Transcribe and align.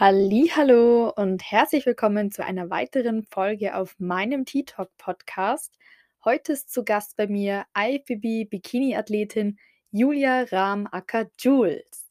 Hallo 0.00 1.12
und 1.16 1.42
herzlich 1.42 1.84
willkommen 1.84 2.30
zu 2.30 2.44
einer 2.44 2.70
weiteren 2.70 3.24
Folge 3.24 3.74
auf 3.74 3.96
meinem 3.98 4.44
T-Talk 4.44 4.96
Podcast. 4.96 5.76
Heute 6.24 6.52
ist 6.52 6.72
zu 6.72 6.84
Gast 6.84 7.16
bei 7.16 7.26
mir 7.26 7.64
IFBB 7.76 8.48
Bikini 8.48 8.94
Athletin 8.94 9.58
Julia 9.90 10.42
Rahm 10.52 10.86
Acker 10.92 11.28
Jules. 11.36 12.06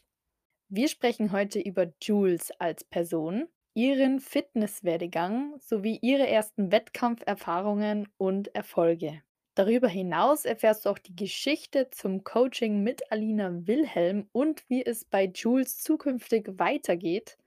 Wir 0.68 0.90
sprechen 0.90 1.32
heute 1.32 1.62
über 1.62 1.88
Jules 2.02 2.52
als 2.60 2.84
Person, 2.84 3.48
ihren 3.74 4.20
Fitnesswerdegang 4.20 5.58
sowie 5.62 5.98
ihre 6.02 6.28
ersten 6.28 6.74
Wettkampferfahrungen 6.74 8.10
und 8.18 8.54
Erfolge. 8.54 9.22
Darüber 9.56 9.88
hinaus 9.88 10.44
erfährst 10.44 10.86
du 10.86 10.90
auch 10.90 11.00
die 11.00 11.16
Geschichte 11.16 11.90
zum 11.92 12.26
Coaching 12.26 12.84
mit 12.84 13.14
Alina 13.14 13.66
Wilhelm 13.66 14.28
und 14.34 14.70
wie 14.70 14.86
es 14.86 15.06
bei 15.06 15.32
Jules 15.34 15.82
zukünftig 15.82 16.50
weitergeht. 16.58 17.38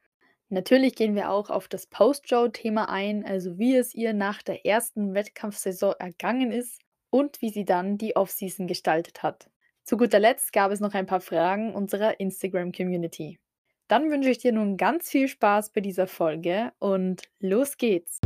Natürlich 0.53 0.97
gehen 0.97 1.15
wir 1.15 1.31
auch 1.31 1.49
auf 1.49 1.69
das 1.69 1.87
Post-Show-Thema 1.87 2.89
ein, 2.89 3.25
also 3.25 3.57
wie 3.57 3.77
es 3.77 3.95
ihr 3.95 4.13
nach 4.13 4.43
der 4.43 4.67
ersten 4.67 5.15
Wettkampfsaison 5.15 5.95
ergangen 6.01 6.51
ist 6.51 6.81
und 7.09 7.41
wie 7.41 7.51
sie 7.51 7.65
dann 7.65 7.99
die 7.99 8.17
Offseason 8.17 8.67
gestaltet 8.67 9.23
hat. 9.23 9.49
Zu 9.85 9.97
guter 9.97 10.19
Letzt 10.19 10.53
gab 10.53 10.73
es 10.73 10.81
noch 10.81 10.95
ein 10.95 11.07
paar 11.07 11.21
Fragen 11.21 11.73
unserer 11.73 12.19
Instagram-Community. 12.19 13.39
Dann 13.87 14.11
wünsche 14.11 14.31
ich 14.31 14.39
dir 14.39 14.51
nun 14.51 14.77
ganz 14.77 15.09
viel 15.09 15.29
Spaß 15.29 15.71
bei 15.71 15.83
dieser 15.83 16.09
Folge 16.09 16.73
und 16.81 17.23
los 17.39 17.77
geht's! 17.77 18.19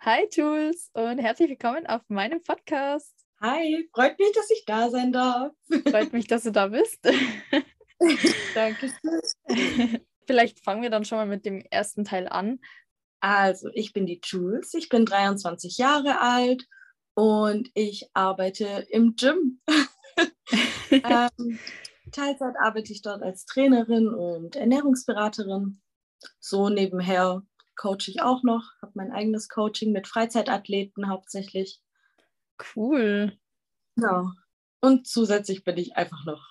Hi 0.00 0.28
Jules 0.30 0.90
und 0.94 1.18
herzlich 1.18 1.50
willkommen 1.50 1.84
auf 1.88 2.02
meinem 2.06 2.40
Podcast. 2.40 3.12
Hi, 3.40 3.88
freut 3.92 4.16
mich, 4.20 4.30
dass 4.32 4.48
ich 4.48 4.64
da 4.64 4.90
sein 4.90 5.12
darf. 5.12 5.52
Freut 5.90 6.12
mich, 6.12 6.28
dass 6.28 6.44
du 6.44 6.52
da 6.52 6.68
bist. 6.68 7.00
Danke. 8.54 8.92
Vielleicht 10.26 10.60
fangen 10.60 10.82
wir 10.82 10.90
dann 10.90 11.04
schon 11.04 11.18
mal 11.18 11.26
mit 11.26 11.44
dem 11.44 11.64
ersten 11.70 12.04
Teil 12.04 12.28
an. 12.28 12.60
Also, 13.18 13.70
ich 13.74 13.92
bin 13.92 14.06
die 14.06 14.20
Jules, 14.22 14.72
ich 14.74 14.88
bin 14.88 15.04
23 15.04 15.78
Jahre 15.78 16.20
alt 16.20 16.68
und 17.14 17.68
ich 17.74 18.08
arbeite 18.14 18.86
im 18.90 19.16
Gym. 19.16 19.60
ähm, 20.92 21.58
Teilzeit 22.12 22.54
arbeite 22.60 22.92
ich 22.92 23.02
dort 23.02 23.24
als 23.24 23.46
Trainerin 23.46 24.06
und 24.06 24.54
Ernährungsberaterin. 24.54 25.80
So 26.38 26.68
nebenher 26.68 27.42
coache 27.78 28.08
ich 28.08 28.20
auch 28.20 28.42
noch, 28.42 28.72
habe 28.82 28.92
mein 28.94 29.12
eigenes 29.12 29.48
Coaching 29.48 29.92
mit 29.92 30.06
Freizeitathleten 30.06 31.08
hauptsächlich. 31.08 31.80
Cool. 32.76 33.38
Genau. 33.96 34.32
Und 34.80 35.06
zusätzlich 35.06 35.64
bin 35.64 35.78
ich 35.78 35.96
einfach 35.96 36.24
noch 36.26 36.44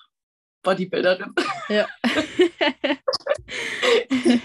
Bodybuilderin. 0.64 1.36
Ja. 1.70 1.88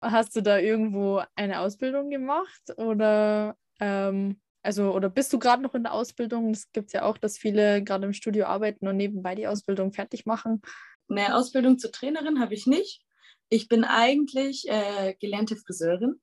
Hast 0.00 0.36
du 0.36 0.42
da 0.42 0.58
irgendwo 0.58 1.22
eine 1.34 1.60
Ausbildung 1.60 2.10
gemacht 2.10 2.62
oder 2.76 3.56
ähm, 3.80 4.40
also 4.62 4.92
oder 4.92 5.08
bist 5.08 5.32
du 5.32 5.38
gerade 5.38 5.62
noch 5.62 5.74
in 5.74 5.82
der 5.82 5.92
Ausbildung? 5.92 6.50
Es 6.50 6.70
gibt 6.72 6.92
ja 6.92 7.02
auch, 7.02 7.18
dass 7.18 7.38
viele 7.38 7.82
gerade 7.82 8.06
im 8.06 8.12
Studio 8.12 8.46
arbeiten 8.46 8.86
und 8.86 8.96
nebenbei 8.96 9.34
die 9.34 9.46
Ausbildung 9.46 9.92
fertig 9.92 10.24
machen. 10.26 10.62
Eine 11.08 11.34
Ausbildung 11.34 11.78
zur 11.78 11.90
Trainerin 11.90 12.40
habe 12.40 12.54
ich 12.54 12.66
nicht. 12.66 13.02
Ich 13.50 13.68
bin 13.68 13.84
eigentlich 13.84 14.68
äh, 14.68 15.14
gelernte 15.20 15.56
Friseurin. 15.56 16.20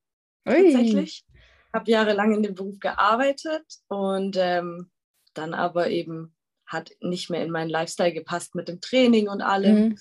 Ui. 0.47 0.73
Tatsächlich. 0.73 1.25
Habe 1.73 1.91
jahrelang 1.91 2.33
in 2.33 2.43
dem 2.43 2.55
Beruf 2.55 2.79
gearbeitet 2.79 3.65
und 3.87 4.37
ähm, 4.39 4.89
dann 5.33 5.53
aber 5.53 5.89
eben 5.89 6.35
hat 6.65 6.91
nicht 7.01 7.29
mehr 7.29 7.43
in 7.43 7.51
meinen 7.51 7.69
Lifestyle 7.69 8.13
gepasst 8.13 8.55
mit 8.55 8.67
dem 8.67 8.81
Training 8.81 9.27
und 9.27 9.41
allem. 9.41 9.89
Mhm. 9.89 9.97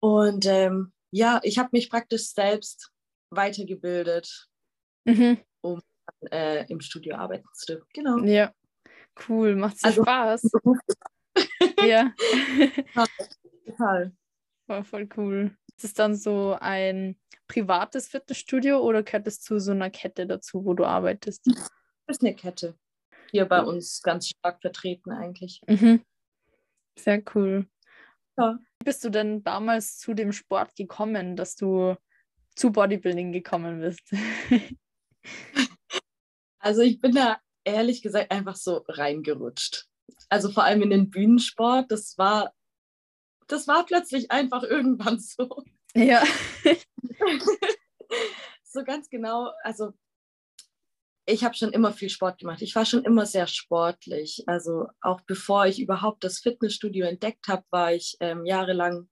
Und 0.00 0.46
ähm, 0.46 0.92
ja, 1.10 1.40
ich 1.42 1.58
habe 1.58 1.70
mich 1.72 1.90
praktisch 1.90 2.32
selbst 2.32 2.90
weitergebildet, 3.30 4.48
mhm. 5.04 5.38
um 5.60 5.80
äh, 6.30 6.66
im 6.70 6.80
Studio 6.80 7.16
arbeiten 7.16 7.48
zu 7.54 7.66
dürfen. 7.66 7.88
Genau. 7.92 8.18
Ja, 8.24 8.52
cool. 9.28 9.56
Macht 9.56 9.76
also, 9.82 10.02
Spaß. 10.02 10.50
ja. 11.86 12.12
Total. 13.66 14.12
War 14.66 14.84
voll 14.84 15.08
cool. 15.16 15.56
Ist 15.78 15.84
es 15.84 15.94
dann 15.94 16.16
so 16.16 16.56
ein 16.60 17.16
privates 17.46 18.08
Fitnessstudio 18.08 18.80
oder 18.80 19.04
gehört 19.04 19.28
es 19.28 19.40
zu 19.40 19.60
so 19.60 19.70
einer 19.70 19.90
Kette 19.90 20.26
dazu, 20.26 20.64
wo 20.64 20.74
du 20.74 20.84
arbeitest? 20.84 21.46
Das 21.46 22.16
ist 22.16 22.22
eine 22.24 22.34
Kette. 22.34 22.76
Hier 23.30 23.44
bei 23.44 23.62
uns 23.62 24.02
ganz 24.02 24.30
stark 24.30 24.60
vertreten 24.60 25.12
eigentlich. 25.12 25.60
Mhm. 25.68 26.02
Sehr 26.98 27.22
cool. 27.36 27.68
Ja. 28.36 28.58
Wie 28.80 28.84
bist 28.84 29.04
du 29.04 29.10
denn 29.10 29.44
damals 29.44 29.98
zu 29.98 30.14
dem 30.14 30.32
Sport 30.32 30.74
gekommen, 30.74 31.36
dass 31.36 31.54
du 31.54 31.94
zu 32.56 32.72
Bodybuilding 32.72 33.30
gekommen 33.30 33.80
bist? 33.80 34.12
also 36.58 36.82
ich 36.82 37.00
bin 37.00 37.14
da 37.14 37.38
ehrlich 37.62 38.02
gesagt 38.02 38.32
einfach 38.32 38.56
so 38.56 38.84
reingerutscht. 38.88 39.86
Also 40.28 40.50
vor 40.50 40.64
allem 40.64 40.82
in 40.82 40.90
den 40.90 41.08
Bühnensport, 41.08 41.92
das 41.92 42.18
war 42.18 42.52
das 43.48 43.66
war 43.66 43.84
plötzlich 43.84 44.30
einfach 44.30 44.62
irgendwann 44.62 45.18
so. 45.20 45.64
Ja. 45.94 46.22
so 48.62 48.84
ganz 48.84 49.08
genau, 49.08 49.50
also 49.62 49.92
ich 51.26 51.44
habe 51.44 51.54
schon 51.54 51.72
immer 51.72 51.92
viel 51.92 52.08
Sport 52.08 52.38
gemacht. 52.38 52.62
Ich 52.62 52.74
war 52.74 52.86
schon 52.86 53.04
immer 53.04 53.26
sehr 53.26 53.46
sportlich. 53.46 54.44
Also 54.46 54.86
auch 55.02 55.20
bevor 55.22 55.66
ich 55.66 55.78
überhaupt 55.78 56.24
das 56.24 56.38
Fitnessstudio 56.38 57.04
entdeckt 57.04 57.48
habe, 57.48 57.64
war 57.70 57.92
ich 57.92 58.16
ähm, 58.20 58.46
jahrelang 58.46 59.10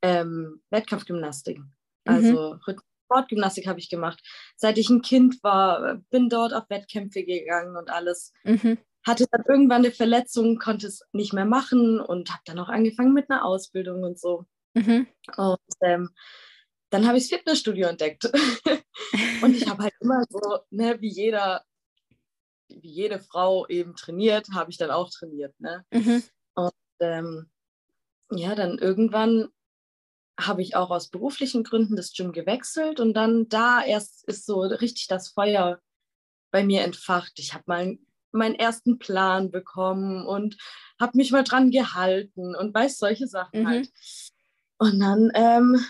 ähm, 0.00 0.62
Wettkampfgymnastik. 0.70 1.58
Mhm. 1.58 1.72
Also 2.04 2.54
mhm. 2.54 2.78
Sportgymnastik 3.04 3.66
habe 3.66 3.80
ich 3.80 3.90
gemacht. 3.90 4.22
Seit 4.56 4.78
ich 4.78 4.88
ein 4.88 5.02
Kind 5.02 5.42
war, 5.42 5.96
bin 6.10 6.30
dort 6.30 6.54
auf 6.54 6.70
Wettkämpfe 6.70 7.22
gegangen 7.24 7.76
und 7.76 7.90
alles. 7.90 8.32
Mhm 8.44 8.78
hatte 9.08 9.26
dann 9.30 9.44
irgendwann 9.48 9.84
eine 9.84 9.90
Verletzung, 9.90 10.58
konnte 10.58 10.86
es 10.86 11.02
nicht 11.12 11.32
mehr 11.32 11.46
machen 11.46 12.00
und 12.00 12.30
habe 12.30 12.42
dann 12.44 12.58
auch 12.58 12.68
angefangen 12.68 13.12
mit 13.12 13.30
einer 13.30 13.44
Ausbildung 13.44 14.04
und 14.04 14.20
so. 14.20 14.44
Mhm. 14.74 15.08
Und 15.36 15.58
ähm, 15.80 16.10
dann 16.90 17.06
habe 17.06 17.18
ich 17.18 17.28
das 17.28 17.38
Fitnessstudio 17.38 17.88
entdeckt. 17.88 18.24
und 19.42 19.56
ich 19.56 19.68
habe 19.68 19.82
halt 19.82 19.94
immer 20.00 20.22
so, 20.28 20.58
ne, 20.70 21.00
wie 21.00 21.08
jeder, 21.08 21.64
wie 22.68 22.90
jede 22.90 23.18
Frau 23.18 23.66
eben 23.66 23.96
trainiert, 23.96 24.48
habe 24.54 24.70
ich 24.70 24.78
dann 24.78 24.90
auch 24.90 25.10
trainiert. 25.10 25.58
Ne? 25.58 25.84
Mhm. 25.90 26.22
Und 26.54 26.72
ähm, 27.00 27.50
ja, 28.30 28.54
dann 28.54 28.78
irgendwann 28.78 29.48
habe 30.38 30.62
ich 30.62 30.76
auch 30.76 30.90
aus 30.90 31.08
beruflichen 31.08 31.64
Gründen 31.64 31.96
das 31.96 32.12
Gym 32.12 32.32
gewechselt 32.32 33.00
und 33.00 33.14
dann 33.14 33.48
da 33.48 33.82
erst 33.82 34.28
ist 34.28 34.46
so 34.46 34.60
richtig 34.60 35.08
das 35.08 35.30
Feuer 35.30 35.80
bei 36.52 36.62
mir 36.62 36.82
entfacht. 36.82 37.32
Ich 37.38 37.54
habe 37.54 37.64
mal 37.66 37.98
meinen 38.32 38.54
ersten 38.54 38.98
Plan 38.98 39.50
bekommen 39.50 40.26
und 40.26 40.56
habe 41.00 41.16
mich 41.16 41.32
mal 41.32 41.44
dran 41.44 41.70
gehalten 41.70 42.54
und 42.54 42.74
weiß 42.74 42.98
solche 42.98 43.26
Sachen 43.26 43.62
mhm. 43.62 43.68
halt. 43.68 43.90
Und 44.78 45.00
dann, 45.00 45.30
ähm, 45.34 45.84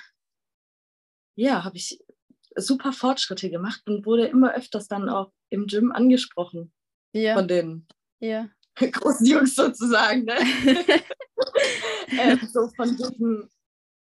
ja, 1.34 1.64
habe 1.64 1.76
ich 1.76 1.98
super 2.56 2.92
Fortschritte 2.92 3.50
gemacht 3.50 3.82
und 3.86 4.06
wurde 4.06 4.26
immer 4.26 4.54
öfters 4.54 4.88
dann 4.88 5.08
auch 5.08 5.32
im 5.50 5.66
Gym 5.66 5.92
angesprochen. 5.92 6.72
Ja. 7.12 7.34
Von 7.34 7.48
den 7.48 7.86
ja. 8.20 8.48
großen 8.76 9.26
Jungs 9.26 9.54
sozusagen. 9.54 10.24
Ne? 10.24 10.36
ähm, 12.08 12.40
so 12.52 12.68
von 12.76 12.96
diesem, 12.96 13.48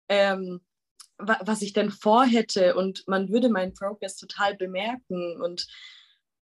ähm, 0.09 0.61
was 1.17 1.61
ich 1.61 1.73
denn 1.73 1.91
vorhätte 1.91 2.75
und 2.75 3.03
man 3.07 3.29
würde 3.29 3.49
meinen 3.49 3.73
Progress 3.73 4.17
total 4.17 4.55
bemerken 4.55 5.41
und 5.41 5.65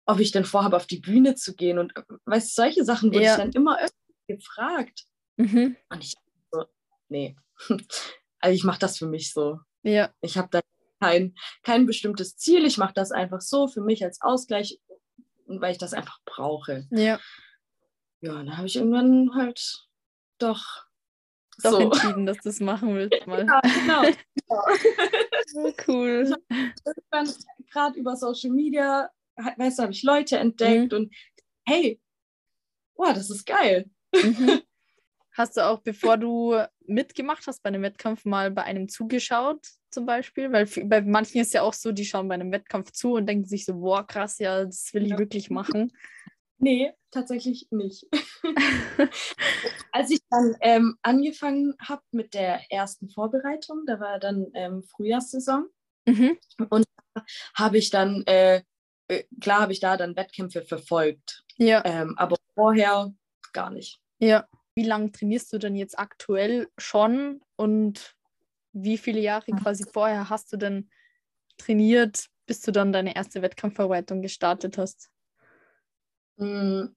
ob 0.09 0.21
ich 0.21 0.33
denn 0.33 0.47
vorhabe, 0.47 0.77
auf 0.77 0.87
die 0.87 1.01
Bühne 1.01 1.35
zu 1.35 1.55
gehen. 1.55 1.79
Und 1.79 1.93
weißt 2.25 2.55
solche 2.55 2.83
Sachen 2.85 3.13
wurde 3.13 3.25
ja. 3.25 3.33
ich 3.33 3.39
dann 3.39 3.53
immer 3.53 3.79
öfter 3.79 3.95
gefragt. 4.27 5.05
Mhm. 5.37 5.77
Und 5.91 6.03
ich 6.03 6.15
so, 6.51 6.65
nee, 7.09 7.37
also 8.41 8.55
ich 8.55 8.65
mache 8.65 8.79
das 8.79 8.97
für 8.97 9.07
mich 9.07 9.33
so. 9.33 9.61
Ja. 9.83 10.11
Ich 10.23 10.39
habe 10.39 10.49
da 10.51 10.61
kein, 10.99 11.35
kein 11.63 11.85
bestimmtes 11.85 12.37
Ziel. 12.37 12.65
Ich 12.65 12.79
mache 12.79 12.95
das 12.95 13.13
einfach 13.13 13.43
so 13.43 13.69
für 13.69 13.83
mich 13.83 14.03
als 14.03 14.23
Ausgleich, 14.23 14.81
weil 15.45 15.73
ich 15.73 15.79
das 15.79 15.93
einfach 15.93 16.19
brauche. 16.25 16.89
Ja. 16.91 17.21
Ja, 18.21 18.33
dann 18.33 18.57
habe 18.57 18.67
ich 18.67 18.77
irgendwann 18.77 19.35
halt 19.35 19.87
doch 20.39 20.87
doch 21.63 21.73
so. 21.73 21.79
entschieden, 21.81 22.25
dass 22.25 22.39
du 22.39 22.49
es 22.49 22.61
machen 22.61 22.95
willst 22.95 23.27
mal. 23.27 23.47
Ja, 23.47 23.61
genau. 23.61 24.03
genau. 25.53 25.75
cool. 25.87 26.35
Gerade 27.71 27.99
über 27.99 28.17
Social 28.17 28.51
Media 28.51 29.11
weißt 29.39 29.79
du, 29.79 29.83
habe 29.85 29.93
ich 29.93 30.03
Leute 30.03 30.39
entdeckt 30.39 30.93
mhm. 30.93 30.99
und 30.99 31.15
hey, 31.67 32.01
wow, 32.95 33.13
das 33.13 33.31
ist 33.31 33.47
geil. 33.47 33.91
Mhm. 34.15 34.63
Hast 35.39 35.57
du 35.57 35.65
auch, 35.65 35.81
bevor 35.83 36.17
du 36.17 36.57
mitgemacht 36.85 37.47
hast 37.47 37.63
bei 37.63 37.69
einem 37.69 37.83
Wettkampf, 37.83 38.25
mal 38.25 38.51
bei 38.51 38.65
einem 38.65 38.89
zugeschaut, 38.89 39.65
zum 39.89 40.05
Beispiel? 40.05 40.51
Weil 40.51 40.67
bei 40.89 41.01
manchen 41.01 41.41
ist 41.41 41.55
ja 41.55 41.63
auch 41.63 41.75
so, 41.75 41.93
die 41.93 42.05
schauen 42.05 42.27
bei 42.27 42.35
einem 42.35 42.51
Wettkampf 42.51 42.91
zu 42.91 43.13
und 43.13 43.27
denken 43.27 43.45
sich 43.45 43.65
so, 43.65 43.75
boah, 43.75 44.05
krass, 44.05 44.41
ja, 44.41 44.65
das 44.65 44.93
will 44.95 45.05
ich 45.05 45.11
ja. 45.11 45.19
wirklich 45.19 45.49
machen. 45.49 45.93
Nee, 46.61 46.93
tatsächlich 47.13 47.69
nicht. 47.71 48.05
Als 49.93 50.11
ich 50.11 50.19
dann 50.29 50.57
ähm, 50.61 50.97
angefangen 51.03 51.75
habe 51.81 52.03
mit 52.11 52.35
der 52.35 52.61
ersten 52.69 53.09
Vorbereitung, 53.11 53.85
da 53.87 54.01
war 54.01 54.19
dann 54.19 54.49
ähm, 54.55 54.83
Frühjahrssaison 54.83 55.69
mhm. 56.05 56.37
und 56.69 56.85
habe 57.55 57.79
ich 57.79 57.91
dann, 57.91 58.25
äh, 58.27 58.63
klar 59.41 59.63
habe 59.63 59.73
ich 59.73 59.81
da 59.81 59.97
dann 59.97 60.17
Wettkämpfe 60.17 60.63
verfolgt, 60.63 61.45
ja. 61.59 61.83
Ähm, 61.85 62.15
aber 62.17 62.37
vorher 62.55 63.13
gar 63.53 63.71
nicht. 63.71 64.01
Ja. 64.19 64.49
Wie 64.75 64.85
lange 64.85 65.11
trainierst 65.11 65.53
du 65.53 65.59
denn 65.59 65.75
jetzt 65.75 65.99
aktuell 65.99 66.69
schon 66.79 67.41
und 67.57 68.15
wie 68.73 68.97
viele 68.97 69.21
Jahre 69.21 69.51
quasi 69.53 69.85
vorher 69.93 70.31
hast 70.31 70.53
du 70.53 70.57
denn 70.57 70.89
trainiert, 71.57 72.27
bis 72.47 72.61
du 72.61 72.71
dann 72.71 72.93
deine 72.93 73.17
erste 73.17 73.43
Wettkampfvorbereitung 73.43 74.23
gestartet 74.23 74.79
hast? 74.79 75.11
Hm, 76.39 76.95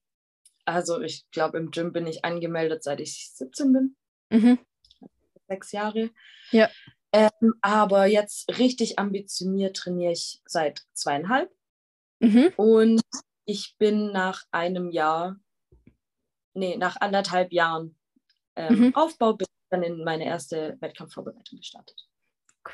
also 0.65 1.01
ich 1.01 1.25
glaube, 1.31 1.57
im 1.57 1.71
Gym 1.71 1.91
bin 1.91 2.05
ich 2.05 2.23
angemeldet, 2.23 2.83
seit 2.83 2.99
ich 2.99 3.31
17 3.33 3.73
bin. 3.73 3.95
Mhm. 4.29 4.59
Sechs 5.47 5.71
Jahre. 5.71 6.11
Ja. 6.51 6.69
Ähm, 7.11 7.55
aber 7.61 8.05
jetzt 8.05 8.59
richtig 8.59 8.99
ambitioniert 8.99 9.75
trainiere 9.75 10.11
ich 10.11 10.41
seit 10.45 10.81
zweieinhalb. 10.93 11.51
Mhm. 12.21 12.53
Und 12.56 13.01
ich 13.45 13.75
bin 13.77 14.12
nach 14.12 14.44
einem 14.51 14.91
Jahr, 14.91 15.38
nee, 16.53 16.77
nach 16.77 16.97
anderthalb 17.01 17.51
Jahren 17.51 17.97
ähm, 18.56 18.79
mhm. 18.79 18.95
Aufbau 18.95 19.33
bin 19.33 19.47
ich 19.50 19.69
dann 19.69 19.83
in 19.83 20.03
meine 20.03 20.25
erste 20.25 20.77
Wettkampfvorbereitung 20.79 21.57
gestartet. 21.57 22.07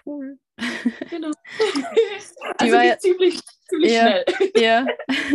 Cool. 0.05 0.37
Genau. 1.09 1.31
also 2.57 2.73
war 2.73 2.83
ja, 2.83 2.97
ziemlich, 2.97 3.39
ziemlich 3.69 3.93
ja, 3.93 4.01
schnell. 4.01 4.25
Ja. 4.57 4.85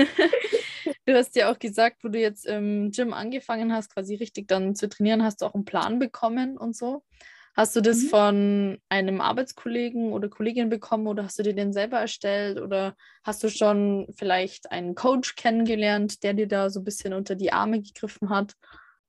Du 1.05 1.15
hast 1.15 1.35
ja 1.35 1.51
auch 1.51 1.59
gesagt, 1.59 2.05
wo 2.05 2.09
du 2.09 2.19
jetzt 2.19 2.47
im 2.47 2.93
Gym 2.93 3.13
angefangen 3.13 3.73
hast, 3.73 3.93
quasi 3.93 4.15
richtig 4.15 4.47
dann 4.47 4.77
zu 4.77 4.89
trainieren, 4.89 5.25
hast 5.25 5.43
du 5.43 5.47
auch 5.47 5.55
einen 5.55 5.65
Plan 5.65 5.99
bekommen 5.99 6.57
und 6.57 6.77
so. 6.77 7.05
Hast 7.55 7.77
du 7.77 7.83
das 7.83 8.05
mhm. 8.05 8.09
von 8.09 8.79
einem 8.89 9.21
Arbeitskollegen 9.21 10.13
oder 10.13 10.29
Kollegin 10.29 10.71
bekommen 10.71 11.07
oder 11.07 11.25
hast 11.25 11.39
du 11.39 11.43
dir 11.43 11.55
den 11.55 11.73
selber 11.73 11.99
erstellt 11.99 12.61
oder 12.61 12.97
hast 13.25 13.45
du 13.45 13.51
schon 13.51 14.07
vielleicht 14.17 14.71
einen 14.71 14.95
Coach 14.95 15.37
kennengelernt, 15.37 16.23
der 16.23 16.33
dir 16.33 16.49
da 16.49 16.71
so 16.71 16.81
ein 16.81 16.85
bisschen 16.85 17.13
unter 17.13 17.35
die 17.35 17.53
Arme 17.53 17.83
gegriffen 17.83 18.31
hat? 18.31 18.55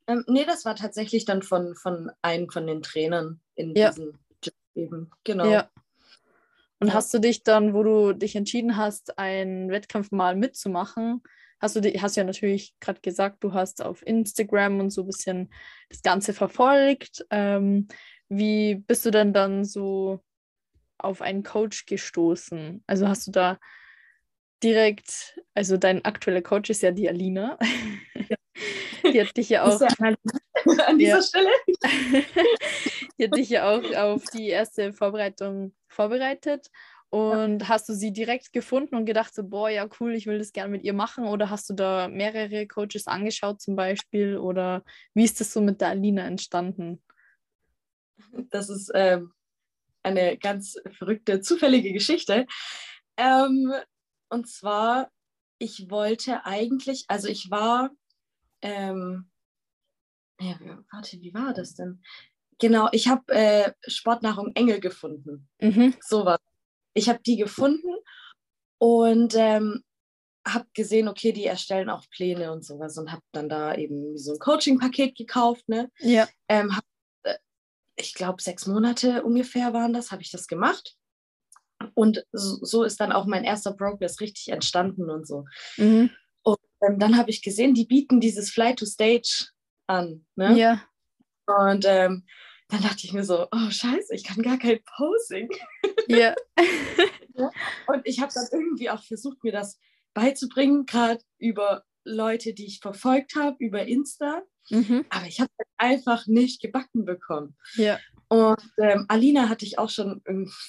Ähm, 0.07 0.25
nee, 0.27 0.43
das 0.45 0.65
war 0.65 0.75
tatsächlich 0.75 1.23
dann 1.23 1.41
von, 1.41 1.75
von 1.75 2.11
einem 2.21 2.49
von 2.49 2.67
den 2.67 2.81
Trainern 2.81 3.39
in 3.55 3.73
ja. 3.75 3.89
diesem 3.89 4.19
Gym 4.41 4.53
eben. 4.75 5.11
Genau. 5.23 5.49
Ja. 5.49 5.69
Und 6.81 6.89
ja. 6.89 6.93
hast 6.95 7.13
du 7.13 7.19
dich 7.19 7.43
dann, 7.43 7.73
wo 7.73 7.83
du 7.83 8.11
dich 8.11 8.35
entschieden 8.35 8.75
hast, 8.75 9.17
einen 9.17 9.69
Wettkampf 9.69 10.11
mal 10.11 10.35
mitzumachen, 10.35 11.23
hast 11.63 11.77
du 11.77 11.79
die, 11.79 12.01
hast 12.01 12.17
ja 12.17 12.25
natürlich 12.25 12.75
gerade 12.81 12.99
gesagt, 12.99 13.41
du 13.41 13.53
hast 13.53 13.81
auf 13.81 14.05
Instagram 14.05 14.81
und 14.81 14.89
so 14.89 15.03
ein 15.03 15.07
bisschen 15.07 15.49
das 15.87 16.01
Ganze 16.01 16.33
verfolgt. 16.33 17.25
Ähm, 17.29 17.87
wie 18.29 18.75
bist 18.75 19.05
du 19.05 19.11
denn 19.11 19.33
dann 19.33 19.65
so 19.65 20.19
auf 20.97 21.21
einen 21.21 21.43
Coach 21.43 21.85
gestoßen? 21.85 22.83
Also 22.87 23.07
hast 23.07 23.27
du 23.27 23.31
da 23.31 23.59
direkt, 24.63 25.39
also 25.53 25.77
dein 25.77 26.03
aktueller 26.05 26.41
Coach 26.41 26.69
ist 26.69 26.81
ja 26.81 26.91
die 26.91 27.09
Alina. 27.09 27.57
Ja. 28.29 28.35
Die 29.11 29.19
hat 29.19 29.35
dich 29.35 29.49
ja 29.49 29.63
auch 29.63 29.81
an 30.87 30.97
dieser 30.97 31.17
ja. 31.17 31.21
Stelle. 31.21 31.49
die 33.17 33.25
hat 33.25 33.35
dich 33.35 33.49
ja 33.49 33.69
auch 33.69 33.83
auf 33.95 34.23
die 34.33 34.47
erste 34.47 34.93
Vorbereitung 34.93 35.73
vorbereitet. 35.89 36.69
Und 37.09 37.61
ja. 37.61 37.67
hast 37.67 37.89
du 37.89 37.93
sie 37.93 38.13
direkt 38.13 38.53
gefunden 38.53 38.95
und 38.95 39.05
gedacht, 39.05 39.35
so, 39.35 39.43
boah, 39.43 39.69
ja, 39.69 39.87
cool, 39.99 40.15
ich 40.15 40.25
will 40.25 40.39
das 40.39 40.53
gerne 40.53 40.71
mit 40.71 40.83
ihr 40.83 40.93
machen? 40.93 41.25
Oder 41.25 41.49
hast 41.49 41.69
du 41.69 41.73
da 41.73 42.07
mehrere 42.07 42.65
Coaches 42.65 43.05
angeschaut 43.07 43.61
zum 43.61 43.75
Beispiel? 43.75 44.37
Oder 44.37 44.83
wie 45.13 45.25
ist 45.25 45.39
das 45.39 45.51
so 45.51 45.61
mit 45.61 45.81
der 45.81 45.89
Alina 45.89 46.25
entstanden? 46.25 47.03
Das 48.49 48.69
ist 48.69 48.91
ähm, 48.93 49.33
eine 50.03 50.37
ganz 50.37 50.77
verrückte, 50.97 51.41
zufällige 51.41 51.93
Geschichte. 51.93 52.45
Ähm, 53.17 53.73
und 54.29 54.47
zwar, 54.47 55.11
ich 55.59 55.89
wollte 55.89 56.45
eigentlich, 56.45 57.05
also 57.07 57.27
ich 57.27 57.49
war, 57.51 57.91
ähm, 58.61 59.29
ja, 60.39 60.57
warte, 60.91 61.21
wie 61.21 61.33
war 61.33 61.53
das 61.53 61.75
denn? 61.75 62.01
Genau, 62.59 62.89
ich 62.91 63.07
habe 63.07 63.33
äh, 63.33 63.71
Sportnahrung 63.87 64.51
Engel 64.55 64.79
gefunden. 64.79 65.47
Mhm. 65.59 65.95
Sowas 66.01 66.39
ich 66.93 67.09
habe 67.09 67.19
die 67.25 67.37
gefunden 67.37 67.95
und 68.77 69.35
ähm, 69.35 69.83
habe 70.45 70.65
gesehen, 70.73 71.07
okay, 71.07 71.31
die 71.31 71.45
erstellen 71.45 71.89
auch 71.89 72.03
Pläne 72.09 72.51
und 72.51 72.65
sowas 72.65 72.97
und 72.97 73.11
habe 73.11 73.21
dann 73.31 73.49
da 73.49 73.75
eben 73.75 74.17
so 74.17 74.33
ein 74.33 74.39
Coaching-Paket 74.39 75.15
gekauft. 75.15 75.67
Ne? 75.69 75.89
Ja. 75.99 76.27
Ähm, 76.49 76.75
hab, 76.75 76.83
äh, 76.83 76.92
ich 77.95 78.13
glaube, 78.13 78.41
sechs 78.41 78.65
Monate 78.65 79.23
ungefähr 79.23 79.73
waren 79.73 79.93
das, 79.93 80.11
habe 80.11 80.21
ich 80.21 80.31
das 80.31 80.47
gemacht. 80.47 80.95
Und 81.95 82.25
so, 82.31 82.63
so, 82.63 82.83
ist 82.83 82.99
dann 82.99 83.11
auch 83.11 83.25
mein 83.25 83.43
erster 83.43 83.73
Progress 83.73 84.21
richtig 84.21 84.49
entstanden 84.49 85.09
und 85.09 85.27
so. 85.27 85.45
Mhm. 85.77 86.09
Und 86.43 86.59
ähm, 86.81 86.99
dann 86.99 87.17
habe 87.17 87.29
ich 87.29 87.41
gesehen, 87.41 87.73
die 87.73 87.85
bieten 87.85 88.19
dieses 88.19 88.51
Fly 88.51 88.75
to 88.75 88.85
Stage 88.85 89.47
an. 89.87 90.25
Ne? 90.35 90.57
Ja. 90.57 90.81
Und 91.45 91.85
ähm, 91.85 92.25
dann 92.69 92.81
dachte 92.81 93.01
ich 93.03 93.13
mir 93.13 93.23
so, 93.23 93.47
oh 93.51 93.69
scheiße, 93.69 94.15
ich 94.15 94.23
kann 94.23 94.41
gar 94.41 94.57
kein 94.57 94.79
Posing. 94.95 95.49
Ja. 96.07 96.33
ja. 97.35 97.51
Und 97.87 98.01
ich 98.05 98.19
habe 98.21 98.31
dann 98.33 98.47
irgendwie 98.51 98.89
auch 98.89 99.03
versucht, 99.03 99.43
mir 99.43 99.51
das 99.51 99.79
beizubringen, 100.13 100.85
gerade 100.85 101.21
über 101.37 101.83
Leute, 102.05 102.53
die 102.53 102.65
ich 102.65 102.79
verfolgt 102.79 103.35
habe, 103.35 103.57
über 103.59 103.85
Insta. 103.85 104.43
Mhm. 104.69 105.05
Aber 105.09 105.27
ich 105.27 105.39
habe 105.39 105.51
einfach 105.77 106.27
nicht 106.27 106.61
gebacken 106.61 107.05
bekommen. 107.05 107.55
Ja. 107.75 107.99
Und 108.29 108.63
ähm, 108.77 109.05
Alina 109.09 109.49
hatte 109.49 109.65
ich 109.65 109.77
auch 109.77 109.89
schon 109.89 110.21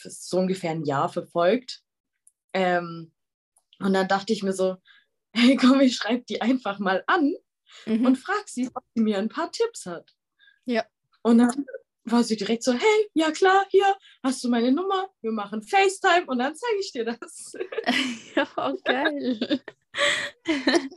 so 0.05 0.39
ungefähr 0.39 0.71
ein 0.71 0.85
Jahr 0.85 1.09
verfolgt. 1.09 1.83
Ähm, 2.53 3.13
und 3.79 3.93
dann 3.93 4.09
dachte 4.09 4.33
ich 4.33 4.43
mir 4.43 4.53
so, 4.53 4.77
hey 5.33 5.57
komm, 5.57 5.81
ich 5.81 5.97
schreibe 5.97 6.25
die 6.29 6.41
einfach 6.41 6.79
mal 6.79 7.03
an 7.07 7.35
mhm. 7.87 8.07
und 8.07 8.17
frage 8.17 8.45
sie, 8.47 8.71
ob 8.75 8.85
sie 8.95 9.03
mir 9.03 9.19
ein 9.19 9.29
paar 9.29 9.51
Tipps 9.51 9.87
hat. 9.87 10.11
Ja. 10.65 10.85
Und 11.23 11.39
dann 11.39 11.67
war 12.05 12.23
sie 12.23 12.37
direkt 12.37 12.63
so, 12.63 12.73
hey, 12.73 13.11
ja 13.15 13.31
klar, 13.31 13.65
hier 13.71 13.97
hast 14.23 14.45
du 14.45 14.49
meine 14.49 14.71
Nummer, 14.71 15.09
wir 15.23 15.33
machen 15.33 15.63
FaceTime 15.63 16.27
und 16.27 16.39
dann 16.39 16.55
zeige 16.55 16.79
ich 16.81 16.93
dir 16.93 17.05
das. 17.05 17.55
ja, 18.37 18.47
oh, 18.57 18.77
geil. 18.85 19.63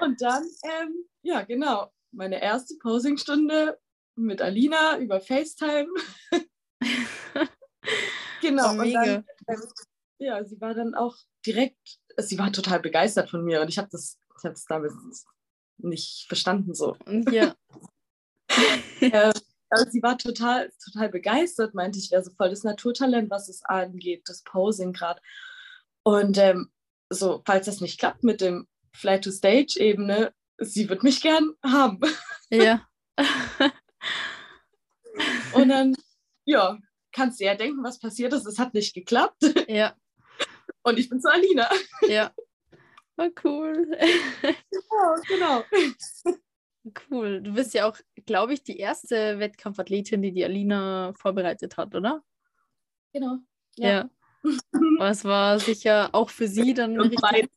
und 0.00 0.22
dann, 0.22 0.44
ähm, 0.62 1.04
ja 1.22 1.42
genau, 1.42 1.90
meine 2.12 2.42
erste 2.42 2.76
Posingstunde 2.78 3.78
mit 4.16 4.40
Alina 4.40 4.98
über 4.98 5.20
FaceTime. 5.20 5.88
genau, 8.40 8.68
oh, 8.68 8.80
und 8.80 8.92
dann, 8.92 9.24
ähm, 9.48 9.62
ja, 10.18 10.44
sie 10.44 10.60
war 10.60 10.74
dann 10.74 10.94
auch 10.94 11.16
direkt, 11.44 11.98
sie 12.16 12.38
war 12.38 12.52
total 12.52 12.80
begeistert 12.80 13.30
von 13.30 13.44
mir 13.44 13.60
und 13.60 13.68
ich 13.68 13.78
habe 13.78 13.88
das, 13.90 14.18
ich 14.38 14.44
habe 14.44 14.54
es 14.54 14.64
damals 14.64 14.94
nicht 15.78 16.26
verstanden 16.28 16.74
so. 16.74 16.96
Ja. 17.30 17.54
also 19.70 19.90
sie 19.90 20.02
war 20.02 20.16
total, 20.16 20.70
total 20.82 21.10
begeistert, 21.10 21.74
meinte 21.74 21.98
ich 21.98 22.10
wäre 22.10 22.24
so 22.24 22.30
voll 22.32 22.50
das 22.50 22.64
Naturtalent, 22.64 23.30
was 23.30 23.48
es 23.48 23.62
angeht, 23.64 24.22
das 24.26 24.42
Posing 24.42 24.92
gerade. 24.92 25.20
Und 26.02 26.38
ähm, 26.38 26.70
so, 27.10 27.42
falls 27.44 27.66
das 27.66 27.80
nicht 27.80 27.98
klappt 27.98 28.24
mit 28.24 28.40
dem 28.40 28.66
Fly 28.94 29.20
to 29.20 29.30
Stage-Ebene, 29.30 30.32
sie 30.58 30.88
wird 30.88 31.02
mich 31.02 31.20
gern 31.20 31.52
haben. 31.62 32.00
Ja. 32.50 32.86
Und 35.54 35.68
dann, 35.68 35.96
ja, 36.44 36.78
kannst 37.12 37.40
du 37.40 37.44
ja 37.44 37.54
denken, 37.54 37.82
was 37.82 37.98
passiert 37.98 38.32
ist. 38.32 38.46
Es 38.46 38.58
hat 38.58 38.74
nicht 38.74 38.94
geklappt. 38.94 39.42
Ja. 39.68 39.94
Und 40.82 40.98
ich 40.98 41.08
bin 41.08 41.20
zu 41.20 41.32
Alina. 41.32 41.68
Ja. 42.06 42.32
War 43.16 43.30
cool. 43.44 43.96
Genau, 44.70 45.16
genau. 45.26 45.64
Cool. 47.10 47.42
Du 47.42 47.54
bist 47.54 47.74
ja 47.74 47.88
auch, 47.88 47.98
glaube 48.26 48.52
ich, 48.52 48.62
die 48.62 48.76
erste 48.78 49.38
Wettkampfathletin, 49.38 50.22
die 50.22 50.32
die 50.32 50.44
Alina 50.44 51.12
vorbereitet 51.14 51.76
hat, 51.76 51.94
oder? 51.94 52.22
Genau. 53.12 53.38
Ja. 53.76 53.88
ja. 53.88 54.10
Es 55.00 55.24
war 55.24 55.58
sicher 55.58 56.10
auch 56.12 56.30
für 56.30 56.48
sie 56.48 56.72
dann 56.72 56.98
eine 56.98 57.10
richtig, 57.10 57.50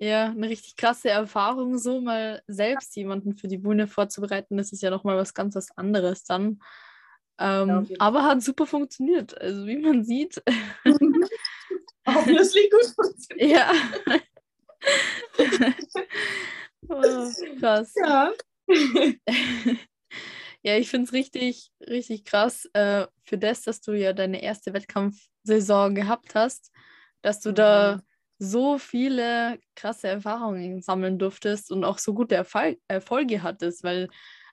ja, 0.00 0.26
eine 0.26 0.48
richtig 0.48 0.76
krasse 0.76 1.10
Erfahrung, 1.10 1.78
so 1.78 2.00
mal 2.00 2.42
selbst 2.46 2.96
jemanden 2.96 3.36
für 3.36 3.48
die 3.48 3.58
Bühne 3.58 3.86
vorzubereiten. 3.86 4.56
Das 4.56 4.72
ist 4.72 4.82
ja 4.82 4.90
nochmal 4.90 5.16
was 5.16 5.34
ganz 5.34 5.54
was 5.54 5.76
anderes 5.76 6.24
dann. 6.24 6.60
Ähm, 7.38 7.86
ja, 7.88 7.96
aber 7.98 8.24
hat 8.24 8.42
super 8.42 8.66
funktioniert. 8.66 9.38
Also 9.40 9.66
wie 9.66 9.76
man 9.76 10.04
sieht. 10.04 10.42
Obviously 12.06 12.70
gut 12.70 12.94
funktioniert. 12.94 13.50
Ja. 13.50 13.72
oh, 16.88 17.28
krass. 17.60 17.94
Ja. 17.96 18.32
ja, 20.62 20.76
ich 20.78 20.88
finde 20.88 21.06
es 21.06 21.12
richtig, 21.12 21.70
richtig 21.80 22.24
krass 22.24 22.68
äh, 22.72 23.06
für 23.24 23.38
das, 23.38 23.62
dass 23.62 23.80
du 23.80 23.92
ja 23.92 24.12
deine 24.12 24.42
erste 24.42 24.72
Wettkampfsaison 25.46 25.94
gehabt 25.94 26.34
hast, 26.34 26.72
dass 27.22 27.40
du 27.40 27.50
mhm. 27.50 27.54
da 27.54 28.02
so 28.38 28.78
viele 28.78 29.58
krasse 29.74 30.08
Erfahrungen 30.08 30.82
sammeln 30.82 31.18
durftest 31.18 31.70
und 31.72 31.84
auch 31.84 31.98
so 31.98 32.12
gute 32.12 32.34
Erfol 32.34 32.78
Erfolge 32.88 33.42
hattest, 33.42 33.82
weil, 33.82 34.08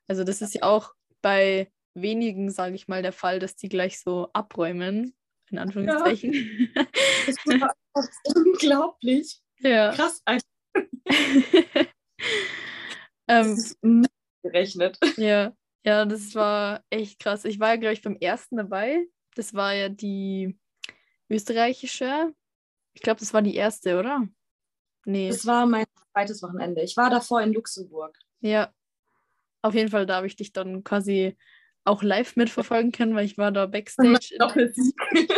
also 0.08 0.24
das 0.24 0.42
ist 0.42 0.56
ja 0.56 0.64
auch 0.64 0.94
bei 1.22 1.70
wenigen, 1.94 2.50
sage 2.50 2.76
ich 2.76 2.88
mal, 2.88 3.02
der 3.02 3.12
Fall, 3.12 3.40
dass 3.40 3.56
die 3.56 3.70
gleich 3.70 4.00
so 4.00 4.30
abräumen, 4.34 5.14
in 5.50 5.58
Anführungszeichen. 5.58 6.34
Ja. 6.76 6.86
Das 7.26 7.36
war 7.46 7.76
unglaublich. 8.36 9.42
Ja. 9.60 9.92
Krass 9.92 10.22
einfach. 10.26 10.48
ähm, 13.28 13.58
nicht 13.82 14.12
gerechnet. 14.44 14.98
Ja, 15.18 15.54
ja, 15.86 16.06
das 16.06 16.34
war 16.36 16.84
echt 16.90 17.20
krass. 17.20 17.44
Ich 17.46 17.60
war 17.60 17.72
ja, 17.72 17.76
glaube 17.76 17.94
ich, 17.94 18.02
beim 18.02 18.16
ersten 18.16 18.56
dabei. 18.56 19.06
Das 19.36 19.54
war 19.54 19.74
ja 19.74 19.90
die 19.90 20.58
österreichische. 21.34 22.34
Ich 22.94 23.02
glaube, 23.02 23.20
das 23.20 23.34
war 23.34 23.42
die 23.42 23.56
erste, 23.56 24.00
oder? 24.00 24.28
Nee. 25.06 25.30
Das 25.30 25.46
war 25.46 25.66
mein 25.66 25.86
zweites 26.14 26.42
Wochenende. 26.44 26.82
Ich 26.82 26.96
war 26.96 27.10
davor 27.10 27.42
in 27.42 27.54
Luxemburg. 27.54 28.18
Ja. 28.40 28.72
Auf 29.62 29.74
jeden 29.74 29.90
Fall, 29.90 30.06
da 30.06 30.18
habe 30.18 30.28
ich 30.28 30.36
dich 30.36 30.52
dann 30.54 30.84
quasi 30.84 31.38
auch 31.86 32.02
live 32.02 32.36
mitverfolgen 32.36 32.92
können, 32.92 33.16
weil 33.16 33.26
ich 33.26 33.38
war 33.38 33.52
da 33.52 33.66
backstage. 33.66 34.36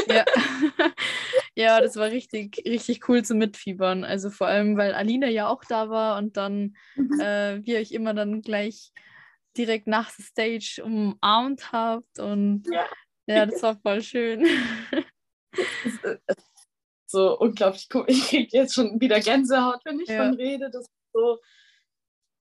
ja. 0.10 0.25
ja, 1.56 1.82
das 1.82 1.96
war 1.96 2.08
richtig, 2.08 2.62
richtig 2.66 3.08
cool 3.10 3.24
zum 3.24 3.40
Mitfiebern. 3.40 4.04
Also 4.04 4.30
vor 4.30 4.48
allem, 4.48 4.78
weil 4.78 4.94
Alina 4.94 5.28
ja 5.28 5.48
auch 5.48 5.64
da 5.64 5.90
war 5.90 6.18
und 6.18 6.38
dann 6.38 6.75
mhm. 6.96 7.20
äh, 7.20 7.66
wir 7.66 7.80
euch 7.80 7.92
immer 7.92 8.14
dann 8.14 8.42
gleich 8.42 8.92
direkt 9.58 9.88
nach 9.88 10.12
der 10.16 10.25
Stage 10.25 10.84
umarmt 10.84 11.72
habt 11.72 12.20
und 12.20 12.64
ja, 12.70 12.86
ja 13.25 13.46
das 13.46 13.64
war 13.64 13.80
voll 13.80 14.02
schön. 14.02 14.46
so 17.08 17.38
unglaublich 17.40 17.88
cool. 17.94 18.06
Ich 18.08 18.28
kriege 18.28 18.58
jetzt 18.58 18.74
schon 18.74 19.00
wieder 19.00 19.20
Gänsehaut, 19.20 19.82
wenn 19.86 20.00
ich 20.00 20.10
ja. 20.10 20.26
von 20.26 20.36
rede. 20.36 20.70
Das, 20.70 20.86
so, 21.14 21.40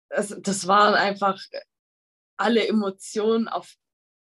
das, 0.09 0.37
das 0.41 0.67
waren 0.67 0.95
einfach 0.95 1.41
alle 2.37 2.67
Emotionen 2.67 3.49
auf 3.49 3.75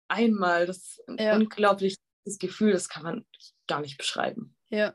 einmal. 0.08 0.66
Das 0.66 0.78
ist 0.78 1.02
ein 1.08 1.18
ja. 1.18 1.36
unglaubliches 1.36 1.98
Gefühl, 2.38 2.72
das 2.72 2.88
kann 2.88 3.02
man 3.02 3.26
gar 3.66 3.80
nicht 3.80 3.98
beschreiben. 3.98 4.56
Ja. 4.68 4.94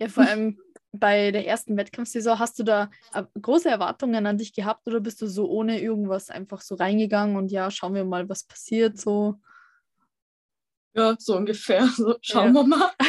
Ja, 0.00 0.08
vor 0.08 0.24
allem 0.24 0.58
bei 0.92 1.30
der 1.30 1.46
ersten 1.46 1.76
Wettkampfsaison, 1.76 2.38
hast 2.38 2.58
du 2.58 2.62
da 2.62 2.90
äh, 3.12 3.24
große 3.40 3.68
Erwartungen 3.68 4.26
an 4.26 4.38
dich 4.38 4.52
gehabt 4.52 4.86
oder 4.86 5.00
bist 5.00 5.20
du 5.22 5.26
so 5.26 5.48
ohne 5.48 5.80
irgendwas 5.80 6.30
einfach 6.30 6.60
so 6.60 6.76
reingegangen 6.76 7.36
und 7.36 7.50
ja, 7.50 7.70
schauen 7.70 7.94
wir 7.94 8.04
mal, 8.04 8.28
was 8.28 8.44
passiert 8.44 8.98
so? 8.98 9.40
Ja, 10.94 11.16
so 11.18 11.36
ungefähr. 11.36 11.86
So, 11.96 12.16
schauen 12.22 12.54
ja. 12.54 12.62
wir 12.62 12.66
mal. 12.66 12.90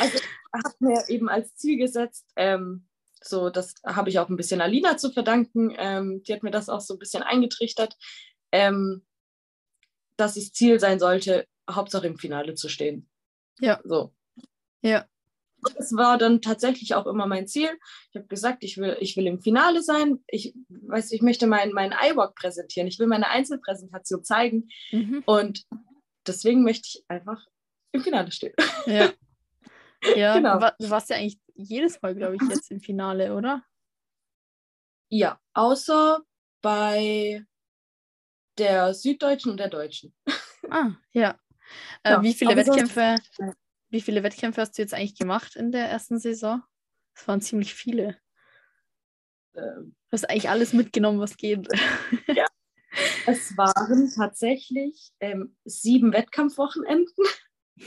also 0.00 0.18
ich 0.18 0.22
habe 0.52 0.76
mir 0.78 1.04
eben 1.08 1.28
als 1.28 1.56
Ziel 1.56 1.78
gesetzt, 1.78 2.26
ähm, 2.36 2.86
so 3.22 3.50
das 3.50 3.74
habe 3.84 4.10
ich 4.10 4.18
auch 4.18 4.28
ein 4.28 4.36
bisschen 4.36 4.60
Alina 4.60 4.96
zu 4.96 5.10
verdanken. 5.10 5.74
Ähm, 5.76 6.22
die 6.22 6.32
hat 6.34 6.42
mir 6.42 6.50
das 6.50 6.68
auch 6.68 6.80
so 6.80 6.94
ein 6.94 6.98
bisschen 6.98 7.22
eingetrichtert, 7.22 7.96
ähm, 8.52 9.04
dass 10.16 10.36
es 10.36 10.52
Ziel 10.52 10.78
sein 10.78 10.98
sollte, 10.98 11.46
Hauptsache 11.68 12.06
im 12.06 12.18
Finale 12.18 12.54
zu 12.54 12.68
stehen. 12.68 13.08
Ja. 13.60 13.80
So. 13.84 14.14
Ja. 14.82 15.06
Das 15.76 15.96
war 15.96 16.18
dann 16.18 16.40
tatsächlich 16.40 16.94
auch 16.94 17.06
immer 17.06 17.26
mein 17.26 17.46
Ziel. 17.46 17.70
Ich 18.10 18.16
habe 18.16 18.26
gesagt, 18.26 18.64
ich 18.64 18.76
will, 18.76 18.96
ich 19.00 19.16
will 19.16 19.26
im 19.26 19.40
Finale 19.40 19.82
sein. 19.82 20.22
Ich 20.28 20.54
weiß, 20.68 21.12
ich 21.12 21.22
möchte 21.22 21.46
meinen 21.46 21.72
mein 21.72 21.92
iWalk 21.92 22.34
präsentieren. 22.34 22.86
Ich 22.86 22.98
will 22.98 23.06
meine 23.06 23.28
Einzelpräsentation 23.28 24.24
zeigen. 24.24 24.68
Mhm. 24.92 25.22
Und 25.26 25.64
deswegen 26.26 26.62
möchte 26.62 26.88
ich 26.88 27.04
einfach 27.08 27.44
im 27.92 28.02
Finale 28.02 28.30
stehen. 28.30 28.54
Ja. 28.86 29.10
Ja, 30.16 30.34
genau. 30.34 30.58
du 30.58 30.90
warst 30.90 31.08
ja 31.08 31.16
eigentlich 31.16 31.38
jedes 31.54 32.02
Mal, 32.02 32.14
glaube 32.14 32.36
ich, 32.36 32.42
jetzt 32.50 32.70
im 32.70 32.78
Finale, 32.78 33.34
oder? 33.34 33.64
Ja, 35.08 35.40
außer 35.54 36.20
bei 36.60 37.42
der 38.58 38.92
Süddeutschen 38.92 39.50
und 39.52 39.56
der 39.58 39.68
Deutschen. 39.68 40.14
Ah, 40.70 40.90
ja. 41.12 41.38
Äh, 42.02 42.10
ja 42.10 42.22
wie 42.22 42.34
viele 42.34 42.56
Wettkämpfe 42.56 43.16
wie 43.94 44.00
viele 44.00 44.24
Wettkämpfe 44.24 44.60
hast 44.60 44.76
du 44.76 44.82
jetzt 44.82 44.92
eigentlich 44.92 45.16
gemacht 45.16 45.54
in 45.54 45.70
der 45.70 45.88
ersten 45.88 46.18
Saison? 46.18 46.62
Es 47.14 47.28
waren 47.28 47.40
ziemlich 47.40 47.74
viele. 47.74 48.18
Ähm, 49.54 49.94
du 50.08 50.12
hast 50.12 50.28
eigentlich 50.28 50.50
alles 50.50 50.72
mitgenommen, 50.72 51.20
was 51.20 51.36
geht. 51.36 51.68
Ja. 52.26 52.46
Es 53.26 53.56
waren 53.56 54.08
tatsächlich 54.14 55.10
ähm, 55.18 55.56
sieben 55.64 56.12
Wettkampfwochenenden. 56.12 57.24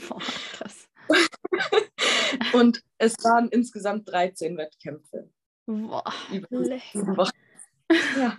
Boah, 0.06 0.20
krass. 0.52 0.86
Und 2.52 2.82
es 2.98 3.14
waren 3.24 3.48
insgesamt 3.48 4.06
13 4.10 4.58
Wettkämpfe. 4.58 5.30
Boah, 5.64 6.04
lecker. 6.50 7.30
Ja. 8.18 8.38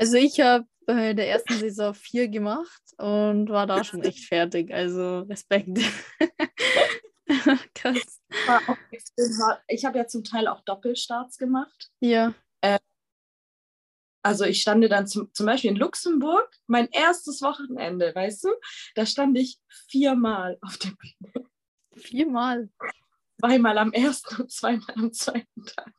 Also 0.00 0.16
ich 0.16 0.40
habe 0.40 0.66
bei 0.86 1.12
der 1.14 1.28
ersten 1.28 1.54
Saison 1.54 1.94
vier 1.94 2.28
gemacht 2.28 2.82
und 2.96 3.48
war 3.48 3.66
da 3.66 3.84
schon 3.84 4.02
echt 4.02 4.26
fertig. 4.26 4.72
Also 4.72 5.20
Respekt. 5.20 5.78
Krass. 7.74 8.20
Ich 9.66 9.84
habe 9.84 9.98
ja 9.98 10.06
zum 10.06 10.22
Teil 10.22 10.46
auch 10.46 10.60
Doppelstarts 10.64 11.38
gemacht. 11.38 11.90
Ja. 12.00 12.34
Äh, 12.60 12.78
also 14.22 14.44
ich 14.44 14.62
stand 14.62 14.90
dann 14.90 15.06
zum, 15.06 15.32
zum 15.34 15.46
Beispiel 15.46 15.70
in 15.70 15.76
Luxemburg, 15.76 16.48
mein 16.66 16.88
erstes 16.90 17.42
Wochenende, 17.42 18.14
weißt 18.14 18.44
du, 18.44 18.48
da 18.94 19.06
stand 19.06 19.36
ich 19.38 19.58
viermal 19.88 20.56
auf 20.62 20.78
der 20.78 20.90
Bühne. 20.90 21.48
Viermal? 21.96 22.68
Zweimal 23.40 23.78
am 23.78 23.92
ersten 23.92 24.42
und 24.42 24.50
zweimal 24.50 24.94
am 24.94 25.12
zweiten 25.12 25.66
Tag. 25.66 25.94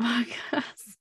Oh, 0.00 0.24
krass. 0.50 0.94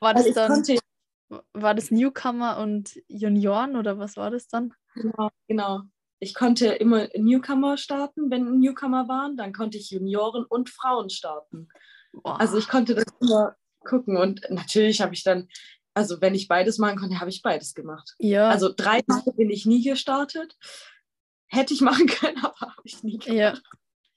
War 0.00 0.14
das 0.14 0.32
dann... 0.32 0.52
Konnte, 0.52 0.78
war 1.28 1.74
das 1.74 1.90
Newcomer 1.90 2.58
und 2.58 3.00
Junioren 3.08 3.76
oder 3.76 3.98
was 3.98 4.16
war 4.16 4.30
das 4.30 4.48
dann? 4.48 4.72
Genau, 4.94 5.30
genau. 5.48 5.82
Ich 6.20 6.34
konnte 6.34 6.66
immer 6.66 7.08
Newcomer 7.16 7.76
starten, 7.76 8.30
wenn 8.30 8.58
Newcomer 8.58 9.08
waren, 9.08 9.36
dann 9.36 9.52
konnte 9.52 9.78
ich 9.78 9.90
Junioren 9.90 10.44
und 10.44 10.70
Frauen 10.70 11.10
starten. 11.10 11.68
Boah. 12.12 12.40
Also 12.40 12.58
ich 12.58 12.68
konnte 12.68 12.94
das 12.94 13.04
immer 13.20 13.56
gucken 13.80 14.16
und 14.16 14.40
natürlich 14.48 15.00
habe 15.00 15.14
ich 15.14 15.22
dann, 15.22 15.48
also 15.92 16.20
wenn 16.20 16.34
ich 16.34 16.48
beides 16.48 16.78
machen 16.78 16.98
konnte, 16.98 17.20
habe 17.20 17.30
ich 17.30 17.42
beides 17.42 17.74
gemacht. 17.74 18.14
Ja. 18.18 18.48
Also 18.48 18.72
drei 18.74 19.02
Tage 19.02 19.32
bin 19.32 19.50
ich 19.50 19.66
nie 19.66 19.82
gestartet. 19.82 20.56
Hätte 21.46 21.74
ich 21.74 21.80
machen 21.80 22.06
können, 22.20 22.38
aber 22.38 22.60
habe 22.60 22.82
ich 22.84 23.02
nie 23.02 23.18
gemacht. 23.18 23.62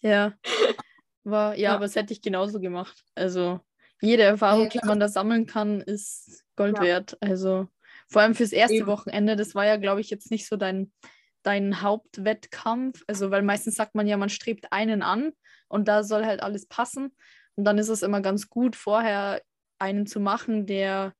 Ja, 0.02 0.10
ja. 0.10 0.34
War, 1.24 1.56
ja, 1.56 1.64
ja, 1.72 1.76
aber 1.76 1.86
das 1.86 1.96
hätte 1.96 2.14
ich 2.14 2.22
genauso 2.22 2.62
gemacht. 2.62 3.04
Also 3.14 3.60
jede 4.02 4.24
Erfahrung, 4.24 4.70
die 4.70 4.80
man 4.84 5.00
da 5.00 5.08
sammeln 5.08 5.46
kann, 5.46 5.82
ist 5.82 6.44
Gold 6.56 6.78
ja. 6.78 6.84
wert. 6.84 7.18
Also 7.22 7.68
vor 8.10 8.22
allem 8.22 8.36
fürs 8.36 8.52
erste 8.52 8.78
Eben. 8.78 8.88
Wochenende, 8.88 9.36
das 9.36 9.56
war 9.56 9.66
ja, 9.66 9.78
glaube 9.78 10.02
ich, 10.02 10.10
jetzt 10.10 10.32
nicht 10.32 10.48
so 10.48 10.56
dein, 10.56 10.92
dein 11.44 11.82
Hauptwettkampf. 11.82 13.04
Also, 13.08 13.32
weil 13.32 13.42
meistens 13.42 13.76
sagt 13.76 13.96
man 13.96 14.08
ja, 14.08 14.18
man 14.18 14.30
strebt 14.30 14.72
einen 14.72 15.02
an 15.02 15.32
und 15.68 15.88
da 15.88 16.04
soll 16.04 16.26
halt 16.26 16.42
alles 16.42 16.68
passen. 16.68 17.16
Und 17.56 17.66
dann 17.66 17.78
ist 17.78 17.90
es 17.90 18.04
immer 18.04 18.22
ganz 18.22 18.50
gut, 18.50 18.76
vorher 18.76 19.42
einen 19.80 20.06
zu 20.06 20.20
machen, 20.20 20.66
der 20.66 21.14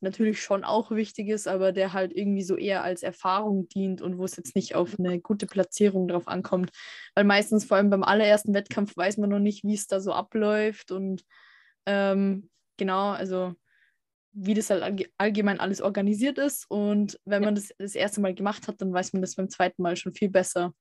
natürlich 0.00 0.42
schon 0.42 0.64
auch 0.64 0.90
wichtig 0.90 1.28
ist, 1.28 1.48
aber 1.48 1.72
der 1.72 1.92
halt 1.92 2.12
irgendwie 2.14 2.42
so 2.42 2.56
eher 2.56 2.82
als 2.82 3.02
Erfahrung 3.02 3.68
dient 3.68 4.02
und 4.02 4.18
wo 4.18 4.24
es 4.24 4.36
jetzt 4.36 4.54
nicht 4.54 4.74
auf 4.74 4.98
eine 4.98 5.20
gute 5.20 5.46
Platzierung 5.46 6.08
drauf 6.08 6.28
ankommt. 6.28 6.70
Weil 7.14 7.24
meistens, 7.24 7.64
vor 7.64 7.76
allem 7.76 7.90
beim 7.90 8.02
allerersten 8.02 8.54
Wettkampf, 8.54 8.96
weiß 8.96 9.16
man 9.18 9.30
noch 9.30 9.38
nicht, 9.38 9.64
wie 9.64 9.74
es 9.74 9.86
da 9.86 10.00
so 10.00 10.12
abläuft 10.12 10.90
und 10.90 11.24
ähm, 11.90 12.48
genau, 12.76 13.10
also 13.10 13.54
wie 14.32 14.54
das 14.54 14.70
halt 14.70 15.10
allgemein 15.18 15.58
alles 15.58 15.80
organisiert 15.80 16.38
ist. 16.38 16.70
Und 16.70 17.18
wenn 17.24 17.42
man 17.42 17.56
das 17.56 17.72
das 17.78 17.96
erste 17.96 18.20
Mal 18.20 18.34
gemacht 18.34 18.68
hat, 18.68 18.80
dann 18.80 18.92
weiß 18.92 19.12
man 19.12 19.22
das 19.22 19.34
beim 19.34 19.50
zweiten 19.50 19.82
Mal 19.82 19.96
schon 19.96 20.14
viel 20.14 20.30
besser. 20.30 20.72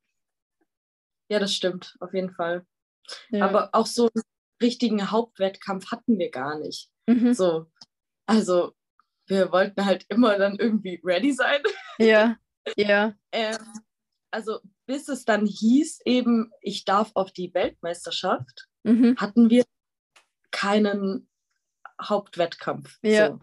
Ja, 1.32 1.40
das 1.40 1.54
stimmt, 1.54 1.96
auf 2.00 2.14
jeden 2.14 2.32
Fall. 2.32 2.66
Ja. 3.30 3.48
Aber 3.48 3.70
auch 3.74 3.88
so 3.88 4.10
einen 4.14 4.24
richtigen 4.62 5.10
Hauptwettkampf 5.10 5.92
hatten 5.92 6.20
wir 6.20 6.30
gar 6.30 6.60
nicht. 6.60 6.90
Mhm. 7.08 7.34
So, 7.34 7.66
also 8.28 8.74
wir 9.28 9.52
wollten 9.52 9.86
halt 9.86 10.06
immer 10.10 10.38
dann 10.38 10.58
irgendwie 10.58 11.02
ready 11.04 11.32
sein. 11.32 11.62
Ja, 12.02 12.38
ja. 12.78 13.14
ähm, 13.34 13.58
also 14.32 14.60
bis 14.86 15.10
es 15.10 15.26
dann 15.26 15.46
hieß, 15.46 16.00
eben, 16.06 16.52
ich 16.62 16.86
darf 16.86 17.12
auf 17.14 17.32
die 17.32 17.54
Weltmeisterschaft, 17.54 18.68
mhm. 18.84 19.18
hatten 19.18 19.50
wir 19.50 19.66
keinen 20.60 21.30
Hauptwettkampf. 22.02 22.98
Ja. 23.02 23.28
So. 23.28 23.40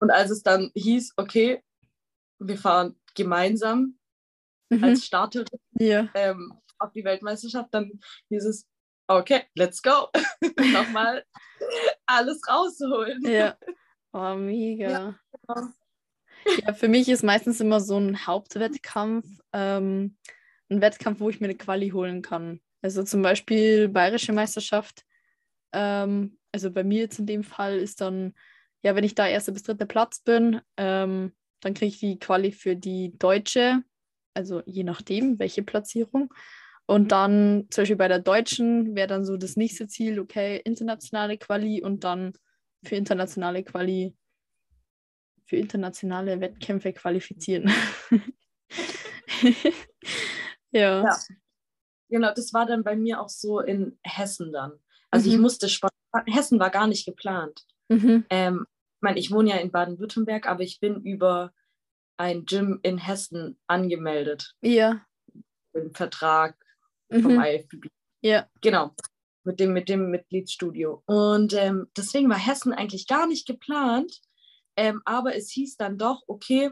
Und 0.00 0.10
als 0.10 0.30
es 0.30 0.42
dann 0.42 0.70
hieß, 0.74 1.14
okay, 1.16 1.62
wir 2.38 2.58
fahren 2.58 2.96
gemeinsam 3.14 3.98
mhm. 4.68 4.84
als 4.84 5.04
Starterin 5.04 5.46
ja. 5.78 6.08
ähm, 6.14 6.52
auf 6.78 6.92
die 6.92 7.04
Weltmeisterschaft, 7.04 7.72
dann 7.72 8.00
hieß 8.28 8.44
es, 8.44 8.66
okay, 9.08 9.44
let's 9.54 9.82
go. 9.82 10.08
Nochmal 10.72 11.24
alles 12.06 12.40
rausholen. 12.48 13.22
Ja. 13.26 13.56
Oh, 14.12 14.34
mega. 14.34 14.90
Ja, 14.90 15.74
ja, 16.66 16.74
für 16.74 16.88
mich 16.88 17.08
ist 17.08 17.24
meistens 17.24 17.60
immer 17.60 17.80
so 17.80 17.98
ein 17.98 18.26
Hauptwettkampf, 18.26 19.26
ähm, 19.52 20.16
ein 20.68 20.80
Wettkampf, 20.80 21.20
wo 21.20 21.30
ich 21.30 21.40
mir 21.40 21.46
eine 21.46 21.56
Quali 21.56 21.90
holen 21.90 22.22
kann. 22.22 22.60
Also 22.82 23.02
zum 23.02 23.22
Beispiel 23.22 23.88
Bayerische 23.88 24.32
Meisterschaft. 24.32 25.04
Ähm, 25.72 26.38
also 26.54 26.70
bei 26.70 26.84
mir 26.84 27.00
jetzt 27.00 27.18
in 27.18 27.26
dem 27.26 27.42
Fall 27.42 27.78
ist 27.78 28.00
dann, 28.00 28.32
ja, 28.84 28.94
wenn 28.94 29.02
ich 29.02 29.16
da 29.16 29.26
erster 29.26 29.50
bis 29.50 29.64
dritter 29.64 29.86
Platz 29.86 30.20
bin, 30.20 30.60
ähm, 30.76 31.32
dann 31.60 31.74
kriege 31.74 31.88
ich 31.88 31.98
die 31.98 32.18
Quali 32.20 32.52
für 32.52 32.76
die 32.76 33.18
Deutsche, 33.18 33.82
also 34.34 34.62
je 34.64 34.84
nachdem, 34.84 35.40
welche 35.40 35.64
Platzierung. 35.64 36.32
Und 36.86 37.10
dann 37.10 37.66
zum 37.70 37.82
Beispiel 37.82 37.96
bei 37.96 38.06
der 38.06 38.20
Deutschen 38.20 38.94
wäre 38.94 39.08
dann 39.08 39.24
so 39.24 39.36
das 39.36 39.56
nächste 39.56 39.88
Ziel, 39.88 40.20
okay, 40.20 40.60
internationale 40.64 41.38
Quali 41.38 41.82
und 41.82 42.04
dann 42.04 42.34
für 42.84 42.94
internationale 42.94 43.64
Quali, 43.64 44.14
für 45.46 45.56
internationale 45.56 46.40
Wettkämpfe 46.40 46.92
qualifizieren. 46.92 47.72
ja. 50.70 51.02
ja. 51.02 51.18
Genau, 52.10 52.32
das 52.32 52.52
war 52.52 52.64
dann 52.64 52.84
bei 52.84 52.94
mir 52.94 53.20
auch 53.20 53.28
so 53.28 53.58
in 53.58 53.98
Hessen 54.04 54.52
dann. 54.52 54.74
Also 55.10 55.28
mhm. 55.28 55.34
ich 55.34 55.40
musste 55.40 55.68
spontan, 55.68 55.93
Hessen 56.26 56.58
war 56.60 56.70
gar 56.70 56.86
nicht 56.86 57.06
geplant. 57.06 57.64
Mhm. 57.88 58.24
Ähm, 58.30 58.66
ich 58.68 59.02
meine, 59.02 59.18
ich 59.18 59.30
wohne 59.30 59.50
ja 59.50 59.56
in 59.56 59.70
Baden-Württemberg, 59.70 60.46
aber 60.46 60.62
ich 60.62 60.80
bin 60.80 61.02
über 61.02 61.52
ein 62.16 62.44
Gym 62.44 62.80
in 62.82 62.98
Hessen 62.98 63.58
angemeldet. 63.66 64.54
Ja. 64.62 65.04
Im 65.72 65.94
Vertrag 65.94 66.56
vom 67.10 67.34
mhm. 67.34 67.40
IFBB. 67.40 67.88
Ja. 68.22 68.48
Genau. 68.60 68.94
Mit 69.44 69.60
dem, 69.60 69.72
mit 69.72 69.88
dem 69.88 70.10
Mitgliedsstudio. 70.10 71.02
Und 71.04 71.52
ähm, 71.52 71.88
deswegen 71.96 72.30
war 72.30 72.38
Hessen 72.38 72.72
eigentlich 72.72 73.06
gar 73.06 73.26
nicht 73.26 73.46
geplant. 73.46 74.20
Ähm, 74.76 75.02
aber 75.04 75.36
es 75.36 75.50
hieß 75.50 75.76
dann 75.76 75.98
doch, 75.98 76.22
okay, 76.26 76.70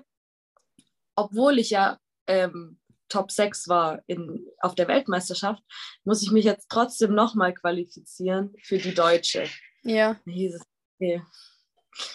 obwohl 1.14 1.58
ich 1.58 1.70
ja 1.70 1.98
ähm, 2.26 2.78
Top 3.12 3.30
6 3.30 3.68
war 3.68 4.02
in, 4.06 4.46
auf 4.60 4.74
der 4.74 4.88
Weltmeisterschaft, 4.88 5.62
muss 6.04 6.22
ich 6.22 6.30
mich 6.30 6.46
jetzt 6.46 6.70
trotzdem 6.70 7.14
nochmal 7.14 7.52
qualifizieren 7.52 8.54
für 8.62 8.78
die 8.78 8.94
Deutsche. 8.94 9.44
Ja. 9.82 10.14
Da 10.24 10.32
hieß 10.32 10.54
es, 10.54 10.62
okay, 10.96 11.22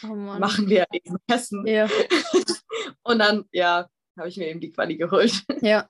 oh 0.01 0.15
machen 0.15 0.67
wir 0.67 0.87
in 0.91 1.17
Hessen. 1.29 1.67
Ja. 1.67 1.87
Und 3.03 3.19
dann, 3.19 3.45
ja, 3.51 3.87
habe 4.17 4.27
ich 4.27 4.37
mir 4.37 4.47
eben 4.47 4.59
die 4.59 4.71
Quali 4.71 4.97
geholt. 4.97 5.43
Ja. 5.61 5.87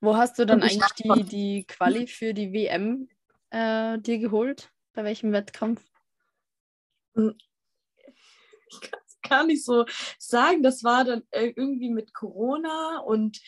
Wo 0.00 0.16
hast 0.16 0.38
du 0.38 0.46
dann 0.46 0.62
eigentlich 0.62 0.92
die, 0.92 1.24
die 1.24 1.66
Quali 1.66 2.06
für 2.06 2.32
die 2.32 2.54
WM 2.54 3.10
äh, 3.50 3.98
dir 3.98 4.18
geholt? 4.20 4.72
Bei 4.94 5.04
welchem 5.04 5.32
Wettkampf? 5.32 5.84
Hm. 7.14 7.36
Ich 8.70 8.80
kann 8.80 9.00
es 9.06 9.20
gar 9.28 9.44
nicht 9.44 9.62
so 9.62 9.84
sagen. 10.18 10.62
Das 10.62 10.82
war 10.82 11.04
dann 11.04 11.24
äh, 11.30 11.52
irgendwie 11.54 11.90
mit 11.90 12.14
Corona 12.14 13.00
und 13.00 13.38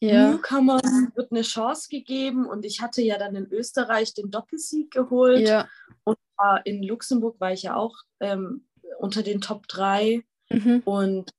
ja. 0.00 0.30
Newcomern 0.30 1.12
wird 1.14 1.30
eine 1.30 1.42
Chance 1.42 1.88
gegeben 1.90 2.46
und 2.46 2.64
ich 2.64 2.80
hatte 2.80 3.02
ja 3.02 3.18
dann 3.18 3.34
in 3.36 3.50
Österreich 3.50 4.14
den 4.14 4.30
Doppelsieg 4.30 4.90
geholt 4.90 5.46
ja. 5.46 5.68
und 6.04 6.16
in 6.64 6.82
Luxemburg 6.82 7.38
war 7.38 7.52
ich 7.52 7.64
ja 7.64 7.76
auch 7.76 7.96
ähm, 8.20 8.66
unter 8.98 9.22
den 9.22 9.40
Top 9.40 9.68
3 9.68 10.24
mhm. 10.48 10.82
und 10.84 11.30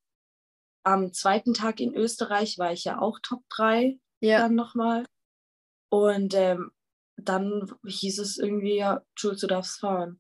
am 0.84 1.14
zweiten 1.14 1.54
Tag 1.54 1.80
in 1.80 1.96
Österreich 1.96 2.58
war 2.58 2.72
ich 2.72 2.84
ja 2.86 3.00
auch 3.00 3.20
Top 3.20 3.44
3 3.50 4.00
ja. 4.20 4.40
dann 4.40 4.56
nochmal. 4.56 5.06
Und 5.90 6.34
ähm, 6.36 6.72
dann 7.18 7.72
hieß 7.86 8.20
es 8.20 8.38
irgendwie, 8.38 8.78
ja, 8.78 9.04
Jules, 9.18 9.42
du 9.42 9.48
darfst 9.48 9.80
fahren. 9.80 10.20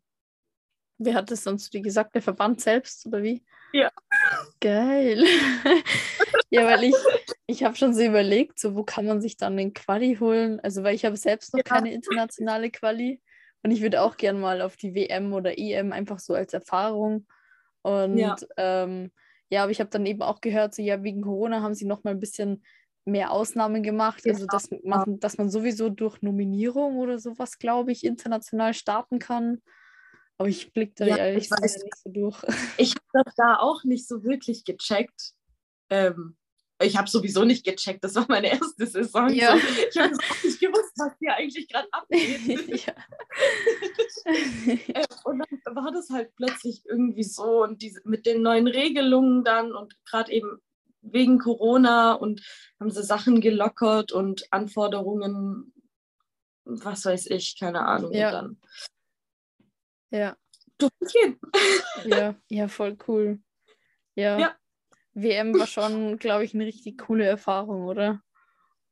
Wer 0.98 1.15
hat 1.15 1.31
das 1.31 1.43
sonst 1.43 1.74
wie 1.74 1.81
gesagt? 1.81 2.13
Der 2.13 2.21
Verband 2.21 2.62
selbst 2.62 3.05
oder 3.07 3.24
wie? 3.24 3.43
Ja. 3.74 3.89
Geil. 4.60 5.24
ja, 6.50 6.65
weil 6.65 6.83
ich, 6.83 6.95
ich 7.51 7.63
habe 7.63 7.75
schon 7.75 7.93
so 7.93 8.01
überlegt, 8.01 8.60
so 8.60 8.75
wo 8.75 8.84
kann 8.84 9.05
man 9.05 9.22
sich 9.22 9.38
dann 9.38 9.58
den 9.58 9.74
Quali 9.74 10.15
holen? 10.15 10.60
Also, 10.62 10.84
weil 10.84 10.96
ich 10.96 11.05
habe 11.05 11.17
selbst 11.17 11.53
noch 11.53 11.60
ja. 11.60 11.63
keine 11.63 11.93
internationale 11.93 12.72
Quali 12.72 13.21
und 13.63 13.71
ich 13.71 13.82
würde 13.82 14.02
auch 14.02 14.17
gern 14.17 14.39
mal 14.39 14.62
auf 14.62 14.76
die 14.76 14.95
WM 14.95 15.34
oder 15.34 15.58
EM 15.58 15.91
einfach 15.91 16.19
so 16.19 16.34
als 16.34 16.54
Erfahrung. 16.54 17.28
Und 17.84 18.17
ja, 18.17 18.36
ähm, 18.58 19.12
ja 19.49 19.63
aber 19.63 19.71
ich 19.71 19.80
habe 19.80 19.89
dann 19.89 20.06
eben 20.06 20.21
auch 20.21 20.41
gehört, 20.41 20.73
so 20.73 20.82
ja, 20.82 21.04
wegen 21.04 21.21
Corona 21.21 21.62
haben 21.62 21.76
sie 21.76 21.86
noch 21.86 22.04
mal 22.04 22.12
ein 22.12 22.19
bisschen 22.19 22.63
mehr 23.06 23.32
Ausnahmen 23.32 23.84
gemacht. 23.84 24.26
Ja. 24.26 24.34
Also, 24.34 24.45
dass 24.45 24.69
man, 24.84 25.19
dass 25.19 25.38
man 25.38 25.49
sowieso 25.49 25.89
durch 25.89 26.21
Nominierung 26.21 26.97
oder 26.97 27.19
sowas, 27.19 27.60
glaube 27.60 27.91
ich, 27.91 28.04
international 28.04 28.73
starten 28.73 29.19
kann. 29.19 29.62
Aber 30.38 30.49
ich 30.49 30.73
blicke 30.73 30.93
da 30.95 31.06
ja, 31.06 31.17
ehrlich 31.17 31.49
gesagt 31.49 31.62
nicht 31.62 31.97
so 31.97 32.10
durch. 32.10 32.41
Ich 32.78 32.95
habe 32.95 33.23
das 33.26 33.36
da 33.36 33.58
auch 33.58 33.84
nicht 33.84 34.08
so 34.08 34.23
wirklich 34.23 34.65
gecheckt. 34.65 35.34
Ähm, 35.89 36.36
ich 36.84 36.98
habe 36.98 37.10
sowieso 37.10 37.44
nicht 37.44 37.65
gecheckt, 37.65 38.04
das 38.04 38.15
war 38.15 38.26
meine 38.28 38.52
erste 38.52 38.86
Saison. 38.86 39.30
Ja. 39.30 39.58
So. 39.58 39.67
Ich 39.89 39.98
habe 39.98 40.12
nicht 40.44 40.60
gewusst, 40.60 40.94
was 40.98 41.13
hier 41.20 41.36
eigentlich 41.36 41.67
gerade 41.67 41.88
abgeht. 41.91 42.86
ja. 42.86 42.94
Äh, 44.24 45.06
und 45.24 45.39
dann 45.39 45.76
war 45.76 45.91
das 45.91 46.10
halt 46.12 46.36
plötzlich 46.36 46.84
irgendwie 46.86 47.24
so 47.24 47.63
und 47.63 47.82
diese, 47.82 48.02
mit 48.04 48.28
den 48.28 48.44
neuen 48.44 48.67
Regelungen 48.67 49.44
dann 49.44 49.74
und 49.74 49.96
gerade 50.06 50.32
eben 50.32 50.60
wegen 51.02 51.39
Corona 51.39 52.13
und 52.13 52.44
haben 52.80 52.91
sie 52.91 53.04
Sachen 53.04 53.41
gelockert 53.41 54.12
und 54.12 54.46
Anforderungen, 54.52 55.74
was 56.63 57.06
weiß 57.06 57.28
ich, 57.28 57.58
keine 57.60 57.86
Ahnung. 57.86 58.13
Ja. 58.13 58.32
Dann 58.32 58.58
ja. 60.12 60.38
Ja, 62.06 62.36
ja, 62.50 62.67
voll 62.67 62.98
cool. 63.08 63.39
Ja. 64.15 64.39
ja. 64.39 64.56
WM 65.13 65.58
war 65.58 65.67
schon, 65.67 66.17
glaube 66.17 66.43
ich, 66.43 66.54
eine 66.54 66.65
richtig 66.65 66.97
coole 67.00 67.26
Erfahrung, 67.26 67.86
oder? 67.86 68.21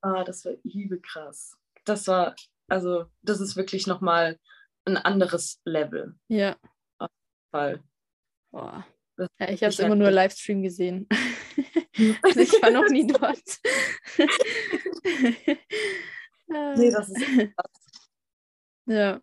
Ah, 0.02 0.24
das 0.24 0.46
war 0.46 0.54
übel 0.64 1.00
krass. 1.02 1.58
Das 1.86 2.08
war, 2.08 2.36
also, 2.68 3.06
das 3.22 3.40
ist 3.40 3.56
wirklich 3.56 3.88
nochmal 3.88 4.38
ein 4.86 4.98
anderes 4.98 5.62
Level. 5.66 6.16
Ja. 6.28 6.58
Auf 6.98 7.10
jeden 7.10 7.52
Fall. 7.52 7.84
Boah. 8.52 8.86
Ja, 9.18 9.50
ich 9.50 9.64
habe 9.64 9.72
es 9.72 9.80
immer 9.80 9.96
nur 9.96 10.12
Livestream 10.12 10.64
gesehen. 10.64 11.08
also 12.22 12.40
ich 12.40 12.54
war 12.62 12.72
noch 12.72 12.90
nie 12.90 13.08
dort. 13.08 13.60
nee, 16.78 16.92
das 16.92 17.10
ist 17.10 17.26
krass. 17.56 17.72
Ja. 18.86 19.22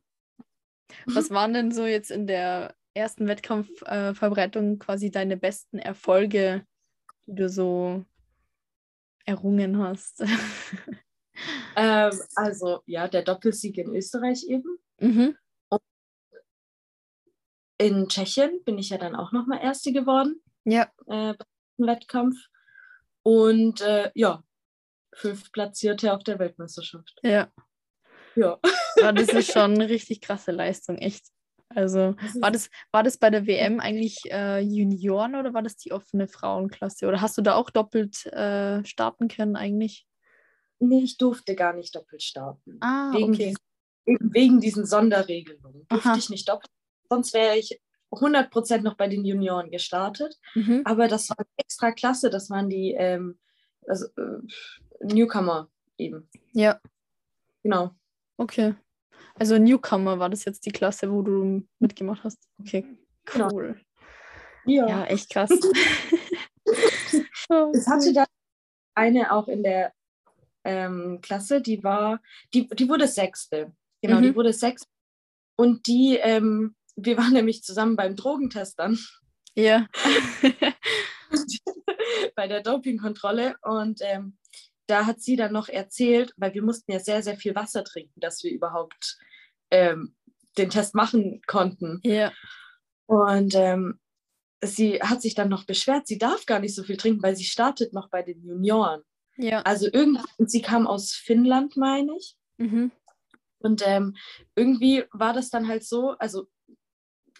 Was 1.06 1.30
waren 1.30 1.52
denn 1.52 1.72
so 1.72 1.86
jetzt 1.86 2.12
in 2.12 2.28
der 2.28 2.76
ersten 2.94 3.26
Wettkampfvorbereitung 3.26 4.74
äh, 4.74 4.76
quasi 4.78 5.10
deine 5.10 5.36
besten 5.36 5.80
Erfolge, 5.80 6.64
die 7.26 7.34
du 7.34 7.48
so 7.48 8.04
errungen 9.24 9.78
hast? 9.78 10.20
ähm, 11.76 12.20
also 12.34 12.80
ja, 12.86 13.08
der 13.08 13.22
Doppelsieg 13.22 13.78
in 13.78 13.94
Österreich 13.94 14.44
eben. 14.48 14.78
Mhm. 14.98 15.36
in 17.78 18.08
Tschechien 18.08 18.64
bin 18.64 18.78
ich 18.78 18.88
ja 18.88 18.96
dann 18.96 19.14
auch 19.14 19.32
nochmal 19.32 19.60
Erste 19.62 19.92
geworden. 19.92 20.42
Ja. 20.64 20.90
Äh, 21.06 21.34
beim 21.76 21.88
Wettkampf. 21.88 22.36
Und 23.22 23.82
äh, 23.82 24.10
ja, 24.14 24.42
fünf 25.14 25.52
Platzierte 25.52 26.14
auf 26.14 26.22
der 26.22 26.38
Weltmeisterschaft. 26.38 27.18
Ja. 27.22 27.52
Ja. 28.34 28.58
Aber 29.00 29.12
das 29.12 29.28
ist 29.28 29.52
schon 29.52 29.74
eine 29.74 29.88
richtig 29.88 30.20
krasse 30.20 30.52
Leistung, 30.52 30.96
echt. 30.98 31.26
Also 31.76 32.16
war 32.40 32.50
das, 32.50 32.70
war 32.90 33.02
das 33.02 33.18
bei 33.18 33.28
der 33.28 33.46
WM 33.46 33.80
eigentlich 33.80 34.22
äh, 34.30 34.60
Junioren 34.60 35.34
oder 35.34 35.52
war 35.52 35.62
das 35.62 35.76
die 35.76 35.92
offene 35.92 36.26
Frauenklasse? 36.26 37.06
Oder 37.06 37.20
hast 37.20 37.36
du 37.36 37.42
da 37.42 37.54
auch 37.54 37.68
doppelt 37.68 38.24
äh, 38.26 38.82
starten 38.86 39.28
können 39.28 39.56
eigentlich? 39.56 40.06
Nee, 40.78 41.02
ich 41.02 41.18
durfte 41.18 41.54
gar 41.54 41.74
nicht 41.74 41.94
doppelt 41.94 42.22
starten. 42.22 42.78
Ah, 42.80 43.12
wegen, 43.12 43.34
okay. 43.34 43.54
diesen, 44.06 44.32
wegen 44.32 44.60
diesen 44.60 44.86
Sonderregelungen 44.86 45.86
durfte 45.86 46.08
Aha. 46.08 46.16
ich 46.16 46.30
nicht 46.30 46.48
doppelt. 46.48 46.70
Sonst 47.10 47.34
wäre 47.34 47.58
ich 47.58 47.78
100% 48.10 48.80
noch 48.80 48.94
bei 48.94 49.08
den 49.08 49.26
Junioren 49.26 49.70
gestartet. 49.70 50.38
Mhm. 50.54 50.80
Aber 50.86 51.08
das 51.08 51.28
war 51.28 51.44
extra 51.58 51.92
klasse. 51.92 52.30
Das 52.30 52.48
waren 52.48 52.70
die 52.70 52.92
ähm, 52.92 53.38
also, 53.86 54.06
äh, 54.16 54.40
Newcomer 55.02 55.68
eben. 55.98 56.26
Ja. 56.52 56.80
Genau. 57.62 57.90
Okay. 58.38 58.74
Also 59.38 59.58
Newcomer 59.58 60.18
war 60.18 60.30
das 60.30 60.44
jetzt 60.44 60.64
die 60.66 60.70
Klasse, 60.70 61.10
wo 61.12 61.22
du 61.22 61.66
mitgemacht 61.78 62.24
hast. 62.24 62.38
Okay, 62.58 62.84
genau. 63.24 63.50
cool. 63.52 63.80
Ja, 64.64 64.88
ja 64.88 65.04
echt 65.04 65.30
krass. 65.30 65.50
es 67.72 67.86
hatte 67.86 68.12
da 68.12 68.24
eine 68.94 69.32
auch 69.32 69.48
in 69.48 69.62
der 69.62 69.92
ähm, 70.64 71.20
Klasse, 71.22 71.60
die 71.60 71.84
war, 71.84 72.20
die, 72.52 72.66
die 72.68 72.88
wurde 72.88 73.06
Sechste. 73.06 73.72
Genau, 74.02 74.18
mhm. 74.18 74.22
die 74.22 74.34
wurde 74.34 74.52
Sechste. 74.52 74.88
Und 75.56 75.86
die, 75.86 76.16
ähm, 76.16 76.74
wir 76.96 77.16
waren 77.16 77.32
nämlich 77.32 77.62
zusammen 77.62 77.96
beim 77.96 78.16
Drogentestern. 78.16 78.98
Ja. 79.54 79.86
bei 82.34 82.48
der 82.48 82.62
Dopingkontrolle. 82.62 83.56
Und 83.62 84.00
ähm, 84.02 84.36
da 84.86 85.06
hat 85.06 85.20
sie 85.20 85.36
dann 85.36 85.52
noch 85.52 85.68
erzählt, 85.68 86.32
weil 86.36 86.54
wir 86.54 86.62
mussten 86.62 86.92
ja 86.92 87.00
sehr, 87.00 87.22
sehr 87.22 87.36
viel 87.36 87.54
Wasser 87.54 87.84
trinken, 87.84 88.20
dass 88.20 88.42
wir 88.42 88.52
überhaupt 88.52 89.18
ähm, 89.70 90.14
den 90.58 90.70
Test 90.70 90.94
machen 90.94 91.42
konnten. 91.46 92.00
Ja. 92.02 92.32
Und 93.06 93.54
ähm, 93.54 93.98
sie 94.62 95.00
hat 95.00 95.22
sich 95.22 95.34
dann 95.34 95.48
noch 95.48 95.64
beschwert, 95.64 96.06
sie 96.06 96.18
darf 96.18 96.46
gar 96.46 96.60
nicht 96.60 96.74
so 96.74 96.82
viel 96.82 96.96
trinken, 96.96 97.22
weil 97.22 97.36
sie 97.36 97.44
startet 97.44 97.92
noch 97.92 98.08
bei 98.08 98.22
den 98.22 98.42
Junioren. 98.42 99.02
Ja. 99.36 99.62
Also 99.62 99.88
irgendwann, 99.92 100.24
sie 100.38 100.62
kam 100.62 100.86
aus 100.86 101.12
Finnland, 101.12 101.76
meine 101.76 102.16
ich. 102.16 102.36
Mhm. 102.56 102.90
Und 103.58 103.82
ähm, 103.86 104.16
irgendwie 104.54 105.04
war 105.12 105.32
das 105.32 105.50
dann 105.50 105.68
halt 105.68 105.84
so, 105.84 106.10
also 106.18 106.46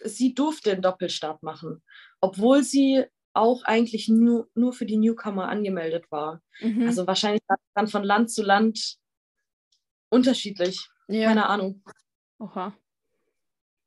sie 0.03 0.33
durfte 0.33 0.71
einen 0.71 0.81
Doppelstart 0.81 1.41
machen, 1.43 1.83
obwohl 2.21 2.63
sie 2.63 3.05
auch 3.37 3.63
eigentlich 3.63 4.07
nur, 4.09 4.49
nur 4.53 4.73
für 4.73 4.85
die 4.85 4.97
Newcomer 4.97 5.47
angemeldet 5.47 6.11
war. 6.11 6.41
Mhm. 6.59 6.87
Also 6.87 7.07
wahrscheinlich 7.07 7.41
dann 7.75 7.87
von 7.87 8.03
Land 8.03 8.31
zu 8.31 8.43
Land 8.43 8.97
unterschiedlich. 10.09 10.89
Ja. 11.07 11.29
Keine 11.29 11.47
Ahnung. 11.47 11.83
Oha. 12.39 12.75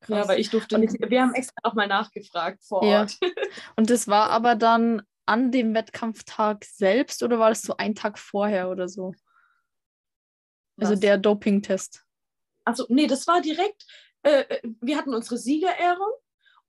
Krass. 0.01 0.17
Ja, 0.17 0.23
aber 0.23 0.39
ich 0.39 0.49
durfte 0.49 0.79
nicht. 0.79 0.95
Wir 0.99 1.23
haben 1.23 1.35
extra 1.35 1.61
nochmal 1.63 1.87
nachgefragt 1.87 2.65
vor 2.65 2.83
Ort. 2.83 3.19
Ja. 3.21 3.29
Und 3.77 3.91
das 3.91 4.09
war 4.09 4.31
aber 4.31 4.55
dann 4.55 5.03
an 5.27 5.53
dem 5.53 5.75
Wettkampftag 5.75 6.65
selbst 6.65 7.23
oder 7.23 7.39
war 7.39 7.51
das 7.51 7.63
so 7.63 7.77
ein 7.77 7.95
Tag 7.95 8.19
vorher 8.19 8.71
oder 8.71 8.89
so? 8.89 9.13
Also 10.79 10.95
Was? 10.95 11.01
Der 11.01 11.19
Dopingtest. 11.19 12.05
Also 12.65 12.87
nee, 12.89 13.07
das 13.07 13.27
war 13.27 13.41
direkt. 13.43 13.85
Äh, 14.23 14.41
äh, 14.41 14.61
wir 14.81 14.97
hatten 14.97 15.15
unsere 15.15 15.37
Siegerehrung 15.37 16.13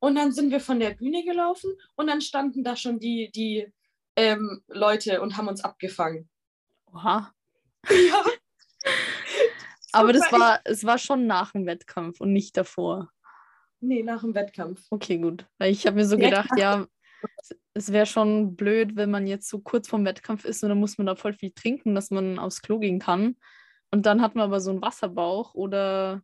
und 0.02 0.16
dann 0.16 0.32
sind 0.32 0.52
wir 0.52 0.60
von 0.60 0.80
der 0.80 0.92
Bühne 0.92 1.24
gelaufen 1.24 1.72
und 1.96 2.08
dann 2.08 2.22
standen 2.22 2.64
da 2.64 2.76
schon 2.76 3.00
die, 3.00 3.32
die 3.32 3.72
ähm, 4.16 4.62
Leute 4.68 5.22
und 5.22 5.38
haben 5.38 5.48
uns 5.48 5.64
abgefangen. 5.64 6.30
Oha. 6.94 7.32
Ja. 7.90 8.24
Aber 9.94 10.14
das 10.14 10.32
war, 10.32 10.62
es 10.64 10.86
war 10.86 10.98
schon 10.98 11.28
nach 11.28 11.52
dem 11.52 11.66
Wettkampf 11.66 12.22
und 12.22 12.32
nicht 12.32 12.56
davor. 12.56 13.12
Nee, 13.82 14.04
nach 14.04 14.22
dem 14.22 14.34
Wettkampf. 14.34 14.86
Okay, 14.90 15.18
gut. 15.18 15.46
Weil 15.58 15.72
ich 15.72 15.86
habe 15.86 15.98
mir 15.98 16.06
so 16.06 16.18
gedacht, 16.18 16.50
ja, 16.56 16.88
es 17.74 17.92
wäre 17.92 18.06
schon 18.06 18.56
blöd, 18.56 18.96
wenn 18.96 19.12
man 19.12 19.28
jetzt 19.28 19.50
so 19.50 19.60
kurz 19.60 19.90
vorm 19.90 20.06
Wettkampf 20.06 20.46
ist 20.46 20.64
und 20.64 20.70
dann 20.70 20.80
muss 20.80 20.98
man 20.98 21.08
da 21.08 21.16
voll 21.16 21.34
viel 21.34 21.52
trinken, 21.52 21.94
dass 21.94 22.10
man 22.10 22.40
aufs 22.40 22.62
Klo 22.62 22.80
gehen 22.80 23.00
kann. 23.00 23.36
Und 23.90 24.06
dann 24.06 24.22
hat 24.22 24.36
man 24.36 24.46
aber 24.46 24.62
so 24.62 24.72
einen 24.72 24.82
Wasserbauch 24.82 25.54
oder 25.56 26.22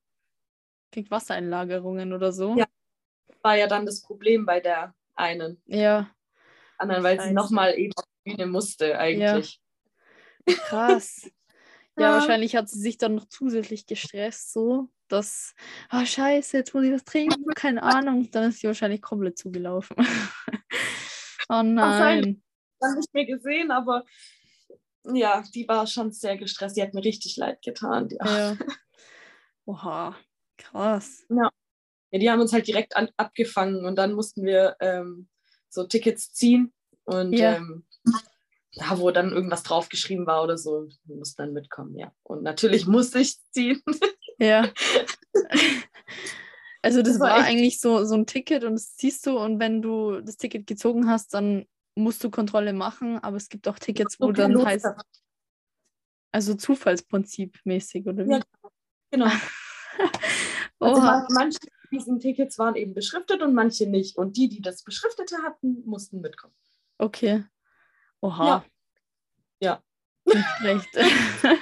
kriegt 0.91 1.11
Wassereinlagerungen 1.11 2.13
oder 2.13 2.31
so. 2.31 2.55
Ja, 2.55 2.65
war 3.47 3.55
ja 3.55 3.67
dann 3.67 3.85
das 3.85 4.01
Problem 4.01 4.45
bei 4.45 4.59
der 4.59 4.93
einen. 5.15 5.61
Ja. 5.67 6.11
Anderen, 6.77 7.01
weil 7.01 7.21
sie 7.21 7.31
nochmal 7.31 7.79
eben 7.79 7.93
auf 7.95 8.03
die 8.25 8.31
Bühne 8.31 8.45
musste 8.45 8.99
eigentlich. 8.99 9.61
Ja. 10.45 10.55
Krass. 10.55 11.31
ja, 11.97 12.11
wahrscheinlich 12.11 12.57
hat 12.57 12.67
sie 12.67 12.81
sich 12.81 12.97
dann 12.97 13.15
noch 13.15 13.29
zusätzlich 13.29 13.85
gestresst, 13.85 14.51
so, 14.51 14.89
dass, 15.07 15.55
ah, 15.87 16.01
oh, 16.01 16.05
scheiße, 16.05 16.57
jetzt 16.57 16.73
muss 16.73 16.83
ich 16.83 16.91
was 16.91 17.05
trinken, 17.05 17.45
keine 17.55 17.83
Ahnung. 17.83 18.29
Dann 18.31 18.49
ist 18.49 18.59
sie 18.59 18.67
wahrscheinlich 18.67 19.01
komplett 19.01 19.37
zugelaufen. 19.37 19.95
oh 21.49 21.63
nein. 21.63 22.43
Ich 22.79 22.85
habe 22.85 22.97
nicht 22.97 23.13
mehr 23.13 23.25
gesehen, 23.25 23.71
aber 23.71 24.03
ja, 25.05 25.41
die 25.55 25.65
war 25.69 25.87
schon 25.87 26.11
sehr 26.11 26.35
gestresst. 26.35 26.75
Die 26.75 26.81
hat 26.81 26.93
mir 26.93 27.05
richtig 27.05 27.37
leid 27.37 27.61
getan. 27.61 28.09
Ja. 28.11 28.57
Oha, 29.65 30.17
krass. 30.57 31.25
Ja. 31.29 31.49
Ja, 32.11 32.19
die 32.19 32.29
haben 32.29 32.41
uns 32.41 32.53
halt 32.53 32.67
direkt 32.67 32.95
an, 32.95 33.09
abgefangen 33.17 33.85
und 33.85 33.95
dann 33.97 34.13
mussten 34.13 34.43
wir 34.43 34.75
ähm, 34.79 35.27
so 35.69 35.85
Tickets 35.85 36.33
ziehen 36.33 36.73
und 37.05 37.33
ja. 37.33 37.55
ähm, 37.55 37.85
ja, 38.71 38.99
wo 38.99 39.11
dann 39.11 39.31
irgendwas 39.31 39.63
draufgeschrieben 39.63 40.27
war 40.27 40.43
oder 40.43 40.57
so, 40.57 40.87
wir 41.05 41.15
mussten 41.15 41.41
dann 41.41 41.53
mitkommen, 41.53 41.97
ja. 41.97 42.11
Und 42.23 42.43
natürlich 42.43 42.85
musste 42.87 43.19
ich 43.19 43.37
ziehen. 43.51 43.81
Ja. 44.39 44.71
Also 46.83 47.01
das, 47.01 47.13
das 47.13 47.19
war, 47.19 47.31
war 47.31 47.43
eigentlich 47.43 47.81
so, 47.81 48.05
so 48.05 48.13
ein 48.13 48.27
Ticket 48.27 48.63
und 48.63 48.75
das 48.75 48.95
ziehst 48.95 49.25
du 49.25 49.37
und 49.37 49.59
wenn 49.59 49.81
du 49.81 50.21
das 50.21 50.37
Ticket 50.37 50.67
gezogen 50.67 51.09
hast, 51.09 51.33
dann 51.33 51.65
musst 51.95 52.23
du 52.23 52.29
Kontrolle 52.29 52.71
machen, 52.71 53.17
aber 53.19 53.35
es 53.35 53.49
gibt 53.49 53.67
auch 53.67 53.79
Tickets, 53.79 54.19
wo 54.19 54.31
dann 54.31 54.63
heißt, 54.63 54.85
also 56.31 56.53
Zufallsprinzip 56.53 57.59
mäßig, 57.65 58.07
oder 58.07 58.25
wie? 58.25 58.31
Ja, 58.31 58.41
genau. 59.11 59.31
also 60.79 61.01
manche 61.33 61.57
diesen 61.91 62.19
Tickets 62.19 62.57
waren 62.59 62.75
eben 62.75 62.93
beschriftet 62.93 63.41
und 63.41 63.53
manche 63.53 63.87
nicht. 63.87 64.17
Und 64.17 64.37
die, 64.37 64.49
die 64.49 64.61
das 64.61 64.83
Beschriftete 64.83 65.37
hatten, 65.43 65.83
mussten 65.85 66.21
mitkommen. 66.21 66.53
Okay. 66.97 67.43
Oha. 68.21 68.47
Ja. 68.47 68.65
ja. 69.59 69.83
Nicht 70.25 70.61
recht. 70.61 70.89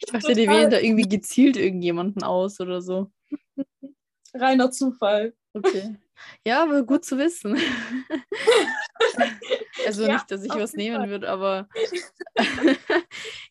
ich 0.00 0.06
dachte, 0.10 0.34
die 0.34 0.48
wählen 0.48 0.70
da 0.70 0.78
irgendwie 0.80 1.08
gezielt 1.08 1.56
irgendjemanden 1.56 2.22
aus 2.22 2.60
oder 2.60 2.80
so. 2.82 3.10
Reiner 4.34 4.70
Zufall. 4.70 5.34
Okay. 5.52 5.96
Ja, 6.44 6.62
aber 6.62 6.82
gut 6.82 7.04
zu 7.04 7.18
wissen. 7.18 7.56
also 9.88 10.06
ja, 10.06 10.12
nicht, 10.14 10.30
dass 10.30 10.44
ich 10.44 10.54
was 10.54 10.74
nehmen 10.74 10.96
Fall. 10.96 11.08
würde, 11.08 11.28
aber 11.28 11.68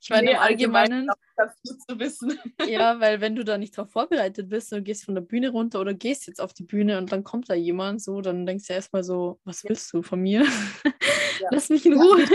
ich 0.01 0.09
meine 0.09 0.27
nee, 0.27 0.31
im 0.31 0.39
Allgemeinen. 0.39 1.07
Das 1.35 1.53
gut 1.61 1.81
zu 1.87 1.99
wissen. 1.99 2.39
ja, 2.67 2.99
weil 2.99 3.21
wenn 3.21 3.35
du 3.35 3.43
da 3.43 3.57
nicht 3.57 3.77
drauf 3.77 3.91
vorbereitet 3.91 4.49
bist 4.49 4.71
und 4.73 4.83
gehst 4.83 5.05
von 5.05 5.15
der 5.15 5.21
Bühne 5.21 5.49
runter 5.49 5.79
oder 5.79 5.93
gehst 5.93 6.27
jetzt 6.27 6.41
auf 6.41 6.53
die 6.53 6.63
Bühne 6.63 6.97
und 6.97 7.11
dann 7.11 7.23
kommt 7.23 7.49
da 7.49 7.53
jemand 7.53 8.01
so, 8.01 8.21
dann 8.21 8.45
denkst 8.45 8.67
du 8.67 8.73
erstmal 8.73 9.03
so, 9.03 9.39
was 9.43 9.63
willst 9.63 9.91
du 9.93 10.01
von 10.01 10.21
mir? 10.21 10.45
Ja. 11.39 11.49
Lass 11.51 11.69
mich 11.69 11.85
in 11.85 11.93
Ruhe. 11.93 12.25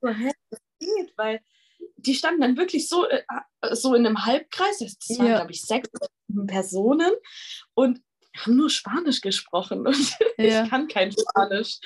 Das 0.00 0.60
geht, 0.78 1.12
weil 1.16 1.40
die 1.96 2.14
standen 2.14 2.40
dann 2.40 2.56
wirklich 2.56 2.88
so, 2.88 3.08
äh, 3.08 3.22
so 3.72 3.94
in 3.94 4.06
einem 4.06 4.24
Halbkreis, 4.24 4.78
das 4.78 5.18
waren, 5.18 5.26
glaube 5.26 5.52
ich, 5.52 5.62
sechs 5.62 5.88
Personen 6.46 7.10
und 7.74 8.00
haben 8.36 8.56
nur 8.56 8.70
Spanisch 8.70 9.20
gesprochen 9.20 9.86
und 9.86 10.16
ja. 10.38 10.64
ich 10.64 10.70
kann 10.70 10.88
kein 10.88 11.12
Spanisch. 11.12 11.80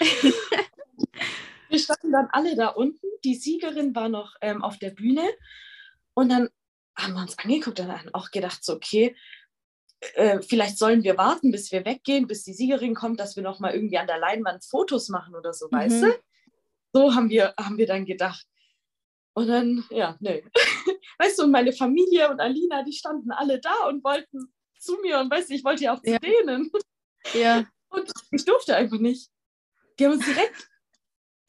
Wir 1.69 1.79
standen 1.79 2.13
dann 2.13 2.29
alle 2.33 2.57
da 2.57 2.69
unten. 2.69 3.07
Die 3.25 3.35
Siegerin 3.35 3.95
war 3.95 4.09
noch 4.09 4.35
ähm, 4.41 4.63
auf 4.63 4.79
der 4.79 4.91
Bühne 4.91 5.25
und 6.15 6.31
dann 6.31 6.49
haben 6.97 7.15
wir 7.15 7.23
uns 7.23 7.39
angeguckt 7.39 7.79
und 7.81 7.89
haben 7.89 8.15
auch 8.15 8.31
gedacht, 8.31 8.65
so, 8.65 8.75
okay, 8.75 9.17
äh, 10.15 10.41
vielleicht 10.43 10.79
sollen 10.79 11.03
wir 11.03 11.17
warten, 11.17 11.51
bis 11.51 11.71
wir 11.73 11.85
weggehen, 11.85 12.27
bis 12.27 12.45
die 12.45 12.53
Siegerin 12.53 12.95
kommt, 12.95 13.21
dass 13.21 13.37
wir 13.37 13.43
noch 13.43 13.61
mal 13.61 13.75
irgendwie 13.75 13.99
an 13.99 14.07
der 14.07 14.19
Leinwand 14.19 14.65
Fotos 14.65 15.09
machen 15.09 15.35
oder 15.35 15.53
so, 15.53 15.67
mhm. 15.71 15.77
weißt 15.77 16.03
du? 16.03 16.19
So 16.93 17.15
haben 17.15 17.29
wir, 17.29 17.55
haben 17.59 17.79
wir 17.79 17.87
dann 17.87 18.07
gedacht. 18.07 18.47
Und 19.35 19.49
dann, 19.49 19.85
ja, 19.91 20.17
nö. 20.21 20.41
weißt 21.19 21.39
du, 21.39 21.45
und 21.45 21.51
meine 21.51 21.73
Familie 21.73 22.31
und 22.31 22.41
Alina, 22.41 22.83
die 22.85 22.93
standen 22.93 23.31
alle 23.31 23.61
da 23.61 23.87
und 23.89 24.03
wollten 24.03 24.53
zu 24.79 24.97
mir 25.03 25.19
und 25.19 25.31
weißt 25.31 25.51
du, 25.51 25.55
ich 25.55 25.65
wollte 25.65 25.85
ja 25.85 25.95
auch 25.95 26.03
zu 26.03 26.13
ja. 26.13 26.19
denen. 26.19 26.71
Ja. 27.35 27.67
Und 27.89 28.11
ich 28.33 28.45
durfte 28.45 28.75
einfach 28.75 28.99
nicht. 28.99 29.31
Die 29.99 30.05
haben 30.05 30.15
uns 30.15 30.25
direkt, 30.25 30.69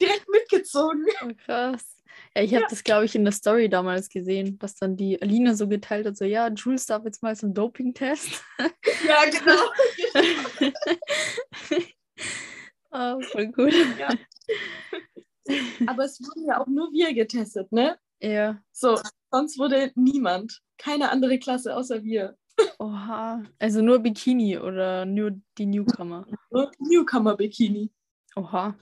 direkt 0.00 0.28
mitgezogen. 0.28 1.04
Oh, 1.22 1.30
krass. 1.44 1.98
Ja, 2.34 2.42
ich 2.42 2.52
habe 2.54 2.62
ja. 2.62 2.68
das, 2.68 2.84
glaube 2.84 3.04
ich, 3.04 3.14
in 3.14 3.24
der 3.24 3.32
Story 3.32 3.68
damals 3.68 4.08
gesehen, 4.08 4.58
dass 4.58 4.74
dann 4.74 4.96
die 4.96 5.20
Alina 5.20 5.54
so 5.54 5.68
geteilt 5.68 6.06
hat, 6.06 6.16
so, 6.16 6.24
ja, 6.24 6.48
Jules 6.48 6.86
darf 6.86 7.04
jetzt 7.04 7.22
mal 7.22 7.36
zum 7.36 7.54
Doping-Test. 7.54 8.42
Ja, 9.06 9.24
genau. 9.30 9.60
oh, 12.90 13.20
voll 13.30 13.46
gut. 13.52 13.74
Ja. 13.98 14.08
Aber 15.86 16.04
es 16.04 16.20
wurden 16.20 16.46
ja 16.46 16.60
auch 16.60 16.66
nur 16.66 16.92
wir 16.92 17.14
getestet, 17.14 17.72
ne? 17.72 17.98
Ja. 18.20 18.60
So, 18.72 19.00
sonst 19.30 19.58
wurde 19.58 19.92
niemand. 19.94 20.60
Keine 20.76 21.10
andere 21.10 21.38
Klasse 21.38 21.76
außer 21.76 22.02
wir. 22.02 22.36
Oha. 22.78 23.42
Also 23.58 23.82
nur 23.82 24.00
Bikini 24.00 24.58
oder 24.58 25.06
nur 25.06 25.40
die 25.56 25.66
Newcomer? 25.66 26.26
Nur 26.50 26.70
Newcomer-Bikini. 26.78 27.90
Oha. 28.36 28.76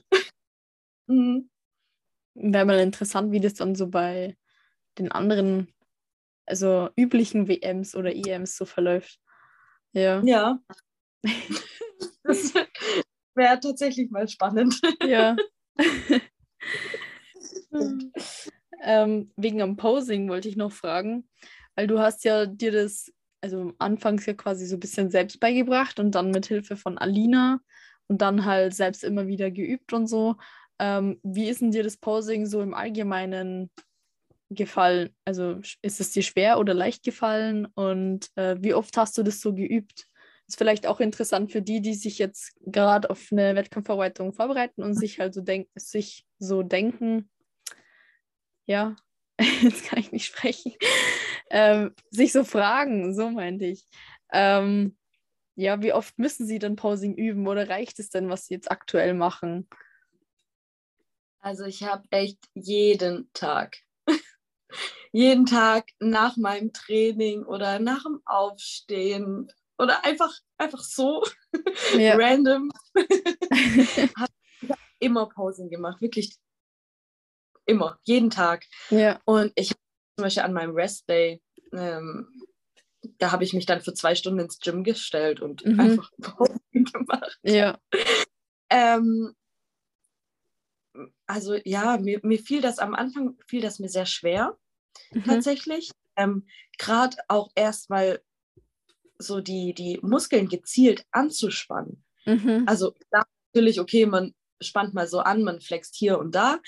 Mhm. 1.07 1.49
Wäre 2.35 2.65
mal 2.65 2.79
interessant, 2.79 3.31
wie 3.31 3.39
das 3.39 3.55
dann 3.55 3.73
so 3.75 3.87
bei 3.87 4.37
den 4.99 5.11
anderen, 5.11 5.73
also 6.45 6.89
üblichen 6.95 7.47
WMs 7.47 7.95
oder 7.95 8.15
EMs 8.15 8.55
so 8.57 8.65
verläuft. 8.65 9.19
Ja. 9.93 10.21
Ja. 10.23 10.59
das 12.23 12.53
wäre 13.33 13.59
tatsächlich 13.59 14.11
mal 14.11 14.27
spannend. 14.27 14.79
Ja. 15.03 15.35
ähm, 18.83 19.31
wegen 19.35 19.61
am 19.61 19.77
Posing 19.77 20.29
wollte 20.29 20.49
ich 20.49 20.57
noch 20.57 20.71
fragen, 20.71 21.27
weil 21.75 21.87
du 21.87 21.99
hast 21.99 22.23
ja 22.23 22.45
dir 22.45 22.71
das 22.71 23.11
also 23.41 23.73
anfangs 23.79 24.25
ja 24.25 24.33
quasi 24.33 24.65
so 24.65 24.75
ein 24.75 24.79
bisschen 24.79 25.11
selbst 25.11 25.39
beigebracht 25.39 25.99
und 25.99 26.15
dann 26.15 26.31
mit 26.31 26.47
Hilfe 26.47 26.75
von 26.75 26.97
Alina 26.97 27.61
und 28.07 28.21
dann 28.21 28.45
halt 28.45 28.73
selbst 28.73 29.03
immer 29.03 29.27
wieder 29.27 29.51
geübt 29.51 29.93
und 29.93 30.07
so. 30.07 30.35
Ähm, 30.79 31.19
wie 31.23 31.49
ist 31.49 31.61
denn 31.61 31.71
dir 31.71 31.83
das 31.83 31.97
Posing 31.97 32.45
so 32.45 32.61
im 32.61 32.73
Allgemeinen 32.73 33.71
gefallen? 34.49 35.15
Also 35.25 35.59
ist 35.81 35.99
es 35.99 36.11
dir 36.11 36.23
schwer 36.23 36.59
oder 36.59 36.73
leicht 36.73 37.03
gefallen 37.03 37.65
und 37.75 38.29
äh, 38.35 38.57
wie 38.59 38.73
oft 38.73 38.95
hast 38.97 39.17
du 39.17 39.23
das 39.23 39.41
so 39.41 39.53
geübt? 39.53 40.07
Ist 40.47 40.57
vielleicht 40.57 40.87
auch 40.87 40.99
interessant 40.99 41.51
für 41.51 41.61
die, 41.61 41.81
die 41.81 41.93
sich 41.93 42.19
jetzt 42.19 42.53
gerade 42.61 43.09
auf 43.09 43.27
eine 43.31 43.55
Wettkampfverarbeitung 43.55 44.33
vorbereiten 44.33 44.81
und 44.81 44.93
sich 44.93 45.19
halt 45.19 45.33
so, 45.33 45.41
denk 45.41 45.67
sich 45.75 46.25
so 46.39 46.63
denken, 46.63 47.29
ja, 48.65 48.95
jetzt 49.61 49.85
kann 49.85 49.99
ich 49.99 50.11
nicht 50.11 50.25
sprechen, 50.25 50.73
ähm, 51.49 51.93
sich 52.11 52.31
so 52.31 52.43
fragen, 52.43 53.13
so 53.13 53.29
meinte 53.29 53.65
ich. 53.65 53.85
Ähm, 54.31 54.95
ja, 55.55 55.81
wie 55.81 55.91
oft 55.91 56.17
müssen 56.19 56.45
sie 56.45 56.59
dann 56.59 56.75
Posing 56.75 57.15
üben 57.15 57.47
oder 57.47 57.67
reicht 57.67 57.99
es 57.99 58.09
denn, 58.09 58.29
was 58.29 58.45
sie 58.45 58.53
jetzt 58.53 58.71
aktuell 58.71 59.15
machen? 59.15 59.67
Also 61.39 61.65
ich 61.65 61.83
habe 61.83 62.03
echt 62.11 62.39
jeden 62.53 63.29
Tag 63.33 63.77
jeden 65.11 65.45
Tag 65.45 65.89
nach 65.99 66.37
meinem 66.37 66.73
Training 66.73 67.43
oder 67.43 67.79
nach 67.79 68.03
dem 68.03 68.21
Aufstehen 68.25 69.51
oder 69.77 70.03
einfach, 70.05 70.33
einfach 70.57 70.83
so 70.83 71.23
ja. 71.97 72.15
random 72.15 72.71
habe 72.95 74.31
immer 74.99 75.27
Pausen 75.29 75.69
gemacht, 75.69 76.01
wirklich 76.01 76.35
immer, 77.65 77.99
jeden 78.03 78.29
Tag. 78.29 78.65
Ja. 78.89 79.21
Und 79.25 79.51
ich 79.55 79.71
habe 79.71 79.79
zum 80.17 80.23
Beispiel 80.23 80.43
an 80.43 80.53
meinem 80.53 80.75
Rest 80.75 81.07
Day, 81.09 81.41
ähm, 81.73 82.27
da 83.19 83.31
habe 83.31 83.43
ich 83.43 83.53
mich 83.53 83.65
dann 83.65 83.81
für 83.81 83.93
zwei 83.93 84.15
Stunden 84.15 84.39
ins 84.39 84.59
Gym 84.59 84.83
gestellt 84.83 85.41
und 85.41 85.65
mhm. 85.65 85.79
einfach 85.79 86.11
Pausen 86.21 86.59
gemacht. 86.71 87.37
Ja. 87.43 87.79
Ähm, 88.69 89.35
also 91.25 91.55
ja, 91.63 91.97
mir, 91.97 92.19
mir 92.23 92.39
fiel 92.39 92.61
das 92.61 92.79
am 92.79 92.93
Anfang, 92.93 93.37
fiel 93.47 93.61
das 93.61 93.79
mir 93.79 93.89
sehr 93.89 94.05
schwer, 94.05 94.57
mhm. 95.11 95.23
tatsächlich. 95.23 95.91
Ähm, 96.15 96.47
Gerade 96.77 97.17
auch 97.27 97.51
erst 97.55 97.89
mal 97.89 98.21
so 99.19 99.41
die, 99.41 99.73
die 99.73 99.99
Muskeln 100.01 100.47
gezielt 100.47 101.05
anzuspannen. 101.11 102.03
Mhm. 102.25 102.63
Also 102.67 102.93
natürlich, 103.11 103.79
okay, 103.79 104.05
man 104.05 104.33
spannt 104.61 104.93
mal 104.93 105.07
so 105.07 105.19
an, 105.19 105.43
man 105.43 105.61
flext 105.61 105.95
hier 105.95 106.19
und 106.19 106.33
da, 106.35 106.59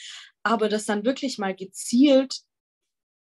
aber 0.44 0.70
das 0.70 0.86
dann 0.86 1.06
wirklich 1.06 1.38
mal 1.38 1.56
gezielt, 1.56 2.42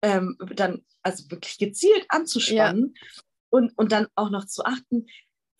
ähm, 0.03 0.37
dann, 0.55 0.85
also 1.03 1.31
wirklich 1.31 1.59
gezielt 1.59 2.07
anzuspannen 2.09 2.95
ja. 2.95 3.23
und, 3.51 3.77
und 3.77 3.93
dann 3.93 4.09
auch 4.15 4.31
noch 4.31 4.47
zu 4.47 4.65
achten, 4.65 5.07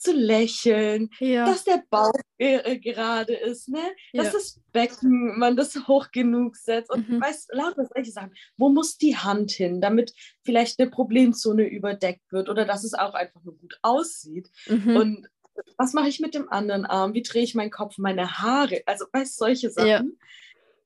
zu 0.03 0.13
lächeln, 0.13 1.11
ja. 1.21 1.47
dass 1.47 1.65
der 1.65 1.83
Bauch 1.89 2.13
gerade 2.39 3.35
ist, 3.35 3.69
ne? 3.69 3.83
dass 4.13 4.27
ja. 4.27 4.33
das 4.33 4.61
Becken, 4.73 5.39
man 5.39 5.57
das 5.57 5.77
hoch 5.87 6.11
genug 6.11 6.57
setzt 6.57 6.91
und 6.91 7.09
mhm. 7.09 7.21
weißt, 7.21 7.51
lauter 7.53 7.87
solche 7.87 8.11
Sachen. 8.11 8.35
Wo 8.57 8.69
muss 8.69 8.99
die 8.99 9.17
Hand 9.17 9.53
hin, 9.53 9.81
damit 9.81 10.13
vielleicht 10.43 10.81
eine 10.81 10.91
Problemzone 10.91 11.69
überdeckt 11.69 12.33
wird 12.33 12.49
oder 12.49 12.65
dass 12.65 12.85
es 12.85 12.95
auch 12.95 13.15
einfach 13.15 13.43
nur 13.45 13.57
gut 13.57 13.79
aussieht. 13.83 14.51
Mhm. 14.67 14.97
Und 14.97 15.29
was 15.77 15.93
mache 15.93 16.09
ich 16.09 16.21
mit 16.21 16.35
dem 16.35 16.51
anderen 16.51 16.85
Arm? 16.85 17.15
Wie 17.15 17.23
drehe 17.23 17.45
ich 17.45 17.55
meinen 17.55 17.71
Kopf, 17.71 17.99
meine 17.99 18.39
Haare? 18.39 18.83
Also, 18.87 19.07
weißt 19.13 19.37
solche 19.37 19.71
Sachen. 19.71 19.89
Ja. 19.89 20.03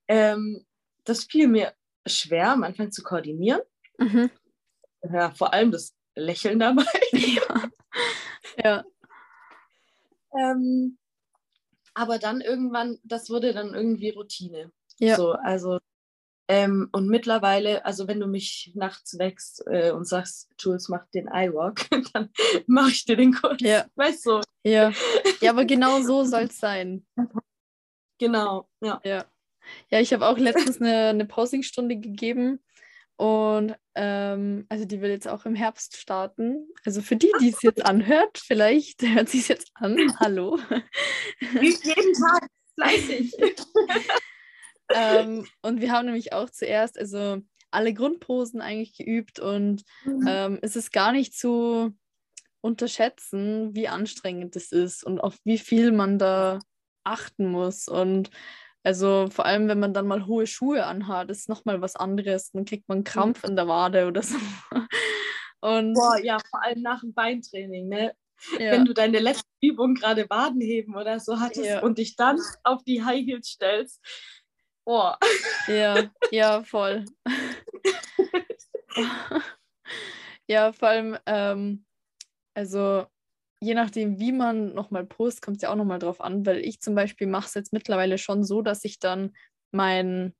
Ähm, 0.08 0.66
das 1.04 1.24
fiel 1.24 1.48
mir 1.48 1.72
schwer, 2.06 2.50
am 2.52 2.64
Anfang 2.64 2.90
zu 2.90 3.02
koordinieren. 3.02 3.60
Mhm. 3.98 4.30
Ja, 5.02 5.30
vor 5.30 5.52
allem 5.52 5.70
das 5.70 5.94
Lächeln 6.14 6.58
dabei. 6.58 6.84
Ja. 7.12 7.70
ja. 8.64 8.84
Ähm, 10.38 10.98
aber 11.94 12.18
dann 12.18 12.40
irgendwann, 12.40 12.98
das 13.04 13.30
wurde 13.30 13.52
dann 13.52 13.74
irgendwie 13.74 14.10
Routine. 14.10 14.70
Ja. 14.98 15.16
So, 15.16 15.32
also, 15.32 15.78
ähm, 16.48 16.88
und 16.92 17.08
mittlerweile, 17.08 17.84
also 17.84 18.06
wenn 18.06 18.20
du 18.20 18.26
mich 18.26 18.72
nachts 18.74 19.18
wächst 19.18 19.64
äh, 19.66 19.90
und 19.90 20.06
sagst, 20.06 20.48
Jules, 20.58 20.88
mach 20.88 21.06
den 21.08 21.26
iWalk, 21.26 21.88
dann 22.12 22.30
mache 22.66 22.90
ich 22.90 23.04
dir 23.04 23.16
den 23.16 23.34
Kurs. 23.34 23.60
Ja. 23.60 23.86
Weißt 23.94 24.26
du? 24.26 24.40
Ja. 24.64 24.92
Ja, 25.40 25.50
aber 25.50 25.64
genau 25.66 26.00
so 26.00 26.24
soll 26.24 26.44
es 26.44 26.58
sein. 26.58 27.06
Genau, 28.18 28.68
ja. 28.80 29.00
Ja, 29.04 29.24
ja 29.90 30.00
ich 30.00 30.12
habe 30.12 30.26
auch 30.26 30.38
letztens 30.38 30.80
eine, 30.80 31.08
eine 31.08 31.26
Posingstunde 31.26 31.96
gegeben 31.96 32.64
und 33.16 33.74
ähm, 33.94 34.66
also 34.68 34.84
die 34.84 35.00
will 35.00 35.10
jetzt 35.10 35.26
auch 35.26 35.46
im 35.46 35.54
Herbst 35.54 35.96
starten. 35.96 36.68
Also 36.84 37.00
für 37.00 37.16
die, 37.16 37.32
die 37.40 37.48
es 37.48 37.62
jetzt 37.62 37.84
anhört, 37.84 38.38
vielleicht 38.38 39.02
hört 39.02 39.28
sie 39.28 39.38
es 39.38 39.48
jetzt 39.48 39.70
an. 39.74 39.96
Hallo. 40.20 40.58
Wie 41.40 41.68
jeden 41.68 42.12
Tag 42.12 42.48
fleißig. 42.74 43.32
ähm, 44.90 45.46
und 45.62 45.80
wir 45.80 45.92
haben 45.92 46.06
nämlich 46.06 46.34
auch 46.34 46.50
zuerst 46.50 46.98
also 46.98 47.38
alle 47.70 47.94
Grundposen 47.94 48.60
eigentlich 48.60 48.96
geübt 48.96 49.40
und 49.40 49.82
mhm. 50.04 50.26
ähm, 50.28 50.58
es 50.62 50.76
ist 50.76 50.92
gar 50.92 51.12
nicht 51.12 51.36
zu 51.36 51.94
unterschätzen, 52.60 53.74
wie 53.74 53.88
anstrengend 53.88 54.56
es 54.56 54.72
ist 54.72 55.04
und 55.04 55.20
auf 55.20 55.36
wie 55.44 55.58
viel 55.58 55.92
man 55.92 56.18
da 56.18 56.58
achten 57.04 57.50
muss. 57.50 57.88
Und 57.88 58.30
also 58.86 59.26
vor 59.30 59.46
allem, 59.46 59.66
wenn 59.66 59.80
man 59.80 59.92
dann 59.92 60.06
mal 60.06 60.26
hohe 60.26 60.46
Schuhe 60.46 60.86
anhat, 60.86 61.28
ist 61.28 61.48
nochmal 61.48 61.80
was 61.80 61.96
anderes. 61.96 62.52
Dann 62.52 62.64
kriegt 62.64 62.88
man 62.88 63.02
Krampf 63.02 63.42
in 63.42 63.56
der 63.56 63.66
Wade 63.66 64.06
oder 64.06 64.22
so. 64.22 64.36
Und 65.60 65.94
Boah, 65.94 66.16
ja, 66.22 66.38
vor 66.48 66.62
allem 66.62 66.82
nach 66.82 67.00
dem 67.00 67.12
Beintraining, 67.12 67.88
ne? 67.88 68.14
Ja. 68.60 68.70
Wenn 68.70 68.84
du 68.84 68.94
deine 68.94 69.18
letzte 69.18 69.48
Übung 69.60 69.96
gerade 69.96 70.30
Wadenheben 70.30 70.94
oder 70.94 71.18
so 71.18 71.40
hattest 71.40 71.66
ja. 71.66 71.82
und 71.82 71.98
dich 71.98 72.14
dann 72.14 72.38
auf 72.62 72.84
die 72.84 73.02
High 73.02 73.26
Heels 73.26 73.48
stellst. 73.48 74.00
Boah. 74.84 75.18
Ja, 75.66 76.04
ja, 76.30 76.62
voll. 76.62 77.06
ja, 80.46 80.72
vor 80.72 80.88
allem, 80.88 81.18
ähm, 81.26 81.84
also 82.54 83.06
je 83.60 83.74
nachdem, 83.74 84.18
wie 84.18 84.32
man 84.32 84.74
nochmal 84.74 85.04
postet, 85.06 85.42
kommt 85.42 85.56
es 85.58 85.62
ja 85.62 85.70
auch 85.70 85.76
nochmal 85.76 85.98
drauf 85.98 86.20
an, 86.20 86.44
weil 86.46 86.58
ich 86.58 86.80
zum 86.80 86.94
Beispiel 86.94 87.26
mache 87.26 87.46
es 87.46 87.54
jetzt 87.54 87.72
mittlerweile 87.72 88.18
schon 88.18 88.44
so, 88.44 88.62
dass 88.62 88.84
ich 88.84 88.98
dann 88.98 89.32
mein 89.70 90.34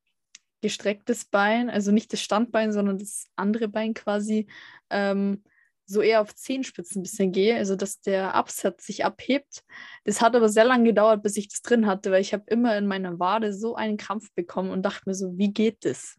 gestrecktes 0.62 1.26
Bein, 1.26 1.70
also 1.70 1.92
nicht 1.92 2.12
das 2.12 2.20
Standbein, 2.22 2.72
sondern 2.72 2.98
das 2.98 3.26
andere 3.36 3.68
Bein 3.68 3.94
quasi, 3.94 4.46
ähm, 4.90 5.42
so 5.86 6.02
eher 6.02 6.20
auf 6.20 6.34
Zehenspitzen 6.34 7.00
ein 7.00 7.02
bisschen 7.04 7.32
gehe, 7.32 7.56
also 7.56 7.76
dass 7.76 8.00
der 8.00 8.34
Absatz 8.34 8.86
sich 8.86 9.04
abhebt. 9.04 9.62
Das 10.04 10.20
hat 10.20 10.34
aber 10.34 10.48
sehr 10.48 10.64
lange 10.64 10.84
gedauert, 10.84 11.22
bis 11.22 11.36
ich 11.36 11.48
das 11.48 11.62
drin 11.62 11.86
hatte, 11.86 12.10
weil 12.10 12.20
ich 12.20 12.32
habe 12.32 12.44
immer 12.48 12.76
in 12.76 12.88
meiner 12.88 13.20
Wade 13.20 13.52
so 13.52 13.76
einen 13.76 13.96
Krampf 13.96 14.32
bekommen 14.34 14.70
und 14.70 14.82
dachte 14.82 15.02
mir 15.06 15.14
so, 15.14 15.38
wie 15.38 15.52
geht 15.52 15.84
das? 15.84 16.18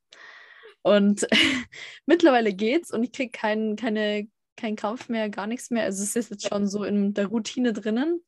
Und 0.83 1.27
mittlerweile 2.05 2.53
geht's 2.53 2.91
und 2.91 3.03
ich 3.03 3.11
kriege 3.11 3.31
kein, 3.31 3.75
keine 3.75 4.29
kein 4.57 4.75
Krampf 4.75 5.07
mehr, 5.09 5.29
gar 5.29 5.47
nichts 5.47 5.69
mehr. 5.69 5.83
Also 5.83 6.03
es 6.03 6.15
ist 6.15 6.31
jetzt 6.31 6.47
schon 6.49 6.67
so 6.67 6.83
in 6.83 7.13
der 7.13 7.27
Routine 7.27 7.73
drinnen. 7.73 8.21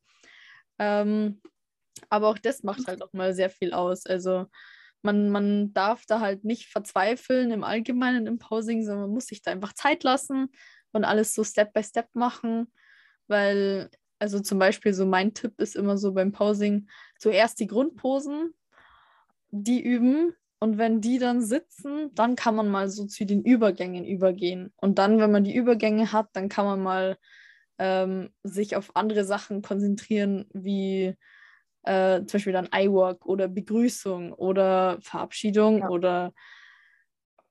Ähm, 0.78 1.40
aber 2.08 2.28
auch 2.28 2.38
das 2.38 2.62
macht 2.62 2.86
halt 2.86 3.02
auch 3.02 3.12
mal 3.12 3.34
sehr 3.34 3.50
viel 3.50 3.72
aus. 3.72 4.06
Also 4.06 4.46
man, 5.02 5.30
man 5.30 5.72
darf 5.72 6.06
da 6.06 6.20
halt 6.20 6.44
nicht 6.44 6.66
verzweifeln 6.68 7.50
im 7.50 7.64
Allgemeinen 7.64 8.26
im 8.26 8.38
Posing, 8.38 8.82
sondern 8.82 9.02
man 9.02 9.10
muss 9.10 9.26
sich 9.26 9.42
da 9.42 9.50
einfach 9.50 9.72
Zeit 9.72 10.02
lassen 10.04 10.50
und 10.92 11.04
alles 11.04 11.34
so 11.34 11.44
Step 11.44 11.72
by 11.72 11.82
Step 11.82 12.08
machen. 12.14 12.72
Weil, 13.26 13.90
also 14.18 14.40
zum 14.40 14.58
Beispiel 14.58 14.92
so 14.92 15.06
mein 15.06 15.34
Tipp 15.34 15.54
ist 15.58 15.76
immer 15.76 15.98
so 15.98 16.12
beim 16.12 16.32
Posing, 16.32 16.88
zuerst 17.18 17.60
die 17.60 17.66
Grundposen, 17.66 18.54
die 19.50 19.82
üben 19.82 20.34
und 20.60 20.76
wenn 20.76 21.00
die 21.00 21.18
dann 21.18 21.40
sitzen, 21.40 22.14
dann 22.14 22.36
kann 22.36 22.54
man 22.54 22.68
mal 22.68 22.90
so 22.90 23.06
zu 23.06 23.24
den 23.24 23.42
Übergängen 23.42 24.04
übergehen. 24.04 24.72
Und 24.76 24.98
dann, 24.98 25.18
wenn 25.18 25.32
man 25.32 25.42
die 25.42 25.54
Übergänge 25.54 26.12
hat, 26.12 26.28
dann 26.34 26.50
kann 26.50 26.66
man 26.66 26.82
mal 26.82 27.16
ähm, 27.78 28.30
sich 28.42 28.76
auf 28.76 28.94
andere 28.94 29.24
Sachen 29.24 29.62
konzentrieren, 29.62 30.46
wie 30.52 31.14
äh, 31.84 32.18
zum 32.18 32.26
Beispiel 32.26 32.52
dann 32.52 32.68
iWalk 32.74 33.24
oder 33.24 33.48
Begrüßung 33.48 34.34
oder 34.34 34.98
Verabschiedung 35.00 35.78
ja. 35.78 35.88
oder 35.88 36.34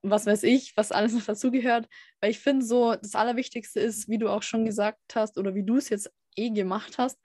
was 0.03 0.27
weiß 0.27 0.43
ich, 0.43 0.77
was 0.77 0.91
alles 0.91 1.13
noch 1.13 1.25
dazugehört. 1.25 1.87
Weil 2.21 2.29
ich 2.29 2.39
finde 2.39 2.63
so, 2.63 2.93
das 2.93 3.15
Allerwichtigste 3.15 3.79
ist, 3.79 4.07
wie 4.07 4.19
du 4.19 4.29
auch 4.29 4.43
schon 4.43 4.65
gesagt 4.65 5.15
hast 5.15 5.39
oder 5.39 5.55
wie 5.55 5.63
du 5.63 5.77
es 5.77 5.89
jetzt 5.89 6.11
eh 6.35 6.51
gemacht 6.51 6.99
hast, 6.99 7.19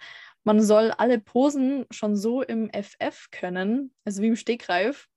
man 0.45 0.63
soll 0.63 0.93
alle 0.93 1.21
Posen 1.21 1.85
schon 1.91 2.17
so 2.17 2.43
im 2.43 2.71
FF 2.71 3.29
können, 3.31 3.95
also 4.05 4.23
wie 4.23 4.29
im 4.29 4.37
Stegreif, 4.37 5.09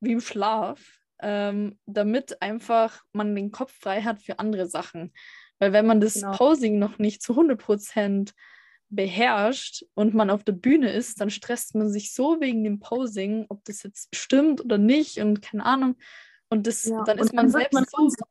wie 0.00 0.12
im 0.12 0.20
Schlaf, 0.20 1.00
ähm, 1.20 1.78
damit 1.86 2.42
einfach 2.42 3.02
man 3.12 3.34
den 3.34 3.50
Kopf 3.50 3.72
frei 3.72 4.02
hat 4.02 4.22
für 4.22 4.38
andere 4.38 4.66
Sachen. 4.66 5.12
Weil 5.58 5.72
wenn 5.72 5.86
man 5.86 6.00
das 6.00 6.14
genau. 6.14 6.32
Posing 6.32 6.78
noch 6.78 6.98
nicht 6.98 7.22
zu 7.22 7.32
100% 7.34 8.32
beherrscht 8.88 9.84
und 9.94 10.14
man 10.14 10.30
auf 10.30 10.44
der 10.44 10.52
Bühne 10.52 10.92
ist, 10.92 11.20
dann 11.20 11.30
stresst 11.30 11.74
man 11.74 11.90
sich 11.90 12.14
so 12.14 12.40
wegen 12.40 12.62
dem 12.64 12.78
Posing, 12.78 13.46
ob 13.48 13.64
das 13.64 13.82
jetzt 13.82 14.14
stimmt 14.14 14.64
oder 14.64 14.78
nicht 14.78 15.18
und 15.18 15.42
keine 15.42 15.64
Ahnung. 15.64 15.96
Und 16.48 16.66
das, 16.66 16.84
ja, 16.84 17.02
dann 17.04 17.18
ist 17.18 17.32
man 17.32 17.50
selbst 17.50 17.72
man 17.72 17.84
so, 17.84 18.24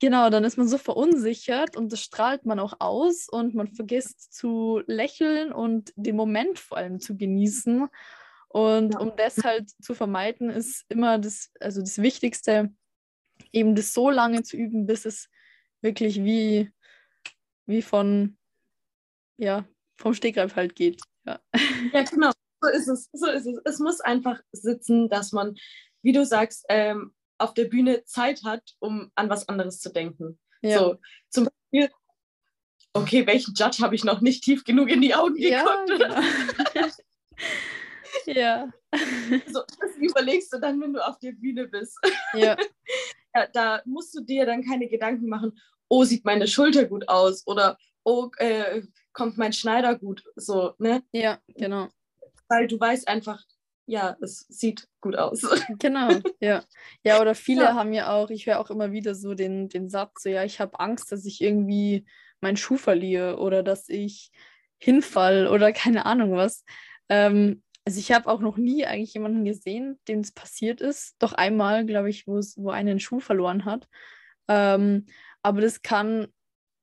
genau, 0.00 0.30
dann 0.30 0.44
ist 0.44 0.56
man 0.56 0.68
so 0.68 0.78
verunsichert 0.78 1.76
und 1.76 1.92
das 1.92 2.00
strahlt 2.00 2.46
man 2.46 2.60
auch 2.60 2.74
aus 2.78 3.28
und 3.28 3.54
man 3.54 3.68
vergisst 3.68 4.32
zu 4.32 4.82
lächeln 4.86 5.52
und 5.52 5.92
den 5.96 6.14
Moment 6.14 6.58
vor 6.58 6.78
allem 6.78 7.00
zu 7.00 7.16
genießen. 7.16 7.88
Und 8.48 8.94
ja. 8.94 9.00
um 9.00 9.14
das 9.16 9.38
halt 9.44 9.70
zu 9.82 9.94
vermeiden, 9.94 10.50
ist 10.50 10.84
immer 10.88 11.18
das, 11.18 11.50
also 11.60 11.80
das 11.80 11.98
Wichtigste, 11.98 12.72
eben 13.52 13.74
das 13.74 13.92
so 13.92 14.10
lange 14.10 14.42
zu 14.42 14.56
üben, 14.56 14.86
bis 14.86 15.04
es 15.04 15.28
wirklich 15.82 16.24
wie, 16.24 16.70
wie 17.66 17.82
von, 17.82 18.38
ja, 19.36 19.66
vom 19.96 20.14
Stegreif 20.14 20.56
halt 20.56 20.74
geht. 20.74 21.02
Ja. 21.26 21.40
ja, 21.92 22.02
genau. 22.02 22.32
So 22.60 22.70
ist 22.70 22.88
es. 22.88 23.08
So 23.12 23.26
ist 23.26 23.46
es. 23.46 23.60
Es 23.64 23.78
muss 23.78 24.00
einfach 24.00 24.40
sitzen, 24.52 25.08
dass 25.08 25.32
man, 25.32 25.56
wie 26.02 26.12
du 26.12 26.24
sagst, 26.24 26.64
ähm, 26.68 27.14
auf 27.38 27.54
der 27.54 27.66
Bühne 27.66 28.04
Zeit 28.04 28.42
hat, 28.44 28.74
um 28.80 29.12
an 29.14 29.30
was 29.30 29.48
anderes 29.48 29.78
zu 29.78 29.92
denken. 29.92 30.38
Ja. 30.60 30.78
So, 30.78 30.96
zum 31.28 31.48
Beispiel, 31.70 31.90
okay, 32.94 33.26
welchen 33.26 33.54
Judge 33.54 33.78
habe 33.80 33.94
ich 33.94 34.04
noch 34.04 34.20
nicht 34.20 34.42
tief 34.42 34.64
genug 34.64 34.88
in 34.88 35.00
die 35.00 35.14
Augen 35.14 35.34
geguckt? 35.34 35.90
Ja, 35.90 35.96
genau. 35.96 36.20
Ja. 38.34 38.70
So, 39.46 39.62
das 39.80 39.96
überlegst 39.96 40.52
du 40.52 40.58
dann, 40.58 40.80
wenn 40.80 40.92
du 40.92 41.06
auf 41.06 41.18
der 41.18 41.32
Bühne 41.32 41.66
bist. 41.66 41.98
Ja. 42.34 42.56
da, 43.32 43.46
da 43.46 43.82
musst 43.84 44.14
du 44.14 44.22
dir 44.22 44.46
dann 44.46 44.64
keine 44.64 44.88
Gedanken 44.88 45.28
machen, 45.28 45.58
oh, 45.88 46.04
sieht 46.04 46.24
meine 46.24 46.46
Schulter 46.46 46.84
gut 46.84 47.08
aus 47.08 47.46
oder 47.46 47.78
oh, 48.04 48.30
äh, 48.38 48.82
kommt 49.12 49.36
mein 49.36 49.52
Schneider 49.52 49.98
gut, 49.98 50.22
so, 50.36 50.74
ne? 50.78 51.02
Ja, 51.12 51.38
genau. 51.48 51.88
Weil 52.48 52.66
du 52.66 52.78
weißt 52.80 53.08
einfach, 53.08 53.42
ja, 53.86 54.16
es 54.20 54.46
sieht 54.48 54.88
gut 55.00 55.16
aus. 55.16 55.42
Genau, 55.78 56.10
ja. 56.40 56.64
Ja, 57.02 57.20
oder 57.20 57.34
viele 57.34 57.64
ja. 57.64 57.74
haben 57.74 57.92
ja 57.92 58.12
auch, 58.12 58.30
ich 58.30 58.46
höre 58.46 58.60
auch 58.60 58.70
immer 58.70 58.92
wieder 58.92 59.14
so 59.14 59.34
den, 59.34 59.68
den 59.68 59.88
Satz, 59.88 60.22
so 60.22 60.28
ja, 60.28 60.44
ich 60.44 60.60
habe 60.60 60.78
Angst, 60.80 61.12
dass 61.12 61.24
ich 61.24 61.40
irgendwie 61.40 62.06
meinen 62.40 62.56
Schuh 62.56 62.76
verliere 62.76 63.38
oder 63.38 63.62
dass 63.62 63.88
ich 63.88 64.30
hinfall 64.78 65.48
oder 65.48 65.72
keine 65.72 66.06
Ahnung 66.06 66.32
was. 66.32 66.64
Ähm, 67.08 67.62
also 67.88 68.00
ich 68.00 68.12
habe 68.12 68.28
auch 68.28 68.40
noch 68.40 68.58
nie 68.58 68.84
eigentlich 68.84 69.14
jemanden 69.14 69.46
gesehen, 69.46 69.98
dem 70.08 70.18
es 70.18 70.30
passiert 70.30 70.82
ist. 70.82 71.16
Doch 71.20 71.32
einmal, 71.32 71.86
glaube 71.86 72.10
ich, 72.10 72.26
wo 72.26 72.68
einen 72.68 73.00
Schuh 73.00 73.18
verloren 73.18 73.64
hat. 73.64 73.88
Ähm, 74.46 75.06
aber 75.42 75.62
das 75.62 75.80
kann 75.80 76.26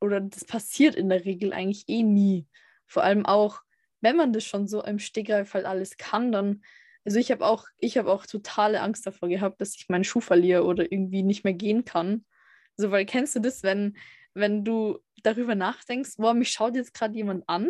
oder 0.02 0.20
das 0.20 0.46
passiert 0.46 0.96
in 0.96 1.10
der 1.10 1.24
Regel 1.24 1.54
eigentlich 1.54 1.88
eh 1.88 2.02
nie. 2.02 2.48
Vor 2.88 3.04
allem 3.04 3.24
auch, 3.24 3.62
wenn 4.02 4.16
man 4.16 4.34
das 4.34 4.46
schon 4.46 4.68
so 4.68 4.84
im 4.84 4.98
Stegreif 4.98 5.54
halt 5.54 5.68
alles 5.68 5.98
kann, 5.98 6.32
dann, 6.32 6.64
also 7.06 7.20
ich 7.20 7.30
habe 7.30 7.46
auch, 7.46 7.68
ich 7.78 8.00
habe 8.00 8.12
auch 8.12 8.26
totale 8.26 8.82
Angst 8.82 9.06
davor 9.06 9.30
gehabt, 9.30 9.62
dass 9.62 9.76
ich 9.76 9.90
meinen 9.90 10.06
Schuh 10.06 10.22
verliere 10.22 10.64
oder 10.64 10.92
irgendwie 10.92 11.22
nicht 11.22 11.44
mehr 11.44 11.54
gehen 11.54 11.86
kann. 11.86 12.26
So, 12.78 12.90
weil 12.90 13.06
kennst 13.06 13.36
du 13.36 13.42
das, 13.42 13.62
wenn, 13.62 13.96
wenn 14.34 14.66
du 14.66 14.98
darüber 15.22 15.54
nachdenkst, 15.54 16.18
boah, 16.18 16.34
mich 16.34 16.50
schaut 16.50 16.76
jetzt 16.76 16.96
gerade 16.96 17.14
jemand 17.14 17.48
an 17.48 17.70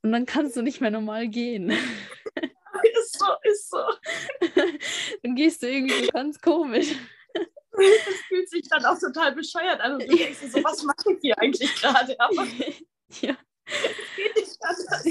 und 0.00 0.12
dann 0.12 0.24
kannst 0.24 0.56
du 0.56 0.62
nicht 0.62 0.80
mehr 0.80 0.90
normal 0.90 1.28
gehen. 1.28 1.74
Ist 3.00 3.18
so, 3.18 3.26
ist 3.42 3.70
so. 3.70 3.84
dann 5.22 5.34
gehst 5.34 5.62
du 5.62 5.68
irgendwie 5.68 6.04
so 6.04 6.10
ganz 6.12 6.40
komisch. 6.40 6.94
Das 7.72 8.16
fühlt 8.26 8.50
sich 8.50 8.68
dann 8.68 8.84
auch 8.84 8.98
total 8.98 9.32
bescheuert 9.32 9.80
an 9.80 9.94
und 9.94 10.02
du 10.02 10.16
denkst 10.16 10.40
so, 10.52 10.62
was 10.64 10.82
mache 10.82 11.12
ich 11.12 11.18
hier 11.22 11.38
eigentlich 11.38 11.72
gerade? 11.76 12.18
Aber 12.18 12.44
ja. 13.20 13.36
geht 14.16 14.36
nicht 14.36 14.58
anders. 14.60 15.04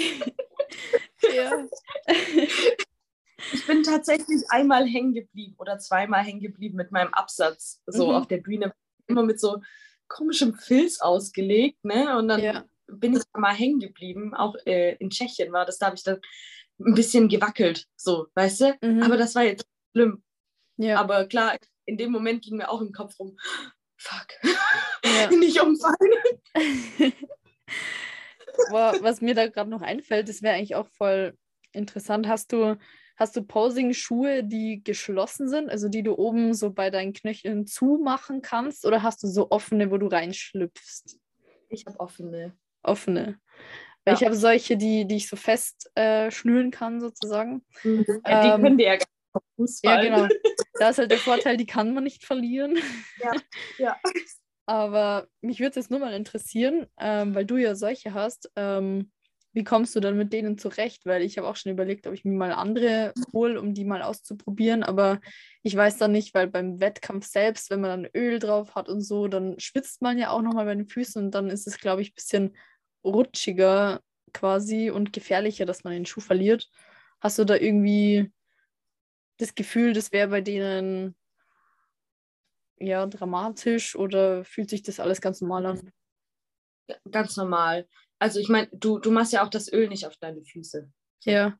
Ja. 1.33 1.67
Ich 3.53 3.65
bin 3.65 3.83
tatsächlich 3.83 4.43
einmal 4.49 4.85
hängen 4.85 5.13
geblieben 5.13 5.55
oder 5.57 5.79
zweimal 5.79 6.21
hängen 6.23 6.41
geblieben 6.41 6.75
mit 6.75 6.91
meinem 6.91 7.13
Absatz, 7.13 7.81
so 7.85 8.07
mhm. 8.07 8.15
auf 8.15 8.27
der 8.27 8.37
Bühne, 8.37 8.73
immer 9.07 9.23
mit 9.23 9.39
so 9.39 9.61
komischem 10.07 10.55
Filz 10.55 10.99
ausgelegt, 10.99 11.83
ne? 11.85 12.17
Und 12.17 12.27
dann 12.27 12.41
ja. 12.41 12.65
bin 12.87 13.15
ich 13.15 13.23
mal 13.37 13.53
hängen 13.53 13.79
geblieben, 13.79 14.33
auch 14.33 14.55
äh, 14.65 14.95
in 14.95 15.09
Tschechien 15.09 15.53
war 15.53 15.65
das, 15.65 15.77
da 15.77 15.87
habe 15.87 15.95
ich 15.95 16.03
dann 16.03 16.19
ein 16.79 16.93
bisschen 16.93 17.27
gewackelt, 17.27 17.85
so, 17.95 18.27
weißt 18.35 18.61
du? 18.61 18.77
Mhm. 18.81 19.03
Aber 19.03 19.17
das 19.17 19.35
war 19.35 19.43
jetzt 19.43 19.65
schlimm. 19.91 20.23
Ja. 20.77 20.99
Aber 20.99 21.25
klar, 21.25 21.57
in 21.85 21.97
dem 21.97 22.11
Moment 22.11 22.43
ging 22.43 22.57
mir 22.57 22.69
auch 22.69 22.81
im 22.81 22.91
Kopf 22.91 23.19
rum, 23.19 23.37
fuck, 23.97 24.27
ja. 25.03 25.29
nicht 25.37 25.61
umfallen. 25.61 25.95
Boah, 28.69 28.95
was 29.01 29.21
mir 29.21 29.35
da 29.35 29.47
gerade 29.47 29.69
noch 29.69 29.81
einfällt, 29.81 30.29
das 30.29 30.41
wäre 30.41 30.55
eigentlich 30.55 30.75
auch 30.75 30.87
voll 30.87 31.37
interessant. 31.71 32.27
Hast 32.27 32.51
du, 32.51 32.77
hast 33.15 33.35
du 33.35 33.43
Posing-Schuhe, 33.43 34.43
die 34.43 34.81
geschlossen 34.83 35.47
sind, 35.47 35.69
also 35.69 35.87
die 35.87 36.03
du 36.03 36.17
oben 36.17 36.53
so 36.53 36.71
bei 36.71 36.89
deinen 36.89 37.13
Knöcheln 37.13 37.67
zumachen 37.67 38.41
kannst, 38.41 38.85
oder 38.85 39.03
hast 39.03 39.23
du 39.23 39.27
so 39.27 39.51
offene, 39.51 39.91
wo 39.91 39.97
du 39.97 40.07
reinschlüpfst? 40.07 41.17
Ich 41.69 41.85
habe 41.85 41.99
offene. 41.99 42.57
Offene. 42.81 43.39
Ja. 44.09 44.15
Ich 44.15 44.25
habe 44.25 44.35
solche, 44.35 44.77
die, 44.77 45.05
die 45.05 45.17
ich 45.17 45.29
so 45.29 45.35
fest 45.35 45.91
äh, 45.95 46.31
schnüren 46.31 46.71
kann, 46.71 46.99
sozusagen. 46.99 47.63
Mhm. 47.83 48.05
Ja, 48.25 48.41
die 48.41 48.47
ähm, 48.49 48.61
können 48.61 48.77
dir 48.77 48.87
ja 48.87 48.97
Fußball. 49.55 50.05
Ja, 50.05 50.25
genau. 50.25 50.27
Da 50.79 50.89
ist 50.91 50.97
halt 50.97 51.11
der 51.11 51.17
Vorteil, 51.17 51.57
die 51.57 51.65
kann 51.65 51.93
man 51.93 52.05
nicht 52.05 52.23
verlieren. 52.23 52.77
Ja, 53.21 53.31
ja. 53.77 53.97
Aber 54.65 55.27
mich 55.41 55.59
würde 55.59 55.71
es 55.71 55.75
jetzt 55.75 55.91
nur 55.91 55.99
mal 55.99 56.13
interessieren, 56.13 56.87
ähm, 56.97 57.35
weil 57.35 57.45
du 57.45 57.57
ja 57.57 57.75
solche 57.75 58.13
hast, 58.13 58.49
ähm, 58.55 59.11
wie 59.51 59.63
kommst 59.63 59.95
du 59.95 59.99
dann 59.99 60.15
mit 60.15 60.31
denen 60.31 60.57
zurecht? 60.57 61.05
Weil 61.05 61.23
ich 61.23 61.37
habe 61.37 61.47
auch 61.47 61.55
schon 61.57 61.71
überlegt, 61.71 62.07
ob 62.07 62.13
ich 62.13 62.23
mir 62.23 62.37
mal 62.37 62.53
andere 62.53 63.13
hole, 63.33 63.59
um 63.59 63.73
die 63.73 63.83
mal 63.83 64.01
auszuprobieren. 64.01 64.83
Aber 64.83 65.19
ich 65.63 65.75
weiß 65.75 65.97
dann 65.97 66.11
nicht, 66.11 66.33
weil 66.33 66.47
beim 66.47 66.79
Wettkampf 66.79 67.25
selbst, 67.25 67.71
wenn 67.71 67.81
man 67.81 68.03
dann 68.03 68.11
Öl 68.15 68.39
drauf 68.39 68.75
hat 68.75 68.87
und 68.87 69.01
so, 69.01 69.27
dann 69.27 69.59
schwitzt 69.59 70.01
man 70.01 70.17
ja 70.17 70.29
auch 70.29 70.41
nochmal 70.41 70.65
bei 70.65 70.75
den 70.75 70.87
Füßen 70.87 71.25
und 71.25 71.31
dann 71.31 71.49
ist 71.49 71.67
es, 71.67 71.79
glaube 71.79 72.01
ich, 72.01 72.11
ein 72.11 72.15
bisschen 72.15 72.57
rutschiger 73.03 74.01
quasi 74.33 74.89
und 74.89 75.13
gefährlicher, 75.13 75.65
dass 75.65 75.83
man 75.83 75.93
den 75.93 76.05
Schuh 76.05 76.21
verliert. 76.21 76.69
Hast 77.19 77.39
du 77.39 77.45
da 77.45 77.55
irgendwie 77.55 78.31
das 79.37 79.55
Gefühl, 79.55 79.93
das 79.93 80.11
wäre 80.11 80.27
bei 80.29 80.41
denen 80.41 81.15
ja 82.79 83.05
dramatisch 83.07 83.95
oder 83.95 84.45
fühlt 84.45 84.69
sich 84.69 84.83
das 84.83 84.99
alles 84.99 85.21
ganz 85.21 85.41
normal 85.41 85.65
an? 85.65 85.91
Ganz 87.11 87.37
normal. 87.37 87.87
Also 88.19 88.39
ich 88.39 88.49
meine, 88.49 88.67
du, 88.71 88.99
du 88.99 89.11
machst 89.11 89.33
ja 89.33 89.43
auch 89.43 89.49
das 89.49 89.71
Öl 89.71 89.87
nicht 89.87 90.05
auf 90.05 90.17
deine 90.17 90.43
Füße. 90.43 90.89
Ja. 91.23 91.57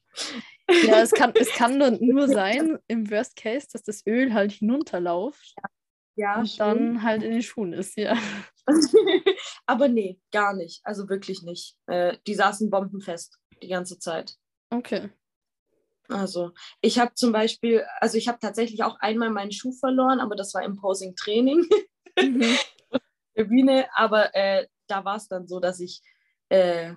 Ja, 0.84 1.02
es 1.02 1.12
kann, 1.12 1.34
es 1.36 1.50
kann 1.50 1.78
nur 1.78 2.28
sein, 2.28 2.78
im 2.88 3.10
Worst 3.10 3.36
Case, 3.36 3.68
dass 3.72 3.84
das 3.84 4.06
Öl 4.06 4.34
halt 4.34 4.52
hinunterläuft. 4.52 5.56
Ja. 5.58 5.70
Ja, 6.16 6.40
und 6.40 6.60
dann 6.60 7.04
halt 7.04 7.24
in 7.24 7.32
den 7.32 7.42
Schuhen 7.42 7.72
ist, 7.72 7.96
ja. 7.96 8.18
Aber 9.66 9.88
nee, 9.88 10.20
gar 10.32 10.54
nicht. 10.54 10.82
Also 10.84 11.10
wirklich 11.10 11.44
nicht. 11.44 11.76
Äh, 11.88 12.18
die 12.28 12.36
saßen 12.36 12.70
bombenfest 12.70 13.40
die 13.62 13.68
ganze 13.68 14.00
Zeit. 14.00 14.36
Okay. 14.70 15.10
Also 16.10 16.52
ich 16.82 17.00
habe 17.00 17.14
zum 17.14 17.32
Beispiel, 17.32 17.86
also 18.00 18.18
ich 18.18 18.28
habe 18.28 18.40
tatsächlich 18.40 18.84
auch 18.84 19.00
einmal 19.00 19.30
meinen 19.30 19.52
Schuh 19.52 19.72
verloren, 19.74 20.20
aber 20.20 20.36
das 20.36 20.54
war 20.54 20.64
im 20.64 20.76
Posing-Training 20.76 21.70
mhm. 22.20 22.58
der 23.36 23.44
Bühne. 23.46 23.88
Aber 23.94 24.36
äh, 24.36 24.68
da 24.88 25.06
war 25.06 25.18
es 25.18 25.28
dann 25.28 25.48
so, 25.48 25.60
dass 25.60 25.80
ich, 25.80 26.02
äh, 26.50 26.94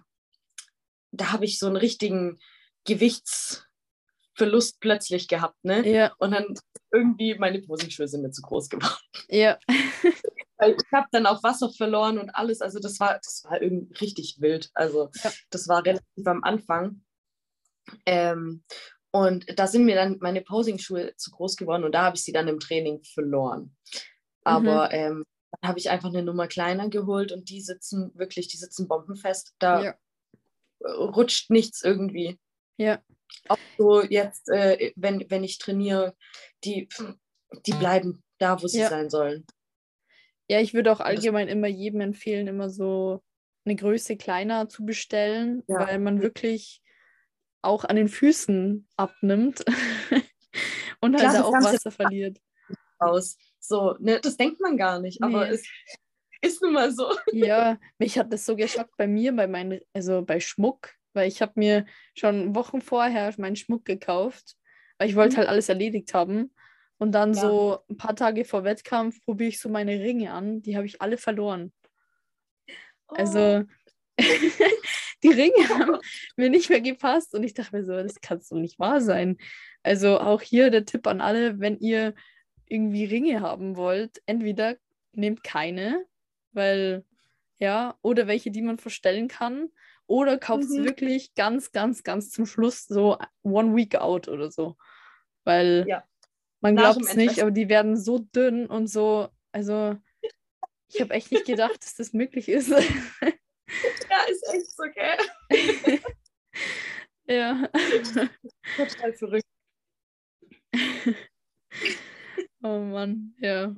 da 1.11 1.33
habe 1.33 1.45
ich 1.45 1.59
so 1.59 1.67
einen 1.67 1.77
richtigen 1.77 2.39
Gewichtsverlust 2.85 4.81
plötzlich 4.81 5.29
gehabt, 5.29 5.63
ne? 5.63 5.87
Ja. 5.87 6.15
Und 6.19 6.31
dann 6.33 6.55
irgendwie 6.91 7.35
meine 7.35 7.61
Posingschuhe 7.61 8.09
sind 8.09 8.23
mir 8.23 8.31
zu 8.31 8.43
groß 8.43 8.71
geworden. 8.71 8.97
Ja. 9.29 9.59
ich 10.67 10.93
habe 10.93 11.09
dann 11.13 11.27
auch 11.27 11.43
Wasser 11.43 11.71
verloren 11.71 12.19
und 12.19 12.31
alles. 12.31 12.61
Also 12.61 12.79
das 12.79 13.01
war, 13.01 13.19
das 13.23 13.45
war 13.45 13.61
irgendwie 13.61 13.95
richtig 13.95 14.37
wild. 14.41 14.71
Also 14.75 15.11
ja. 15.23 15.33
das 15.51 15.69
war 15.69 15.85
relativ 15.85 16.27
am 16.27 16.45
Anfang. 16.45 17.03
Ähm, 18.07 18.65
und 19.11 19.59
da 19.59 19.67
sind 19.67 19.85
mir 19.85 19.95
dann 19.95 20.19
meine 20.21 20.41
Posing-Schuhe 20.41 21.15
zu 21.17 21.31
groß 21.31 21.57
geworden 21.57 21.85
und 21.85 21.93
da 21.93 22.05
habe 22.05 22.17
ich 22.17 22.25
sie 22.25 22.33
dann 22.33 22.49
im 22.49 22.61
Training 22.61 23.03
verloren. 23.05 23.77
Aber 24.43 24.87
mhm. 24.87 24.95
ähm, 24.95 25.25
dann 25.51 25.69
habe 25.69 25.79
ich 25.79 25.91
einfach 25.91 26.09
eine 26.09 26.23
Nummer 26.23 26.49
kleiner 26.49 26.89
geholt 26.89 27.31
und 27.31 27.51
die 27.51 27.61
sitzen 27.61 28.11
wirklich, 28.15 28.49
die 28.49 28.57
sitzen 28.57 28.89
bombenfest. 28.89 29.55
Da 29.59 29.83
ja. 29.83 29.95
rutscht 30.83 31.51
nichts 31.51 31.83
irgendwie. 31.83 32.39
Ja. 32.79 33.03
Auch 33.49 33.59
so 33.77 34.03
jetzt, 34.03 34.49
äh, 34.49 34.93
wenn, 34.97 35.27
wenn 35.29 35.45
ich 35.45 35.59
trainiere, 35.59 36.15
die, 36.65 36.89
die 37.67 37.73
bleiben 37.73 38.23
da, 38.39 38.63
wo 38.63 38.67
sie 38.67 38.81
ja. 38.81 38.89
sein 38.89 39.11
sollen. 39.11 39.45
Ja, 40.49 40.61
ich 40.61 40.75
würde 40.75 40.93
auch 40.93 41.01
allgemein 41.01 41.49
immer 41.49 41.69
jedem 41.69 42.01
empfehlen, 42.01 42.47
immer 42.47 42.69
so 42.69 43.23
eine 43.65 43.77
Größe 43.77 44.17
kleiner 44.17 44.69
zu 44.69 44.85
bestellen, 44.85 45.63
ja. 45.69 45.87
weil 45.87 45.99
man 45.99 46.21
wirklich 46.21 46.83
auch 47.63 47.85
an 47.85 47.97
den 47.97 48.09
Füßen 48.09 48.89
abnimmt 48.97 49.65
und 51.01 51.17
halt 51.17 51.31
Klar, 51.31 51.45
auch 51.45 51.53
Wasser 51.53 51.91
verliert. 51.91 52.39
Aus. 52.99 53.37
So, 53.61 53.97
ne, 54.01 54.19
das 54.21 54.37
denkt 54.37 54.61
man 54.61 54.77
gar 54.77 55.01
nicht, 55.01 55.23
aber 55.23 55.47
nee. 55.47 55.55
es 55.55 55.63
ist 56.41 56.63
nun 56.63 56.73
mal 56.73 56.93
so. 56.93 57.07
Ja, 57.33 57.79
mich 57.99 58.19
hat 58.19 58.33
das 58.33 58.45
so 58.45 58.57
geschockt 58.57 58.97
bei 58.97 59.07
mir, 59.07 59.35
bei 59.35 59.47
meinen, 59.47 59.81
also 59.93 60.23
bei 60.23 60.41
Schmuck, 60.41 60.91
weil 61.13 61.29
ich 61.29 61.41
habe 61.41 61.53
mir 61.57 61.87
schon 62.15 62.55
Wochen 62.55 62.81
vorher 62.81 63.33
meinen 63.39 63.57
Schmuck 63.57 63.85
gekauft, 63.85 64.57
weil 64.99 65.09
ich 65.09 65.17
wollte 65.17 65.35
mhm. 65.35 65.39
halt 65.39 65.49
alles 65.49 65.69
erledigt 65.69 66.13
haben. 66.15 66.53
Und 67.03 67.11
dann 67.11 67.35
ja. 67.35 67.41
so 67.41 67.81
ein 67.91 67.97
paar 67.97 68.15
Tage 68.15 68.45
vor 68.45 68.63
Wettkampf 68.63 69.21
probiere 69.25 69.49
ich 69.49 69.59
so 69.59 69.69
meine 69.69 69.99
Ringe 69.99 70.33
an, 70.33 70.63
die 70.63 70.77
habe 70.77 70.87
ich 70.87 71.03
alle 71.03 71.19
verloren. 71.19 71.73
Also 73.09 73.41
oh. 73.41 73.65
Also 73.65 73.67
die 75.25 75.31
Ringe 75.31 75.69
haben 75.69 75.99
mir 76.37 76.49
nicht 76.49 76.71
mehr 76.71 76.81
gepasst 76.81 77.35
und 77.35 77.43
ich 77.43 77.55
dachte 77.55 77.75
mir 77.75 77.85
so, 77.85 77.95
das 77.95 78.21
kann 78.21 78.39
doch 78.49 78.57
nicht 78.57 78.79
wahr 78.79 79.01
sein. 79.01 79.37
Also 79.83 80.21
auch 80.21 80.43
hier 80.43 80.71
der 80.71 80.85
Tipp 80.85 81.09
an 81.09 81.21
alle, 81.21 81.59
wenn 81.59 81.77
ihr 81.79 82.15
irgendwie 82.69 83.07
Ringe 83.07 83.41
haben 83.41 83.75
wollt, 83.75 84.23
entweder 84.27 84.77
nehmt 85.11 85.43
keine, 85.43 86.05
weil 86.53 87.05
ja, 87.59 87.99
oder 88.03 88.29
welche, 88.29 88.53
die 88.53 88.63
man 88.63 88.79
verstellen 88.79 89.27
kann, 89.27 89.71
oder 90.07 90.39
kauft 90.39 90.67
es 90.67 90.77
mhm. 90.77 90.85
wirklich 90.85 91.35
ganz, 91.35 91.73
ganz, 91.73 92.05
ganz 92.05 92.31
zum 92.31 92.47
Schluss 92.47 92.87
so 92.87 93.19
one 93.43 93.75
week 93.75 93.97
out 93.97 94.29
oder 94.29 94.53
so. 94.53 94.77
Weil 95.43 95.85
ja. 95.89 96.05
Man 96.63 96.77
glaubt 96.77 97.03
es 97.03 97.15
nicht, 97.15 97.41
aber 97.41 97.51
die 97.51 97.69
werden 97.69 97.97
so 97.97 98.19
dünn 98.19 98.67
und 98.67 98.87
so, 98.87 99.29
also 99.53 99.97
ich 100.89 101.01
habe 101.01 101.15
echt 101.15 101.33
nicht 101.33 101.47
gedacht, 101.47 101.83
dass 101.83 101.95
das 101.95 102.13
möglich 102.13 102.49
ist. 102.49 102.73
Ja, 104.11 104.23
ist 104.29 104.47
echt 104.53 104.71
so, 104.73 104.85
gell? 104.93 105.17
ja. 107.27 107.69
Total 108.77 109.13
verrückt. 109.15 109.47
Oh 112.63 112.79
Mann, 112.79 113.35
ja. 113.39 113.75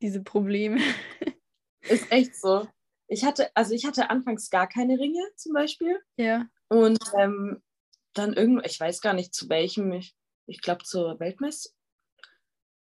Diese 0.00 0.22
Probleme. 0.22 0.80
Ist 1.82 2.10
echt 2.10 2.34
so. 2.36 2.68
Ich 3.08 3.24
hatte, 3.24 3.54
also 3.54 3.74
ich 3.74 3.84
hatte 3.84 4.10
anfangs 4.10 4.50
gar 4.50 4.68
keine 4.68 4.98
Ringe 4.98 5.22
zum 5.36 5.52
Beispiel. 5.52 6.00
Ja. 6.16 6.46
Und 6.68 6.98
ähm, 7.18 7.62
dann 8.14 8.32
irgendwo, 8.32 8.62
ich 8.64 8.78
weiß 8.80 9.00
gar 9.00 9.14
nicht 9.14 9.34
zu 9.34 9.48
welchem, 9.48 9.92
ich, 9.92 10.14
ich 10.52 10.60
glaube 10.62 10.84
zur 10.84 11.18
Weltmeister 11.18 11.70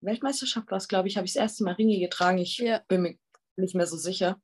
Weltmeisterschaft 0.02 0.70
war 0.70 0.78
es, 0.78 0.88
glaube 0.88 1.08
ich, 1.08 1.16
habe 1.18 1.26
ich 1.26 1.34
das 1.34 1.42
erste 1.42 1.64
Mal 1.64 1.76
Ringe 1.76 1.98
getragen. 2.00 2.38
Ich 2.38 2.58
Ja. 2.58 2.82
bin 2.88 3.02
mir 3.02 3.18
nicht 3.56 3.76
mehr 3.76 3.88
so 3.88 3.96
sicher. 3.98 4.42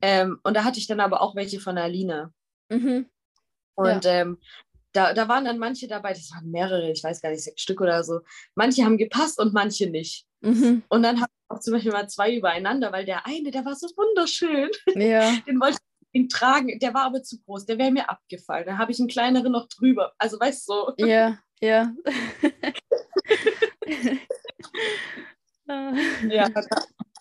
Ähm, 0.00 0.40
und 0.42 0.54
da 0.54 0.64
hatte 0.64 0.78
ich 0.78 0.86
dann 0.86 1.00
aber 1.00 1.20
auch 1.20 1.36
welche 1.36 1.60
von 1.60 1.76
Alina. 1.76 2.32
Mhm. 2.70 3.10
Und 3.74 4.06
ähm, 4.06 4.38
da, 4.92 5.12
da 5.12 5.28
waren 5.28 5.44
dann 5.44 5.58
manche 5.58 5.86
dabei, 5.88 6.14
das 6.14 6.30
waren 6.30 6.50
mehrere, 6.50 6.90
ich 6.90 7.04
weiß 7.04 7.20
gar 7.20 7.30
nicht, 7.30 7.44
sechs 7.44 7.60
Stück 7.60 7.80
oder 7.82 8.02
so. 8.02 8.20
Manche 8.54 8.84
haben 8.84 8.96
gepasst 8.96 9.38
und 9.38 9.52
manche 9.52 9.90
nicht. 9.90 10.26
Mhm. 10.40 10.82
Und 10.88 11.02
dann 11.02 11.20
habe 11.20 11.30
ich 11.30 11.54
auch 11.54 11.60
zum 11.60 11.74
Beispiel 11.74 11.92
mal 11.92 12.08
zwei 12.08 12.34
übereinander, 12.34 12.92
weil 12.92 13.04
der 13.04 13.26
eine, 13.26 13.50
der 13.50 13.64
war 13.64 13.74
so 13.74 13.88
wunderschön. 13.88 14.70
Ja. 14.94 15.30
Den 15.46 15.60
wollte 15.60 15.78
ich 16.12 16.28
tragen. 16.28 16.78
Der 16.78 16.94
war 16.94 17.02
aber 17.02 17.22
zu 17.22 17.38
groß, 17.42 17.66
der 17.66 17.76
wäre 17.76 17.90
mir 17.90 18.08
abgefallen. 18.08 18.64
Da 18.66 18.78
habe 18.78 18.90
ich 18.90 18.98
einen 18.98 19.08
kleineren 19.08 19.52
noch 19.52 19.68
drüber. 19.68 20.14
Also 20.16 20.40
weißt 20.40 20.66
du, 20.66 20.72
so. 20.72 20.94
Ja, 20.96 21.38
ja. 21.60 21.92
Ja, 26.28 26.48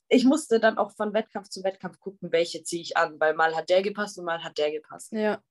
ich 0.07 0.23
musste 0.23 0.59
dann 0.59 0.77
auch 0.77 0.91
von 0.91 1.13
Wettkampf 1.13 1.49
zu 1.49 1.63
Wettkampf 1.63 1.99
gucken, 1.99 2.31
welche 2.31 2.61
ziehe 2.61 2.83
ich 2.83 2.95
an, 2.95 3.19
weil 3.19 3.33
mal 3.33 3.55
hat 3.55 3.69
der 3.69 3.81
gepasst 3.81 4.19
und 4.19 4.25
mal 4.25 4.43
hat 4.43 4.57
der 4.59 4.71
gepasst. 4.71 5.11
ja. 5.11 5.41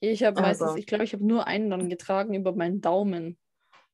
Ich 0.00 0.22
habe 0.22 0.40
meistens, 0.40 0.68
Also. 0.68 0.78
ich 0.78 0.86
glaube, 0.86 1.04
ich 1.04 1.12
habe 1.12 1.26
nur 1.26 1.46
einen 1.46 1.70
dann 1.70 1.88
getragen 1.88 2.34
über 2.34 2.52
meinen 2.52 2.80
Daumen. 2.80 3.36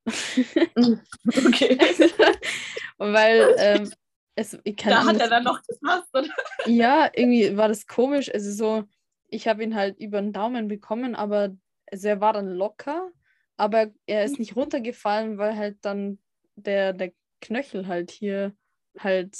Okay. 0.05 1.79
Weil 2.97 3.55
ähm, 3.57 3.91
es, 4.35 4.57
ich 4.63 4.77
keine 4.77 4.97
Da 4.97 5.05
hat 5.05 5.19
er 5.19 5.29
dann 5.29 5.43
noch 5.43 5.61
gepasst, 5.63 6.07
oder? 6.13 6.27
Ja, 6.67 7.09
irgendwie 7.11 7.57
war 7.57 7.69
das 7.69 7.87
komisch. 7.87 8.31
Also 8.31 8.51
so, 8.51 8.83
ich 9.29 9.47
habe 9.47 9.63
ihn 9.63 9.75
halt 9.75 9.99
über 9.99 10.21
den 10.21 10.31
Daumen 10.31 10.67
bekommen, 10.67 11.15
aber 11.15 11.55
also 11.91 12.07
er 12.07 12.21
war 12.21 12.33
dann 12.33 12.49
locker, 12.49 13.09
aber 13.57 13.91
er 14.05 14.25
ist 14.25 14.39
nicht 14.39 14.55
runtergefallen, 14.55 15.37
weil 15.37 15.55
halt 15.57 15.77
dann 15.81 16.19
der, 16.55 16.93
der 16.93 17.13
Knöchel 17.41 17.87
halt 17.87 18.11
hier 18.11 18.55
halt 18.99 19.37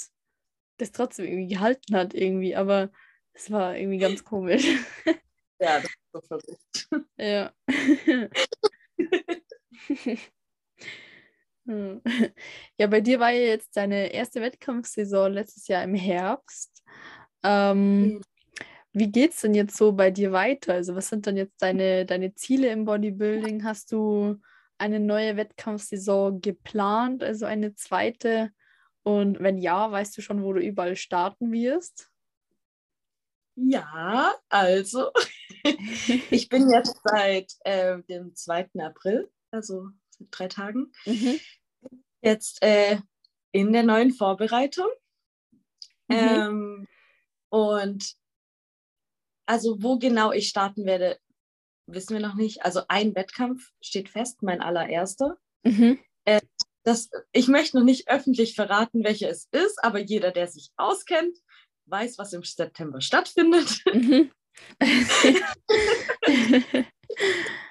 das 0.78 0.92
trotzdem 0.92 1.26
irgendwie 1.26 1.54
gehalten 1.54 1.96
hat 1.96 2.14
irgendwie, 2.14 2.54
aber 2.54 2.90
es 3.32 3.50
war 3.50 3.76
irgendwie 3.76 3.98
ganz 3.98 4.24
komisch. 4.24 4.64
Ja, 5.58 5.80
das 5.80 5.84
ist 5.86 5.98
so 6.12 6.20
verrückt. 6.20 6.88
Ja. 7.18 7.52
Hm. 11.66 12.00
Ja, 12.78 12.86
bei 12.86 13.00
dir 13.00 13.18
war 13.18 13.30
ja 13.30 13.40
jetzt 13.40 13.76
deine 13.76 14.12
erste 14.12 14.40
Wettkampfsaison 14.40 15.32
letztes 15.32 15.66
Jahr 15.66 15.82
im 15.82 15.94
Herbst. 15.94 16.84
Ähm, 17.42 18.02
Mhm. 18.02 18.22
Wie 18.96 19.12
geht's 19.12 19.42
denn 19.42 19.52
jetzt 19.52 19.76
so 19.76 19.92
bei 19.92 20.10
dir 20.10 20.32
weiter? 20.32 20.72
Also, 20.72 20.94
was 20.94 21.08
sind 21.08 21.26
denn 21.26 21.36
jetzt 21.36 21.60
deine, 21.60 22.06
deine 22.06 22.34
Ziele 22.34 22.68
im 22.70 22.86
Bodybuilding? 22.86 23.62
Hast 23.62 23.92
du 23.92 24.40
eine 24.78 25.00
neue 25.00 25.36
Wettkampfsaison 25.36 26.40
geplant, 26.40 27.22
also 27.22 27.44
eine 27.44 27.74
zweite? 27.74 28.52
Und 29.02 29.38
wenn 29.40 29.58
ja, 29.58 29.92
weißt 29.92 30.16
du 30.16 30.22
schon, 30.22 30.42
wo 30.42 30.54
du 30.54 30.62
überall 30.62 30.96
starten 30.96 31.52
wirst? 31.52 32.10
Ja, 33.54 34.34
also, 34.48 35.10
ich 36.30 36.48
bin 36.48 36.70
jetzt 36.70 36.98
seit 37.04 37.52
äh, 37.64 37.98
dem 38.08 38.34
2. 38.34 38.80
April, 38.80 39.30
also 39.50 39.90
seit 40.08 40.28
drei 40.30 40.48
Tagen, 40.48 40.90
Mhm. 41.04 41.38
jetzt 42.22 42.62
äh, 42.62 42.96
in 43.52 43.74
der 43.74 43.82
neuen 43.82 44.12
Vorbereitung. 44.12 44.88
Mhm. 46.08 46.16
Ähm, 46.16 46.88
und 47.50 48.16
also, 49.46 49.82
wo 49.82 49.98
genau 49.98 50.32
ich 50.32 50.48
starten 50.48 50.84
werde, 50.84 51.18
wissen 51.86 52.14
wir 52.14 52.20
noch 52.20 52.34
nicht. 52.34 52.64
Also, 52.64 52.82
ein 52.88 53.14
Wettkampf 53.14 53.70
steht 53.80 54.08
fest, 54.08 54.42
mein 54.42 54.60
allererster. 54.60 55.36
Mhm. 55.64 55.98
Das, 56.86 57.10
ich 57.32 57.48
möchte 57.48 57.76
noch 57.78 57.84
nicht 57.84 58.08
öffentlich 58.08 58.54
verraten, 58.54 59.02
welcher 59.02 59.28
es 59.28 59.48
ist, 59.50 59.82
aber 59.82 59.98
jeder, 59.98 60.30
der 60.30 60.46
sich 60.46 60.70
auskennt, 60.76 61.36
weiß, 61.86 62.16
was 62.18 62.32
im 62.32 62.44
September 62.44 63.00
stattfindet. 63.00 63.82
Mhm. 63.92 64.30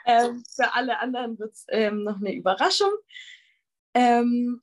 ähm, 0.05 0.43
für 0.53 0.73
alle 0.73 0.99
anderen 0.99 1.39
wird 1.39 1.53
es 1.53 1.65
ähm, 1.69 2.03
noch 2.03 2.17
eine 2.17 2.35
Überraschung. 2.35 2.91
Ähm, 3.93 4.61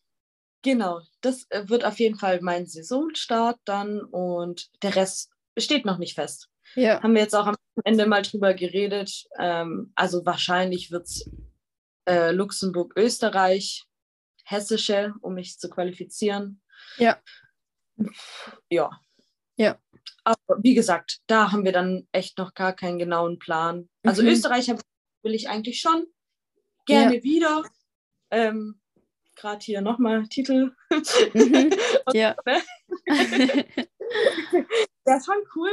genau, 0.62 1.00
das 1.20 1.46
äh, 1.50 1.68
wird 1.68 1.84
auf 1.84 1.98
jeden 1.98 2.18
Fall 2.18 2.40
mein 2.42 2.66
Saisonstart 2.66 3.58
dann 3.64 4.00
und 4.00 4.68
der 4.82 4.96
Rest 4.96 5.32
steht 5.58 5.84
noch 5.84 5.98
nicht 5.98 6.14
fest. 6.14 6.48
Ja. 6.74 7.02
Haben 7.02 7.14
wir 7.14 7.22
jetzt 7.22 7.34
auch 7.34 7.46
am 7.46 7.56
Ende 7.84 8.06
mal 8.06 8.22
drüber 8.22 8.54
geredet. 8.54 9.24
Ähm, 9.38 9.92
also 9.94 10.24
wahrscheinlich 10.24 10.90
wird 10.90 11.06
es 11.06 11.30
äh, 12.08 12.32
Luxemburg, 12.32 12.92
Österreich, 12.96 13.84
Hessische, 14.44 15.14
um 15.20 15.34
mich 15.34 15.58
zu 15.58 15.70
qualifizieren. 15.70 16.60
Ja. 16.98 17.20
Ja. 18.70 18.90
Ja. 19.56 19.78
Aber 20.24 20.58
wie 20.62 20.74
gesagt, 20.74 21.18
da 21.26 21.52
haben 21.52 21.64
wir 21.64 21.72
dann 21.72 22.06
echt 22.12 22.38
noch 22.38 22.54
gar 22.54 22.72
keinen 22.72 22.98
genauen 22.98 23.38
Plan. 23.38 23.88
Also 24.02 24.22
Mhm. 24.22 24.28
Österreich 24.28 24.70
hab, 24.70 24.80
will 25.22 25.34
ich 25.34 25.48
eigentlich 25.48 25.80
schon 25.80 26.06
gerne 26.86 27.22
wieder. 27.22 27.62
Ähm, 28.30 28.80
Gerade 29.36 29.64
hier 29.64 29.80
nochmal 29.80 30.26
Titel. 30.28 30.74
Mhm. 31.34 31.70
Ja. 32.14 32.34
Das 35.04 35.18
ist 35.20 35.26
schon 35.26 35.42
cool. 35.56 35.70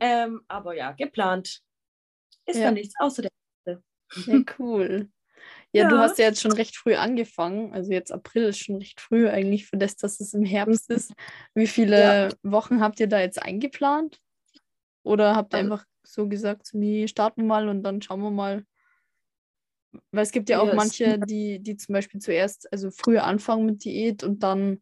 Ähm, 0.00 0.42
aber 0.48 0.74
ja, 0.74 0.92
geplant 0.92 1.60
ist 2.46 2.56
Ja. 2.58 2.64
da 2.66 2.70
nichts 2.72 2.94
außer 2.98 3.22
der. 3.22 3.82
Ja, 4.26 4.40
cool. 4.58 5.10
Ja, 5.72 5.88
du 5.88 5.96
Ja. 5.96 6.00
hast 6.02 6.18
ja 6.18 6.24
jetzt 6.26 6.40
schon 6.40 6.52
recht 6.52 6.76
früh 6.76 6.94
angefangen. 6.94 7.72
Also 7.74 7.92
jetzt 7.92 8.10
April 8.10 8.44
ist 8.44 8.58
schon 8.58 8.76
recht 8.76 9.00
früh 9.00 9.28
eigentlich 9.28 9.66
für 9.66 9.76
das, 9.76 9.96
dass 9.96 10.18
es 10.20 10.32
im 10.34 10.44
Herbst 10.44 10.88
ist. 10.90 11.12
Wie 11.54 11.66
viele 11.66 12.30
Wochen 12.42 12.80
habt 12.80 13.00
ihr 13.00 13.06
da 13.06 13.20
jetzt 13.20 13.40
eingeplant? 13.42 14.18
Oder 15.02 15.36
habt 15.36 15.52
ihr 15.54 15.58
Ähm. 15.60 15.66
einfach 15.72 15.84
so 16.02 16.26
gesagt, 16.26 16.70
nee, 16.72 17.06
starten 17.06 17.42
wir 17.42 17.46
mal 17.48 17.68
und 17.68 17.82
dann 17.82 18.00
schauen 18.00 18.20
wir 18.22 18.30
mal? 18.30 18.64
Weil 20.10 20.22
es 20.22 20.32
gibt 20.32 20.48
ja 20.48 20.60
auch 20.60 20.66
Ja, 20.66 20.70
es- 20.72 20.76
manche, 20.76 21.18
die, 21.18 21.60
die 21.62 21.76
zum 21.76 21.92
Beispiel 21.92 22.20
zuerst, 22.20 22.70
also 22.72 22.90
früher 22.90 23.24
anfangen 23.24 23.66
mit 23.66 23.84
Diät 23.84 24.22
und 24.24 24.42
dann 24.42 24.80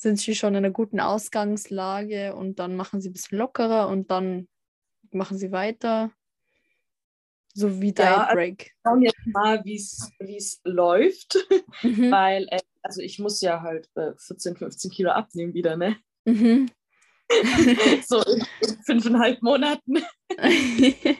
sind 0.00 0.18
sie 0.18 0.34
schon 0.34 0.54
in 0.54 0.64
einer 0.64 0.70
guten 0.70 0.98
Ausgangslage 0.98 2.34
und 2.34 2.58
dann 2.58 2.74
machen 2.74 3.02
sie 3.02 3.10
ein 3.10 3.12
bisschen 3.12 3.36
lockerer 3.36 3.88
und 3.88 4.10
dann 4.10 4.48
machen 5.10 5.36
sie 5.36 5.52
weiter. 5.52 6.10
So 7.52 7.82
wie 7.82 7.88
Ja, 7.88 7.92
Diet 7.92 8.00
also- 8.06 8.34
Break. 8.34 8.72
Schauen 8.82 9.02
jetzt 9.02 9.26
mal, 9.26 9.62
wie 9.64 9.76
es 10.36 10.60
läuft. 10.64 11.36
Mhm. 11.82 12.10
Weil, 12.10 12.46
äh, 12.50 12.60
also 12.82 13.02
ich 13.02 13.18
muss 13.18 13.42
ja 13.42 13.60
halt 13.60 13.90
äh, 13.94 14.12
14, 14.16 14.56
15 14.56 14.90
Kilo 14.90 15.10
abnehmen 15.10 15.52
wieder, 15.52 15.76
ne? 15.76 15.96
Mhm. 16.24 16.70
so 18.06 18.22
in, 18.22 18.46
in 18.62 18.82
fünfeinhalb 18.82 19.42
Monaten. 19.42 19.98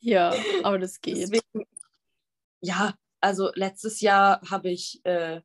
ja, 0.00 0.34
aber 0.62 0.78
das 0.78 1.00
geht. 1.00 1.16
Deswegen, 1.16 1.66
ja, 2.60 2.94
also 3.20 3.50
letztes 3.54 4.02
Jahr 4.02 4.42
habe 4.50 4.70
ich 4.70 5.00
äh, 5.04 5.40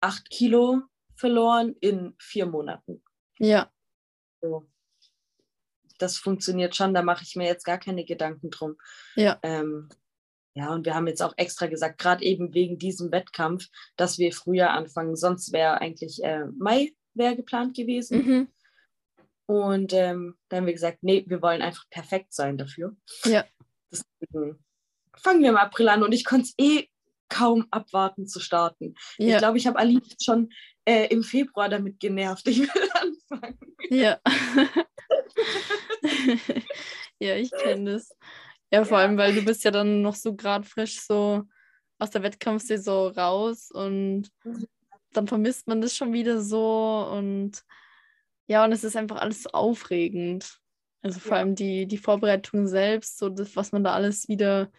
acht 0.00 0.30
Kilo 0.30 0.82
verloren 1.16 1.74
in 1.80 2.14
vier 2.18 2.46
Monaten. 2.46 3.02
Ja, 3.38 3.70
So. 4.40 4.68
Das 5.98 6.18
funktioniert 6.18 6.76
schon, 6.76 6.92
da 6.92 7.00
mache 7.02 7.24
ich 7.24 7.36
mir 7.36 7.46
jetzt 7.46 7.64
gar 7.64 7.78
keine 7.78 8.04
Gedanken 8.04 8.50
drum. 8.50 8.76
Ja. 9.14 9.38
Ähm, 9.42 9.88
ja, 10.54 10.72
und 10.72 10.84
wir 10.84 10.94
haben 10.94 11.06
jetzt 11.06 11.22
auch 11.22 11.34
extra 11.36 11.66
gesagt, 11.66 11.98
gerade 11.98 12.24
eben 12.24 12.54
wegen 12.54 12.78
diesem 12.78 13.12
Wettkampf, 13.12 13.68
dass 13.96 14.18
wir 14.18 14.32
früher 14.32 14.70
anfangen. 14.70 15.16
Sonst 15.16 15.52
wäre 15.52 15.80
eigentlich 15.80 16.22
äh, 16.22 16.46
Mai 16.58 16.94
wäre 17.14 17.36
geplant 17.36 17.74
gewesen. 17.76 18.18
mhm. 18.18 18.48
Und 19.46 19.92
ähm, 19.92 20.36
dann 20.48 20.58
haben 20.58 20.66
wir 20.66 20.72
gesagt, 20.72 20.98
nee, 21.02 21.24
wir 21.28 21.40
wollen 21.40 21.62
einfach 21.62 21.88
perfekt 21.90 22.34
sein 22.34 22.58
dafür. 22.58 22.96
Ja. 23.24 23.44
Deswegen 23.92 24.64
fangen 25.16 25.42
wir 25.42 25.50
im 25.50 25.56
April 25.56 25.88
an 25.88 26.02
und 26.02 26.12
ich 26.12 26.24
konnte 26.24 26.48
es 26.48 26.54
eh 26.58 26.88
kaum 27.28 27.66
abwarten 27.70 28.26
zu 28.26 28.40
starten. 28.40 28.94
Ich 29.18 29.28
ja, 29.28 29.38
glaube, 29.38 29.58
ich 29.58 29.66
habe 29.66 29.78
Ali 29.78 30.00
schon 30.20 30.50
äh, 30.86 31.06
im 31.08 31.22
Februar 31.22 31.68
damit 31.68 32.00
genervt. 32.00 32.46
Ich 32.48 32.60
will 32.60 32.68
anfangen. 32.94 33.58
ja. 33.90 34.18
ja, 37.18 37.36
ich 37.36 37.50
kenne 37.50 37.92
das. 37.92 38.16
Ja, 38.72 38.84
vor 38.84 38.98
Ja. 38.98 39.04
allem, 39.04 39.16
weil 39.18 39.34
du 39.34 39.42
bist 39.42 39.64
ja 39.64 39.70
dann 39.70 40.02
noch 40.02 40.14
so 40.14 40.34
gerade 40.34 40.66
frisch 40.66 41.00
so 41.00 41.44
aus 41.98 42.10
der 42.10 42.22
Wettkampfsaison 42.22 43.12
raus 43.12 43.70
und 43.70 44.30
dann 45.12 45.28
vermisst 45.28 45.66
man 45.66 45.80
das 45.80 45.96
schon 45.96 46.12
wieder 46.12 46.42
so 46.42 47.08
und 47.12 47.62
ja, 48.48 48.64
und 48.64 48.72
es 48.72 48.84
ist 48.84 48.96
einfach 48.96 49.16
alles 49.16 49.44
so 49.44 49.50
aufregend. 49.50 50.60
Also 51.02 51.20
vor 51.20 51.32
Ja. 51.32 51.38
allem 51.38 51.54
die, 51.54 51.86
die 51.86 51.98
Vorbereitung 51.98 52.66
selbst, 52.68 53.18
so 53.18 53.28
das, 53.28 53.56
was 53.56 53.72
man 53.72 53.82
da 53.84 53.92
alles 53.92 54.28
wieder 54.28 54.70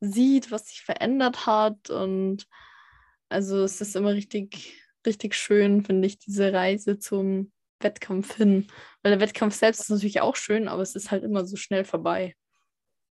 sieht, 0.00 0.50
was 0.50 0.68
sich 0.68 0.82
verändert 0.82 1.46
hat 1.46 1.90
und 1.90 2.46
also 3.28 3.62
es 3.64 3.80
ist 3.80 3.96
immer 3.96 4.12
richtig 4.12 4.80
richtig 5.06 5.34
schön, 5.34 5.84
finde 5.84 6.06
ich, 6.06 6.18
diese 6.18 6.52
Reise 6.52 6.98
zum 6.98 7.52
Wettkampf 7.80 8.36
hin. 8.36 8.66
Weil 9.02 9.12
der 9.12 9.20
Wettkampf 9.20 9.54
selbst 9.54 9.80
ist 9.80 9.90
natürlich 9.90 10.20
auch 10.20 10.36
schön, 10.36 10.68
aber 10.68 10.82
es 10.82 10.94
ist 10.94 11.10
halt 11.10 11.24
immer 11.24 11.44
so 11.44 11.56
schnell 11.56 11.84
vorbei. 11.84 12.34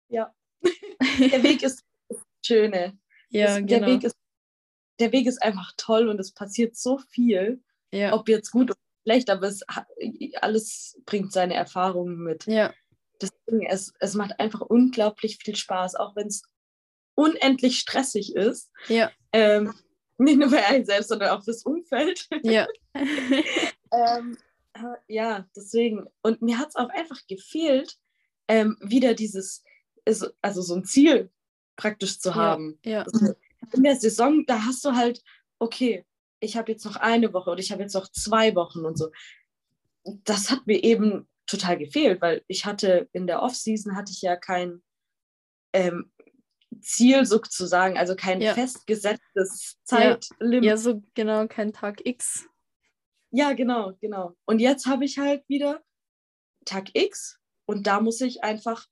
Ja. 0.10 0.34
der 0.62 1.44
Weg 1.44 1.64
ist 1.64 1.84
das 2.10 2.20
Schöne. 2.46 2.98
Ja, 3.30 3.48
das, 3.48 3.56
genau. 3.58 3.68
Der 3.68 3.88
Weg, 3.88 4.04
ist, 4.04 4.16
der 5.00 5.12
Weg 5.12 5.28
ist 5.28 5.42
einfach 5.42 5.72
toll 5.78 6.08
und 6.08 6.20
es 6.20 6.34
passiert 6.34 6.76
so 6.76 6.98
viel. 6.98 7.62
ja. 7.92 8.14
Ob 8.14 8.30
jetzt 8.30 8.52
gut 8.52 8.72
oder 8.72 8.80
schlecht, 9.04 9.30
aber 9.30 9.48
es, 9.48 9.62
alles 10.42 11.00
bringt 11.06 11.32
seine 11.32 11.54
Erfahrungen 11.54 12.18
mit. 12.18 12.46
ja, 12.46 12.74
Deswegen, 13.22 13.66
es, 13.66 13.94
es 14.00 14.14
macht 14.14 14.40
einfach 14.40 14.62
unglaublich 14.62 15.38
viel 15.38 15.56
Spaß, 15.56 15.96
auch 15.96 16.16
wenn 16.16 16.28
es 16.28 16.44
unendlich 17.16 17.80
stressig 17.80 18.36
ist. 18.36 18.70
ja, 18.88 19.12
Ähm, 19.34 19.74
nicht 20.18 20.40
nur 20.40 20.50
für 20.50 20.64
einen 20.64 20.86
selbst, 20.86 21.10
sondern 21.10 21.30
auch 21.30 21.44
fürs 21.44 21.64
Umfeld. 21.64 22.28
ja. 22.44 22.68
ähm, 22.96 24.38
äh, 24.74 24.96
ja, 25.08 25.48
deswegen. 25.56 26.06
Und 26.22 26.42
mir 26.42 26.58
hat 26.58 26.70
es 26.70 26.76
auch 26.76 26.90
einfach 26.90 27.20
gefehlt, 27.28 27.98
ähm, 28.48 28.78
wieder 28.82 29.14
dieses, 29.14 29.64
also 30.42 30.62
so 30.62 30.76
ein 30.76 30.86
Ziel 30.86 31.32
praktisch 31.76 32.20
zu 32.20 32.36
haben. 32.36 32.80
ja, 32.84 33.04
Also 33.04 33.36
in 33.74 33.84
der 33.84 33.96
Saison, 33.96 34.46
da 34.46 34.66
hast 34.66 34.84
du 34.86 34.96
halt, 34.96 35.22
okay, 35.60 36.06
ich 36.40 36.56
habe 36.56 36.72
jetzt 36.72 36.86
noch 36.86 36.96
eine 36.96 37.34
Woche 37.34 37.52
oder 37.52 37.60
ich 37.60 37.72
habe 37.72 37.82
jetzt 37.82 37.96
noch 37.96 38.08
zwei 38.12 38.56
Wochen 38.56 38.86
und 38.86 38.98
so. 38.98 39.12
Das 40.04 40.52
hat 40.52 40.68
mir 40.68 40.84
eben 40.84 41.28
total 41.48 41.78
gefehlt, 41.78 42.22
weil 42.22 42.44
ich 42.48 42.66
hatte 42.66 43.10
in 43.14 43.28
der 43.28 43.42
Offseason 43.42 43.96
hatte 43.96 44.12
ich 44.12 44.22
ja 44.22 44.36
kein 44.36 44.82
ähm, 45.74 46.12
Ziel 46.82 47.26
sozusagen, 47.26 47.98
also 47.98 48.16
kein 48.16 48.42
Ja. 48.42 48.54
festgesetztes 48.54 49.78
Ja. 49.90 50.20
Zeitlimit. 50.20 50.64
ja, 50.66 50.78
so 50.78 51.02
genau, 51.14 51.48
kein 51.48 51.74
Tag 51.74 52.06
X. 52.06 52.48
Ja, 53.32 53.54
genau, 53.54 53.94
genau. 54.02 54.36
Und 54.46 54.60
jetzt 54.60 54.86
habe 54.86 55.06
ich 55.06 55.18
halt 55.18 55.48
wieder 55.50 55.84
Tag 56.66 56.90
X 56.96 57.40
und 57.66 57.86
da 57.88 58.00
muss 58.02 58.22
ich 58.22 58.44
einfach 58.44 58.86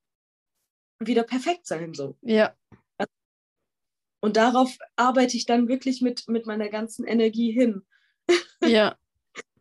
wieder 0.99 1.23
perfekt 1.23 1.65
sein. 1.67 1.93
So. 1.93 2.17
Ja, 2.21 2.55
Und 4.21 4.37
darauf 4.37 4.75
arbeite 4.95 5.37
ich 5.37 5.45
dann 5.45 5.67
wirklich 5.67 6.01
mit, 6.01 6.27
mit 6.27 6.45
meiner 6.47 6.69
ganzen 6.69 7.05
Energie 7.05 7.51
hin. 7.51 7.85
ja, 8.63 8.97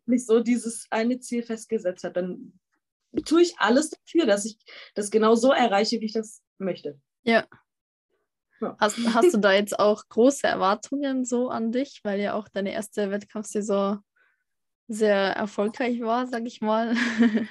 Wenn 0.06 0.16
ich 0.16 0.26
so 0.26 0.40
dieses 0.40 0.86
eine 0.90 1.20
Ziel 1.20 1.42
festgesetzt 1.42 2.04
habe, 2.04 2.14
dann 2.14 2.58
tue 3.26 3.42
ich 3.42 3.58
alles 3.58 3.90
dafür, 3.90 4.26
dass 4.26 4.44
ich 4.44 4.56
das 4.94 5.10
genau 5.10 5.34
so 5.34 5.52
erreiche, 5.52 6.00
wie 6.00 6.06
ich 6.06 6.12
das 6.14 6.42
möchte. 6.58 7.00
ja. 7.24 7.46
Ja. 8.64 8.76
Hast, 8.80 8.98
hast 9.14 9.34
du 9.34 9.38
da 9.38 9.52
jetzt 9.52 9.78
auch 9.78 10.04
große 10.08 10.46
Erwartungen 10.46 11.24
so 11.24 11.48
an 11.48 11.72
dich, 11.72 12.00
weil 12.02 12.20
ja 12.20 12.34
auch 12.34 12.48
deine 12.48 12.72
erste 12.72 13.10
Wettkampfsaison 13.10 14.00
sehr 14.88 15.14
erfolgreich 15.14 16.00
war, 16.00 16.26
sag 16.26 16.46
ich 16.46 16.60
mal. 16.60 16.94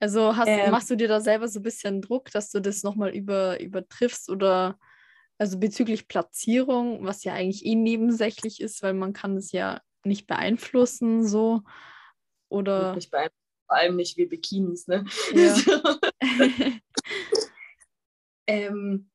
Also 0.00 0.36
hast, 0.36 0.48
Ähm. 0.48 0.70
machst 0.70 0.90
du 0.90 0.96
dir 0.96 1.08
da 1.08 1.20
selber 1.20 1.48
so 1.48 1.58
ein 1.58 1.64
bisschen 1.64 2.00
Druck, 2.00 2.30
dass 2.30 2.50
du 2.50 2.60
das 2.60 2.84
nochmal 2.84 3.10
über, 3.10 3.60
übertriffst 3.60 4.30
oder 4.30 4.78
also 5.38 5.58
bezüglich 5.58 6.08
Platzierung, 6.08 7.04
was 7.04 7.24
ja 7.24 7.32
eigentlich 7.34 7.64
eh 7.64 7.74
nebensächlich 7.74 8.60
ist, 8.60 8.82
weil 8.82 8.94
man 8.94 9.12
kann 9.12 9.36
es 9.36 9.52
ja 9.52 9.80
nicht 10.04 10.26
beeinflussen 10.26 11.26
so 11.26 11.62
oder 12.48 12.94
Nicht 12.94 13.10
bei, 13.10 13.28
vor 13.66 13.76
allem 13.76 13.96
nicht 13.96 14.16
wie 14.16 14.26
Bikinis, 14.26 14.86
ne? 14.86 15.04
Ja. 15.32 15.56
ähm, 18.46 19.10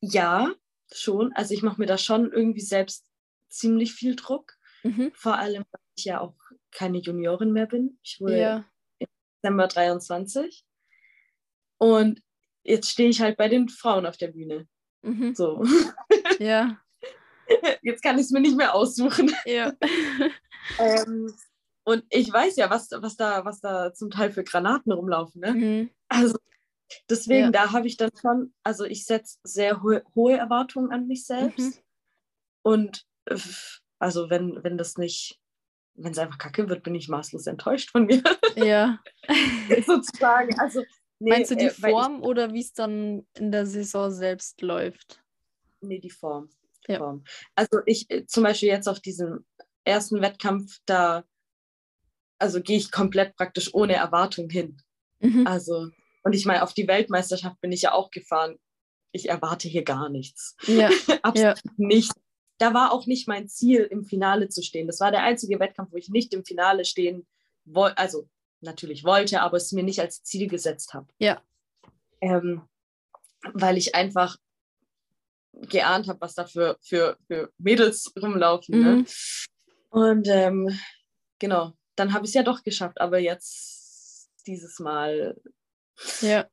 ja, 0.00 0.52
schon. 0.92 1.32
Also 1.34 1.54
ich 1.54 1.62
mache 1.62 1.80
mir 1.80 1.86
da 1.86 1.98
schon 1.98 2.32
irgendwie 2.32 2.60
selbst 2.60 3.06
ziemlich 3.48 3.92
viel 3.92 4.16
Druck. 4.16 4.54
mhm. 4.82 5.12
Vor 5.14 5.36
allem, 5.36 5.64
weil 5.70 5.80
ich 5.96 6.04
ja 6.04 6.20
auch 6.20 6.36
keine 6.70 6.98
Juniorin 6.98 7.52
mehr 7.52 7.66
bin. 7.66 7.98
Ich 8.02 8.20
wurde 8.20 8.38
ja, 8.38 8.64
Dezember 9.42 9.68
23. 9.68 10.64
Und 11.78 12.22
jetzt 12.62 12.90
stehe 12.90 13.08
ich 13.08 13.20
halt 13.20 13.36
bei 13.36 13.48
den 13.48 13.68
Frauen 13.68 14.06
auf 14.06 14.16
der 14.16 14.28
Bühne. 14.28 14.68
mhm. 15.02 15.34
So. 15.34 15.64
ja, 16.38 16.78
Jetzt 17.82 18.02
kann 18.02 18.16
ich 18.16 18.24
es 18.24 18.30
mir 18.30 18.40
nicht 18.40 18.56
mehr 18.56 18.74
aussuchen. 18.74 19.32
ja, 19.44 19.72
Ähm, 20.78 21.32
und 21.84 22.04
ich 22.10 22.30
weiß 22.30 22.56
ja, 22.56 22.68
was, 22.68 22.90
was, 22.90 23.16
da, 23.16 23.42
was 23.46 23.60
da 23.60 23.94
zum 23.94 24.10
Teil 24.10 24.30
für 24.30 24.44
Granaten 24.44 24.92
rumlaufen. 24.92 25.40
Ne? 25.40 25.54
mhm. 25.54 25.90
Also 26.08 26.36
deswegen, 27.08 27.46
Ja. 27.46 27.50
da 27.50 27.72
habe 27.72 27.86
ich 27.86 27.96
dann 27.96 28.10
schon, 28.20 28.52
also 28.62 28.84
ich 28.84 29.04
setze 29.04 29.38
sehr 29.42 29.82
hohe, 29.82 30.02
hohe 30.14 30.36
Erwartungen 30.36 30.90
an 30.92 31.06
mich 31.06 31.26
selbst. 31.26 31.58
Mhm. 31.58 31.74
Und 32.62 33.04
äh, 33.26 33.38
also 33.98 34.30
wenn, 34.30 34.62
wenn 34.62 34.78
das 34.78 34.96
nicht, 34.96 35.38
wenn 35.94 36.12
es 36.12 36.18
einfach 36.18 36.38
kacke 36.38 36.68
wird, 36.68 36.82
bin 36.82 36.94
ich 36.94 37.08
maßlos 37.08 37.46
enttäuscht 37.46 37.90
von 37.90 38.06
mir, 38.06 38.22
ja. 38.56 39.00
sozusagen. 39.86 40.58
Also, 40.58 40.82
nee, 41.18 41.30
Meinst 41.30 41.50
du 41.50 41.56
die 41.56 41.66
äh, 41.66 41.70
Form 41.70 42.22
oder 42.22 42.52
wie 42.52 42.60
es 42.60 42.72
dann 42.72 43.26
in 43.36 43.50
der 43.50 43.66
Saison 43.66 44.10
selbst 44.10 44.60
läuft? 44.62 45.22
Ich, 45.80 45.88
nee, 45.88 45.98
die 45.98 46.10
Form. 46.10 46.48
Die 46.86 46.92
Ja. 46.92 46.98
Form. 46.98 47.24
Also 47.54 47.80
ich 47.86 48.08
äh, 48.10 48.26
zum 48.26 48.44
Beispiel 48.44 48.68
jetzt 48.68 48.88
auf 48.88 49.00
diesem 49.00 49.44
ersten 49.84 50.20
Wettkampf, 50.20 50.78
da 50.86 51.24
also 52.38 52.60
gehe 52.62 52.76
ich 52.76 52.92
komplett 52.92 53.34
praktisch 53.34 53.74
ohne 53.74 53.94
Erwartung 53.94 54.48
hin. 54.48 54.80
Mhm. 55.20 55.46
Also, 55.46 55.88
und 56.22 56.34
ich 56.34 56.46
meine, 56.46 56.62
auf 56.62 56.72
die 56.72 56.88
Weltmeisterschaft 56.88 57.60
bin 57.60 57.72
ich 57.72 57.82
ja 57.82 57.92
auch 57.92 58.10
gefahren. 58.10 58.56
Ich 59.12 59.28
erwarte 59.28 59.68
hier 59.68 59.84
gar 59.84 60.08
nichts. 60.08 60.56
Ja, 60.66 60.90
Absolut 61.22 61.58
nicht. 61.76 62.12
Da 62.58 62.74
war 62.74 62.92
auch 62.92 63.06
nicht 63.06 63.28
mein 63.28 63.48
Ziel, 63.48 63.82
im 63.82 64.04
Finale 64.04 64.48
zu 64.48 64.62
stehen. 64.62 64.86
Das 64.86 65.00
war 65.00 65.10
der 65.10 65.22
einzige 65.22 65.60
Wettkampf, 65.60 65.92
wo 65.92 65.96
ich 65.96 66.08
nicht 66.08 66.34
im 66.34 66.44
Finale 66.44 66.84
stehen 66.84 67.26
wollte. 67.64 67.98
Also 67.98 68.28
natürlich 68.60 69.04
wollte, 69.04 69.40
aber 69.40 69.56
es 69.56 69.72
mir 69.72 69.84
nicht 69.84 70.00
als 70.00 70.22
Ziel 70.24 70.48
gesetzt 70.48 70.92
habe. 70.92 71.06
Ja. 71.18 71.40
Ähm, 72.20 72.62
weil 73.52 73.76
ich 73.76 73.94
einfach 73.94 74.36
geahnt 75.52 76.08
habe, 76.08 76.20
was 76.20 76.34
da 76.34 76.46
für, 76.46 76.76
für, 76.80 77.16
für 77.26 77.52
Mädels 77.58 78.12
rumlaufen. 78.20 78.80
Ne? 78.80 78.92
Mhm. 78.96 79.06
Und 79.90 80.28
ähm, 80.28 80.78
genau, 81.38 81.72
dann 81.96 82.12
habe 82.12 82.24
ich 82.24 82.30
es 82.30 82.34
ja 82.34 82.42
doch 82.42 82.62
geschafft. 82.62 83.00
Aber 83.00 83.18
jetzt 83.18 84.30
dieses 84.46 84.78
Mal 84.78 85.40
ja. 86.20 86.46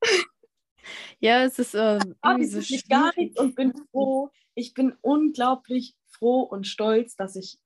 Ja, 1.20 1.44
es 1.44 1.60
ist 1.60 1.74
äh, 1.76 2.00
irgendwie 2.24 2.44
ich 2.46 2.52
so 2.52 2.58
wirklich 2.58 2.88
gar 2.88 3.12
schwierig. 3.14 3.18
nichts 3.18 3.40
und 3.40 3.56
bin 3.56 3.74
froh. 3.92 4.30
Ich 4.54 4.74
bin 4.74 4.96
unglaublich 5.02 5.96
froh 6.08 6.42
und 6.42 6.68
stolz, 6.68 7.16
dass 7.16 7.36
ich 7.36 7.58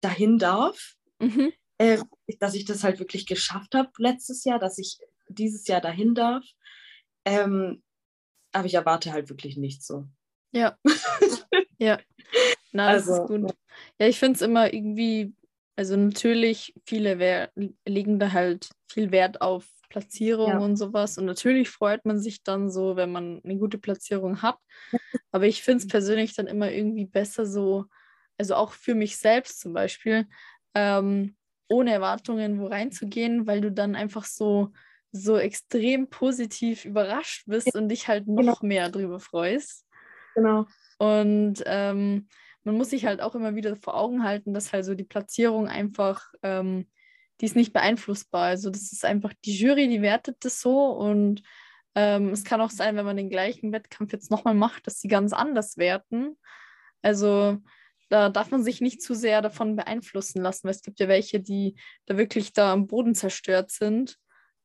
dahin 0.00 0.38
darf, 0.38 0.96
Mhm. 1.20 1.52
äh, 1.78 1.98
dass 2.40 2.54
ich 2.54 2.64
das 2.64 2.84
halt 2.84 2.98
wirklich 2.98 3.26
geschafft 3.26 3.74
habe 3.74 3.90
letztes 3.98 4.44
Jahr, 4.44 4.58
dass 4.58 4.78
ich 4.78 4.98
dieses 5.28 5.66
Jahr 5.66 5.80
dahin 5.80 6.14
darf. 6.14 6.44
Ähm, 7.24 7.82
aber 8.52 8.66
ich 8.66 8.74
erwarte 8.74 9.12
halt 9.12 9.28
wirklich 9.30 9.56
nichts 9.56 9.86
so. 9.86 10.06
Ja. 10.52 10.76
ja. 11.78 11.98
Na, 12.72 12.92
das 12.92 13.08
Also, 13.08 13.22
ist 13.22 13.28
gut. 13.28 13.54
Ja, 13.98 14.06
ich 14.08 14.18
finde 14.18 14.36
es 14.36 14.42
immer 14.42 14.72
irgendwie, 14.72 15.34
also 15.76 15.96
natürlich, 15.96 16.74
viele 16.84 17.18
wer 17.18 17.50
legen 17.86 18.18
da 18.18 18.32
halt 18.32 18.68
viel 18.88 19.10
Wert 19.10 19.40
auf 19.40 19.66
Platzierung 19.94 20.50
Ja. 20.50 20.58
und 20.58 20.76
sowas. 20.76 21.18
Und 21.18 21.26
natürlich 21.26 21.70
freut 21.70 22.04
man 22.04 22.18
sich 22.18 22.42
dann 22.42 22.68
so, 22.70 22.96
wenn 22.96 23.12
man 23.12 23.40
eine 23.44 23.56
gute 23.58 23.78
Platzierung 23.78 24.42
hat. 24.42 24.58
Aber 25.30 25.46
ich 25.46 25.62
finde 25.62 25.84
es 25.84 25.88
persönlich 25.88 26.34
dann 26.34 26.46
immer 26.48 26.70
irgendwie 26.72 27.06
besser 27.06 27.46
so, 27.46 27.84
also 28.38 28.54
auch 28.56 28.72
für 28.72 28.94
mich 28.96 29.16
selbst 29.18 29.60
zum 29.60 29.72
Beispiel, 29.72 30.26
ähm, 30.74 31.36
ohne 31.68 31.92
Erwartungen 31.92 32.58
wo 32.58 32.66
reinzugehen, 32.66 33.46
weil 33.46 33.60
du 33.60 33.70
dann 33.70 33.94
einfach 33.94 34.24
so, 34.24 34.70
so 35.12 35.36
extrem 35.38 36.08
positiv 36.10 36.84
überrascht 36.84 37.44
bist 37.46 37.74
und 37.76 37.88
dich 37.88 38.08
halt 38.08 38.26
noch 38.26 38.60
Genau. 38.60 38.68
mehr 38.74 38.90
drüber 38.90 39.20
freust. 39.20 39.86
Genau. 40.34 40.66
Und 40.98 41.62
ähm, 41.66 42.26
man 42.64 42.76
muss 42.76 42.90
sich 42.90 43.06
halt 43.06 43.20
auch 43.20 43.34
immer 43.36 43.54
wieder 43.54 43.76
vor 43.76 43.94
Augen 43.94 44.24
halten, 44.24 44.54
dass 44.54 44.72
halt 44.72 44.84
so 44.84 44.94
die 44.94 45.04
Platzierung 45.04 45.68
einfach, 45.68 46.32
ähm, 46.42 46.86
die 47.40 47.46
ist 47.46 47.56
nicht 47.56 47.72
beeinflussbar. 47.72 48.44
Also 48.44 48.70
das 48.70 48.92
ist 48.92 49.04
einfach 49.04 49.32
die 49.44 49.56
Jury, 49.56 49.88
die 49.88 50.02
wertet 50.02 50.44
das 50.44 50.60
so 50.60 50.90
und 50.90 51.42
ähm, 51.94 52.30
es 52.30 52.44
kann 52.44 52.60
auch 52.60 52.70
sein, 52.70 52.96
wenn 52.96 53.04
man 53.04 53.16
den 53.16 53.30
gleichen 53.30 53.72
Wettkampf 53.72 54.12
jetzt 54.12 54.30
nochmal 54.30 54.54
macht, 54.54 54.86
dass 54.86 55.00
sie 55.00 55.08
ganz 55.08 55.32
anders 55.32 55.76
werten. 55.76 56.36
Also 57.02 57.58
da 58.08 58.28
darf 58.28 58.50
man 58.50 58.62
sich 58.62 58.80
nicht 58.80 59.02
zu 59.02 59.14
sehr 59.14 59.42
davon 59.42 59.76
beeinflussen 59.76 60.42
lassen, 60.42 60.64
weil 60.64 60.74
es 60.74 60.82
gibt 60.82 61.00
ja 61.00 61.08
welche, 61.08 61.40
die 61.40 61.76
da 62.06 62.16
wirklich 62.16 62.52
da 62.52 62.72
am 62.72 62.86
Boden 62.86 63.14
zerstört 63.14 63.70
sind, 63.70 64.18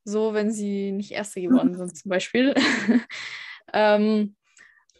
so 0.04 0.34
wenn 0.34 0.52
sie 0.52 0.92
nicht 0.92 1.12
Erste 1.12 1.40
geworden 1.40 1.76
sind 1.76 1.96
zum 1.96 2.08
Beispiel. 2.08 2.54
ähm, 3.72 4.36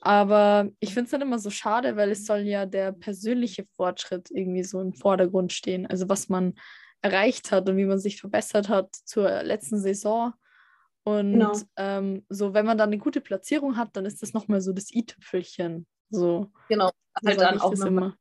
aber 0.00 0.70
ich 0.80 0.94
finde 0.94 1.04
es 1.04 1.10
dann 1.10 1.22
immer 1.22 1.38
so 1.38 1.50
schade, 1.50 1.96
weil 1.96 2.10
es 2.10 2.24
soll 2.24 2.40
ja 2.40 2.64
der 2.64 2.92
persönliche 2.92 3.66
Fortschritt 3.76 4.30
irgendwie 4.30 4.64
so 4.64 4.80
im 4.80 4.94
Vordergrund 4.94 5.52
stehen. 5.52 5.86
Also 5.86 6.08
was 6.08 6.28
man 6.28 6.54
erreicht 7.02 7.50
hat 7.52 7.68
und 7.68 7.76
wie 7.76 7.84
man 7.86 7.98
sich 7.98 8.20
verbessert 8.20 8.68
hat 8.68 8.94
zur 8.94 9.42
letzten 9.42 9.78
Saison. 9.78 10.34
Und 11.02 11.32
Genau. 11.32 11.52
ähm, 11.76 12.24
so, 12.28 12.52
wenn 12.54 12.66
man 12.66 12.76
dann 12.78 12.90
eine 12.90 12.98
gute 12.98 13.20
Platzierung 13.20 13.76
hat, 13.76 13.96
dann 13.96 14.04
ist 14.04 14.22
das 14.22 14.32
nochmal 14.34 14.60
so 14.60 14.72
das 14.72 14.90
i-Tüpfelchen. 14.92 15.86
So, 16.10 16.50
Genau. 16.68 16.90
so 17.22 17.28
Halt 17.28 17.40
dann 17.40 17.58
auch 17.60 17.70
das 17.70 17.80
noch 17.80 17.86
immer. 17.86 18.16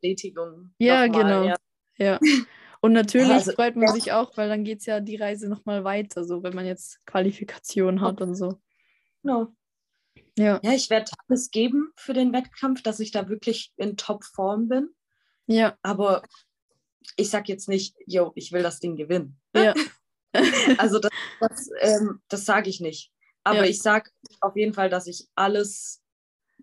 Bestätigung. 0.00 0.74
Ja, 0.78 1.06
nochmal, 1.06 1.22
genau. 1.24 1.44
Ja. 1.44 1.56
Ja. 1.96 2.18
Und 2.80 2.92
natürlich 2.94 3.30
Also, 3.30 3.52
freut 3.52 3.76
man 3.76 3.86
ja. 3.88 3.92
sich 3.92 4.12
auch, 4.12 4.36
weil 4.36 4.48
dann 4.48 4.64
geht 4.64 4.80
es 4.80 4.86
ja 4.86 4.98
die 5.00 5.16
Reise 5.16 5.48
nochmal 5.48 5.84
weiter, 5.84 6.24
so 6.24 6.42
wenn 6.42 6.54
man 6.54 6.66
jetzt 6.66 7.04
Qualifikation 7.06 8.00
hat 8.00 8.20
und 8.20 8.34
so. 8.34 8.60
Genau. 9.22 9.54
Ja, 10.36 10.58
Ja, 10.62 10.72
ich 10.72 10.90
werde 10.90 11.12
alles 11.28 11.50
geben 11.50 11.92
für 11.96 12.12
den 12.12 12.32
Wettkampf, 12.32 12.82
dass 12.82 12.98
ich 13.00 13.12
da 13.12 13.28
wirklich 13.28 13.72
in 13.76 13.96
Topform 13.96 14.68
bin. 14.68 14.88
ja, 15.46 15.76
Aber 15.82 16.22
ich 17.16 17.30
sag 17.30 17.48
jetzt 17.48 17.68
nicht, 17.68 17.96
yo, 18.06 18.32
ich 18.34 18.52
will 18.52 18.62
das 18.62 18.80
Ding 18.80 18.96
gewinnen. 18.96 19.38
ja. 19.56 19.74
Also 20.78 20.98
das, 20.98 21.10
das, 21.40 21.70
ähm, 21.80 22.22
das 22.28 22.46
sage 22.46 22.70
ich 22.70 22.80
nicht. 22.80 23.12
Aber 23.44 23.58
Ja. 23.58 23.64
ich 23.64 23.82
sage 23.82 24.10
auf 24.40 24.56
jeden 24.56 24.72
Fall, 24.72 24.88
dass 24.88 25.06
ich 25.06 25.28
alles 25.34 26.02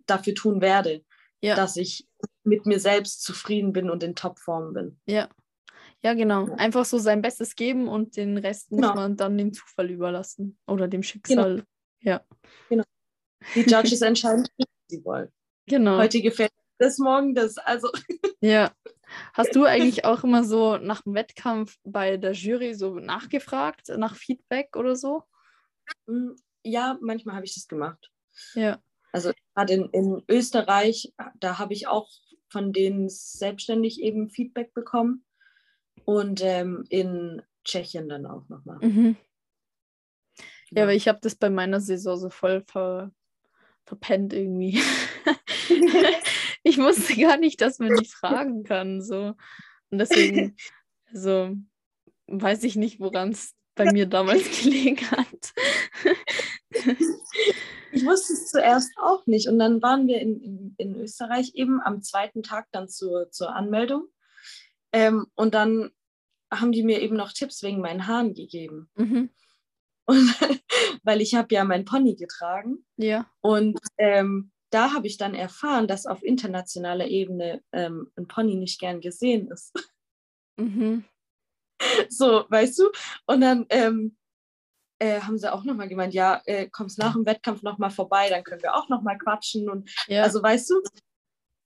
dafür 0.08 0.34
tun 0.34 0.60
werde, 0.60 1.06
Ja. 1.44 1.54
dass 1.56 1.78
ich 1.78 2.08
mit 2.44 2.66
mir 2.66 2.80
selbst 2.80 3.22
zufrieden 3.24 3.72
bin 3.72 3.92
und 3.92 4.02
in 4.02 4.16
Topform 4.16 4.74
bin. 4.74 5.00
Ja. 5.06 5.30
Ja, 6.02 6.16
genau. 6.16 6.46
Einfach 6.56 6.84
so 6.86 6.98
sein 6.98 7.22
Bestes 7.22 7.56
geben 7.56 7.88
und 7.88 8.16
den 8.18 8.38
Rest 8.40 8.72
muss 8.72 8.82
Genau. 8.82 8.96
man 8.96 9.16
dann 9.18 9.38
dem 9.38 9.54
Zufall 9.54 9.92
überlassen 9.92 10.58
oder 10.66 10.88
dem 10.88 11.04
Schicksal. 11.04 11.64
Ja, 12.02 12.26
Die 13.54 13.62
Judges 13.62 14.02
entscheiden, 14.02 14.48
wie 14.58 14.66
sie 14.88 15.06
wollen. 15.06 15.30
genau. 15.68 15.98
Heute 15.98 16.22
gefällt 16.22 16.52
das, 16.80 16.98
morgen 16.98 17.36
das. 17.36 17.58
Also 17.60 17.90
Ja. 18.42 18.72
Hast 19.34 19.56
du 19.56 19.66
eigentlich 19.66 20.06
auch 20.06 20.24
immer 20.24 20.44
so 20.44 20.78
nach 20.78 21.02
dem 21.02 21.14
Wettkampf 21.14 21.78
bei 21.84 22.18
der 22.18 22.34
Jury 22.34 22.74
so 22.74 22.96
nachgefragt, 22.96 23.90
nach 23.98 24.16
Feedback 24.16 24.76
oder 24.76 24.96
so? 24.96 25.24
mm, 26.08 26.32
ja, 26.64 26.98
manchmal 27.02 27.36
habe 27.36 27.46
ich 27.46 27.56
das 27.56 27.68
gemacht. 27.68 28.12
Ja. 28.54 28.82
Also 29.12 29.32
gerade 29.56 29.74
in, 29.74 29.90
in 29.92 30.24
Österreich, 30.28 31.14
da 31.40 31.58
habe 31.58 31.74
ich 31.74 31.88
auch 31.88 32.10
von 32.50 32.74
denen 32.74 33.10
selbstständig 33.10 34.02
eben 34.02 34.30
Feedback 34.30 34.74
bekommen. 34.74 35.26
Und 36.06 36.42
ähm, 36.44 36.86
in 36.90 37.42
Tschechien 37.64 38.10
dann 38.10 38.26
auch 38.26 38.48
nochmal. 38.50 38.80
Mhm. 38.82 39.16
Ja, 40.72 40.84
aber 40.84 40.94
ich 40.94 41.08
habe 41.08 41.20
das 41.22 41.36
bei 41.36 41.50
meiner 41.50 41.80
Saison 41.80 42.18
so 42.18 42.30
voll 42.30 42.64
ver 42.68 43.12
verpennt 43.86 44.34
irgendwie. 44.34 44.82
ich 46.64 46.78
wusste 46.78 47.16
gar 47.16 47.38
nicht, 47.38 47.62
dass 47.62 47.80
man 47.80 47.96
die 47.96 48.08
fragen 48.08 48.64
kann. 48.64 49.02
So. 49.02 49.36
Und 49.90 49.98
deswegen, 49.98 50.56
also 51.08 51.56
weiß 52.28 52.64
ich 52.64 52.76
nicht, 52.76 53.00
woran 53.00 53.30
es 53.30 53.56
bei 53.76 53.92
mir 53.92 54.06
damals 54.06 54.44
gelegen 54.64 55.00
hat. 55.12 55.54
Ich 57.92 58.06
wusste 58.06 58.34
es 58.34 58.52
zuerst 58.52 58.92
auch 58.98 59.26
nicht. 59.26 59.48
Und 59.48 59.60
dann 59.60 59.82
waren 59.82 60.08
wir 60.08 60.20
in, 60.20 60.42
in, 60.42 60.76
in 60.78 60.96
Österreich 60.96 61.52
eben 61.56 61.82
am 61.82 62.02
zweiten 62.02 62.44
Tag 62.44 62.68
dann 62.72 62.90
zur, 62.90 63.32
zur 63.32 63.56
Anmeldung. 63.56 64.08
Ähm, 64.92 65.28
und 65.36 65.54
dann 65.54 65.92
haben 66.52 66.72
die 66.72 66.84
mir 66.84 67.02
eben 67.02 67.16
noch 67.16 67.32
Tipps 67.32 67.64
wegen 67.64 67.82
meinen 67.82 68.08
Haaren 68.08 68.34
gegeben. 68.34 68.90
mhm. 68.96 69.30
Und, 70.06 70.18
weil 71.04 71.22
ich 71.22 71.36
habe 71.36 71.54
ja 71.54 71.64
mein 71.64 71.86
Pony 71.86 72.16
getragen. 72.16 72.84
Ja. 72.98 73.30
Und 73.42 73.80
ähm, 73.98 74.52
da 74.70 74.94
habe 74.94 75.08
ich 75.08 75.18
dann 75.18 75.34
erfahren, 75.34 75.88
dass 75.88 76.06
auf 76.06 76.24
internationaler 76.24 77.08
Ebene 77.08 77.64
ähm, 77.72 78.12
ein 78.16 78.28
Pony 78.28 78.56
nicht 78.56 78.80
gern 78.80 79.02
gesehen 79.02 79.50
ist. 79.52 79.74
Mhm. 80.58 81.06
so, 82.10 82.44
weißt 82.50 82.80
du? 82.80 82.92
Und 83.26 83.40
dann 83.40 83.66
ähm, 83.70 84.18
äh, 85.00 85.22
haben 85.22 85.38
sie 85.38 85.50
auch 85.50 85.64
nochmal 85.64 85.88
gemeint, 85.88 86.14
ja, 86.14 86.42
äh, 86.44 86.68
kommst 86.70 86.98
nach 87.00 87.14
dem 87.14 87.26
Wettkampf 87.26 87.64
nochmal 87.64 87.92
vorbei, 87.92 88.28
dann 88.30 88.44
können 88.44 88.62
wir 88.62 88.76
auch 88.76 88.90
nochmal 88.90 89.18
quatschen. 89.18 89.70
Und 89.70 89.90
Ja. 90.08 90.24
also, 90.24 90.44
weißt 90.44 90.70
du? 90.72 90.82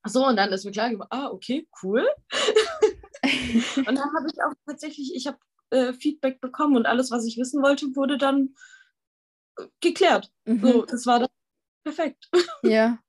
So, 0.05 0.27
und 0.27 0.35
dann 0.35 0.51
ist 0.51 0.63
mir 0.63 0.71
klar 0.71 0.91
geworden, 0.91 1.07
ah, 1.11 1.29
okay, 1.31 1.67
cool. 1.81 2.07
Und 3.77 3.95
dann 3.95 4.13
habe 4.13 4.27
ich 4.31 4.37
auch 4.43 4.53
tatsächlich, 4.67 5.15
ich 5.15 5.27
habe 5.27 5.37
äh, 5.69 5.93
Feedback 5.93 6.41
bekommen 6.41 6.75
und 6.75 6.85
alles, 6.85 7.09
was 7.09 7.25
ich 7.25 7.37
wissen 7.37 7.63
wollte, 7.63 7.95
wurde 7.95 8.17
dann 8.17 8.53
äh, 9.57 9.65
geklärt. 9.79 10.31
mhm. 10.45 10.59
So, 10.61 10.85
das 10.85 11.05
war 11.05 11.19
dann 11.19 11.29
perfekt. 11.83 12.29
Ja. 12.63 12.99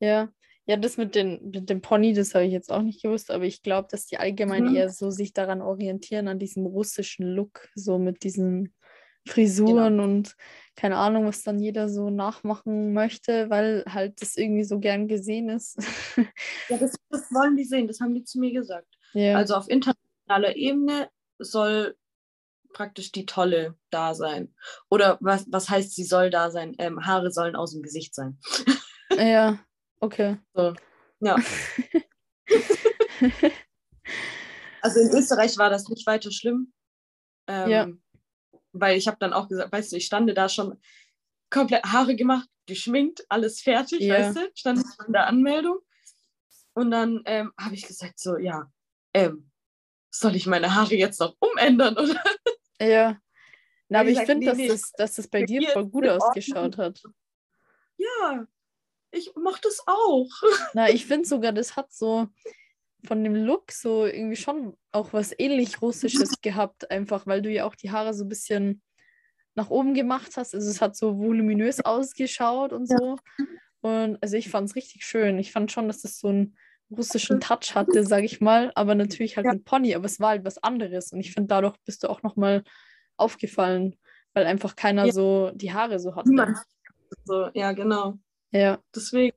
Ja. 0.00 0.28
Ja, 0.66 0.76
das 0.76 0.98
mit, 0.98 1.14
den, 1.14 1.50
mit 1.50 1.70
dem 1.70 1.80
Pony, 1.80 2.12
das 2.12 2.34
habe 2.34 2.44
ich 2.44 2.52
jetzt 2.52 2.70
auch 2.70 2.82
nicht 2.82 3.02
gewusst, 3.02 3.30
aber 3.30 3.44
ich 3.44 3.62
glaube, 3.62 3.88
dass 3.90 4.06
die 4.06 4.18
allgemein 4.18 4.66
Mhm. 4.66 4.76
eher 4.76 4.90
so 4.90 5.10
sich 5.10 5.32
daran 5.32 5.62
orientieren, 5.62 6.28
an 6.28 6.38
diesem 6.38 6.66
russischen 6.66 7.24
Look, 7.26 7.68
so 7.74 7.98
mit 7.98 8.22
diesen 8.22 8.74
Frisuren 9.26 10.00
und 10.00 10.36
keine 10.76 10.96
Ahnung, 10.96 11.24
was 11.26 11.42
dann 11.42 11.58
jeder 11.58 11.88
so 11.88 12.10
nachmachen 12.10 12.92
möchte, 12.92 13.48
weil 13.50 13.84
halt 13.88 14.20
das 14.20 14.36
irgendwie 14.36 14.64
so 14.64 14.78
gern 14.78 15.08
gesehen 15.08 15.48
ist. 15.48 15.78
Ja, 16.68 16.76
das, 16.76 16.94
das 17.08 17.32
wollen 17.32 17.56
die 17.56 17.64
sehen, 17.64 17.88
das 17.88 18.00
haben 18.00 18.14
die 18.14 18.24
zu 18.24 18.38
mir 18.38 18.52
gesagt. 18.52 18.88
ja. 19.14 19.36
Also 19.36 19.54
auf 19.54 19.68
internationaler 19.68 20.54
Ebene 20.54 21.08
soll 21.38 21.96
praktisch 22.78 23.10
die 23.10 23.26
Tolle 23.26 23.74
da 23.90 24.14
sein. 24.14 24.54
Oder 24.88 25.18
was, 25.20 25.44
was 25.50 25.68
heißt, 25.68 25.96
sie 25.96 26.04
soll 26.04 26.30
da 26.30 26.52
sein? 26.52 26.76
Ähm, 26.78 27.04
Haare 27.04 27.32
sollen 27.32 27.56
aus 27.56 27.72
dem 27.72 27.82
Gesicht 27.82 28.14
sein. 28.14 28.38
ja, 29.16 29.58
okay. 30.00 30.38
So. 30.54 30.74
Ja. 31.20 31.36
Also 34.80 35.00
in 35.00 35.10
Österreich 35.10 35.58
war 35.58 35.70
das 35.70 35.88
nicht 35.88 36.06
weiter 36.06 36.30
schlimm. 36.30 36.72
Ähm, 37.48 37.68
Ja. 37.68 37.88
Weil 38.72 38.96
ich 38.96 39.08
habe 39.08 39.16
dann 39.18 39.32
auch 39.32 39.48
gesagt, 39.48 39.72
weißt 39.72 39.90
du, 39.90 39.96
ich 39.96 40.06
stande 40.06 40.34
da 40.34 40.48
schon 40.48 40.80
komplett 41.50 41.84
Haare 41.84 42.14
gemacht, 42.14 42.48
geschminkt, 42.66 43.26
alles 43.28 43.60
fertig, 43.60 44.00
Ja. 44.02 44.14
weißt 44.14 44.36
du, 44.36 44.50
stand 44.54 44.84
in 45.04 45.12
der 45.12 45.26
Anmeldung. 45.26 45.78
Und 46.74 46.92
dann 46.92 47.22
ähm, 47.24 47.52
habe 47.60 47.74
ich 47.74 47.86
gesagt, 47.88 48.20
so, 48.20 48.38
ja, 48.38 48.70
ähm, 49.14 49.50
soll 50.14 50.36
ich 50.36 50.46
meine 50.46 50.76
Haare 50.76 50.94
jetzt 50.94 51.18
noch 51.18 51.34
umändern? 51.40 51.96
Oder? 51.98 52.22
Ja. 52.80 53.20
Na, 53.88 54.00
aber 54.00 54.10
ich 54.10 54.20
finde, 54.20 54.40
nee, 54.40 54.46
dass, 54.46 54.56
nee, 54.56 54.68
das, 54.68 54.92
dass 54.92 55.14
das 55.14 55.28
bei 55.28 55.44
dir 55.44 55.66
voll 55.70 55.86
gut 55.86 56.06
ausgeschaut 56.06 56.76
hat. 56.76 57.02
Ja, 57.96 58.46
ich 59.10 59.34
mochte 59.34 59.68
es 59.68 59.82
auch. 59.86 60.28
Na, 60.74 60.90
ich 60.90 61.06
finde 61.06 61.26
sogar, 61.26 61.52
das 61.52 61.76
hat 61.76 61.92
so 61.92 62.28
von 63.04 63.22
dem 63.22 63.34
Look 63.34 63.72
so 63.72 64.06
irgendwie 64.06 64.36
schon 64.36 64.76
auch 64.92 65.12
was 65.12 65.34
ähnlich 65.38 65.80
Russisches 65.80 66.40
gehabt, 66.42 66.90
einfach 66.90 67.26
weil 67.26 67.42
du 67.42 67.50
ja 67.50 67.64
auch 67.64 67.74
die 67.74 67.90
Haare 67.90 68.12
so 68.12 68.24
ein 68.24 68.28
bisschen 68.28 68.82
nach 69.54 69.70
oben 69.70 69.94
gemacht 69.94 70.36
hast. 70.36 70.54
Also 70.54 70.70
es 70.70 70.80
hat 70.80 70.96
so 70.96 71.18
voluminös 71.18 71.80
ausgeschaut 71.80 72.72
und 72.72 72.86
so. 72.86 73.16
Und 73.80 74.18
also 74.20 74.36
ich 74.36 74.50
fand 74.50 74.68
es 74.68 74.76
richtig 74.76 75.04
schön. 75.04 75.38
Ich 75.38 75.52
fand 75.52 75.72
schon, 75.72 75.86
dass 75.86 76.02
das 76.02 76.18
so 76.18 76.28
einen 76.28 76.56
russischen 76.90 77.40
Touch 77.40 77.74
hatte, 77.74 78.04
sage 78.04 78.26
ich 78.26 78.40
mal, 78.40 78.72
aber 78.74 78.94
natürlich 78.94 79.36
halt 79.36 79.46
Ja. 79.46 79.52
mit 79.52 79.64
Pony, 79.64 79.94
aber 79.94 80.06
es 80.06 80.20
war 80.20 80.30
halt 80.30 80.44
was 80.44 80.58
anderes. 80.62 81.12
Und 81.12 81.20
ich 81.20 81.32
finde, 81.32 81.48
dadurch 81.48 81.76
bist 81.84 82.02
du 82.02 82.08
auch 82.08 82.22
nochmal 82.22 82.64
aufgefallen, 83.16 83.96
weil 84.34 84.46
einfach 84.46 84.76
keiner 84.76 85.06
Ja. 85.06 85.12
so 85.12 85.50
die 85.54 85.72
Haare 85.72 85.98
so 85.98 86.14
hatte. 86.16 86.54
So, 87.24 87.48
ja, 87.54 87.72
genau. 87.72 88.14
Ja. 88.52 88.78
Deswegen. 88.94 89.36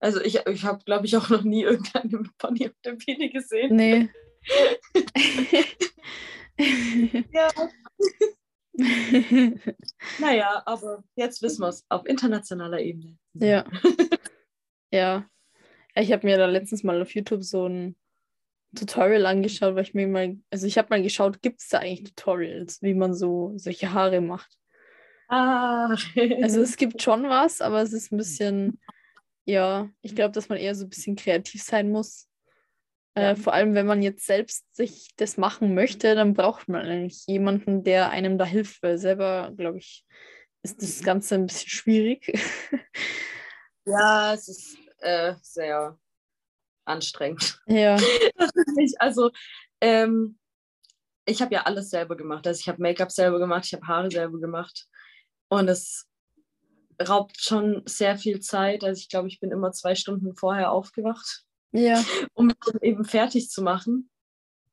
Also 0.00 0.20
ich, 0.20 0.36
ich 0.46 0.64
habe, 0.64 0.84
glaube 0.84 1.06
ich, 1.06 1.16
auch 1.16 1.28
noch 1.28 1.42
nie 1.42 1.62
irgendeinen 1.62 2.10
mit 2.22 2.38
Pony 2.38 2.66
auf 2.68 2.74
der 2.84 2.92
Bühne 2.92 3.30
gesehen. 3.30 3.74
Nee. 3.76 4.08
Ja. 7.32 7.48
Naja, 10.20 10.62
aber 10.66 11.02
jetzt 11.16 11.42
wissen 11.42 11.62
wir 11.62 11.68
es 11.68 11.84
auf 11.88 12.06
internationaler 12.06 12.80
Ebene. 12.80 13.16
Ja. 13.34 13.64
ja. 14.92 15.28
Ich 15.94 16.12
habe 16.12 16.26
mir 16.26 16.38
da 16.38 16.46
letztens 16.46 16.84
mal 16.84 17.00
auf 17.00 17.14
YouTube 17.14 17.42
so 17.42 17.66
ein 17.66 17.96
Tutorial 18.74 19.26
angeschaut, 19.26 19.74
weil 19.74 19.82
ich 19.82 19.94
mir 19.94 20.06
mal, 20.06 20.36
also 20.50 20.66
ich 20.66 20.76
habe 20.78 20.88
mal 20.90 21.02
geschaut, 21.02 21.40
gibt 21.42 21.60
es 21.60 21.68
da 21.68 21.78
eigentlich 21.78 22.14
Tutorials, 22.14 22.82
wie 22.82 22.94
man 22.94 23.14
so 23.14 23.52
solche 23.56 23.92
Haare 23.92 24.20
macht? 24.20 24.58
Ah. 25.28 25.96
Also 26.42 26.60
es 26.60 26.76
gibt 26.76 27.02
schon 27.02 27.24
was, 27.24 27.60
aber 27.60 27.82
es 27.82 27.92
ist 27.92 28.12
ein 28.12 28.18
bisschen, 28.18 28.80
ja, 29.44 29.88
ich 30.02 30.14
glaube, 30.14 30.32
dass 30.32 30.48
man 30.48 30.58
eher 30.58 30.74
so 30.74 30.84
ein 30.84 30.90
bisschen 30.90 31.16
kreativ 31.16 31.62
sein 31.62 31.90
muss. 31.90 32.28
Ja. 33.16 33.30
Äh, 33.30 33.36
vor 33.36 33.54
allem, 33.54 33.74
wenn 33.74 33.86
man 33.86 34.02
jetzt 34.02 34.26
selbst 34.26 34.64
sich 34.74 35.10
das 35.16 35.38
machen 35.38 35.74
möchte, 35.74 36.14
dann 36.14 36.34
braucht 36.34 36.68
man 36.68 36.86
eigentlich 36.86 37.26
jemanden, 37.26 37.82
der 37.82 38.10
einem 38.10 38.38
da 38.38 38.44
hilft, 38.44 38.82
weil 38.82 38.98
selber, 38.98 39.52
glaube 39.56 39.78
ich, 39.78 40.04
ist 40.62 40.82
das 40.82 41.02
Ganze 41.02 41.36
ein 41.36 41.46
bisschen 41.46 41.70
schwierig. 41.70 42.32
ja, 43.86 44.34
es 44.34 44.48
ist 44.48 44.76
äh, 44.98 45.34
sehr 45.42 45.98
anstrengend. 46.84 47.60
ja, 47.66 47.96
also, 48.98 49.30
ähm, 49.80 50.38
ich 51.28 51.42
habe 51.42 51.54
ja 51.54 51.62
alles 51.62 51.90
selber 51.90 52.16
gemacht. 52.16 52.46
Also 52.46 52.58
ich 52.60 52.68
habe 52.68 52.82
Make-up 52.82 53.12
selber 53.12 53.38
gemacht, 53.38 53.66
ich 53.66 53.74
habe 53.74 53.86
Haare 53.86 54.10
selber 54.10 54.40
gemacht. 54.40 54.86
Und 55.48 55.68
es 55.68 56.06
raubt 57.06 57.38
schon 57.38 57.82
sehr 57.86 58.16
viel 58.16 58.40
Zeit. 58.40 58.82
Also 58.82 58.98
ich 58.98 59.08
glaube, 59.08 59.28
ich 59.28 59.38
bin 59.38 59.52
immer 59.52 59.72
zwei 59.72 59.94
Stunden 59.94 60.34
vorher 60.34 60.72
aufgewacht. 60.72 61.44
ja, 61.72 62.02
um 62.32 62.50
es 62.50 62.82
eben 62.82 63.04
fertig 63.04 63.50
zu 63.50 63.62
machen. 63.62 64.10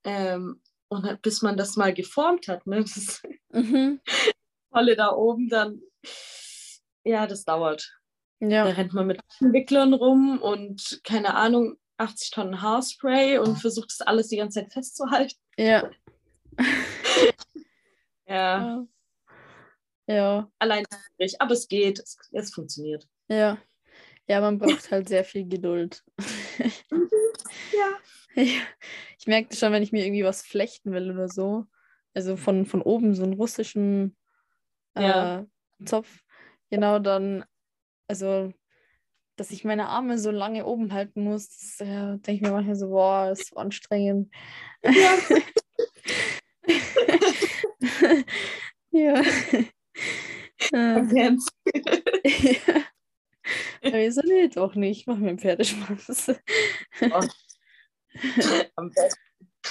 Ähm, 0.05 0.61
und 0.87 1.05
dann, 1.05 1.19
bis 1.21 1.41
man 1.41 1.57
das 1.57 1.75
mal 1.75 1.93
geformt 1.93 2.47
hat, 2.47 2.65
ne, 2.67 2.81
das 2.81 3.21
mhm. 3.49 3.99
Tolle 4.71 4.95
da 4.95 5.11
oben, 5.11 5.49
dann, 5.49 5.81
ja, 7.03 7.27
das 7.27 7.43
dauert. 7.43 7.91
Da 8.39 8.47
ja, 8.47 8.63
rennt 8.65 8.93
man 8.93 9.07
mit 9.07 9.21
Wicklern 9.39 9.93
rum 9.93 10.41
und 10.41 10.99
keine 11.03 11.35
Ahnung, 11.35 11.77
80 11.97 12.31
Tonnen 12.31 12.61
Haarspray 12.61 13.37
und 13.37 13.57
versucht 13.57 13.89
das 13.91 14.01
alles 14.05 14.27
die 14.27 14.37
ganze 14.37 14.59
Zeit 14.61 14.73
festzuhalten. 14.73 15.35
Ja. 15.57 15.89
Ja, 18.27 18.83
Ja. 20.07 20.51
allein 20.57 20.83
schwierig, 21.15 21.39
aber 21.39 21.53
es 21.53 21.67
geht, 21.67 21.99
es, 21.99 22.17
es 22.31 22.51
funktioniert. 22.53 23.07
Ja. 23.27 23.59
Ja, 24.27 24.41
man 24.41 24.57
braucht 24.57 24.89
halt 24.89 25.07
sehr 25.07 25.23
viel 25.23 25.47
Geduld. 25.47 26.03
Ja. 26.91 27.89
Ja. 28.35 28.61
Ich 29.17 29.27
merkte 29.27 29.55
schon, 29.55 29.71
wenn 29.71 29.81
ich 29.83 29.93
mir 29.93 30.05
irgendwie 30.05 30.25
was 30.25 30.41
flechten 30.41 30.91
will 30.91 31.09
oder 31.11 31.29
so, 31.29 31.67
also 32.13 32.35
von, 32.35 32.65
von 32.65 32.81
oben 32.81 33.15
so 33.15 33.23
einen 33.23 33.33
russischen 33.33 34.17
äh, 34.95 35.03
Ja. 35.03 35.45
Zopf, 35.85 36.21
genau 36.69 36.99
dann, 36.99 37.45
also, 38.07 38.53
dass 39.37 39.51
ich 39.51 39.65
meine 39.65 39.87
Arme 39.89 40.17
so 40.19 40.31
lange 40.31 40.65
oben 40.65 40.93
halten 40.93 41.23
muss, 41.23 41.49
das, 41.49 41.81
äh, 41.87 42.17
denke 42.19 42.33
ich 42.33 42.41
mir 42.41 42.51
manchmal 42.51 42.75
so, 42.75 42.89
boah, 42.89 43.27
das 43.29 43.41
ist 43.41 43.49
so 43.49 43.57
anstrengend. 43.57 44.33
Ja. 44.83 45.17
Ja. 48.91 49.21
Äh, 50.71 51.03
Ganz. 51.13 51.47
ja. 52.25 52.83
Aber 53.83 53.99
ich 53.99 54.15
so, 54.15 54.21
nee, 54.25 54.47
doch 54.47 54.75
nicht, 54.75 55.05
mach 55.05 55.17
mir 55.17 55.29
einen 55.29 55.39
Pferdeschwanz. 55.39 56.31
Am 58.75 58.89
besten. 58.91 59.21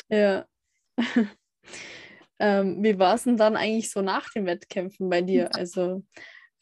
Ja. 0.09 0.47
Ähm, 2.39 2.82
wie 2.82 2.99
war 2.99 3.14
es 3.14 3.24
denn 3.24 3.37
dann 3.37 3.57
eigentlich 3.57 3.91
so 3.91 4.03
nach 4.03 4.30
den 4.30 4.47
Wettkämpfen 4.47 5.09
bei 5.09 5.22
dir? 5.22 5.55
Also, 5.55 6.05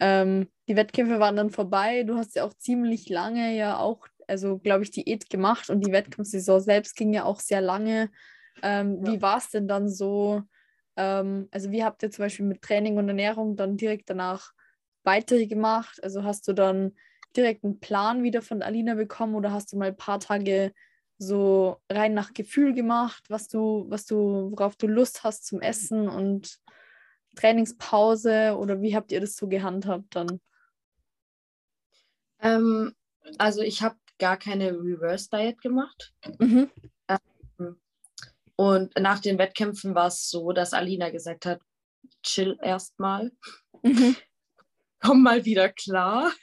ähm, 0.03 0.49
die 0.69 0.75
Wettkämpfe 0.75 1.21
waren 1.21 1.37
dann 1.37 1.51
vorbei. 1.51 2.03
Du 2.03 2.17
hast 2.17 2.35
ja 2.35 2.45
auch 2.45 2.55
ziemlich 2.55 3.09
lange 3.09 3.57
ja 3.57 3.79
auch, 3.79 4.09
also 4.27 4.59
glaube 4.59 4.83
ich, 4.83 4.91
Diät 4.91 5.31
gemacht 5.31 5.71
und 5.71 5.81
die 5.87 5.93
Wettkampfsaison 5.93 6.61
selbst 6.61 6.97
ging 6.97 7.13
ja 7.15 7.25
auch 7.25 7.39
sehr 7.39 7.61
lange. 7.61 8.11
Ähm, 8.63 9.05
Ja. 9.05 9.13
Wie 9.13 9.23
war 9.23 9.39
es 9.39 9.51
denn 9.51 9.69
dann 9.69 9.89
so? 9.89 10.43
Ähm, 10.97 11.49
also, 11.53 11.71
wie 11.71 11.85
habt 11.85 12.03
ihr 12.03 12.11
zum 12.11 12.25
Beispiel 12.25 12.47
mit 12.47 12.63
Training 12.63 12.99
und 12.99 13.09
Ernährung 13.09 13.57
dann 13.57 13.77
direkt 13.77 14.11
danach 14.11 14.51
weitergemacht? 15.05 16.03
Also, 16.03 16.25
hast 16.25 16.49
du 16.49 16.53
dann 16.53 16.93
direkt 17.37 17.65
einen 17.65 17.79
Plan 17.79 18.25
wieder 18.25 18.43
von 18.43 18.61
Alina 18.63 18.95
bekommen 18.95 19.37
oder 19.37 19.53
hast 19.53 19.73
du 19.73 19.79
mal 19.79 19.89
ein 19.89 19.97
paar 19.97 20.19
Tage 20.19 20.73
so 21.19 21.77
rein 21.89 22.15
nach 22.15 22.35
Gefühl 22.35 22.75
gemacht, 22.75 23.25
was 23.29 23.47
du, 23.47 23.87
was 23.89 24.05
du, 24.05 24.51
worauf 24.51 24.75
du 24.75 24.89
Lust 24.89 25.23
hast 25.23 25.47
zum 25.47 25.61
Essen 25.61 26.09
und 26.09 26.59
Trainingspause 27.37 28.57
oder 28.57 28.81
wie 28.81 28.95
habt 28.95 29.13
ihr 29.13 29.21
das 29.21 29.37
so 29.37 29.49
gehandhabt 29.49 30.15
dann? 30.17 30.41
Ähm, 32.41 32.95
also 33.39 33.63
ich 33.63 33.83
habe 33.83 33.97
gar 34.19 34.37
keine 34.37 34.73
Reverse 34.73 35.29
Diet 35.31 35.61
gemacht. 35.61 36.13
Mhm. 36.39 36.71
Und 38.57 38.97
nach 38.99 39.19
den 39.19 39.39
Wettkämpfen 39.39 39.95
war 39.95 40.09
es 40.09 40.29
so, 40.29 40.53
dass 40.53 40.73
Alina 40.73 41.11
gesagt 41.11 41.47
hat, 41.47 41.61
chill 42.23 42.59
erstmal, 42.63 43.33
Mhm. 43.83 44.17
komm 45.01 45.23
mal 45.23 45.45
wieder 45.45 45.69
klar. 45.69 46.33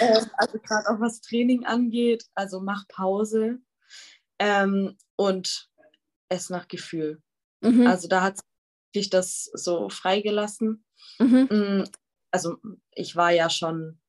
Ähm, 0.00 0.30
also 0.36 0.58
gerade 0.58 0.88
auch 0.88 1.00
was 1.00 1.20
Training 1.20 1.64
angeht, 1.64 2.24
also 2.34 2.60
mach 2.60 2.86
Pause 2.88 3.58
ähm, 4.38 4.96
und 5.16 5.68
ess 6.28 6.50
nach 6.50 6.66
Gefühl. 6.66 7.20
Mhm. 7.60 7.86
Also 7.86 8.08
da 8.08 8.22
hat 8.22 8.40
sich 8.94 9.10
das 9.10 9.44
so 9.54 9.88
freigelassen. 9.88 10.84
Mhm. 11.18 11.48
Mm, 11.50 11.84
Also 12.30 12.56
ich 12.92 13.16
war 13.16 13.30
ja 13.30 13.50
schon 13.50 14.00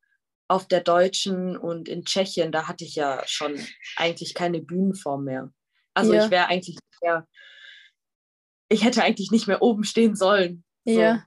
auf 0.47 0.67
der 0.67 0.81
Deutschen 0.81 1.57
und 1.57 1.87
in 1.89 2.05
Tschechien, 2.05 2.51
da 2.51 2.67
hatte 2.67 2.83
ich 2.85 2.95
ja 2.95 3.23
schon 3.25 3.59
eigentlich 3.95 4.33
keine 4.33 4.61
Bühnenform 4.61 5.23
mehr. 5.23 5.51
Also 5.93 6.13
Ja. 6.13 6.25
ich 6.25 6.31
wäre 6.31 6.47
eigentlich 6.47 6.77
mehr, 7.01 7.27
ich 8.69 8.83
hätte 8.83 9.03
eigentlich 9.03 9.31
nicht 9.31 9.47
mehr 9.47 9.61
oben 9.61 9.83
stehen 9.83 10.15
sollen. 10.15 10.63
So. 10.85 10.99
Ja. 10.99 11.25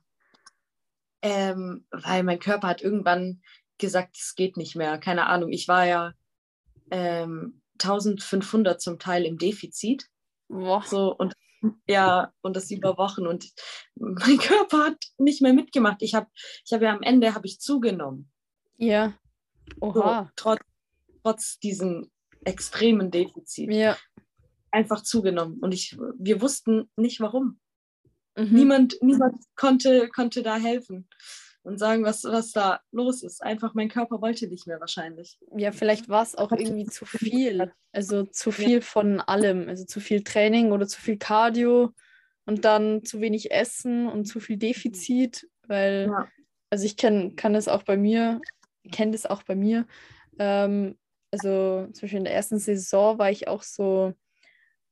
Ähm, 1.22 1.86
weil 1.90 2.22
mein 2.22 2.38
Körper 2.38 2.68
hat 2.68 2.82
irgendwann 2.82 3.42
gesagt, 3.78 4.16
es 4.18 4.34
geht 4.34 4.56
nicht 4.56 4.76
mehr. 4.76 4.98
Keine 4.98 5.26
Ahnung. 5.26 5.50
Ich 5.50 5.66
war 5.68 5.86
ja 5.86 6.12
ähm, 6.90 7.62
1500 7.80 8.80
zum 8.80 8.98
Teil 8.98 9.24
im 9.24 9.38
Defizit. 9.38 10.06
Boah. 10.48 10.82
So 10.86 11.14
und 11.14 11.34
ja, 11.88 12.32
und 12.42 12.56
das 12.56 12.70
über 12.70 12.98
Wochen. 12.98 13.26
Und 13.26 13.52
mein 13.94 14.38
Körper 14.38 14.86
hat 14.86 14.98
nicht 15.18 15.42
mehr 15.42 15.52
mitgemacht. 15.52 16.02
Ich 16.02 16.14
habe 16.14 16.28
ich 16.64 16.72
hab 16.72 16.82
ja 16.82 16.92
am 16.92 17.02
Ende 17.02 17.34
habe 17.34 17.46
ich 17.46 17.60
zugenommen. 17.60 18.30
Ja. 18.76 19.14
So, 19.80 19.86
Oha. 19.86 20.30
trotz, 20.36 20.60
trotz 21.22 21.58
diesem 21.58 22.10
extremen 22.44 23.10
Defizit. 23.10 23.72
Ja. 23.72 23.96
Einfach 24.70 25.02
zugenommen. 25.02 25.58
Und 25.60 25.72
ich, 25.72 25.96
wir 26.18 26.40
wussten 26.40 26.90
nicht 26.96 27.20
warum. 27.20 27.60
Mhm. 28.36 28.52
Niemand, 28.52 28.96
niemand 29.00 29.36
konnte, 29.56 30.08
konnte 30.08 30.42
da 30.42 30.56
helfen 30.56 31.08
und 31.66 31.78
sagen, 31.78 32.04
was, 32.04 32.22
was 32.22 32.52
da 32.52 32.80
los 32.92 33.24
ist. 33.24 33.42
Einfach 33.42 33.74
mein 33.74 33.88
Körper 33.88 34.20
wollte 34.20 34.46
nicht 34.46 34.68
mehr 34.68 34.78
wahrscheinlich. 34.78 35.36
Ja, 35.56 35.72
vielleicht 35.72 36.08
war 36.08 36.22
es 36.22 36.36
auch 36.36 36.52
irgendwie 36.52 36.86
zu 36.86 37.04
viel. 37.04 37.72
Also 37.90 38.22
zu 38.22 38.52
viel 38.52 38.80
von 38.82 39.20
allem. 39.20 39.68
Also 39.68 39.84
zu 39.84 39.98
viel 39.98 40.22
Training 40.22 40.70
oder 40.70 40.86
zu 40.86 41.00
viel 41.00 41.16
Cardio 41.18 41.92
und 42.44 42.64
dann 42.64 43.04
zu 43.04 43.20
wenig 43.20 43.50
Essen 43.50 44.06
und 44.06 44.26
zu 44.26 44.38
viel 44.38 44.58
Defizit, 44.58 45.48
weil, 45.66 46.06
Ja. 46.08 46.28
also 46.70 46.84
ich 46.86 46.96
kenn, 46.96 47.34
kann 47.34 47.56
es 47.56 47.66
auch 47.66 47.82
bei 47.82 47.96
mir, 47.96 48.40
kenne 48.92 49.10
das 49.10 49.26
auch 49.26 49.42
bei 49.42 49.56
mir. 49.56 49.88
Ähm, 50.38 50.96
also 51.32 51.88
zum 51.92 52.02
Beispiel 52.02 52.18
in 52.18 52.24
der 52.24 52.34
ersten 52.34 52.60
Saison 52.60 53.18
war 53.18 53.32
ich 53.32 53.48
auch 53.48 53.64
so 53.64 54.14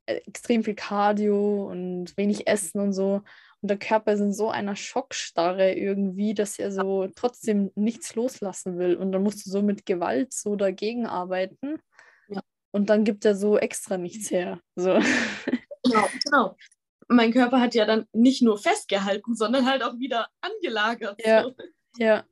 äh, 0.06 0.16
extrem 0.26 0.64
viel 0.64 0.74
Cardio 0.74 1.68
und 1.70 2.16
wenig 2.16 2.48
Essen 2.48 2.80
und 2.80 2.92
so. 2.92 3.22
Und 3.64 3.68
der 3.68 3.78
Körper 3.78 4.12
ist 4.12 4.20
in 4.20 4.34
so 4.34 4.50
einer 4.50 4.76
Schockstarre 4.76 5.72
irgendwie, 5.72 6.34
dass 6.34 6.58
er 6.58 6.70
so 6.70 7.08
trotzdem 7.16 7.70
nichts 7.76 8.14
loslassen 8.14 8.76
will. 8.78 8.94
Und 8.94 9.10
dann 9.10 9.22
musst 9.22 9.46
du 9.46 9.50
so 9.50 9.62
mit 9.62 9.86
Gewalt 9.86 10.34
so 10.34 10.54
dagegen 10.54 11.06
arbeiten. 11.06 11.78
Ja. 12.28 12.42
Und 12.72 12.90
dann 12.90 13.04
gibt 13.04 13.24
er 13.24 13.34
so 13.34 13.56
extra 13.56 13.96
nichts 13.96 14.30
her. 14.30 14.60
So. 14.76 14.98
Genau, 15.82 16.08
genau. 16.24 16.56
Mein 17.08 17.32
Körper 17.32 17.58
hat 17.58 17.74
ja 17.74 17.86
dann 17.86 18.06
nicht 18.12 18.42
nur 18.42 18.58
festgehalten, 18.58 19.34
sondern 19.34 19.64
halt 19.64 19.82
auch 19.82 19.98
wieder 19.98 20.28
angelagert. 20.42 21.18
Ja. 21.24 21.44
So. 21.44 21.54
Ja. 21.96 22.24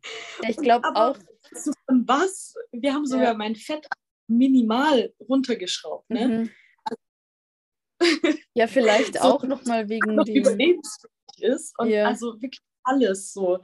ich 0.47 0.59
glaube 0.59 0.89
auch. 0.95 1.17
du 1.17 1.73
von 1.87 2.07
was? 2.07 2.55
Wir 2.73 2.93
haben 2.93 3.07
sogar 3.07 3.33
Ja. 3.33 3.35
mein 3.35 3.57
Fett 3.57 3.87
minimal 4.27 5.15
runtergeschraubt. 5.19 6.11
Ne? 6.11 6.29
Mhm. 6.29 6.51
Ja, 8.55 8.67
vielleicht 8.67 9.15
So. 9.21 9.21
auch 9.21 9.45
nochmal 9.45 9.89
wegen 9.89 10.17
dem. 10.25 10.81
Ist. 11.43 11.79
Und 11.79 11.89
Ja. 11.91 12.07
also 12.07 12.35
wirklich 12.41 12.61
alles 12.85 13.33
so. 13.33 13.61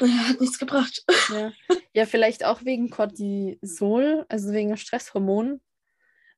Äh, 0.00 0.06
Hat 0.06 0.40
nichts 0.40 0.58
gebracht. 0.58 1.04
Ja. 1.30 1.52
ja, 1.94 2.06
vielleicht 2.06 2.44
auch 2.44 2.64
wegen 2.64 2.90
Cortisol, 2.90 4.26
also 4.28 4.52
wegen 4.52 4.76
Stresshormonen. 4.76 5.60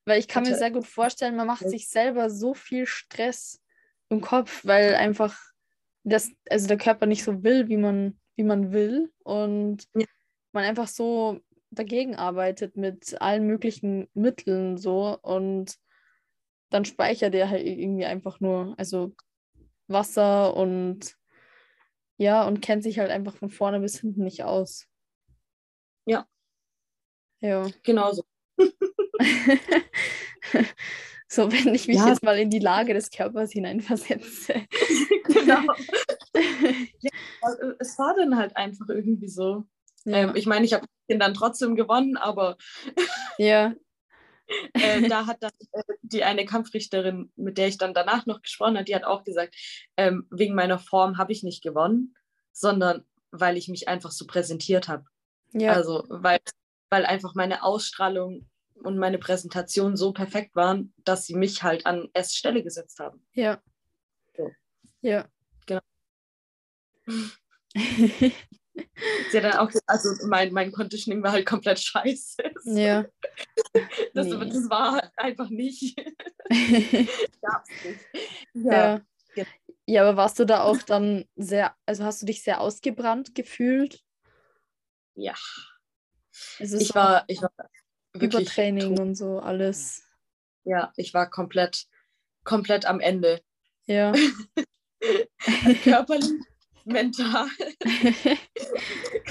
Weil 0.05 0.19
ich 0.19 0.27
kann 0.27 0.43
mir 0.43 0.49
Hatte- 0.49 0.59
sehr 0.59 0.71
gut 0.71 0.85
vorstellen, 0.85 1.35
man 1.35 1.47
macht 1.47 1.67
sich 1.67 1.89
selber 1.89 2.29
so 2.29 2.53
viel 2.53 2.85
Stress 2.85 3.61
im 4.09 4.21
Kopf, 4.21 4.63
weil 4.63 4.95
einfach 4.95 5.35
das, 6.03 6.29
also 6.49 6.67
der 6.67 6.77
Körper 6.77 7.07
nicht 7.07 7.23
so 7.23 7.43
will, 7.43 7.67
wie 7.67 7.77
man, 7.77 8.19
wie 8.35 8.43
man 8.43 8.71
will. 8.71 9.11
Und 9.23 9.87
Ja. 9.95 10.05
man 10.51 10.63
einfach 10.63 10.87
so 10.87 11.39
dagegen 11.71 12.15
arbeitet 12.15 12.77
mit 12.77 13.19
allen 13.19 13.47
möglichen 13.47 14.07
Mitteln 14.13 14.77
so 14.77 15.17
und 15.21 15.75
dann 16.69 16.85
speichert 16.85 17.33
er 17.35 17.49
halt 17.49 17.65
irgendwie 17.65 18.05
einfach 18.05 18.39
nur, 18.39 18.75
also 18.77 19.13
Wasser 19.87 20.55
und 20.55 21.15
ja, 22.17 22.47
und 22.47 22.61
kennt 22.61 22.83
sich 22.83 22.99
halt 22.99 23.11
einfach 23.11 23.35
von 23.35 23.49
vorne 23.49 23.79
bis 23.79 23.99
hinten 23.99 24.23
nicht 24.23 24.43
aus. 24.43 24.87
Ja. 26.05 26.27
Ja. 27.41 27.67
Genau 27.83 28.13
so. 28.13 28.23
so, 31.27 31.51
wenn 31.51 31.75
ich 31.75 31.87
mich 31.87 31.97
Ja. 31.97 32.07
jetzt 32.07 32.23
mal 32.23 32.37
in 32.39 32.49
die 32.49 32.59
Lage 32.59 32.93
des 32.93 33.11
Körpers 33.11 33.51
hineinversetze. 33.51 34.65
genau. 35.25 35.61
ja, 36.99 37.11
es 37.79 37.97
war 37.99 38.15
dann 38.15 38.37
halt 38.37 38.55
einfach 38.55 38.87
irgendwie 38.87 39.27
so. 39.29 39.65
Ja. 40.05 40.17
Ähm, 40.17 40.35
ich 40.35 40.45
meine, 40.45 40.65
ich 40.65 40.73
habe 40.73 40.85
den 41.09 41.19
dann 41.19 41.33
trotzdem 41.33 41.75
gewonnen, 41.75 42.15
aber 42.17 42.57
ja. 43.37 43.73
Äh, 44.73 45.07
da 45.09 45.25
hat 45.27 45.37
dann 45.41 45.51
äh, 45.71 45.81
die 46.01 46.23
eine 46.23 46.45
Kampfrichterin, 46.45 47.31
mit 47.35 47.57
der 47.57 47.67
ich 47.67 47.77
dann 47.77 47.93
danach 47.93 48.25
noch 48.25 48.41
gesprochen 48.41 48.75
habe, 48.75 48.85
die 48.85 48.95
hat 48.95 49.03
auch 49.03 49.23
gesagt, 49.23 49.55
ähm, 49.97 50.27
wegen 50.29 50.55
meiner 50.55 50.79
Form 50.79 51.17
habe 51.17 51.31
ich 51.31 51.43
nicht 51.43 51.63
gewonnen, 51.63 52.15
sondern 52.51 53.05
weil 53.31 53.57
ich 53.57 53.67
mich 53.67 53.87
einfach 53.87 54.11
so 54.11 54.25
präsentiert 54.25 54.87
habe. 54.87 55.05
Ja. 55.51 55.73
Also 55.73 56.05
weil, 56.09 56.39
weil 56.89 57.05
einfach 57.05 57.35
meine 57.35 57.63
Ausstrahlung 57.63 58.47
und 58.75 58.97
meine 58.97 59.17
Präsentation 59.17 59.95
so 59.97 60.11
perfekt 60.11 60.55
waren, 60.55 60.93
dass 61.03 61.25
sie 61.25 61.35
mich 61.35 61.63
halt 61.63 61.85
an 61.85 62.09
erste 62.13 62.37
Stelle 62.37 62.63
gesetzt 62.63 62.99
haben. 62.99 63.25
Ja. 63.33 63.61
So. 64.35 64.51
Ja. 65.01 65.25
Genau. 65.65 65.81
Sie 69.31 69.37
hat 69.37 69.43
dann 69.43 69.53
auch, 69.53 69.71
also 69.85 70.09
mein, 70.27 70.51
mein 70.51 70.71
Conditioning 70.71 71.23
war 71.23 71.31
halt 71.31 71.45
komplett 71.45 71.79
scheiße. 71.79 72.43
Ja. 72.65 73.05
Das, 74.13 74.27
Nee. 74.27 74.49
das 74.49 74.69
war 74.69 74.93
halt 74.93 75.11
einfach 75.17 75.49
nicht. 75.49 75.97
Gab's 77.41 77.69
nicht. 77.83 77.99
ja. 78.53 79.01
Ja. 79.35 79.45
Ja, 79.87 80.01
aber 80.03 80.15
warst 80.17 80.39
du 80.39 80.45
da 80.45 80.61
auch 80.63 80.77
dann 80.81 81.25
sehr, 81.35 81.75
also 81.85 82.05
hast 82.05 82.21
du 82.21 82.25
dich 82.25 82.41
sehr 82.41 82.61
ausgebrannt 82.61 83.35
gefühlt? 83.35 84.01
Ja. 85.15 85.35
Also 86.59 86.77
Ich 86.77 86.87
so 86.87 86.95
war, 86.95 87.25
ich 87.27 87.41
war 87.41 87.51
wirklich 88.13 88.41
Übertraining 88.43 88.97
und 88.99 89.15
so 89.15 89.39
alles. 89.39 90.03
Ja, 90.63 90.91
ich 90.95 91.13
war 91.13 91.29
komplett, 91.29 91.85
komplett 92.45 92.85
am 92.85 92.99
Ende. 92.99 93.41
Ja. 93.85 94.13
Körperlich, 95.83 96.31
mental, 96.85 97.47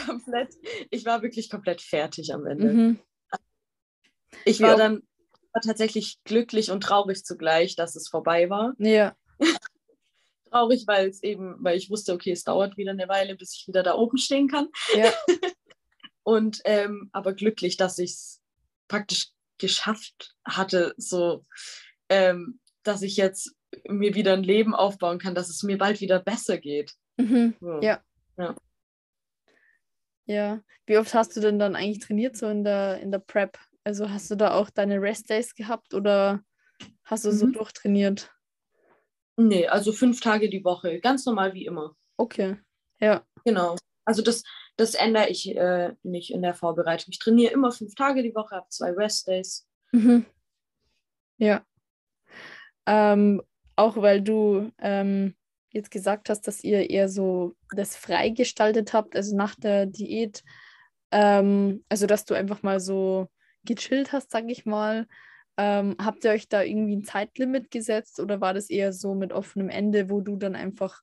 komplett. 0.07 0.55
Ich 0.91 1.05
war 1.05 1.23
wirklich 1.23 1.51
komplett 1.51 1.81
fertig 1.81 2.33
am 2.33 2.47
Ende. 2.47 2.73
mhm. 2.73 3.01
Ich 4.45 4.61
war 4.61 4.71
oft- 4.73 4.81
dann 4.81 5.03
war 5.53 5.63
tatsächlich 5.63 6.19
glücklich 6.25 6.71
und 6.71 6.83
traurig 6.83 7.25
zugleich, 7.25 7.77
dass 7.77 7.95
es 7.97 8.09
vorbei 8.09 8.51
war. 8.51 8.75
Ja. 8.79 9.17
Traurig, 10.51 10.85
weil 10.87 11.09
es 11.09 11.23
eben, 11.23 11.57
weil 11.61 11.77
ich 11.77 11.91
wusste, 11.91 12.13
okay, 12.13 12.31
es 12.33 12.45
dauert 12.45 12.77
wieder 12.77 12.93
eine 12.93 13.09
Weile, 13.09 13.35
bis 13.37 13.55
ich 13.57 13.67
wieder 13.67 13.83
da 13.83 13.95
oben 13.95 14.19
stehen 14.19 14.49
kann. 14.49 14.69
Ja. 14.95 15.13
Und 16.23 16.61
ähm, 16.65 17.11
aber 17.13 17.35
glücklich, 17.35 17.77
dass 17.77 17.99
ich 17.99 18.13
es 18.13 18.41
praktisch 18.89 19.29
geschafft 19.59 20.35
hatte, 20.45 20.95
so 20.97 21.45
ähm, 22.09 22.61
dass 22.83 23.03
ich 23.03 23.17
jetzt 23.17 23.55
mir 23.89 24.15
wieder 24.15 24.33
ein 24.35 24.43
Leben 24.45 24.75
aufbauen 24.75 25.19
kann, 25.19 25.35
dass 25.35 25.49
es 25.51 25.63
mir 25.63 25.77
bald 25.79 26.01
wieder 26.01 26.21
besser 26.21 26.59
geht. 26.59 26.93
Mhm. 27.17 27.55
So. 27.61 27.81
Ja. 27.81 28.01
Ja. 28.37 28.55
Ja. 30.27 30.63
Wie 30.87 30.99
oft 30.99 31.13
hast 31.15 31.37
du 31.37 31.41
denn 31.41 31.59
dann 31.59 31.77
eigentlich 31.77 32.01
trainiert 32.01 32.37
so 32.37 32.47
in 32.49 32.65
der, 32.65 33.01
in 33.01 33.11
der 33.11 33.19
Prep? 33.19 33.59
Also 33.85 34.11
hast 34.11 34.31
du 34.31 34.35
da 34.35 34.55
auch 34.55 34.71
deine 34.71 35.01
Rest-Days 35.01 35.55
gehabt 35.55 35.93
oder 35.95 36.41
hast 37.05 37.25
du 37.25 37.33
so 37.33 37.47
Mhm. 37.47 37.53
durchtrainiert? 37.53 38.33
Nee, 39.37 39.67
also 39.67 39.93
fünf 39.93 40.21
Tage 40.21 40.49
die 40.49 40.65
Woche, 40.65 41.01
ganz 41.01 41.27
normal 41.27 41.53
wie 41.55 41.67
immer. 41.67 41.95
Okay. 42.17 42.57
Ja. 43.01 43.27
Genau. 43.45 43.77
Also 44.05 44.23
das, 44.23 44.43
das 44.77 44.95
ändere 44.95 45.29
ich 45.29 45.55
äh, 45.55 45.95
nicht 46.03 46.33
in 46.33 46.43
der 46.43 46.55
Vorbereitung. 46.55 47.09
Ich 47.11 47.19
trainiere 47.19 47.53
immer 47.53 47.73
fünf 47.73 47.95
Tage 47.95 48.23
die 48.23 48.35
Woche, 48.35 48.57
habe 48.57 48.69
zwei 48.69 48.91
Rest-Days. 48.93 49.67
Mhm. 49.93 50.25
Ja. 51.39 51.65
Ähm, 52.87 53.43
auch 53.77 53.97
weil 53.97 54.23
du 54.23 54.71
ähm, 54.79 55.35
jetzt 55.71 55.91
gesagt 55.91 56.31
hast, 56.31 56.43
dass 56.47 56.63
ihr 56.63 56.89
eher 56.91 57.09
so 57.09 57.57
das 57.75 57.97
frei 57.97 58.29
gestaltet 58.31 58.93
habt, 58.93 59.17
also 59.17 59.37
nach 59.37 59.57
der 59.57 59.87
Diät, 59.87 60.45
ähm, 61.11 61.85
also 61.89 62.07
dass 62.07 62.25
du 62.25 62.35
einfach 62.35 62.63
mal 62.63 62.79
so 62.79 63.29
gechillt 63.65 64.13
hast, 64.13 64.31
sag 64.31 64.49
ich 64.49 64.67
mal. 64.67 65.07
Ähm, 65.57 65.97
habt 66.01 66.25
ihr 66.25 66.31
euch 66.33 66.49
da 66.49 66.63
irgendwie 66.63 66.97
ein 66.97 67.05
Zeitlimit 67.05 67.71
gesetzt 67.71 68.19
oder 68.19 68.41
war 68.41 68.55
das 68.55 68.71
eher 68.71 68.93
so 68.93 69.15
mit 69.15 69.33
offenem 69.33 69.69
Ende, 69.69 70.11
wo 70.11 70.21
du 70.21 70.37
dann 70.37 70.57
einfach 70.57 71.01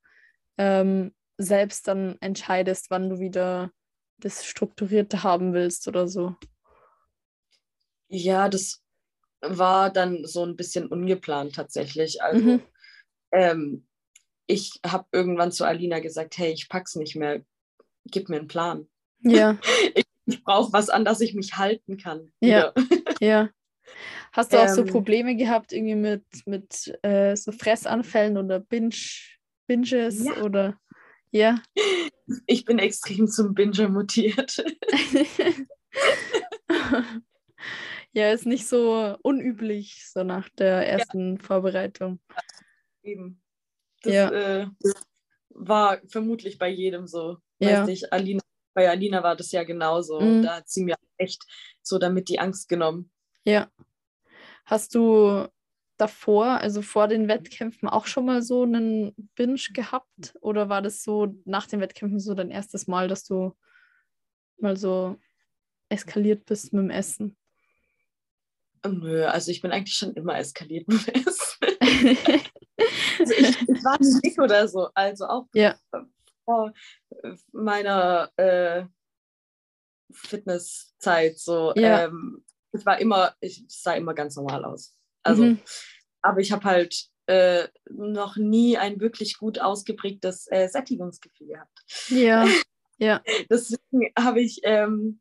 ähm, 0.57 1.13
selbst 1.37 1.87
dann 1.87 2.17
entscheidest, 2.19 2.89
wann 2.89 3.09
du 3.09 3.19
wieder 3.19 3.71
das 4.17 4.45
Strukturierte 4.45 5.23
haben 5.23 5.53
willst 5.53 5.87
oder 5.87 6.07
so? 6.07 6.35
Ja, 8.09 8.49
das 8.49 8.83
war 9.41 9.89
dann 9.89 10.25
so 10.25 10.45
ein 10.45 10.55
bisschen 10.55 10.87
ungeplant 10.87 11.55
tatsächlich. 11.55 12.21
Also 12.21 12.43
Mhm. 12.43 12.61
ähm, 13.31 13.87
ich 14.47 14.79
habe 14.85 15.07
irgendwann 15.13 15.51
zu 15.51 15.65
Alina 15.65 15.99
gesagt, 15.99 16.37
hey, 16.37 16.51
ich 16.51 16.67
pack's 16.67 16.95
nicht 16.95 17.15
mehr, 17.15 17.41
gib 18.05 18.27
mir 18.29 18.37
einen 18.37 18.47
Plan. 18.47 18.87
Ja. 19.21 19.57
Ich 19.95 20.05
brauche 20.43 20.71
was, 20.73 20.89
an 20.89 21.05
das 21.05 21.21
ich 21.21 21.33
mich 21.33 21.57
halten 21.57 21.97
kann. 21.97 22.31
Ja. 22.39 22.73
Ja. 23.21 23.49
Hast 24.31 24.51
du 24.51 24.57
auch 24.57 24.67
so 24.67 24.81
Ähm. 24.81 24.87
Probleme 24.87 25.35
gehabt, 25.35 25.73
irgendwie 25.73 25.95
mit, 25.95 26.23
mit 26.45 26.97
äh, 27.03 27.35
so 27.35 27.51
Fressanfällen 27.51 28.35
oder 28.37 28.59
Binge, 28.59 28.95
Binges 29.67 30.25
Ja. 30.25 30.41
oder 30.41 30.79
ja. 31.31 31.61
Ich 32.47 32.65
bin 32.65 32.79
extrem 32.79 33.27
zum 33.27 33.53
Binger 33.53 33.89
mutiert. 33.89 34.63
ja, 38.13 38.31
ist 38.31 38.45
nicht 38.45 38.67
so 38.67 39.17
unüblich, 39.21 40.09
so 40.11 40.23
nach 40.23 40.49
der 40.49 40.87
ersten 40.87 41.37
Vorbereitung. 41.37 42.19
Eben. 43.03 43.41
Das 44.01 44.13
Ja. 44.13 44.31
äh, 44.31 44.67
war 45.49 45.99
vermutlich 46.07 46.57
bei 46.57 46.69
jedem 46.69 47.07
so. 47.07 47.37
Ja. 47.59 47.81
Weiß 47.81 47.87
nicht, 47.87 48.11
Alina, 48.11 48.41
bei 48.73 48.89
Alina 48.89 49.23
war 49.23 49.35
das 49.35 49.51
ja 49.51 49.63
genauso. 49.63 50.19
Mhm. 50.19 50.43
Da 50.43 50.57
hat 50.57 50.69
sie 50.69 50.83
mir 50.83 50.95
echt 51.17 51.43
so 51.81 51.97
damit 51.97 52.29
die 52.29 52.39
Angst 52.39 52.69
genommen. 52.69 53.11
Ja. 53.43 53.69
Hast 54.65 54.95
du 54.95 55.47
davor, 55.97 56.45
also 56.45 56.81
vor 56.81 57.07
den 57.07 57.27
Wettkämpfen, 57.27 57.87
auch 57.89 58.05
schon 58.05 58.25
mal 58.25 58.41
so 58.41 58.63
einen 58.63 59.13
Binge 59.35 59.59
gehabt? 59.73 60.35
Oder 60.41 60.69
war 60.69 60.81
das 60.81 61.03
so 61.03 61.35
nach 61.45 61.67
den 61.67 61.79
Wettkämpfen 61.79 62.19
so 62.19 62.33
dein 62.33 62.49
erstes 62.51 62.87
Mal, 62.87 63.07
dass 63.07 63.23
du 63.23 63.55
mal 64.57 64.77
so 64.77 65.17
eskaliert 65.89 66.45
bist 66.45 66.73
mit 66.73 66.83
dem 66.83 66.89
Essen? 66.89 67.37
Nö, 68.87 69.25
also 69.25 69.51
ich 69.51 69.61
bin 69.61 69.71
eigentlich 69.71 69.95
schon 69.95 70.13
immer 70.13 70.37
eskaliert 70.39 70.87
mit 70.87 71.07
Essen. 71.15 71.57
Also 73.19 73.33
ich, 73.33 73.61
ich 73.61 73.83
war 73.83 73.99
nicht 73.99 74.23
dick 74.25 74.39
oder 74.39 74.67
so. 74.67 74.89
Also 74.95 75.25
auch 75.27 75.45
Ja. 75.53 75.75
vor 76.45 76.73
meiner 77.51 78.31
äh, 78.37 78.85
Fitnesszeit 80.11 81.39
so. 81.39 81.73
Ja. 81.75 82.05
Ähm, 82.05 82.43
ich 82.73 82.85
war 82.85 82.99
immer, 82.99 83.35
ich 83.41 83.63
sah 83.67 83.93
immer 83.93 84.13
ganz 84.13 84.35
normal 84.35 84.63
aus. 84.65 84.95
Also, 85.23 85.43
Mhm. 85.43 85.59
aber 86.21 86.39
ich 86.39 86.51
habe 86.51 86.63
halt 86.63 87.07
äh, 87.27 87.67
noch 87.89 88.35
nie 88.37 88.77
ein 88.77 88.99
wirklich 88.99 89.37
gut 89.37 89.59
ausgeprägtes 89.59 90.47
äh, 90.51 90.67
Sättigungsgefühl 90.67 91.47
gehabt. 91.47 91.83
Ja, 92.09 92.45
ja, 92.97 93.21
Deswegen 93.49 94.11
habe 94.17 94.41
ich, 94.41 94.61
ähm, 94.63 95.19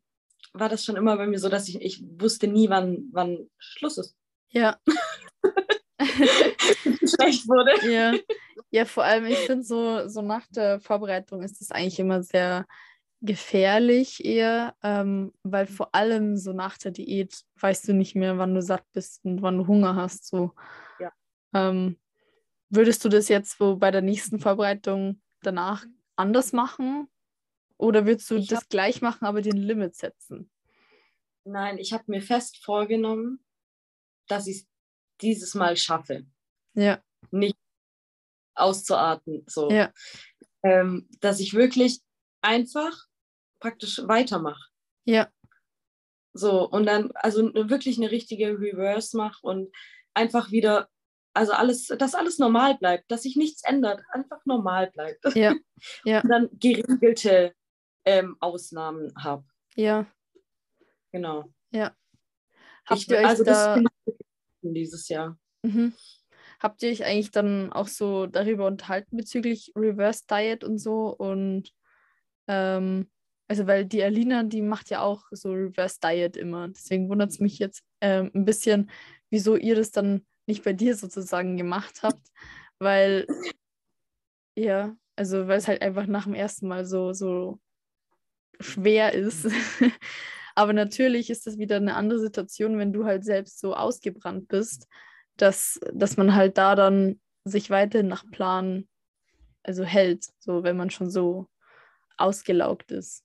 war 0.53 0.69
das 0.69 0.83
schon 0.83 0.95
immer 0.95 1.17
bei 1.17 1.27
mir 1.27 1.39
so, 1.39 1.49
dass 1.49 1.67
ich, 1.67 1.81
ich 1.81 2.03
wusste 2.19 2.47
nie, 2.47 2.69
wann, 2.69 3.09
wann 3.11 3.49
Schluss 3.57 3.97
ist. 3.97 4.15
ja, 4.49 4.79
Schlecht 7.03 7.47
wurde. 7.47 7.71
ja. 7.91 8.13
Ja, 8.73 8.85
vor 8.85 9.03
allem, 9.03 9.25
ich 9.25 9.37
finde 9.39 9.63
so, 9.63 10.07
so 10.07 10.21
nach 10.21 10.47
der 10.47 10.79
Vorbereitung 10.79 11.43
ist 11.43 11.61
es 11.61 11.71
eigentlich 11.71 11.99
immer 11.99 12.23
sehr 12.23 12.65
gefährlich 13.19 14.23
eher, 14.25 14.75
ähm, 14.81 15.33
weil 15.43 15.67
vor 15.67 15.93
allem 15.93 16.37
so 16.37 16.53
nach 16.53 16.77
der 16.77 16.91
Diät 16.91 17.43
weißt 17.59 17.89
du 17.89 17.93
nicht 17.93 18.15
mehr, 18.15 18.37
wann 18.37 18.55
du 18.55 18.61
satt 18.61 18.83
bist 18.93 19.23
und 19.25 19.41
wann 19.41 19.59
du 19.59 19.67
Hunger 19.67 19.95
hast. 19.95 20.25
So. 20.25 20.53
Ja. 20.99 21.11
Ähm, 21.53 21.99
würdest 22.69 23.03
du 23.05 23.09
das 23.09 23.27
jetzt 23.27 23.59
wo 23.59 23.75
bei 23.75 23.91
der 23.91 24.01
nächsten 24.01 24.39
Vorbereitung 24.39 25.21
danach 25.41 25.85
anders 26.15 26.53
machen? 26.53 27.07
Oder 27.77 28.05
würdest 28.05 28.29
du 28.31 28.35
Ich 28.35 28.47
das 28.47 28.69
gleich 28.69 29.01
machen, 29.01 29.25
aber 29.25 29.41
den 29.41 29.57
Limit 29.57 29.95
setzen? 29.95 30.49
Nein, 31.43 31.77
ich 31.77 31.93
habe 31.93 32.03
mir 32.07 32.21
fest 32.21 32.63
vorgenommen, 32.63 33.43
dass 34.27 34.47
ich 34.47 34.57
es 34.57 34.70
dieses 35.21 35.53
Mal 35.55 35.77
schaffe, 35.77 36.25
Ja, 36.73 37.01
nicht 37.31 37.55
auszuarten. 38.55 39.43
So. 39.47 39.69
ja, 39.71 39.91
Ähm, 40.63 41.07
dass 41.19 41.39
ich 41.39 41.53
wirklich 41.53 42.01
einfach 42.41 43.05
praktisch 43.59 43.99
weitermache. 44.05 44.69
ja, 45.05 45.29
So, 46.33 46.67
und 46.69 46.85
dann 46.85 47.11
also 47.13 47.41
ne- 47.43 47.69
wirklich 47.69 47.97
eine 47.97 48.11
richtige 48.11 48.59
Reverse 48.59 49.15
mache 49.17 49.39
und 49.41 49.73
einfach 50.13 50.51
wieder, 50.51 50.89
also 51.33 51.53
alles, 51.53 51.87
dass 51.87 52.15
alles 52.15 52.39
normal 52.39 52.77
bleibt, 52.77 53.09
dass 53.11 53.23
sich 53.23 53.35
nichts 53.35 53.63
ändert, 53.63 54.01
einfach 54.11 54.45
normal 54.45 54.91
bleibt. 54.91 55.23
ja, 55.35 55.55
ja, 56.05 56.21
Und 56.21 56.29
dann 56.29 56.49
geregelte 56.53 57.53
ähm, 58.05 58.35
Ausnahmen 58.39 59.13
habe. 59.17 59.45
ja. 59.75 60.05
Genau. 61.13 61.51
Habt 62.85 63.01
Ich- 63.01 63.09
ihr 63.09 63.17
euch 63.17 63.25
also 63.25 63.43
das 63.43 63.57
da... 63.65 63.73
finde 63.75 63.91
ich 64.63 64.73
dieses 64.73 65.09
Jahr. 65.09 65.37
Mhm. 65.63 65.93
Habt 66.59 66.83
ihr 66.83 66.91
euch 66.91 67.03
eigentlich 67.03 67.31
dann 67.31 67.71
auch 67.73 67.87
so 67.87 68.27
darüber 68.27 68.67
unterhalten 68.67 69.17
bezüglich 69.17 69.71
Reverse 69.75 70.23
Diet 70.29 70.63
und 70.63 70.77
so? 70.77 71.07
Und 71.07 71.71
ähm, 72.47 73.09
also 73.47 73.67
weil 73.67 73.85
die 73.85 74.03
Alina, 74.03 74.43
die 74.43 74.61
macht 74.61 74.89
ja 74.89 75.01
auch 75.01 75.23
so 75.31 75.51
Reverse 75.51 75.99
Diet 76.03 76.37
immer. 76.37 76.69
Deswegen 76.69 77.09
wundert 77.09 77.31
es 77.31 77.39
mich 77.39 77.59
jetzt 77.59 77.83
ähm, 77.99 78.31
ein 78.33 78.45
bisschen, 78.45 78.89
wieso 79.29 79.55
ihr 79.55 79.75
das 79.75 79.91
dann 79.91 80.25
nicht 80.45 80.63
bei 80.63 80.73
dir 80.73 80.95
sozusagen 80.95 81.57
gemacht 81.57 82.03
habt. 82.03 82.27
Weil, 82.79 83.27
ja, 84.55 84.95
also 85.15 85.47
weil 85.47 85.57
es 85.57 85.67
halt 85.67 85.81
einfach 85.81 86.07
nach 86.07 86.23
dem 86.25 86.33
ersten 86.33 86.67
Mal 86.67 86.85
so, 86.85 87.13
so 87.13 87.59
schwer 88.59 89.13
ist. 89.13 89.47
Aber 90.55 90.73
natürlich 90.73 91.29
ist 91.29 91.47
das 91.47 91.57
wieder 91.57 91.77
eine 91.77 91.95
andere 91.95 92.19
Situation, 92.19 92.77
wenn 92.77 92.93
du 92.93 93.05
halt 93.05 93.23
selbst 93.23 93.59
so 93.59 93.75
ausgebrannt 93.75 94.47
bist, 94.47 94.87
dass, 95.37 95.79
dass 95.93 96.17
man 96.17 96.35
halt 96.35 96.57
da 96.57 96.75
dann 96.75 97.19
sich 97.43 97.69
weiterhin 97.69 98.07
nach 98.07 98.29
Plan 98.31 98.87
also 99.63 99.83
hält, 99.83 100.25
so 100.39 100.63
wenn 100.63 100.77
man 100.77 100.89
schon 100.89 101.09
so 101.09 101.47
ausgelaugt 102.17 102.91
ist. 102.91 103.23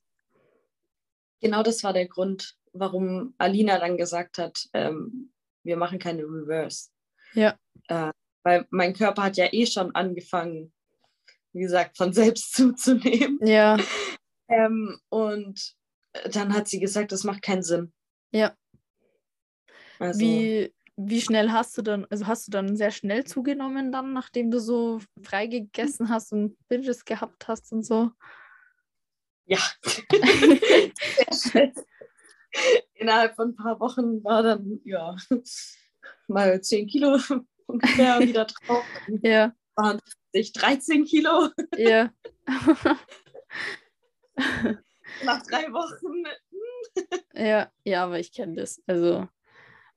Genau 1.40 1.62
das 1.62 1.84
war 1.84 1.92
der 1.92 2.08
Grund, 2.08 2.56
warum 2.72 3.34
Alina 3.38 3.78
dann 3.78 3.96
gesagt 3.96 4.38
hat, 4.38 4.68
ähm, 4.72 5.32
wir 5.62 5.76
machen 5.76 5.98
keine 5.98 6.22
Reverse. 6.22 6.90
Ja. 7.34 7.56
Äh, 7.88 8.12
weil 8.42 8.66
mein 8.70 8.94
Körper 8.94 9.24
hat 9.24 9.36
ja 9.36 9.52
eh 9.52 9.66
schon 9.66 9.94
angefangen, 9.94 10.72
wie 11.52 11.60
gesagt, 11.60 11.96
von 11.96 12.12
selbst 12.12 12.52
zuzunehmen. 12.54 13.38
Ja. 13.42 13.76
Ähm, 14.48 14.98
und 15.08 15.74
dann 16.30 16.52
hat 16.54 16.68
sie 16.68 16.80
gesagt, 16.80 17.12
das 17.12 17.24
macht 17.24 17.42
keinen 17.42 17.62
Sinn. 17.62 17.92
Ja. 18.32 18.54
Also, 19.98 20.20
wie, 20.20 20.74
wie 20.96 21.20
schnell 21.20 21.50
hast 21.50 21.76
du 21.78 21.82
dann, 21.82 22.06
also 22.10 22.26
hast 22.26 22.46
du 22.46 22.50
dann 22.50 22.76
sehr 22.76 22.90
schnell 22.90 23.24
zugenommen 23.24 23.92
dann, 23.92 24.12
nachdem 24.12 24.50
du 24.50 24.60
so 24.60 25.00
frei 25.22 25.46
gegessen 25.46 26.08
hast 26.08 26.32
und 26.32 26.56
Binges 26.68 27.04
gehabt 27.04 27.48
hast 27.48 27.72
und 27.72 27.84
so? 27.84 28.10
Ja. 29.46 29.58
Innerhalb 32.94 33.36
von 33.36 33.50
ein 33.50 33.56
paar 33.56 33.78
Wochen 33.80 34.22
war 34.24 34.42
dann, 34.42 34.80
ja, 34.84 35.16
mal 36.28 36.60
10 36.60 36.86
Kilo 36.86 37.18
ungefähr 37.66 38.20
wieder 38.20 38.46
drauf. 38.46 38.84
Ja. 39.22 39.52
Waren 39.74 40.00
sich 40.32 40.52
13 40.52 41.04
Kilo. 41.04 41.50
Ja. 41.76 42.10
Nach 45.24 45.42
drei 45.46 45.72
Wochen. 45.72 46.24
ja, 47.34 47.70
ja, 47.84 48.04
aber 48.04 48.18
ich 48.18 48.32
kenne 48.32 48.56
das. 48.56 48.82
Also, 48.86 49.28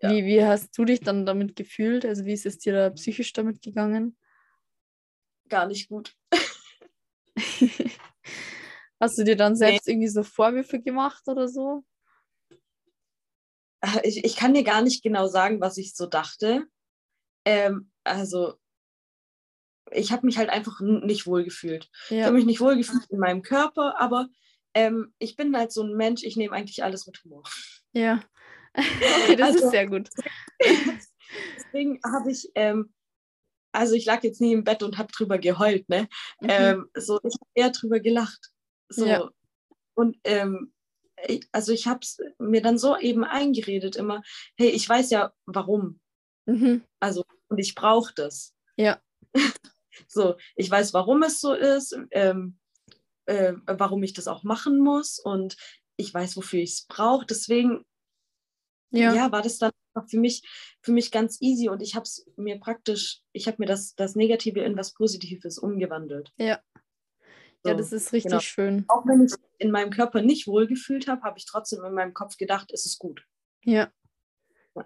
ja. 0.02 0.10
wie, 0.10 0.26
wie 0.26 0.44
hast 0.44 0.78
du 0.78 0.86
dich 0.86 1.02
dann 1.02 1.26
damit 1.26 1.56
gefühlt? 1.56 2.06
Also, 2.06 2.26
wie 2.26 2.34
ist 2.34 2.46
es 2.46 2.60
dir 2.60 2.74
da 2.74 2.90
psychisch 2.92 3.34
damit 3.34 3.62
gegangen? 3.62 4.18
Gar 5.50 5.68
nicht 5.68 5.90
gut. 5.90 6.16
hast 9.00 9.18
du 9.18 9.24
dir 9.24 9.36
dann 9.36 9.56
selbst 9.56 9.88
nee. 9.88 9.94
irgendwie 9.94 10.10
so 10.10 10.24
Vorwürfe 10.24 10.80
gemacht 10.82 11.24
oder 11.28 11.48
so? 11.48 11.84
Ich, 14.04 14.26
ich 14.26 14.36
kann 14.36 14.54
dir 14.54 14.64
gar 14.64 14.82
nicht 14.82 15.04
genau 15.04 15.28
sagen, 15.28 15.62
was 15.62 15.78
ich 15.78 15.96
so 15.96 16.06
dachte. 16.06 16.66
Ähm, 17.46 17.92
also, 18.04 18.56
ich 19.92 20.12
habe 20.12 20.26
mich 20.26 20.38
halt 20.38 20.50
einfach 20.50 20.80
nicht 20.82 21.28
wohl 21.28 21.44
gefühlt. 21.44 21.90
Ja. 22.10 22.18
Ich 22.18 22.24
habe 22.26 22.36
mich 22.36 22.46
nicht 22.46 22.62
wohl 22.62 22.78
gefühlt 22.78 23.06
in 23.10 23.20
meinem 23.20 23.42
Körper, 23.42 24.00
aber 24.00 24.28
ähm, 24.80 25.14
ich 25.20 25.36
bin 25.36 25.56
halt 25.56 25.72
so 25.72 25.84
ein 25.84 25.96
Mensch, 25.96 26.24
ich 26.24 26.38
nehme 26.38 26.56
eigentlich 26.56 26.84
alles 26.84 27.06
mit 27.06 27.22
Humor. 27.24 27.44
Ja, 27.92 28.24
okay, 28.74 29.36
das 29.36 29.56
also, 29.56 29.66
ist 29.66 29.72
sehr 29.72 29.88
gut. 29.88 30.10
Deswegen 31.58 32.00
habe 32.06 32.32
ich, 32.32 32.50
ähm, 32.56 32.94
also 33.72 33.94
ich 33.94 34.06
lag 34.06 34.24
jetzt 34.24 34.42
nie 34.42 34.54
im 34.54 34.64
Bett 34.64 34.82
und 34.82 34.98
habe 34.98 35.12
drüber 35.12 35.38
geheult, 35.38 35.90
ne? 35.90 36.08
Mhm. 36.40 36.50
Ähm, 36.50 36.90
so, 36.96 37.20
ich 37.24 37.34
habe 37.34 37.52
eher 37.54 37.70
drüber 37.72 38.00
gelacht. 38.00 38.52
So. 38.90 39.06
Ja. 39.06 39.30
Und 39.96 40.18
ähm, 40.24 40.74
also 41.52 41.74
ich 41.74 41.86
habe 41.86 42.00
es 42.02 42.18
mir 42.38 42.62
dann 42.62 42.78
so 42.78 42.98
eben 42.98 43.26
eingeredet 43.26 43.98
immer, 43.98 44.22
hey, 44.56 44.70
ich 44.70 44.88
weiß 44.88 45.10
ja 45.10 45.34
warum. 45.46 46.00
Mhm. 46.46 46.84
Also, 47.02 47.26
und 47.50 47.58
ich 47.58 47.76
brauche 47.76 48.14
das. 48.16 48.56
Ja. 48.78 49.02
so, 50.08 50.36
ich 50.56 50.72
weiß, 50.72 50.94
warum 50.94 51.22
es 51.24 51.42
so 51.42 51.54
ist. 51.54 51.98
Ähm, 52.12 52.58
äh, 53.30 53.54
warum 53.66 54.04
ich 54.04 54.14
das 54.14 54.28
auch 54.28 54.44
machen 54.44 54.80
muss 54.80 55.20
und 55.20 55.56
ich 55.98 56.14
weiß, 56.14 56.36
wofür 56.36 56.60
ich 56.60 56.72
es 56.72 56.86
brauche. 56.88 57.26
Deswegen 57.26 57.86
ja. 58.92 59.14
ja. 59.14 59.32
war 59.32 59.42
das 59.42 59.60
dann 59.60 59.72
für 60.08 60.20
mich, 60.20 60.42
für 60.82 60.92
mich 60.92 61.12
ganz 61.12 61.42
easy 61.42 61.70
und 61.70 61.82
ich 61.82 61.96
habe 61.96 62.04
es 62.04 62.26
mir 62.38 62.60
praktisch, 62.60 63.22
ich 63.34 63.48
habe 63.48 63.58
mir 63.60 63.66
das, 63.66 63.96
das 63.96 64.16
Negative 64.16 64.62
in 64.62 64.78
was 64.78 64.94
Positives 64.94 65.60
umgewandelt. 65.60 66.32
Ja. 66.38 66.60
So, 67.62 67.70
ja, 67.70 67.76
das 67.76 67.92
ist 67.92 68.14
richtig 68.14 68.32
genau. 68.32 68.42
schön. 68.42 68.86
Auch 68.88 69.06
wenn 69.06 69.26
ich 69.26 69.34
in 69.58 69.72
meinem 69.72 69.92
Körper 69.92 70.22
nicht 70.22 70.48
wohlgefühlt 70.48 71.08
habe, 71.08 71.22
habe 71.24 71.38
ich 71.38 71.46
trotzdem 71.46 71.84
in 71.84 71.94
meinem 71.94 72.14
Kopf 72.14 72.38
gedacht, 72.38 72.72
es 72.72 72.86
ist 72.86 73.00
gut. 73.00 73.26
Ja. 73.64 73.92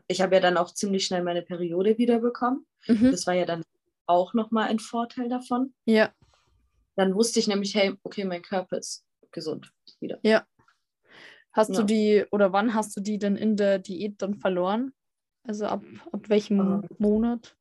Ich 0.07 0.21
habe 0.21 0.35
ja 0.35 0.41
dann 0.41 0.57
auch 0.57 0.73
ziemlich 0.73 1.05
schnell 1.05 1.23
meine 1.23 1.43
Periode 1.43 1.99
wiederbekommen. 1.99 2.65
Mhm. 2.87 3.11
Das 3.11 3.27
war 3.27 3.35
ja 3.35 3.45
dann 3.45 3.63
auch 4.07 4.33
nochmal 4.33 4.69
ein 4.69 4.79
Vorteil 4.79 5.29
davon. 5.29 5.75
Ja. 5.85 6.11
Dann 6.95 7.15
wusste 7.15 7.39
ich 7.39 7.47
nämlich, 7.47 7.75
hey, 7.75 7.95
okay, 8.03 8.25
mein 8.25 8.41
Körper 8.41 8.77
ist 8.77 9.05
gesund 9.31 9.73
wieder. 9.99 10.19
Ja. 10.23 10.45
Hast 11.51 11.71
ja. 11.71 11.77
du 11.77 11.83
die, 11.83 12.25
oder 12.31 12.51
wann 12.51 12.73
hast 12.73 12.95
du 12.97 13.01
die 13.01 13.17
denn 13.17 13.35
in 13.35 13.55
der 13.55 13.79
Diät 13.79 14.21
dann 14.21 14.35
verloren? 14.35 14.93
Also 15.43 15.65
ab, 15.65 15.83
ab 16.11 16.29
welchem 16.29 16.59
ähm, 16.59 16.87
Monat? 16.97 17.55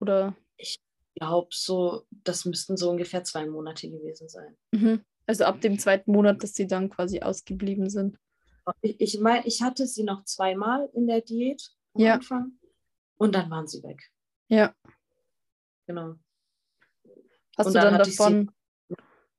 Oder? 0.00 0.36
Ich 0.56 0.78
glaube 1.14 1.48
so, 1.52 2.06
das 2.10 2.44
müssten 2.44 2.76
so 2.76 2.90
ungefähr 2.90 3.24
zwei 3.24 3.46
Monate 3.46 3.88
gewesen 3.88 4.28
sein. 4.28 4.56
Mhm. 4.72 5.04
Also 5.26 5.44
ab 5.44 5.60
dem 5.60 5.78
zweiten 5.78 6.12
Monat, 6.12 6.42
dass 6.42 6.54
sie 6.54 6.66
dann 6.66 6.88
quasi 6.88 7.20
ausgeblieben 7.20 7.90
sind. 7.90 8.18
Ich, 8.80 9.00
ich 9.00 9.20
meine, 9.20 9.46
ich 9.46 9.62
hatte 9.62 9.86
sie 9.86 10.04
noch 10.04 10.24
zweimal 10.24 10.88
in 10.92 11.06
der 11.06 11.20
Diät 11.20 11.70
am 11.94 12.02
ja. 12.02 12.14
Anfang 12.14 12.58
und 13.16 13.34
dann 13.34 13.50
waren 13.50 13.66
sie 13.66 13.82
weg. 13.82 14.10
Ja. 14.48 14.74
Genau. 15.86 16.16
Hast 17.58 17.66
und 17.66 17.74
du 17.74 17.80
dann, 17.80 17.94
dann 17.94 18.08
davon 18.08 18.50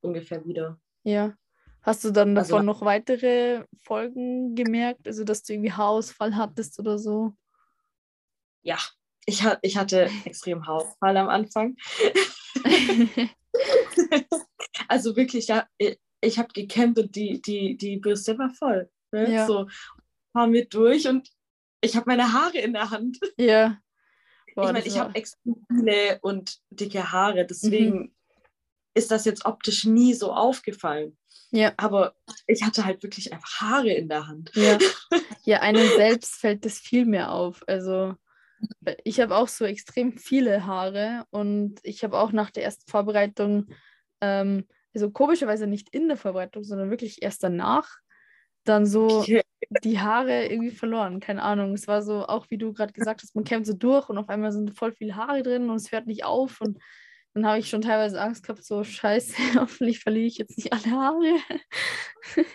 ungefähr 0.00 0.44
wieder. 0.44 0.78
Ja. 1.02 1.34
Hast 1.82 2.04
du 2.04 2.10
dann 2.10 2.36
also 2.36 2.52
davon 2.52 2.68
also, 2.68 2.80
noch 2.80 2.86
weitere 2.86 3.64
Folgen 3.82 4.54
gemerkt, 4.54 5.06
also 5.06 5.24
dass 5.24 5.42
du 5.42 5.54
irgendwie 5.54 5.72
Haarausfall 5.72 6.36
hattest 6.36 6.78
oder 6.78 6.98
so? 6.98 7.34
Ja, 8.62 8.78
ich, 9.24 9.42
ich 9.62 9.78
hatte 9.78 10.10
extrem 10.26 10.66
Haarausfall 10.66 11.16
am 11.16 11.28
Anfang. 11.28 11.76
also 14.88 15.16
wirklich, 15.16 15.48
ja, 15.48 15.66
ich 16.20 16.38
habe 16.38 16.52
gekämpft 16.52 16.98
und 16.98 17.16
die, 17.16 17.40
die, 17.40 17.76
die 17.78 17.96
Bürste 17.96 18.38
war 18.38 18.50
voll. 18.50 18.90
Ne? 19.12 19.32
Ja. 19.32 19.46
So 19.46 19.66
fahren 20.32 20.52
wir 20.52 20.68
durch 20.68 21.08
und 21.08 21.30
ich 21.80 21.96
habe 21.96 22.04
meine 22.08 22.32
Haare 22.32 22.58
in 22.58 22.74
der 22.74 22.90
Hand. 22.90 23.18
Ja. 23.38 23.78
Boah, 24.54 24.66
ich 24.66 24.72
meine, 24.72 24.86
ich 24.86 24.98
habe 24.98 25.14
extrem 25.14 25.56
viele 25.68 26.18
und 26.20 26.58
dicke 26.70 27.12
Haare, 27.12 27.46
deswegen 27.46 27.98
mhm. 27.98 28.14
ist 28.94 29.10
das 29.10 29.24
jetzt 29.24 29.44
optisch 29.44 29.84
nie 29.84 30.14
so 30.14 30.32
aufgefallen. 30.32 31.16
Ja. 31.52 31.72
Aber 31.76 32.14
ich 32.46 32.62
hatte 32.62 32.84
halt 32.84 33.02
wirklich 33.02 33.32
einfach 33.32 33.60
Haare 33.60 33.90
in 33.90 34.08
der 34.08 34.28
Hand. 34.28 34.52
Ja, 34.54 34.78
ja 35.44 35.60
einem 35.60 35.86
selbst 35.96 36.36
fällt 36.36 36.64
das 36.64 36.78
viel 36.78 37.04
mehr 37.06 37.32
auf. 37.32 37.62
Also 37.66 38.14
ich 39.04 39.20
habe 39.20 39.36
auch 39.36 39.48
so 39.48 39.64
extrem 39.64 40.16
viele 40.18 40.66
Haare 40.66 41.24
und 41.30 41.80
ich 41.82 42.04
habe 42.04 42.18
auch 42.18 42.32
nach 42.32 42.50
der 42.50 42.64
ersten 42.64 42.88
Vorbereitung, 42.90 43.68
ähm, 44.20 44.66
also 44.94 45.10
komischerweise 45.10 45.66
nicht 45.66 45.88
in 45.90 46.08
der 46.08 46.16
Vorbereitung, 46.16 46.64
sondern 46.64 46.90
wirklich 46.90 47.22
erst 47.22 47.42
danach, 47.42 47.88
dann 48.64 48.86
so 48.86 49.20
okay. 49.20 49.42
die 49.82 50.00
Haare 50.00 50.46
irgendwie 50.46 50.70
verloren. 50.70 51.20
Keine 51.20 51.42
Ahnung. 51.42 51.74
Es 51.74 51.88
war 51.88 52.02
so, 52.02 52.26
auch 52.26 52.50
wie 52.50 52.58
du 52.58 52.72
gerade 52.72 52.92
gesagt 52.92 53.22
hast, 53.22 53.34
man 53.34 53.44
kämpft 53.44 53.66
so 53.66 53.74
durch 53.74 54.08
und 54.08 54.18
auf 54.18 54.28
einmal 54.28 54.52
sind 54.52 54.76
voll 54.76 54.92
viele 54.92 55.16
Haare 55.16 55.42
drin 55.42 55.70
und 55.70 55.76
es 55.76 55.92
hört 55.92 56.06
nicht 56.06 56.24
auf. 56.24 56.60
Und 56.60 56.78
dann 57.34 57.46
habe 57.46 57.58
ich 57.58 57.68
schon 57.68 57.82
teilweise 57.82 58.20
Angst 58.20 58.44
gehabt, 58.44 58.64
so 58.64 58.84
scheiße, 58.84 59.36
hoffentlich 59.60 60.00
verliere 60.00 60.26
ich 60.26 60.38
jetzt 60.38 60.56
nicht 60.56 60.72
alle 60.72 60.90
Haare. 60.90 61.36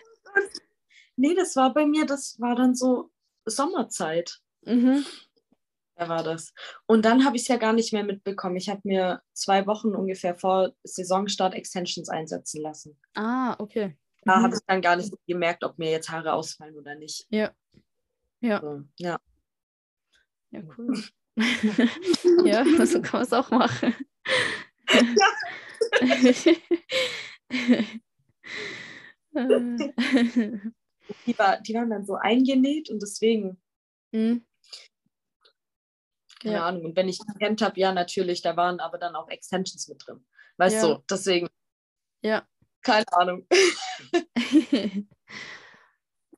nee, 1.16 1.34
das 1.34 1.56
war 1.56 1.74
bei 1.74 1.86
mir, 1.86 2.06
das 2.06 2.39
war 2.39 2.56
dann 2.56 2.76
so 2.76 3.12
Sommerzeit. 3.45 4.39
Mhm. 4.66 5.06
Da 5.97 6.10
war 6.10 6.24
das. 6.24 6.53
Und 6.88 7.06
dann 7.06 7.24
habe 7.24 7.38
ich 7.38 7.43
es 7.43 7.47
ja 7.47 7.56
gar 7.56 7.72
nicht 7.72 7.93
mehr 7.93 8.03
mitbekommen. 8.03 8.58
Ich 8.58 8.68
habe 8.68 8.82
mir 8.84 9.22
zwei 9.34 9.66
Wochen 9.66 9.95
ungefähr 9.95 10.36
vor 10.36 10.74
Saisonstart 10.84 11.53
Extensions 11.53 12.10
einsetzen 12.10 12.62
lassen. 12.62 12.99
Ah, 13.14 13.56
okay. 13.60 13.97
Da 14.26 14.38
mhm. 14.38 14.43
habe 14.43 14.55
ich 14.55 14.61
dann 14.65 14.82
gar 14.82 14.95
nicht 14.95 15.13
gemerkt, 15.28 15.63
ob 15.63 15.78
mir 15.78 15.91
jetzt 15.91 16.09
Haare 16.09 16.34
ausfallen 16.34 16.76
oder 16.76 16.95
nicht. 16.95 17.26
Ja. 17.30 17.53
Ja. 18.41 18.59
So, 18.59 18.82
ja. 18.97 19.19
Ja, 20.51 20.61
cool. 20.78 21.03
ja, 22.45 22.65
so 22.86 23.01
kann 23.01 23.19
man 23.19 23.23
es 23.23 23.34
auch 23.34 23.51
machen. 23.51 23.95
Ja. 24.91 25.28
die, 31.26 31.38
war, 31.38 31.61
die 31.61 31.73
waren 31.73 31.89
dann 31.89 32.05
so 32.05 32.15
eingenäht 32.15 32.89
und 32.89 33.01
deswegen. 33.01 33.61
Mhm. 34.11 34.45
Keine 36.41 36.55
ja. 36.55 36.65
Ahnung. 36.65 36.86
Und 36.86 36.95
wenn 36.95 37.09
ich 37.09 37.19
gekannt 37.19 37.61
habe, 37.61 37.80
ja, 37.80 37.91
natürlich, 37.91 38.41
da 38.41 38.55
waren 38.55 38.80
aber 38.80 38.97
dann 38.97 39.15
auch 39.15 39.30
Extensions 39.30 39.88
mit 39.88 40.01
drin. 40.05 40.26
Weißt 40.57 40.84
du, 40.84 40.88
ja. 40.88 40.95
so, 40.95 41.03
deswegen. 41.09 41.49
Ja. 42.21 42.47
Keine 42.82 43.05
Ahnung. 43.13 43.47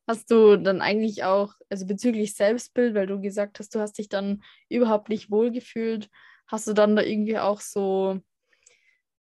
hast 0.08 0.32
du 0.32 0.58
dann 0.58 0.82
eigentlich 0.82 1.24
auch, 1.24 1.54
also 1.70 1.86
bezüglich 1.86 2.34
Selbstbild, 2.36 2.96
weil 2.96 3.08
du 3.08 3.20
gesagt 3.20 3.60
hast, 3.60 3.76
du 3.76 3.80
hast 3.80 3.98
dich 3.98 4.10
dann 4.10 4.42
überhaupt 4.70 5.10
nicht 5.10 5.30
wohlgefühlt, 5.30 6.10
hast 6.48 6.68
du 6.68 6.74
dann 6.74 6.96
da 6.96 7.02
irgendwie 7.04 7.38
auch 7.40 7.60
so, 7.62 8.22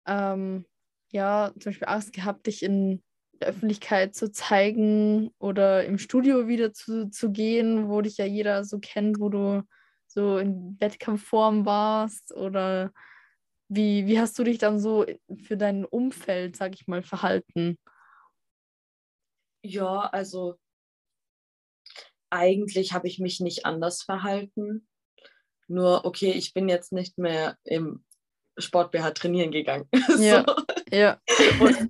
ähm, 0.06 0.66
ja, 1.10 1.52
zum 1.58 1.70
Beispiel 1.70 1.88
Angst 1.88 2.12
gehabt, 2.12 2.46
dich 2.46 2.62
in 2.62 3.02
der 3.40 3.48
Öffentlichkeit 3.48 4.14
zu 4.14 4.30
zeigen 4.30 5.30
oder 5.38 5.84
im 5.84 5.98
Studio 5.98 6.48
wieder 6.48 6.72
zu, 6.72 7.08
zu 7.10 7.30
gehen, 7.30 7.88
wo 7.88 8.00
dich 8.02 8.18
ja 8.18 8.26
jeder 8.26 8.64
so 8.64 8.78
kennt, 8.78 9.20
wo 9.20 9.28
du 9.28 9.62
so 10.06 10.38
in 10.38 10.76
Wettkampfform 10.80 11.64
warst 11.64 12.34
oder 12.34 12.92
wie, 13.68 14.06
wie 14.06 14.18
hast 14.20 14.38
du 14.38 14.44
dich 14.44 14.58
dann 14.58 14.80
so 14.80 15.06
für 15.44 15.56
dein 15.56 15.84
Umfeld, 15.84 16.56
sag 16.56 16.74
ich 16.74 16.86
mal, 16.88 17.02
verhalten? 17.02 17.78
Ja, 19.62 20.00
also 20.12 20.58
eigentlich 22.30 22.92
habe 22.92 23.08
ich 23.08 23.18
mich 23.18 23.40
nicht 23.40 23.66
anders 23.66 24.02
verhalten. 24.02 24.88
Nur, 25.66 26.04
okay, 26.04 26.32
ich 26.32 26.54
bin 26.54 26.68
jetzt 26.68 26.92
nicht 26.92 27.18
mehr 27.18 27.56
im 27.64 28.04
Sport 28.58 28.90
BH 28.90 29.12
trainieren 29.12 29.50
gegangen. 29.50 29.88
Ja. 30.18 30.44
so. 30.46 30.54
Ja. 30.90 31.20
Und 31.60 31.88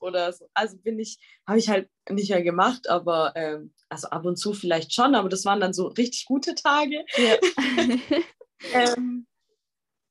oder 0.00 0.32
so. 0.32 0.48
Also 0.54 0.76
bin 0.78 0.98
ich, 0.98 1.18
habe 1.46 1.58
ich 1.58 1.68
halt 1.68 1.88
nicht 2.08 2.30
mehr 2.30 2.42
gemacht, 2.42 2.88
aber 2.88 3.32
ähm, 3.36 3.72
also 3.88 4.08
ab 4.08 4.24
und 4.24 4.36
zu 4.36 4.52
vielleicht 4.52 4.92
schon, 4.92 5.14
aber 5.14 5.28
das 5.28 5.44
waren 5.44 5.60
dann 5.60 5.72
so 5.72 5.86
richtig 5.86 6.24
gute 6.24 6.54
Tage. 6.54 7.04
Ja. 7.16 7.36
ähm, 8.96 9.26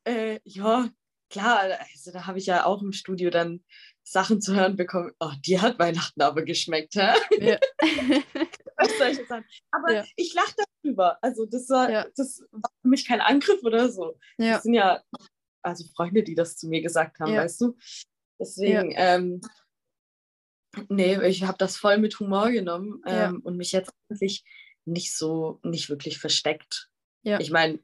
äh, 0.06 0.40
ja, 0.46 0.90
klar, 1.30 1.78
also 1.94 2.12
da 2.12 2.26
habe 2.26 2.38
ich 2.40 2.46
ja 2.46 2.66
auch 2.66 2.82
im 2.82 2.94
Studio 2.94 3.30
dann 3.30 3.64
Sachen 4.12 4.42
zu 4.42 4.56
hören 4.56 4.76
bekommen. 4.76 5.12
Oh, 5.20 5.32
die 5.46 5.60
hat 5.62 5.78
Weihnachten 5.80 6.22
aber 6.22 6.42
geschmeckt, 6.44 6.96
hä? 6.96 7.14
ja. 7.40 7.60
Was 8.78 8.98
soll 8.98 9.08
ich 9.10 9.18
jetzt 9.18 9.30
sagen? 9.30 9.46
Aber 9.72 9.94
Ja. 9.94 10.06
ich 10.16 10.34
lache 10.34 10.56
darüber. 10.84 11.18
Also 11.22 11.46
das 11.46 11.70
war, 11.70 11.92
Ja. 11.92 12.08
das 12.16 12.42
war 12.52 12.72
für 12.82 12.88
mich 12.88 13.06
kein 13.08 13.22
Angriff 13.22 13.62
oder 13.64 13.90
so. 13.90 14.18
ja. 14.38 14.54
Das 14.56 14.64
sind 14.64 14.74
ja 14.74 15.04
also 15.62 15.84
Freunde, 15.96 16.24
die 16.24 16.36
das 16.36 16.56
zu 16.58 16.68
mir 16.70 16.82
gesagt 16.82 17.20
haben, 17.20 17.36
weißt 17.36 17.62
du? 17.62 17.78
Deswegen, 18.40 18.94
ähm, 18.96 19.42
nee, 20.88 21.22
ich 21.28 21.44
habe 21.44 21.58
das 21.58 21.76
voll 21.78 21.98
mit 21.98 22.20
Humor 22.20 22.50
genommen 22.52 23.02
ähm, 23.06 23.42
und 23.44 23.58
mich 23.58 23.74
jetzt 23.74 23.92
wirklich 24.08 24.44
nicht 24.86 25.16
so, 25.16 25.60
nicht 25.64 25.90
wirklich 25.90 26.18
versteckt. 26.18 26.90
Ich 27.24 27.52
meine, 27.52 27.80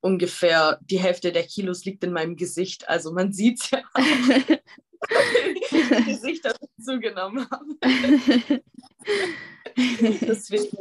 ungefähr 0.00 0.78
die 0.82 1.00
Hälfte 1.00 1.32
der 1.32 1.44
Kilos 1.44 1.84
liegt 1.86 2.04
in 2.04 2.12
meinem 2.12 2.36
Gesicht. 2.36 2.88
Also 2.88 3.12
man 3.12 3.32
sieht 3.32 3.60
es 3.62 3.70
ja 3.70 3.82
Gesicht, 6.06 6.44
dass 6.44 6.58
ich 6.60 6.84
zugenommen 6.84 7.46
habe. 7.50 7.76
Deswegen, 9.76 10.76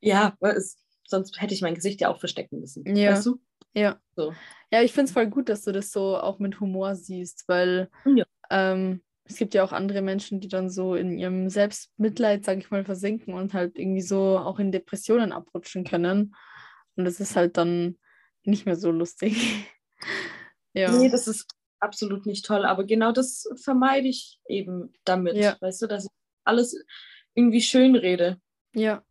ja, 0.00 0.36
weil 0.40 0.56
es, 0.56 0.78
sonst 1.06 1.40
hätte 1.40 1.54
ich 1.54 1.62
mein 1.62 1.74
Gesicht 1.74 2.00
ja 2.00 2.08
auch 2.08 2.18
verstecken 2.18 2.60
müssen. 2.60 2.96
Ja. 2.96 3.12
Weißt 3.12 3.26
du? 3.26 3.40
Ja. 3.74 3.98
So. 4.16 4.34
Ja, 4.70 4.82
ich 4.82 4.92
finde 4.92 5.06
es 5.06 5.12
voll 5.12 5.26
gut, 5.28 5.48
dass 5.48 5.62
du 5.62 5.72
das 5.72 5.90
so 5.90 6.16
auch 6.18 6.38
mit 6.38 6.60
Humor 6.60 6.94
siehst, 6.94 7.44
weil 7.48 7.88
Ja. 8.04 8.24
ähm, 8.50 9.02
es 9.24 9.36
gibt 9.36 9.54
ja 9.54 9.64
auch 9.64 9.72
andere 9.72 10.02
Menschen, 10.02 10.40
die 10.40 10.48
dann 10.48 10.68
so 10.68 10.94
in 10.94 11.16
ihrem 11.16 11.48
Selbstmitleid, 11.48 12.44
sag 12.44 12.58
ich 12.58 12.70
mal, 12.70 12.84
versinken 12.84 13.34
und 13.34 13.54
halt 13.54 13.78
irgendwie 13.78 14.02
so 14.02 14.38
auch 14.38 14.58
in 14.58 14.72
Depressionen 14.72 15.32
abrutschen 15.32 15.84
können. 15.84 16.34
Und 16.96 17.04
das 17.04 17.20
ist 17.20 17.36
halt 17.36 17.56
dann 17.56 17.98
nicht 18.44 18.66
mehr 18.66 18.76
so 18.76 18.90
lustig. 18.90 19.66
ja. 20.74 20.90
Nee, 20.92 21.08
das 21.08 21.28
ist 21.28 21.46
absolut 21.82 22.26
nicht 22.26 22.44
toll, 22.46 22.64
aber 22.64 22.84
genau 22.84 23.12
das 23.12 23.48
vermeide 23.62 24.08
ich 24.08 24.38
eben 24.48 24.92
damit. 25.04 25.36
Ja. 25.36 25.56
Weißt 25.60 25.82
du, 25.82 25.86
dass 25.86 26.04
ich 26.04 26.10
alles 26.44 26.76
irgendwie 27.34 27.60
schön 27.62 27.96
rede. 27.96 28.40
ja. 28.74 29.02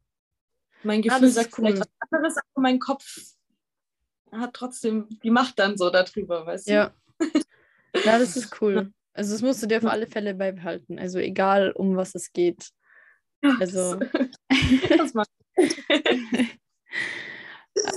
Mein 0.83 1.03
Ja, 1.03 1.13
Gefühl 1.13 1.27
das 1.27 1.29
ist 1.29 1.35
sagt 1.43 1.55
vielleicht 1.55 1.77
cool. 1.77 1.81
was 1.99 2.11
anderes, 2.11 2.37
aber 2.37 2.61
mein 2.63 2.79
Kopf 2.79 3.17
hat 4.31 4.53
trotzdem 4.55 5.07
die 5.23 5.29
Macht 5.29 5.59
dann 5.59 5.77
so 5.77 5.91
darüber, 5.91 6.45
weißt 6.45 6.67
du? 6.67 6.73
Ja. 6.73 6.93
Ja, 8.05 8.17
das 8.17 8.37
ist 8.37 8.61
cool. 8.61 8.91
Also 9.13 9.33
das 9.33 9.41
musst 9.41 9.61
du 9.61 9.67
dir 9.67 9.77
auf 9.79 9.85
alle 9.85 10.07
Fälle 10.07 10.33
beibehalten. 10.33 10.97
Also 10.97 11.19
egal, 11.19 11.71
um 11.71 11.97
was 11.97 12.15
es 12.15 12.31
geht. 12.31 12.69
Also 13.59 13.99
Das 14.97 15.13
macht 15.13 15.29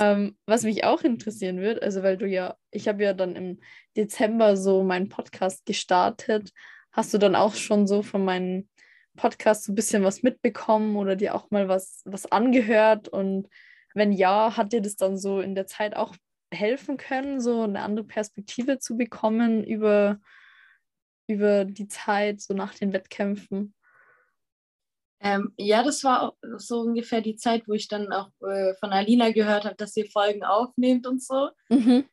ähm, 0.00 0.36
was 0.46 0.62
mich 0.62 0.84
auch 0.84 1.02
interessieren 1.02 1.60
wird, 1.60 1.82
also 1.82 2.02
weil 2.02 2.16
du 2.16 2.26
ja, 2.26 2.56
ich 2.70 2.88
habe 2.88 3.02
ja 3.02 3.12
dann 3.12 3.36
im 3.36 3.60
Dezember 3.96 4.56
so 4.56 4.82
meinen 4.82 5.08
Podcast 5.08 5.66
gestartet. 5.66 6.52
Hast 6.92 7.12
du 7.12 7.18
dann 7.18 7.34
auch 7.34 7.54
schon 7.54 7.86
so 7.86 8.02
von 8.02 8.24
meinem 8.24 8.68
Podcast 9.16 9.64
so 9.64 9.72
ein 9.72 9.74
bisschen 9.74 10.04
was 10.04 10.22
mitbekommen 10.22 10.96
oder 10.96 11.16
dir 11.16 11.34
auch 11.34 11.50
mal 11.50 11.68
was, 11.68 12.02
was 12.04 12.30
angehört? 12.30 13.08
Und 13.08 13.48
wenn 13.94 14.12
ja, 14.12 14.56
hat 14.56 14.72
dir 14.72 14.80
das 14.80 14.96
dann 14.96 15.18
so 15.18 15.40
in 15.40 15.54
der 15.54 15.66
Zeit 15.66 15.96
auch 15.96 16.14
helfen 16.52 16.96
können, 16.96 17.40
so 17.40 17.62
eine 17.62 17.82
andere 17.82 18.06
Perspektive 18.06 18.78
zu 18.78 18.96
bekommen 18.96 19.64
über, 19.64 20.18
über 21.26 21.64
die 21.64 21.88
Zeit, 21.88 22.40
so 22.40 22.54
nach 22.54 22.74
den 22.74 22.92
Wettkämpfen? 22.92 23.74
Ähm, 25.20 25.54
ja, 25.56 25.82
das 25.82 26.04
war 26.04 26.22
auch 26.22 26.36
so 26.58 26.80
ungefähr 26.80 27.20
die 27.20 27.36
Zeit, 27.36 27.66
wo 27.66 27.72
ich 27.72 27.88
dann 27.88 28.12
auch 28.12 28.30
äh, 28.42 28.74
von 28.74 28.90
Alina 28.92 29.30
gehört 29.30 29.64
habe, 29.64 29.76
dass 29.76 29.96
ihr 29.96 30.10
Folgen 30.10 30.44
aufnehmt 30.44 31.06
und 31.06 31.22
so. 31.22 31.50
Mhm. 31.70 32.04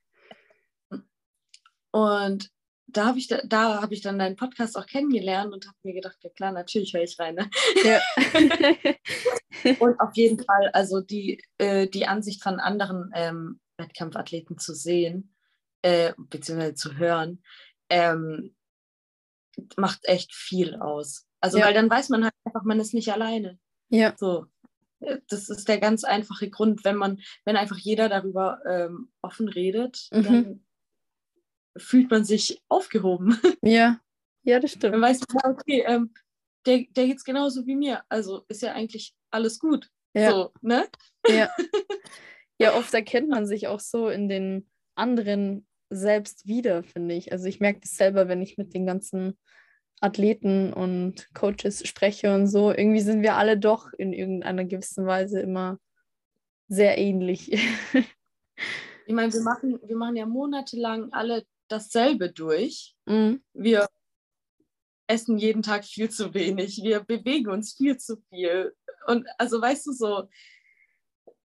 Und 1.91 2.49
da 2.87 3.05
habe 3.05 3.17
ich, 3.17 3.27
da, 3.27 3.41
da 3.45 3.81
hab 3.81 3.91
ich 3.91 4.01
dann 4.01 4.19
deinen 4.19 4.35
Podcast 4.35 4.77
auch 4.77 4.85
kennengelernt 4.85 5.53
und 5.53 5.65
habe 5.65 5.77
mir 5.83 5.93
gedacht, 5.93 6.17
ja 6.21 6.29
klar, 6.29 6.51
natürlich 6.51 6.93
höre 6.93 7.03
ich 7.03 7.19
rein. 7.19 7.35
Ne? 7.35 7.49
Ja. 7.83 8.01
Und 9.79 9.99
auf 9.99 10.15
jeden 10.15 10.43
Fall, 10.43 10.69
also 10.73 11.01
die, 11.01 11.41
äh, 11.57 11.87
die 11.87 12.07
Ansicht 12.07 12.41
von 12.41 12.59
anderen 12.59 13.11
ähm, 13.13 13.59
Wettkampfathleten 13.77 14.57
zu 14.57 14.73
sehen, 14.73 15.35
äh, 15.81 16.13
beziehungsweise 16.17 16.75
zu 16.75 16.97
hören, 16.97 17.43
ähm, 17.89 18.55
macht 19.77 20.05
echt 20.05 20.33
viel 20.33 20.75
aus. 20.75 21.27
Also, 21.41 21.57
Ja. 21.57 21.65
weil 21.65 21.73
dann 21.73 21.89
weiß 21.89 22.09
man 22.09 22.23
halt 22.23 22.33
einfach, 22.45 22.63
man 22.63 22.79
ist 22.79 22.93
nicht 22.93 23.11
alleine. 23.11 23.59
ja, 23.89 24.13
So. 24.17 24.45
Äh, 25.01 25.17
Das 25.27 25.49
ist 25.49 25.67
der 25.67 25.79
ganz 25.79 26.03
einfache 26.03 26.49
Grund, 26.49 26.83
wenn 26.85 26.95
man, 26.95 27.19
wenn 27.45 27.57
einfach 27.57 27.77
jeder 27.77 28.07
darüber 28.09 28.59
ähm, 28.69 29.11
offen 29.21 29.49
redet, 29.49 30.07
Mhm. 30.13 30.23
dann 30.23 30.65
fühlt 31.77 32.09
man 32.11 32.23
sich 32.23 32.61
aufgehoben. 32.69 33.39
ja, 33.61 33.99
ja, 34.43 34.59
das 34.59 34.71
Dann 34.77 34.91
stimmt. 34.91 35.01
weiß 35.01 35.21
man, 35.33 35.53
okay, 35.53 35.83
ähm, 35.87 36.13
der, 36.65 36.85
der 36.91 37.07
geht's 37.07 37.23
genauso 37.23 37.65
wie 37.65 37.75
mir. 37.75 38.03
Also 38.09 38.45
ist 38.47 38.61
ja 38.61 38.73
eigentlich 38.73 39.13
alles 39.31 39.57
gut. 39.59 39.89
Ja. 40.13 40.29
So, 40.31 40.51
ne? 40.61 40.87
Ja. 41.27 41.49
ja, 42.59 42.75
oft 42.75 42.93
erkennt 42.93 43.29
man 43.29 43.45
sich 43.47 43.67
auch 43.67 43.79
so 43.79 44.09
in 44.09 44.27
den 44.29 44.69
anderen 44.95 45.65
selbst 45.89 46.45
wieder, 46.47 46.83
finde 46.83 47.15
ich. 47.15 47.31
Also 47.31 47.45
ich 47.47 47.59
merke 47.59 47.79
das 47.81 47.91
selber, 47.95 48.27
wenn 48.27 48.41
ich 48.41 48.57
mit 48.57 48.73
den 48.73 48.85
ganzen 48.85 49.37
Athleten 50.01 50.73
und 50.73 51.33
Coaches 51.33 51.87
spreche 51.87 52.33
und 52.33 52.47
so. 52.47 52.71
Irgendwie 52.71 53.01
sind 53.01 53.21
wir 53.21 53.35
alle 53.35 53.57
doch 53.57 53.93
in 53.93 54.13
irgendeiner 54.13 54.65
gewissen 54.65 55.05
Weise 55.05 55.39
immer 55.39 55.79
sehr 56.67 56.97
ähnlich. 56.97 57.51
Ich 59.07 59.15
meine, 59.15 59.33
wir 59.33 59.41
machen, 59.41 59.79
wir 59.83 59.97
machen 59.97 60.15
ja 60.15 60.25
monatelang 60.25 61.11
alle 61.11 61.43
dasselbe 61.67 62.31
durch. 62.31 62.95
Mhm. 63.05 63.43
Wir 63.51 63.89
essen 65.07 65.37
jeden 65.37 65.63
Tag 65.63 65.83
viel 65.83 66.09
zu 66.09 66.33
wenig. 66.33 66.81
Wir 66.81 67.01
bewegen 67.01 67.49
uns 67.49 67.73
viel 67.73 67.97
zu 67.97 68.17
viel. 68.29 68.73
Und 69.07 69.27
also 69.37 69.61
weißt 69.61 69.87
du 69.87 69.91
so, 69.91 70.29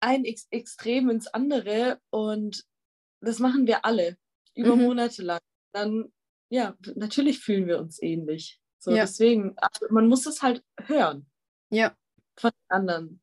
ein 0.01 0.25
Ex 0.25 0.47
Extrem 0.49 1.09
ins 1.09 1.27
andere 1.27 2.01
und 2.09 2.65
das 3.21 3.39
machen 3.39 3.67
wir 3.67 3.85
alle 3.85 4.17
über 4.53 4.75
Mhm. 4.75 4.83
Monate 4.83 5.21
lang. 5.21 5.39
Dann, 5.71 6.11
ja, 6.49 6.75
natürlich 6.95 7.39
fühlen 7.39 7.67
wir 7.67 7.79
uns 7.79 8.01
ähnlich. 8.01 8.59
So, 8.77 8.95
Ja. 8.95 9.03
deswegen, 9.03 9.53
also 9.57 9.87
man 9.89 10.07
muss 10.07 10.25
es 10.25 10.41
halt 10.41 10.63
hören 10.79 11.25
Ja, 11.69 11.95
von 12.37 12.51
anderen. 12.69 13.21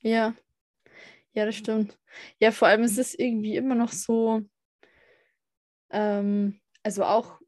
ja. 0.00 0.34
Ja, 1.34 1.46
das 1.46 1.56
stimmt. 1.56 1.98
Ja, 2.40 2.50
vor 2.50 2.68
allem 2.68 2.82
ist 2.82 2.98
es 2.98 3.18
irgendwie 3.18 3.56
immer 3.56 3.74
noch 3.74 3.90
so, 3.90 4.42
ähm, 5.90 6.60
also 6.82 7.04
auch 7.04 7.40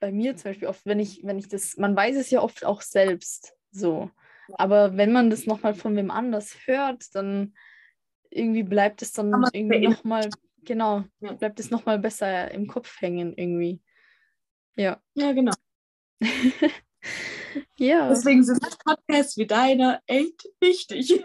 bei 0.00 0.12
mir 0.12 0.36
zum 0.36 0.50
Beispiel 0.50 0.68
oft, 0.68 0.86
wenn 0.86 1.00
ich, 1.00 1.22
wenn 1.24 1.38
ich 1.38 1.48
das, 1.48 1.76
man 1.76 1.96
weiß 1.96 2.16
es 2.16 2.30
ja 2.30 2.40
oft 2.40 2.64
auch 2.64 2.80
selbst 2.82 3.54
so. 3.70 4.10
Aber 4.54 4.96
wenn 4.96 5.12
man 5.12 5.30
das 5.30 5.46
nochmal 5.46 5.74
von 5.74 5.94
wem 5.96 6.10
anders 6.10 6.56
hört, 6.66 7.14
dann 7.14 7.54
irgendwie 8.30 8.62
bleibt 8.62 9.02
es 9.02 9.12
dann 9.12 9.50
irgendwie 9.52 9.80
nochmal, 9.80 10.30
genau, 10.64 11.04
bleibt 11.20 11.60
es 11.60 11.70
nochmal 11.70 11.98
besser 11.98 12.50
im 12.50 12.66
Kopf 12.66 13.00
hängen 13.00 13.34
irgendwie. 13.36 13.80
Ja. 14.78 15.02
Ja, 15.14 15.32
genau. 15.32 15.52
Ja. 17.78 18.08
Deswegen 18.08 18.42
sind 18.42 18.60
Podcasts 18.84 19.36
wie 19.36 19.46
deiner 19.46 20.02
echt 20.06 20.48
wichtig. 20.60 21.22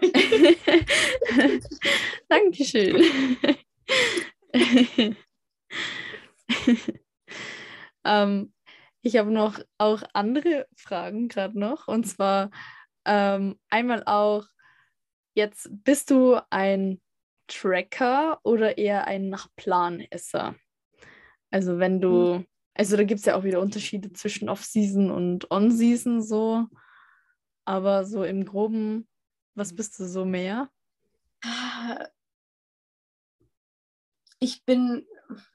Dankeschön. 2.28 3.04
ähm, 8.04 8.52
ich 9.02 9.16
habe 9.16 9.30
noch 9.30 9.60
auch 9.78 10.02
andere 10.12 10.66
Fragen 10.76 11.28
gerade 11.28 11.58
noch. 11.58 11.88
Und 11.88 12.04
zwar 12.04 12.50
ähm, 13.04 13.58
einmal 13.68 14.04
auch, 14.06 14.46
jetzt 15.34 15.68
bist 15.84 16.10
du 16.10 16.40
ein 16.50 17.00
Tracker 17.48 18.40
oder 18.44 18.78
eher 18.78 19.06
ein 19.06 19.28
nach 19.28 19.48
Plan-Esser? 19.56 20.54
Also 21.50 21.78
wenn 21.78 22.00
du, 22.00 22.44
also 22.74 22.96
da 22.96 23.04
gibt 23.04 23.20
es 23.20 23.26
ja 23.26 23.36
auch 23.36 23.44
wieder 23.44 23.60
Unterschiede 23.60 24.12
zwischen 24.12 24.48
Off-Season 24.48 25.10
und 25.10 25.50
On-Season 25.50 26.22
so. 26.22 26.66
Aber 27.64 28.04
so 28.04 28.24
im 28.24 28.44
Groben, 28.44 29.08
was 29.54 29.74
bist 29.74 29.98
du 29.98 30.06
so 30.06 30.24
mehr? 30.24 30.68
ich 34.38 34.64
bin, 34.64 35.06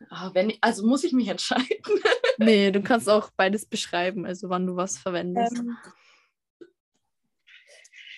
ah, 0.09 0.31
wenn, 0.33 0.53
also 0.61 0.85
muss 0.85 1.03
ich 1.03 1.13
mich 1.13 1.27
entscheiden. 1.27 1.65
Nee, 2.41 2.71
du 2.71 2.81
kannst 2.81 3.09
auch 3.09 3.31
beides 3.35 3.65
beschreiben, 3.65 4.25
also 4.25 4.47
wann 4.47 4.65
du 4.65 4.77
was 4.77 4.97
verwendest. 4.97 5.57
Ähm, 5.57 5.77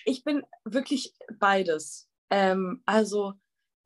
ich 0.06 0.23
bin 0.23 0.44
wirklich 0.64 1.15
beides. 1.40 2.07
Ähm, 2.30 2.84
also 2.86 3.34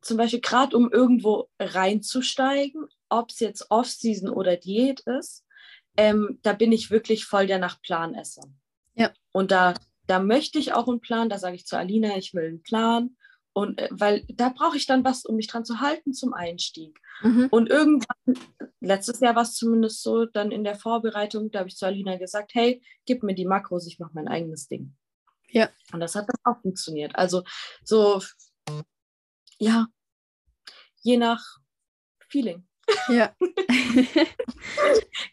zum 0.02 0.18
Beispiel 0.18 0.42
gerade 0.42 0.76
um 0.76 0.92
irgendwo 0.92 1.48
reinzusteigen, 1.58 2.86
ob 3.08 3.30
es 3.30 3.40
jetzt 3.40 3.70
Off-Season 3.70 4.28
oder 4.28 4.56
Diät 4.56 5.00
ist, 5.00 5.44
ähm, 5.96 6.38
da 6.42 6.52
bin 6.52 6.72
ich 6.72 6.90
wirklich 6.90 7.24
voll 7.24 7.46
der 7.46 7.58
nach 7.58 7.80
Planesser. 7.80 8.42
Ja. 8.94 9.12
Und 9.32 9.50
da, 9.50 9.74
da 10.06 10.20
möchte 10.20 10.58
ich 10.58 10.72
auch 10.72 10.88
einen 10.88 11.00
Plan, 11.00 11.28
da 11.28 11.38
sage 11.38 11.56
ich 11.56 11.66
zu 11.66 11.76
Alina, 11.76 12.16
ich 12.16 12.34
will 12.34 12.46
einen 12.46 12.62
Plan. 12.62 13.16
Und 13.52 13.78
äh, 13.80 13.88
weil 13.90 14.24
da 14.28 14.50
brauche 14.50 14.76
ich 14.76 14.86
dann 14.86 15.04
was, 15.04 15.24
um 15.24 15.36
mich 15.36 15.46
dran 15.46 15.64
zu 15.64 15.80
halten 15.80 16.12
zum 16.12 16.34
Einstieg. 16.34 16.98
Mhm. 17.22 17.48
Und 17.50 17.70
irgendwann, 17.70 18.38
letztes 18.80 19.20
Jahr 19.20 19.34
war 19.34 19.42
es 19.42 19.54
zumindest 19.54 20.02
so, 20.02 20.26
dann 20.26 20.50
in 20.50 20.64
der 20.64 20.74
Vorbereitung, 20.74 21.50
da 21.50 21.60
habe 21.60 21.68
ich 21.68 21.76
zu 21.76 21.86
Alina 21.86 22.16
gesagt, 22.18 22.54
hey, 22.54 22.82
gib 23.06 23.22
mir 23.22 23.34
die 23.34 23.46
Makros, 23.46 23.86
ich 23.86 23.98
mache 23.98 24.10
mein 24.14 24.28
eigenes 24.28 24.68
Ding. 24.68 24.94
Ja. 25.48 25.70
Und 25.92 26.00
das 26.00 26.14
hat 26.14 26.26
dann 26.28 26.52
auch 26.54 26.60
funktioniert. 26.60 27.16
Also 27.16 27.44
so, 27.82 28.20
ja, 29.58 29.86
je 31.00 31.16
nach 31.16 31.42
Feeling. 32.28 32.66
Ja. 33.08 33.34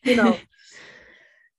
Genau. 0.03 0.37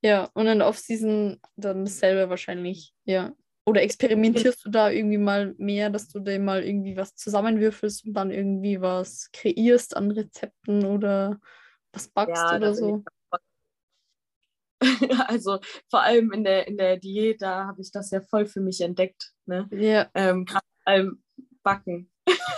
ja, 0.03 0.31
und 0.35 0.47
in 0.47 0.59
der 0.59 0.69
Off-Season 0.69 1.41
dann 1.57 1.85
dasselbe 1.85 2.29
wahrscheinlich, 2.31 2.95
ja. 3.05 3.35
Oder 3.66 3.83
experimentierst 3.83 4.65
du 4.65 4.71
da 4.71 4.91
irgendwie 4.91 5.19
mal 5.19 5.55
mehr, 5.57 5.89
dass 5.89 6.09
du 6.09 6.21
dir 6.21 6.39
mal 6.39 6.62
irgendwie 6.62 6.97
was 6.97 7.15
zusammenwürfelst 7.15 8.07
und 8.07 8.15
dann 8.15 8.31
irgendwie 8.31 8.81
was 8.81 9.31
kreierst 9.33 9.97
an 9.97 10.11
Rezepten 10.11 10.85
oder 10.85 11.39
was 11.93 12.09
backst 12.09 12.43
Ja, 12.43 12.57
oder 12.57 12.75
so? 12.75 13.05
Also 15.29 15.61
vor 15.89 16.03
allem 16.03 16.33
in 16.33 16.45
der, 16.45 16.66
in 16.69 16.77
der 16.77 16.99
Diät, 16.99 17.41
da 17.41 17.66
habe 17.66 17.81
ich 17.81 17.91
das 17.91 18.11
ja 18.11 18.21
voll 18.21 18.45
für 18.47 18.61
mich 18.61 18.81
entdeckt. 18.83 19.33
Ne? 19.47 19.66
Ja, 19.73 20.11
Ähm, 20.15 20.45
Gerade 20.45 20.66
beim 20.85 21.23
Backen. 21.62 22.11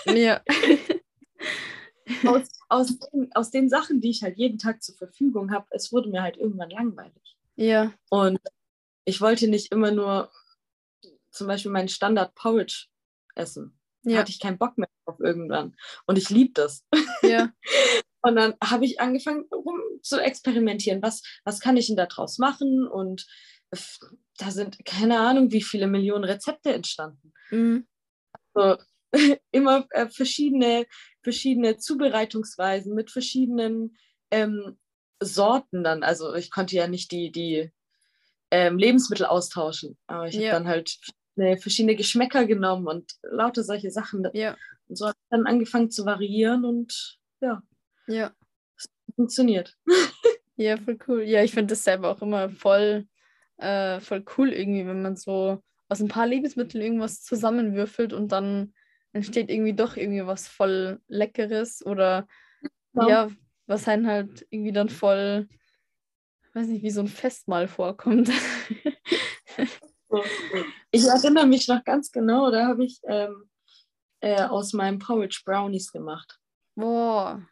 ja. 0.06 0.40
Aus, 2.26 2.48
aus, 2.68 2.98
den, 2.98 3.30
aus 3.34 3.50
den 3.50 3.68
Sachen, 3.68 4.00
die 4.00 4.10
ich 4.10 4.22
halt 4.22 4.38
jeden 4.38 4.58
Tag 4.58 4.82
zur 4.82 4.96
Verfügung 4.96 5.52
habe, 5.52 5.66
es 5.70 5.92
wurde 5.92 6.08
mir 6.08 6.22
halt 6.22 6.36
irgendwann 6.36 6.70
langweilig. 6.70 7.36
ja, 7.56 7.92
Und 8.10 8.38
ich 9.04 9.20
wollte 9.20 9.48
nicht 9.48 9.72
immer 9.72 9.92
nur 9.92 10.30
zum 11.30 11.46
Beispiel 11.46 11.70
meinen 11.70 11.88
Standard 11.88 12.34
Porridge 12.34 12.86
essen. 13.34 13.78
Da 14.02 14.12
ja, 14.12 14.18
hatte 14.18 14.30
ich 14.30 14.40
keinen 14.40 14.58
Bock 14.58 14.78
mehr 14.78 14.88
auf 15.04 15.20
irgendwann. 15.20 15.76
Und 16.06 16.18
ich 16.18 16.30
liebe 16.30 16.52
das. 16.54 16.84
ja, 17.22 17.52
Und 18.26 18.34
dann 18.34 18.54
habe 18.62 18.84
ich 18.84 19.00
angefangen, 19.00 19.44
rum 19.52 19.80
zu 20.02 20.18
experimentieren. 20.18 21.00
Was, 21.00 21.22
was 21.44 21.60
kann 21.60 21.76
ich 21.76 21.86
denn 21.86 21.96
da 21.96 22.06
draus 22.06 22.38
machen? 22.38 22.84
Und 22.88 23.24
da 24.38 24.50
sind 24.50 24.84
keine 24.84 25.20
Ahnung, 25.20 25.52
wie 25.52 25.62
viele 25.62 25.86
Millionen 25.86 26.24
Rezepte 26.24 26.72
entstanden. 26.72 27.32
mhm. 27.50 27.86
So, 28.52 28.78
immer 29.52 29.86
äh, 29.90 30.08
verschiedene, 30.08 30.86
verschiedene 31.26 31.76
Zubereitungsweisen 31.76 32.94
mit 32.94 33.10
verschiedenen 33.10 33.96
ähm, 34.30 34.78
Sorten 35.20 35.82
dann. 35.82 36.04
Also 36.04 36.34
ich 36.34 36.52
konnte 36.52 36.76
ja 36.76 36.86
nicht 36.86 37.10
die, 37.10 37.32
die 37.32 37.72
ähm, 38.52 38.78
Lebensmittel 38.78 39.26
austauschen, 39.26 39.98
aber 40.06 40.28
ich 40.28 40.36
Ja. 40.36 40.52
habe 40.52 40.62
dann 40.62 40.68
halt 40.68 41.00
verschiedene 41.60 41.96
Geschmäcker 41.96 42.46
genommen 42.46 42.86
und 42.86 43.10
lauter 43.22 43.64
solche 43.64 43.90
Sachen. 43.90 44.28
ja, 44.34 44.56
Und 44.86 44.96
so 44.96 45.06
habe 45.06 45.16
ich 45.18 45.28
dann 45.30 45.46
angefangen 45.46 45.90
zu 45.90 46.06
variieren 46.06 46.64
und 46.64 47.18
ja, 47.40 47.60
ja. 48.06 48.30
funktioniert. 49.16 49.74
Ja, 50.58 50.78
voll 50.78 50.96
cool. 51.06 51.22
Ja, 51.24 51.42
ich 51.42 51.50
finde 51.50 51.72
das 51.72 51.84
selber 51.84 52.08
auch 52.10 52.22
immer 52.22 52.48
voll, 52.48 53.06
äh, 53.58 54.00
voll 54.00 54.24
cool 54.38 54.50
irgendwie, 54.54 54.86
wenn 54.86 55.02
man 55.02 55.14
so 55.14 55.62
aus 55.90 56.00
ein 56.00 56.08
paar 56.08 56.26
Lebensmitteln 56.26 56.82
irgendwas 56.82 57.22
zusammenwürfelt 57.22 58.14
und 58.14 58.32
dann 58.32 58.72
entsteht 59.16 59.50
irgendwie 59.50 59.74
doch 59.74 59.96
irgendwie 59.96 60.26
was 60.26 60.46
voll 60.48 61.00
Leckeres 61.08 61.84
oder 61.84 62.28
Ja. 62.94 63.08
ja, 63.08 63.30
was 63.66 63.88
einen 63.88 64.06
halt 64.06 64.46
irgendwie 64.50 64.72
dann 64.72 64.88
voll, 64.88 65.48
weiß 66.54 66.68
nicht, 66.68 66.82
wie 66.82 66.90
so 66.90 67.00
ein 67.00 67.08
Festmahl 67.08 67.68
vorkommt. 67.68 68.30
Ich 70.92 71.04
erinnere 71.04 71.46
mich 71.46 71.68
noch 71.68 71.84
ganz 71.84 72.10
genau, 72.12 72.50
da 72.50 72.66
habe 72.68 72.84
ich 72.84 73.00
ähm, 73.06 73.50
äh, 74.20 74.42
aus 74.44 74.72
meinem 74.72 74.98
Porridge 74.98 75.42
Brownies 75.44 75.92
gemacht. 75.92 76.38
Boah. 76.74 77.46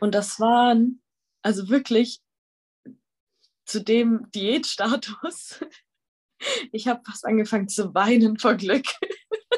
Und 0.00 0.14
das 0.14 0.40
waren 0.40 1.02
also 1.42 1.68
wirklich 1.68 2.20
zu 3.66 3.82
dem 3.82 4.30
Diätstatus. 4.32 5.60
Ich 6.72 6.88
habe 6.88 7.00
fast 7.06 7.24
angefangen 7.24 7.68
zu 7.68 7.94
weinen 7.94 8.38
vor 8.38 8.54
Glück. 8.56 8.84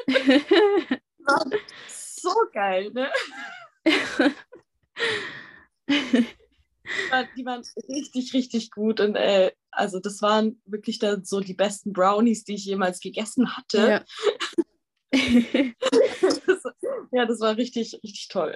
War 1.27 1.45
so 1.87 2.31
geil, 2.53 2.91
ne? 2.93 3.09
Die 5.87 7.11
waren- 7.11 7.27
Die 7.37 7.45
waren 7.45 7.63
richtig, 7.89 8.33
richtig 8.33 8.71
gut. 8.71 8.99
Und 8.99 9.15
äh, 9.15 9.51
also 9.71 9.99
das 9.99 10.21
waren 10.21 10.61
wirklich 10.65 10.99
dann 10.99 11.23
so 11.25 11.39
die 11.41 11.53
besten 11.53 11.93
Brownies, 11.93 12.43
die 12.43 12.55
ich 12.55 12.65
jemals 12.65 12.99
gegessen 12.99 13.55
hatte. 13.55 13.77
Ja. 13.87 14.03
Das, 15.11 16.63
ja, 17.11 17.25
das 17.25 17.39
war 17.39 17.55
richtig, 17.57 17.93
richtig 18.03 18.27
toll. 18.29 18.53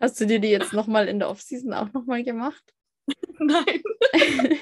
Hast 0.00 0.20
du 0.20 0.26
dir 0.26 0.38
die 0.40 0.48
jetzt 0.48 0.72
nochmal 0.72 1.08
in 1.08 1.18
der 1.18 1.28
Offseason 1.30 1.72
auch 1.72 1.92
nochmal 1.92 2.22
gemacht? 2.24 2.62
Nein. 3.38 3.82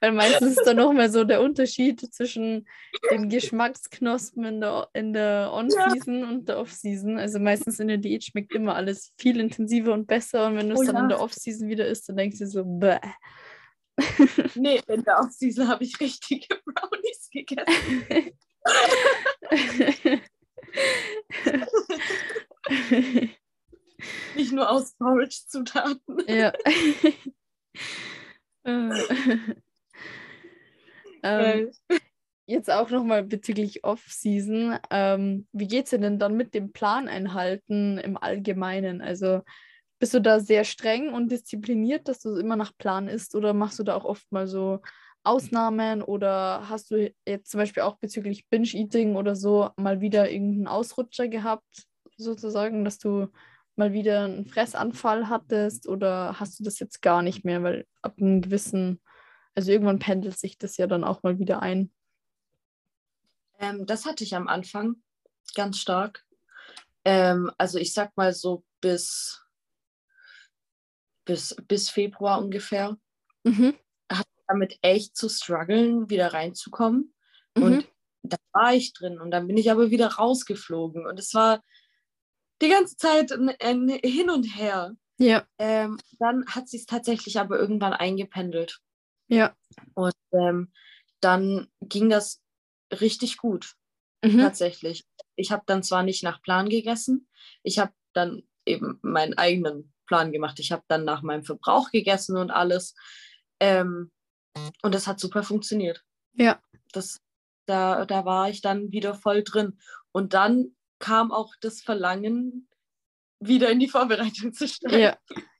Weil 0.00 0.12
meistens 0.12 0.56
ist 0.56 0.66
da 0.66 0.74
nochmal 0.74 1.10
so 1.10 1.24
der 1.24 1.42
Unterschied 1.42 2.00
zwischen 2.14 2.66
den 3.10 3.28
Geschmacksknospen 3.28 4.44
in 4.44 4.60
der, 4.60 4.88
in 4.94 5.12
der 5.12 5.50
On-Season 5.52 6.24
und 6.24 6.48
der 6.48 6.58
Off-Season. 6.58 7.18
Also 7.18 7.38
meistens 7.38 7.80
in 7.80 7.88
der 7.88 7.98
Diät 7.98 8.24
schmeckt 8.24 8.54
immer 8.54 8.74
alles 8.74 9.12
viel 9.18 9.38
intensiver 9.38 9.92
und 9.92 10.06
besser. 10.06 10.46
Und 10.46 10.56
wenn 10.56 10.68
du 10.68 10.74
es 10.74 10.80
Oh 10.80 10.84
dann 10.84 10.96
ja. 10.96 11.02
in 11.02 11.08
der 11.10 11.20
Off-Season 11.20 11.68
wieder 11.68 11.86
isst, 11.86 12.08
dann 12.08 12.16
denkst 12.16 12.38
du 12.38 12.46
so, 12.46 12.64
bäh. 12.64 12.98
Nee, 14.54 14.80
in 14.86 15.04
der 15.04 15.18
Offseason 15.20 15.68
habe 15.68 15.84
ich 15.84 16.00
richtige 16.00 16.56
Brownies 16.64 17.30
gegessen. 17.30 18.32
Nicht 24.34 24.52
nur 24.52 24.70
aus 24.70 24.94
Porridge-Zutaten. 24.94 26.24
ja. 26.26 26.52
Äh. 31.22 31.60
ähm, 31.62 31.70
Geil. 31.88 32.00
Jetzt 32.46 32.68
auch 32.68 32.90
nochmal 32.90 33.22
bezüglich 33.22 33.84
Off-Season. 33.84 34.76
Ähm, 34.90 35.46
wie 35.52 35.68
geht 35.68 35.84
es 35.84 35.90
dir 35.90 36.00
denn 36.00 36.18
dann 36.18 36.36
mit 36.36 36.52
dem 36.52 36.72
Plan 36.72 37.06
einhalten 37.06 37.98
im 37.98 38.16
Allgemeinen? 38.16 39.00
Also 39.02 39.42
bist 40.00 40.14
du 40.14 40.20
da 40.20 40.40
sehr 40.40 40.64
streng 40.64 41.12
und 41.12 41.30
diszipliniert, 41.30 42.08
dass 42.08 42.18
du 42.18 42.34
immer 42.36 42.56
nach 42.56 42.76
Plan 42.76 43.06
isst 43.06 43.36
oder 43.36 43.54
machst 43.54 43.78
du 43.78 43.84
da 43.84 43.94
auch 43.94 44.04
oft 44.04 44.32
mal 44.32 44.48
so 44.48 44.80
Ausnahmen 45.22 46.02
oder 46.02 46.68
hast 46.68 46.90
du 46.90 47.12
jetzt 47.26 47.50
zum 47.50 47.58
Beispiel 47.58 47.82
auch 47.82 47.98
bezüglich 47.98 48.48
Binge-Eating 48.48 49.16
oder 49.16 49.36
so 49.36 49.70
mal 49.76 50.00
wieder 50.00 50.30
irgendeinen 50.30 50.66
Ausrutscher 50.66 51.28
gehabt, 51.28 51.86
sozusagen, 52.16 52.84
dass 52.84 52.98
du 52.98 53.28
mal 53.76 53.92
wieder 53.92 54.24
einen 54.24 54.46
Fressanfall 54.46 55.28
hattest 55.28 55.86
oder 55.86 56.40
hast 56.40 56.58
du 56.58 56.64
das 56.64 56.78
jetzt 56.78 57.02
gar 57.02 57.22
nicht 57.22 57.44
mehr, 57.44 57.62
weil 57.62 57.86
ab 58.02 58.14
einem 58.18 58.40
gewissen, 58.40 59.00
also 59.54 59.72
irgendwann 59.72 59.98
pendelt 59.98 60.38
sich 60.38 60.58
das 60.58 60.76
ja 60.76 60.86
dann 60.86 61.04
auch 61.04 61.22
mal 61.22 61.38
wieder 61.38 61.62
ein. 61.62 61.92
Ähm, 63.58 63.86
das 63.86 64.06
hatte 64.06 64.24
ich 64.24 64.34
am 64.34 64.48
Anfang 64.48 65.02
ganz 65.54 65.78
stark. 65.78 66.24
Ähm, 67.04 67.50
also 67.58 67.78
ich 67.78 67.92
sag 67.92 68.16
mal 68.16 68.32
so 68.32 68.64
bis, 68.80 69.42
bis, 71.24 71.56
bis 71.66 71.90
Februar 71.90 72.40
ungefähr. 72.40 72.96
Mhm. 73.44 73.74
Damit 74.46 74.78
echt 74.82 75.16
zu 75.16 75.28
strugglen, 75.28 76.10
wieder 76.10 76.32
reinzukommen. 76.32 77.14
Mhm. 77.56 77.62
Und 77.62 77.88
da 78.22 78.36
war 78.52 78.74
ich 78.74 78.92
drin 78.92 79.20
und 79.20 79.30
dann 79.30 79.46
bin 79.46 79.56
ich 79.56 79.70
aber 79.70 79.90
wieder 79.90 80.08
rausgeflogen. 80.08 81.06
Und 81.06 81.18
es 81.18 81.34
war 81.34 81.62
die 82.60 82.68
ganze 82.68 82.96
Zeit 82.96 83.32
ein, 83.32 83.50
ein 83.60 83.88
Hin 83.88 84.28
und 84.28 84.44
Her. 84.44 84.96
Ja, 85.18 85.46
Ähm, 85.58 85.98
dann 86.18 86.46
hat 86.46 86.68
sie 86.68 86.78
es 86.78 86.86
tatsächlich 86.86 87.38
aber 87.38 87.58
irgendwann 87.58 87.92
eingependelt. 87.92 88.80
Ja. 89.30 89.54
Und 89.94 90.14
ähm, 90.32 90.72
dann 91.20 91.68
ging 91.80 92.10
das 92.10 92.42
richtig 92.92 93.36
gut, 93.36 93.74
Mhm. 94.22 94.38
tatsächlich. 94.38 95.04
Ich 95.36 95.50
habe 95.50 95.62
dann 95.66 95.82
zwar 95.82 96.02
nicht 96.02 96.22
nach 96.22 96.42
Plan 96.42 96.68
gegessen, 96.68 97.28
ich 97.62 97.78
habe 97.78 97.92
dann 98.12 98.42
eben 98.66 98.98
meinen 99.02 99.38
eigenen 99.38 99.92
Plan 100.06 100.32
gemacht. 100.32 100.58
Ich 100.58 100.72
habe 100.72 100.82
dann 100.88 101.04
nach 101.04 101.22
meinem 101.22 101.44
Verbrauch 101.44 101.90
gegessen 101.90 102.36
und 102.36 102.50
alles. 102.50 102.94
Ähm, 103.60 104.10
und 104.82 104.94
das 104.94 105.06
hat 105.06 105.20
super 105.20 105.44
funktioniert. 105.44 106.04
Ja. 106.34 106.60
Das, 106.92 107.20
da, 107.66 108.04
da 108.06 108.24
war 108.24 108.50
ich 108.50 108.60
dann 108.60 108.90
wieder 108.90 109.14
voll 109.14 109.44
drin. 109.44 109.78
Und 110.12 110.34
dann 110.34 110.76
kam 110.98 111.30
auch 111.30 111.54
das 111.60 111.80
Verlangen, 111.80 112.68
wieder 113.38 113.70
in 113.70 113.78
die 113.78 113.88
Vorbereitung 113.88 114.52
zu 114.52 114.66
steigen. 114.66 114.98
Ja, 114.98 115.16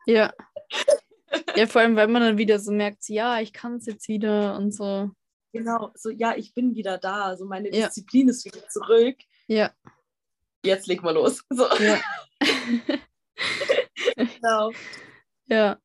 ja. 0.06 0.32
Ja, 1.56 1.66
vor 1.66 1.80
allem, 1.80 1.96
weil 1.96 2.08
man 2.08 2.22
dann 2.22 2.38
wieder 2.38 2.58
so 2.58 2.72
merkt, 2.72 3.08
ja, 3.08 3.40
ich 3.40 3.52
kann 3.52 3.76
es 3.76 3.86
jetzt 3.86 4.08
wieder 4.08 4.56
und 4.56 4.72
so. 4.72 5.10
Genau, 5.52 5.90
so 5.94 6.10
ja, 6.10 6.36
ich 6.36 6.54
bin 6.54 6.74
wieder 6.74 6.98
da, 6.98 7.36
so 7.36 7.44
meine 7.46 7.74
Ja. 7.74 7.86
Disziplin 7.86 8.28
ist 8.28 8.44
wieder 8.44 8.68
zurück. 8.68 9.16
Ja, 9.48 9.72
Jetzt 10.64 10.86
leg 10.86 11.02
mal 11.02 11.14
los. 11.14 11.42
So, 11.50 11.66
ja, 11.78 12.00
genau. 14.16 14.72
ja. 15.46 15.78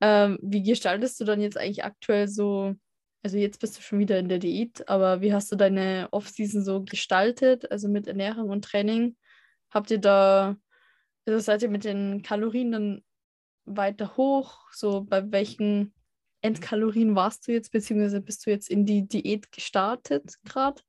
Ähm, 0.00 0.38
wie 0.42 0.62
gestaltest 0.62 1.20
du 1.20 1.24
dann 1.24 1.40
jetzt 1.40 1.56
eigentlich 1.56 1.84
aktuell 1.84 2.28
so, 2.28 2.74
also 3.22 3.36
jetzt 3.36 3.60
bist 3.60 3.78
du 3.78 3.82
schon 3.82 3.98
wieder 4.00 4.18
in 4.18 4.28
der 4.28 4.38
Diät, 4.38 4.88
aber 4.88 5.20
wie 5.20 5.32
hast 5.32 5.50
du 5.52 5.56
deine 5.56 6.08
Off-Season 6.10 6.64
so 6.64 6.82
gestaltet, 6.82 7.70
also 7.70 7.88
mit 7.88 8.06
Ernährung 8.08 8.50
und 8.50 8.64
Training? 8.64 9.16
Habt 9.70 9.90
ihr 9.90 9.98
da, 9.98 10.56
also 11.26 11.38
seid 11.38 11.62
ihr 11.62 11.68
mit 11.68 11.84
den 11.84 12.22
Kalorien 12.22 12.72
dann 12.72 13.04
weiter 13.64 14.16
hoch? 14.16 14.66
So 14.72 15.02
bei 15.02 15.30
welchen 15.30 15.94
Endkalorien 16.42 17.14
warst 17.14 17.46
du 17.46 17.52
jetzt, 17.52 17.70
beziehungsweise 17.72 18.20
bist 18.20 18.46
du 18.46 18.50
jetzt 18.50 18.68
in 18.68 18.84
die 18.84 19.06
Diät 19.06 19.52
gestartet 19.52 20.36
gerade? 20.44 20.82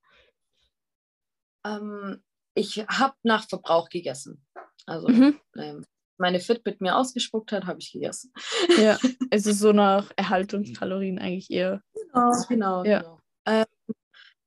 Ähm, 1.66 2.24
ich 2.56 2.80
habe 2.88 3.16
nach 3.24 3.48
Verbrauch 3.48 3.90
gegessen. 3.90 4.46
Also 4.86 5.08
Mhm. 5.08 5.40
ähm, 5.58 5.86
meine 6.18 6.40
Fitbit 6.40 6.82
mir 6.82 6.96
ausgespuckt 6.96 7.52
hat, 7.52 7.66
habe 7.66 7.80
ich 7.80 7.92
gegessen. 7.92 8.34
Ja, 8.78 8.98
also 9.32 9.52
so 9.52 9.72
nach 9.72 10.12
Erhaltungskalorien 10.16 11.20
eigentlich 11.20 11.50
eher. 11.52 11.82
Genau, 11.94 12.32
genau. 12.48 12.84
Ja. 12.84 13.00
genau. 13.00 13.20
Ähm, 13.46 13.66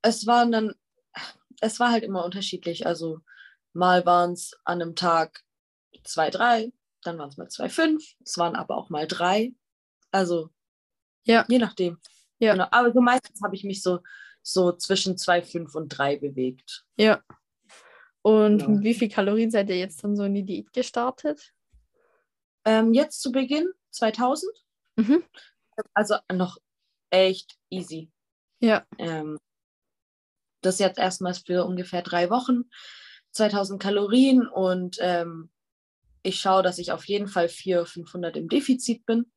es 0.02 0.26
waren 0.26 0.52
dann, 0.52 0.74
es 1.60 1.80
war 1.80 1.90
halt 1.90 2.04
immer 2.04 2.24
unterschiedlich. 2.24 2.86
Also 2.86 3.20
mal 3.72 4.06
waren 4.06 4.32
es 4.32 4.56
an 4.64 4.82
einem 4.82 4.94
Tag 4.94 5.42
zwei, 6.04 6.30
drei, 6.30 6.72
dann 7.06 7.18
waren 7.18 7.28
es 7.28 7.36
mal 7.36 7.48
zwei, 7.48 7.68
fünf, 7.68 8.14
es 8.24 8.36
waren 8.38 8.56
aber 8.56 8.76
auch 8.76 8.90
mal 8.90 9.06
drei. 9.06 9.54
Also 10.10 10.50
Ja. 11.24 11.44
je 11.48 11.58
nachdem. 11.58 11.98
Ja. 12.38 12.52
Genau. 12.52 12.66
Aber 12.70 12.92
so 12.92 13.00
meistens 13.00 13.40
habe 13.42 13.54
ich 13.54 13.64
mich 13.64 13.82
so, 13.82 14.00
so 14.42 14.72
zwischen 14.72 15.16
zwei, 15.16 15.42
fünf 15.42 15.74
und 15.74 15.88
drei 15.88 16.16
bewegt. 16.16 16.84
Ja. 16.96 17.22
Und 18.22 18.60
Ja. 18.62 18.68
mit 18.68 18.82
wie 18.84 18.94
viel 18.94 19.08
Kalorien 19.08 19.50
seid 19.50 19.68
ihr 19.70 19.78
jetzt 19.78 20.02
dann 20.04 20.16
so 20.16 20.24
in 20.24 20.34
die 20.34 20.44
Diät 20.44 20.72
gestartet? 20.72 21.52
Ähm, 22.64 22.92
jetzt 22.92 23.20
zu 23.22 23.30
Beginn 23.32 23.68
2000, 23.90 24.50
Mhm. 24.96 25.22
also 25.94 26.16
noch 26.32 26.58
echt 27.10 27.56
easy. 27.70 28.10
Ja, 28.60 28.84
Ähm, 28.98 29.38
das 30.62 30.78
jetzt 30.80 30.98
erstmals 30.98 31.38
für 31.38 31.64
ungefähr 31.64 32.02
drei 32.02 32.28
Wochen, 32.30 32.64
2000 33.30 33.80
Kalorien 33.80 34.48
und 34.48 34.96
ähm, 35.00 35.50
ich 36.26 36.40
schaue, 36.40 36.62
dass 36.62 36.78
ich 36.78 36.92
auf 36.92 37.06
jeden 37.06 37.28
Fall 37.28 37.48
400, 37.48 37.88
500 37.88 38.36
im 38.36 38.48
Defizit 38.48 39.06
bin. 39.06 39.30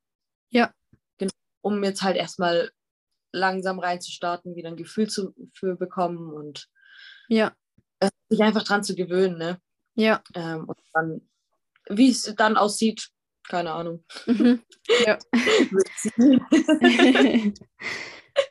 Ja. 0.49 0.73
Genau, 1.17 1.31
um 1.61 1.83
jetzt 1.83 2.01
halt 2.01 2.17
erstmal 2.17 2.71
langsam 3.31 3.79
reinzustarten, 3.79 4.55
wieder 4.55 4.69
ein 4.69 4.75
Gefühl 4.75 5.07
zu, 5.07 5.33
für 5.53 5.75
bekommen 5.75 6.33
und 6.33 6.67
ja, 7.27 7.53
sich 8.29 8.41
einfach 8.41 8.63
dran 8.63 8.83
zu 8.83 8.95
gewöhnen. 8.95 9.37
Ne? 9.37 9.61
ja. 9.95 10.23
Ähm, 10.33 10.65
und 10.65 10.79
dann, 10.93 11.21
wie 11.89 12.09
es 12.09 12.33
dann 12.35 12.57
aussieht, 12.57 13.09
keine 13.47 13.71
Ahnung. 13.71 14.03
Mhm. 14.25 14.63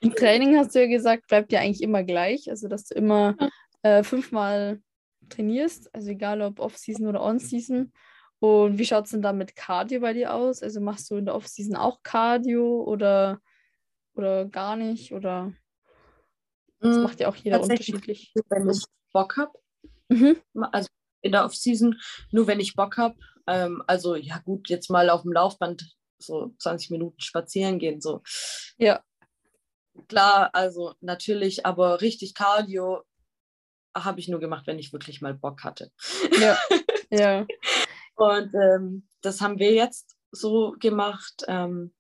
Im 0.01 0.15
Training 0.15 0.57
hast 0.59 0.75
du 0.75 0.81
ja 0.81 0.87
gesagt, 0.87 1.27
bleibt 1.29 1.53
ja 1.53 1.61
eigentlich 1.61 1.83
immer 1.83 2.05
gleich. 2.05 2.51
Also, 2.51 2.69
dass 2.69 2.85
du 2.85 2.95
immer 2.95 3.37
äh, 3.83 4.03
fünfmal 4.03 4.83
trainierst, 5.29 5.95
also 5.95 6.11
egal 6.11 6.43
ob 6.43 6.61
Off-Season 6.61 7.07
oder 7.07 7.23
On-Season. 7.23 7.93
Und 8.41 8.79
wie 8.79 8.85
schaut 8.87 9.07
es 9.07 9.11
denn 9.11 9.23
da 9.23 9.33
mit 9.33 9.57
Cardio 9.57 10.01
bei 10.01 10.13
dir 10.13 10.33
aus? 10.35 10.63
Also 10.63 10.81
machst 10.81 11.11
du 11.11 11.17
in 11.17 11.27
der 11.27 11.35
Off-Season 11.35 11.77
auch 11.77 12.03
Cardio 12.03 12.85
oder, 12.85 13.41
oder 14.15 14.45
gar 14.45 14.77
nicht? 14.77 15.13
Oder 15.13 15.53
das 16.81 16.97
Mm, 16.97 17.03
macht 17.03 17.21
ja 17.21 17.29
auch 17.29 17.37
jeder 17.37 17.61
unterschiedlich. 17.61 18.33
wenn 18.49 18.71
ich 18.71 18.85
Bock 19.13 19.37
habe. 19.37 19.53
Mhm. 20.09 20.37
Also 20.73 20.89
in 21.23 21.33
der 21.33 21.45
Off-Season, 21.45 21.99
nur 22.31 22.47
wenn 22.47 22.61
ich 22.61 22.77
Bock 22.77 22.97
habe. 22.97 23.17
Ähm, 23.49 23.83
also 23.87 24.15
ja 24.15 24.39
gut, 24.39 24.69
jetzt 24.69 24.89
mal 24.91 25.11
auf 25.11 25.23
dem 25.23 25.33
Laufband 25.33 25.91
so 26.19 26.55
20 26.59 26.91
Minuten 26.91 27.21
spazieren 27.21 27.79
gehen. 27.81 28.01
So. 28.01 28.23
Ja, 28.77 29.03
Klar, 30.07 30.51
also 30.53 30.95
natürlich, 31.01 31.67
aber 31.67 32.01
richtig 32.01 32.35
Cardio 32.35 33.03
habe 33.97 34.21
ich 34.21 34.29
nur 34.29 34.39
gemacht, 34.39 34.67
wenn 34.67 34.79
ich 34.79 34.93
wirklich 34.93 35.21
mal 35.21 35.35
Bock 35.35 35.65
hatte. 35.65 35.91
ja, 36.41 36.57
ja. 37.11 37.47
Und 38.19 38.53
ähm, 38.55 39.07
das 39.21 39.41
haben 39.41 39.59
wir 39.59 39.73
jetzt 39.73 40.17
so 40.33 40.75
gemacht, 40.79 41.45
ähm, 41.47 41.95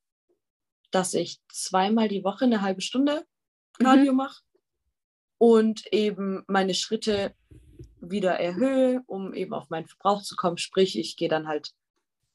dass 0.90 1.15
ich 1.15 1.40
zweimal 1.49 2.09
die 2.09 2.24
Woche 2.24 2.45
eine 2.45 2.61
halbe 2.61 2.81
Stunde 2.81 3.24
Cardio 3.78 4.12
mache 4.12 4.43
und 5.39 5.86
eben 5.93 6.43
meine 6.49 6.74
Schritte 6.74 7.35
wieder 8.01 8.32
erhöhe, 8.32 9.03
um 9.07 9.32
eben 9.32 9.55
auf 9.55 9.70
meinen 9.70 9.86
Verbrauch 9.86 10.23
zu 10.23 10.35
kommen. 10.35 10.59
Sprich, 10.59 10.99
ich 10.99 11.16
gehe 11.16 11.28
dann 11.28 11.47
halt 11.47 11.70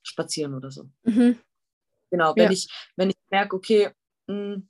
spazieren 0.02 0.54
oder 0.54 0.72
so. 0.72 0.90
Mhm. 1.04 1.38
Genau, 2.10 2.34
wenn 2.38 2.46
Ja. 2.46 2.52
ich, 2.52 2.70
wenn 2.96 3.10
ich 3.10 3.18
merke, 3.30 3.56
okay, 3.56 3.92
mh, 4.28 4.62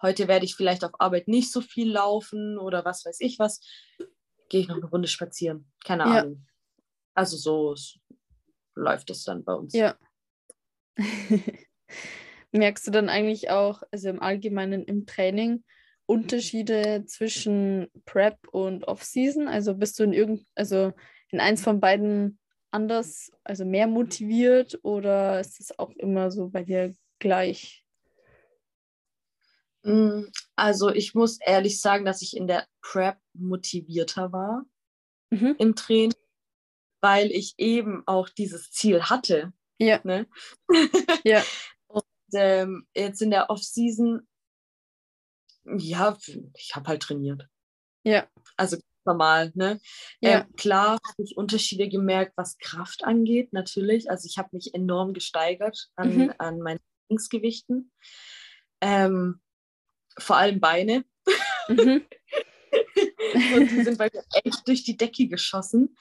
heute 0.00 0.26
werde 0.26 0.46
ich 0.46 0.54
vielleicht 0.56 0.84
auf 0.84 0.98
Arbeit 1.00 1.28
nicht 1.28 1.52
so 1.52 1.60
viel 1.60 1.90
laufen 1.92 2.58
oder 2.58 2.84
was 2.84 3.04
weiß 3.04 3.20
ich 3.20 3.38
was, 3.38 3.60
gehe 4.48 4.60
ich 4.60 4.68
noch 4.68 4.76
eine 4.76 4.86
Runde 4.86 5.08
spazieren. 5.08 5.70
Keine 5.84 6.04
Ja. 6.04 6.20
Ahnung. 6.22 6.46
Also 7.14 7.36
so 7.36 7.74
läuft 8.74 9.10
es 9.10 9.24
dann 9.24 9.44
bei 9.44 9.54
uns. 9.54 9.74
Ja. 9.74 9.96
Merkst 12.52 12.86
du 12.86 12.90
dann 12.90 13.08
eigentlich 13.08 13.50
auch, 13.50 13.82
also 13.90 14.08
im 14.08 14.22
Allgemeinen 14.22 14.84
im 14.84 15.06
Training, 15.06 15.64
Unterschiede 16.06 17.04
zwischen 17.06 17.88
Prep 18.04 18.46
und 18.48 18.86
Off-Season? 18.86 19.48
Also 19.48 19.74
bist 19.74 19.98
du 19.98 20.04
in 20.04 20.12
irgend, 20.12 20.46
also 20.54 20.92
in 21.30 21.40
eins 21.40 21.62
von 21.62 21.80
beiden 21.80 22.38
anders, 22.70 23.32
also 23.42 23.64
mehr 23.64 23.86
motiviert 23.86 24.78
oder 24.82 25.40
ist 25.40 25.60
es 25.60 25.78
auch 25.78 25.90
immer 25.96 26.30
so 26.30 26.48
bei 26.48 26.62
dir 26.62 26.94
gleich? 27.18 27.84
Mm, 29.82 30.24
Also 30.56 30.90
ich 30.90 31.14
muss 31.14 31.38
ehrlich 31.40 31.80
sagen, 31.80 32.04
dass 32.04 32.22
ich 32.22 32.36
in 32.36 32.46
der 32.46 32.66
Prep 32.82 33.18
motivierter 33.32 34.32
war 34.32 34.64
Mhm. 35.30 35.56
im 35.58 35.74
Training, 35.74 36.14
weil 37.04 37.30
ich 37.30 37.54
eben 37.58 38.02
auch 38.06 38.30
dieses 38.30 38.70
Ziel 38.70 39.02
hatte. 39.02 39.52
Ja, 39.78 40.00
Ne? 40.04 40.26
ja, 41.24 41.44
Und 41.86 42.02
ähm, 42.32 42.86
jetzt 42.94 43.20
in 43.20 43.30
der 43.30 43.50
Off-Season, 43.50 44.26
ja, 45.64 46.16
ich 46.56 46.74
habe 46.74 46.88
halt 46.88 47.02
trainiert. 47.02 47.46
ja, 48.04 48.26
Also 48.56 48.76
ganz 48.76 48.84
normal, 49.04 49.52
ne? 49.54 49.80
ja, 50.20 50.40
Ähm, 50.40 50.56
klar 50.56 50.92
habe 50.92 51.22
ich 51.22 51.36
Unterschiede 51.36 51.88
gemerkt, 51.90 52.32
was 52.36 52.56
Kraft 52.56 53.04
angeht, 53.04 53.52
natürlich. 53.52 54.10
Also 54.10 54.26
ich 54.26 54.38
habe 54.38 54.48
mich 54.52 54.72
enorm 54.74 55.12
gesteigert 55.12 55.90
an, 55.96 56.16
Mhm. 56.16 56.34
an 56.38 56.58
meinen 56.60 56.80
Trainingsgewichten. 57.08 57.92
Ähm, 58.80 59.42
vor 60.18 60.36
allem 60.36 60.60
Beine. 60.60 61.04
mhm. 61.68 62.06
und 63.54 63.70
die 63.70 63.84
sind 63.84 63.98
bei 63.98 64.08
mir 64.10 64.24
echt 64.44 64.66
durch 64.66 64.84
die 64.84 64.96
Decke 64.96 65.28
geschossen. 65.28 65.96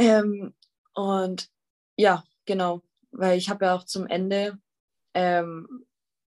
Ähm, 0.00 0.54
und 0.94 1.48
ja, 1.96 2.24
genau, 2.46 2.82
weil 3.10 3.38
ich 3.38 3.50
habe 3.50 3.66
ja 3.66 3.74
auch 3.74 3.84
zum 3.84 4.06
Ende 4.06 4.58
ähm, 5.14 5.86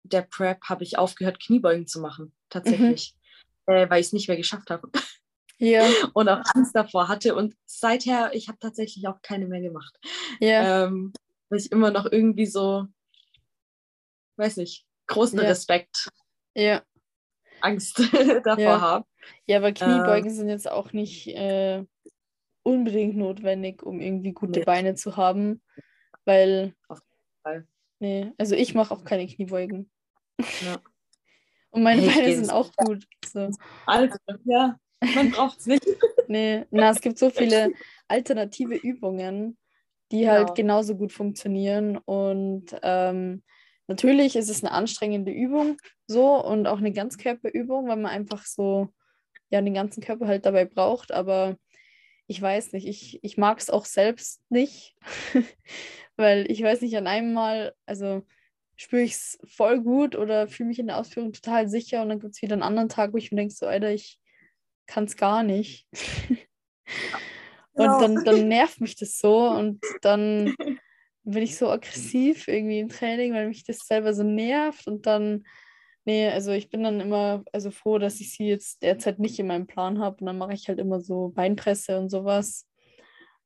der 0.02 0.22
Prep 0.22 0.64
habe 0.64 0.84
ich 0.84 0.98
aufgehört, 0.98 1.40
Kniebeugen 1.40 1.86
zu 1.86 2.00
machen, 2.00 2.34
tatsächlich, 2.50 3.14
äh, 3.66 3.88
weil 3.88 4.00
ich 4.00 4.08
es 4.08 4.12
nicht 4.12 4.28
mehr 4.28 4.36
geschafft 4.36 4.70
habe 4.70 4.90
ja, 5.58 5.88
und 6.14 6.28
auch 6.28 6.42
Angst 6.54 6.76
davor 6.76 7.08
hatte. 7.08 7.34
Und 7.34 7.54
seither, 7.64 8.34
ich 8.34 8.48
habe 8.48 8.58
tatsächlich 8.58 9.08
auch 9.08 9.22
keine 9.22 9.46
mehr 9.46 9.60
gemacht, 9.60 9.98
ja, 10.40 10.84
ähm, 10.84 11.12
weil 11.48 11.58
ich 11.58 11.72
immer 11.72 11.90
noch 11.90 12.06
irgendwie 12.10 12.46
so, 12.46 12.86
weiß 14.36 14.58
nicht, 14.58 14.86
großen 15.06 15.38
Ja. 15.38 15.46
Respekt, 15.46 16.10
ja. 16.54 16.82
Angst 17.60 17.98
davor 18.44 18.62
Ja. 18.62 18.80
habe. 18.80 19.06
Ja, 19.46 19.56
aber 19.58 19.72
Kniebeugen 19.72 20.30
sind 20.30 20.48
jetzt 20.48 20.70
auch 20.70 20.92
nicht 20.92 21.28
äh, 21.28 21.84
unbedingt 22.64 23.16
notwendig, 23.16 23.82
um 23.84 24.00
irgendwie 24.00 24.32
gute 24.32 24.60
Nee. 24.60 24.64
Beine 24.64 24.94
zu 24.96 25.16
haben, 25.16 25.62
weil, 26.24 26.74
Fall. 27.42 27.68
nee, 28.00 28.32
also 28.38 28.56
ich 28.56 28.74
mache 28.74 28.92
auch 28.92 29.04
keine 29.04 29.26
Kniebeugen. 29.28 29.88
Ja. 30.64 30.78
Und 31.70 31.82
meine 31.82 32.04
ich 32.04 32.14
Beine 32.14 32.34
sind 32.34 32.50
auch 32.50 32.72
gut. 32.76 33.04
So. 33.26 33.50
Also, 33.86 34.16
ja, 34.44 34.76
man 35.14 35.30
braucht 35.30 35.60
es 35.60 35.66
nicht. 35.66 35.84
Nee, 36.26 36.64
na, 36.70 36.88
es 36.88 37.02
gibt 37.02 37.18
so 37.18 37.28
viele 37.28 37.72
alternative 38.08 38.76
Übungen, 38.76 39.58
die 40.10 40.20
Genau. 40.20 40.32
halt 40.32 40.54
genauso 40.54 40.96
gut 40.96 41.12
funktionieren. 41.12 41.98
Und 41.98 42.74
ähm, 42.82 43.42
natürlich 43.88 44.34
ist 44.34 44.48
es 44.48 44.64
eine 44.64 44.72
anstrengende 44.72 45.32
Übung 45.32 45.76
so 46.06 46.42
und 46.42 46.66
auch 46.66 46.78
eine 46.78 46.92
Ganzkörperübung, 46.92 47.88
weil 47.88 47.96
man 47.96 48.10
einfach 48.10 48.46
so 48.46 48.88
ja 49.50 49.60
den 49.60 49.74
ganzen 49.74 50.02
Körper 50.02 50.26
halt 50.26 50.46
dabei 50.46 50.64
braucht. 50.64 51.12
Aber 51.12 51.58
ich 52.26 52.40
weiß 52.40 52.72
nicht, 52.72 52.86
ich, 52.86 53.22
ich 53.22 53.36
mag 53.36 53.58
es 53.58 53.70
auch 53.70 53.84
selbst 53.84 54.40
nicht, 54.50 54.96
weil 56.16 56.50
ich 56.50 56.62
weiß 56.62 56.80
nicht, 56.80 56.96
an 56.96 57.06
einem 57.06 57.32
Mal, 57.32 57.74
also 57.86 58.24
spüre 58.76 59.02
ich 59.02 59.12
es 59.12 59.38
voll 59.44 59.80
gut 59.80 60.16
oder 60.16 60.48
fühle 60.48 60.68
mich 60.68 60.78
in 60.78 60.86
der 60.86 60.98
Ausführung 60.98 61.32
total 61.32 61.68
sicher 61.68 62.02
und 62.02 62.08
dann 62.08 62.20
gibt 62.20 62.34
es 62.34 62.42
wieder 62.42 62.54
einen 62.54 62.62
anderen 62.62 62.88
Tag, 62.88 63.12
wo 63.12 63.18
ich 63.18 63.30
mir 63.30 63.36
denke, 63.36 63.54
so, 63.54 63.66
Alter, 63.66 63.90
ich 63.90 64.18
kann 64.86 65.04
es 65.04 65.16
gar 65.16 65.42
nicht. 65.42 65.86
und 66.28 66.38
Genau. 67.74 67.98
dann, 67.98 68.24
dann 68.24 68.48
nervt 68.48 68.80
mich 68.80 68.96
das 68.96 69.18
so 69.18 69.48
und 69.50 69.80
dann 70.00 70.54
bin 71.24 71.42
ich 71.42 71.56
so 71.56 71.70
aggressiv 71.70 72.48
irgendwie 72.48 72.80
im 72.80 72.88
Training, 72.88 73.32
weil 73.32 73.48
mich 73.48 73.64
das 73.64 73.78
selber 73.78 74.12
so 74.14 74.22
nervt 74.22 74.86
und 74.86 75.06
dann, 75.06 75.44
nee, 76.04 76.28
also 76.28 76.52
ich 76.52 76.70
bin 76.70 76.82
dann 76.82 77.00
immer 77.00 77.44
also 77.52 77.70
froh, 77.70 77.98
dass 77.98 78.20
ich 78.20 78.32
sie 78.32 78.46
jetzt 78.46 78.82
derzeit 78.82 79.18
nicht 79.18 79.38
in 79.38 79.46
meinem 79.46 79.66
Plan 79.66 79.98
habe 79.98 80.16
und 80.20 80.26
dann 80.26 80.38
mache 80.38 80.54
ich 80.54 80.68
halt 80.68 80.78
immer 80.78 81.00
so 81.00 81.28
Beinpresse 81.34 81.98
und 81.98 82.08
sowas 82.10 82.66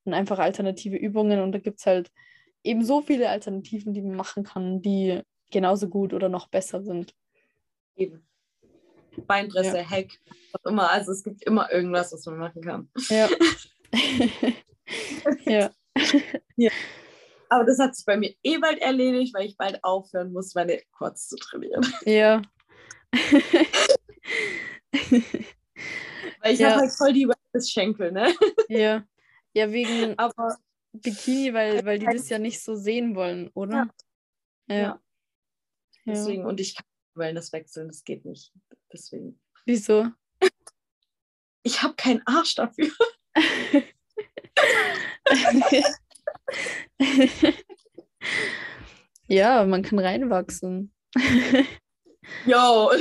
und 0.05 0.14
einfach 0.14 0.39
alternative 0.39 0.97
Übungen 0.97 1.40
und 1.40 1.52
da 1.52 1.59
gibt 1.59 1.80
es 1.80 1.86
halt 1.86 2.10
eben 2.62 2.85
so 2.85 3.01
viele 3.01 3.28
Alternativen, 3.28 3.94
die 3.94 4.02
man 4.02 4.16
machen 4.16 4.44
kann, 4.44 4.82
die 4.82 5.22
genauso 5.51 5.89
gut 5.89 6.12
oder 6.12 6.28
noch 6.28 6.48
besser 6.48 6.82
sind. 6.82 7.14
Eben. 7.97 8.24
Beinpresse, 9.26 9.89
Hack, 9.89 10.10
was 10.52 10.70
immer. 10.70 10.90
Also 10.90 11.12
es 11.12 11.24
gibt 11.24 11.43
immer 11.43 11.72
irgendwas, 11.72 12.12
was 12.12 12.24
man 12.26 12.39
machen 12.39 12.62
kann. 12.62 12.89
Ja. 13.09 13.28
ja. 16.56 16.70
Aber 17.51 17.65
das 17.65 17.79
hat 17.79 17.95
sich 17.97 18.05
bei 18.05 18.16
mir 18.16 18.35
eh 18.43 18.59
bald 18.59 18.79
erledigt, 18.81 19.35
weil 19.35 19.47
ich 19.47 19.57
bald 19.57 19.83
aufhören 19.83 20.33
muss, 20.33 20.55
meine 20.55 20.81
Quads 20.97 21.29
zu 21.29 21.37
trainieren. 21.37 21.83
Ja. 22.05 22.43
Weil 26.43 26.55
ich 26.55 26.61
Ja. 26.61 26.70
habe 26.73 26.81
halt 26.83 26.93
voll 26.93 27.12
die 27.12 27.27
Schenkel, 27.66 28.12
ne? 28.12 28.35
ja. 28.69 29.05
Ja, 29.55 29.73
wegen 29.73 30.19
Aber 30.19 30.57
Bikini, 30.93 31.53
weil, 31.55 31.85
weil 31.85 31.99
die 31.99 32.07
das 32.07 32.29
ja 32.29 32.39
nicht 32.39 32.62
so 32.62 32.75
sehen 32.77 33.15
wollen, 33.15 33.49
oder? 33.55 33.89
Ja. 34.69 34.77
Ja. 34.77 34.83
Ja. 34.83 35.01
deswegen, 36.07 36.45
und 36.45 36.61
ich 36.61 36.75
kann 36.77 36.85
Wellness 37.15 37.53
wechseln, 37.53 37.89
das 37.89 38.05
geht 38.05 38.25
nicht. 38.25 38.53
Deswegen. 38.93 39.41
Wieso? 39.65 40.09
Ich 41.62 41.83
habe 41.83 41.95
keinen 41.95 42.23
Arsch 42.27 42.55
dafür. 42.55 42.91
ja, 49.29 49.65
man 49.65 49.83
kann 49.83 49.99
reinwachsen. 49.99 50.93
Jo. 52.47 52.91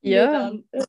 Ja. 0.00 0.30
dann 0.30 0.64
äh, 0.70 0.84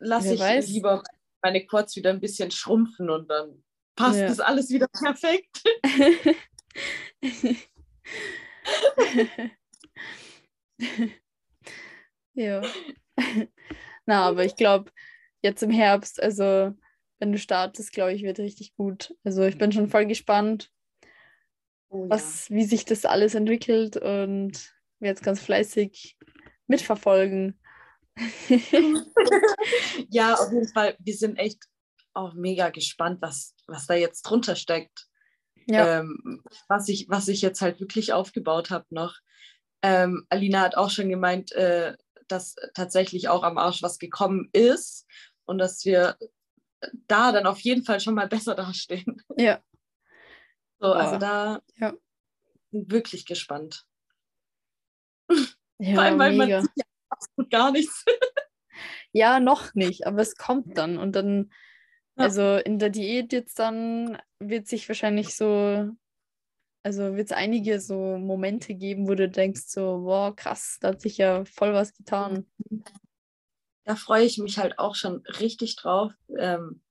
lasse 0.00 0.26
Wer 0.26 0.34
ich 0.34 0.40
weiß. 0.40 0.68
lieber 0.68 1.02
meine 1.42 1.64
Quads 1.64 1.94
wieder 1.94 2.10
ein 2.10 2.18
bisschen 2.20 2.50
schrumpfen 2.50 3.08
und 3.08 3.30
dann 3.30 3.62
passt 3.94 4.18
Ja. 4.18 4.26
das 4.26 4.40
alles 4.40 4.68
wieder 4.70 4.88
perfekt. 4.88 5.62
ja. 12.34 12.62
Na, 14.06 14.26
aber 14.26 14.44
ich 14.44 14.56
glaube, 14.56 14.90
jetzt 15.42 15.62
im 15.62 15.70
Herbst, 15.70 16.20
also 16.20 16.72
wenn 17.20 17.32
du 17.32 17.38
startest, 17.38 17.92
glaube 17.92 18.12
ich, 18.12 18.22
wird 18.22 18.38
richtig 18.38 18.74
gut. 18.74 19.14
Also 19.22 19.44
ich 19.44 19.58
bin 19.58 19.70
schon 19.70 19.88
voll 19.88 20.06
gespannt, 20.06 20.72
Oh, 21.90 22.08
was, 22.08 22.48
wie 22.50 22.64
sich 22.64 22.84
das 22.84 23.04
alles 23.04 23.34
entwickelt 23.34 23.96
und 23.96 24.52
werde 25.00 25.10
jetzt 25.10 25.24
ganz 25.24 25.40
fleißig 25.40 26.16
mitverfolgen. 26.68 27.58
ja, 30.08 30.34
auf 30.34 30.52
jeden 30.52 30.68
Fall. 30.68 30.96
Wir 31.00 31.16
sind 31.16 31.36
echt 31.36 31.64
auch 32.14 32.34
mega 32.34 32.70
gespannt, 32.70 33.20
was, 33.20 33.56
was 33.66 33.86
da 33.86 33.94
jetzt 33.94 34.22
drunter 34.22 34.54
steckt. 34.54 35.06
Ja, 35.66 35.98
Ähm, 35.98 36.42
was, 36.68 36.88
ich, 36.88 37.08
was 37.08 37.26
ich 37.26 37.42
jetzt 37.42 37.60
halt 37.60 37.80
wirklich 37.80 38.12
aufgebaut 38.12 38.70
habe 38.70 38.86
noch. 38.90 39.16
Ähm, 39.82 40.24
Alina 40.28 40.60
hat 40.60 40.76
auch 40.76 40.90
schon 40.90 41.08
gemeint, 41.08 41.50
äh, 41.52 41.96
dass 42.28 42.54
tatsächlich 42.74 43.28
auch 43.28 43.42
am 43.42 43.58
Arsch 43.58 43.82
was 43.82 43.98
gekommen 43.98 44.48
ist 44.52 45.06
und 45.44 45.58
dass 45.58 45.84
wir 45.84 46.16
da 47.06 47.32
dann 47.32 47.46
auf 47.46 47.60
jeden 47.60 47.84
Fall 47.84 48.00
schon 48.00 48.14
mal 48.14 48.28
besser 48.28 48.54
dastehen. 48.56 49.22
ja, 49.36 49.60
So, 50.78 50.92
also 50.92 51.18
da 51.18 51.60
Ja. 51.76 51.94
wirklich 52.70 53.26
gespannt. 53.26 53.84
ja, 55.78 55.94
Vor 55.94 56.02
allem, 56.04 56.18
weil 56.18 56.32
mega. 56.32 56.56
man 56.58 56.62
sieht 56.62 56.72
ja 56.76 56.84
absolut 57.08 57.50
gar 57.50 57.72
nichts. 57.72 58.04
Ja, 59.12 59.40
noch 59.40 59.74
nicht, 59.74 60.06
aber 60.06 60.22
es 60.22 60.36
kommt 60.36 60.78
dann. 60.78 60.96
Und 60.96 61.16
dann, 61.16 61.50
Ja. 62.16 62.26
also 62.26 62.56
in 62.58 62.78
der 62.78 62.90
Diät 62.90 63.32
jetzt 63.32 63.58
dann 63.58 64.22
wird 64.38 64.68
sich 64.68 64.88
wahrscheinlich 64.88 65.34
so, 65.34 65.90
also 66.84 67.16
wird 67.16 67.26
es 67.26 67.36
einige 67.36 67.80
so 67.80 68.16
Momente 68.18 68.74
geben, 68.76 69.08
wo 69.08 69.16
du 69.16 69.28
denkst 69.28 69.62
so, 69.66 70.04
wow, 70.04 70.34
krass, 70.34 70.78
da 70.80 70.90
hat 70.90 71.00
sich 71.00 71.18
ja 71.18 71.44
voll 71.44 71.72
was 71.74 71.92
getan. 71.92 72.48
Da 73.84 73.96
freue 73.96 74.24
ich 74.24 74.38
mich 74.38 74.58
halt 74.58 74.78
auch 74.78 74.94
schon 74.94 75.24
richtig 75.40 75.76
drauf, 75.76 76.12
ähm, 76.36 76.82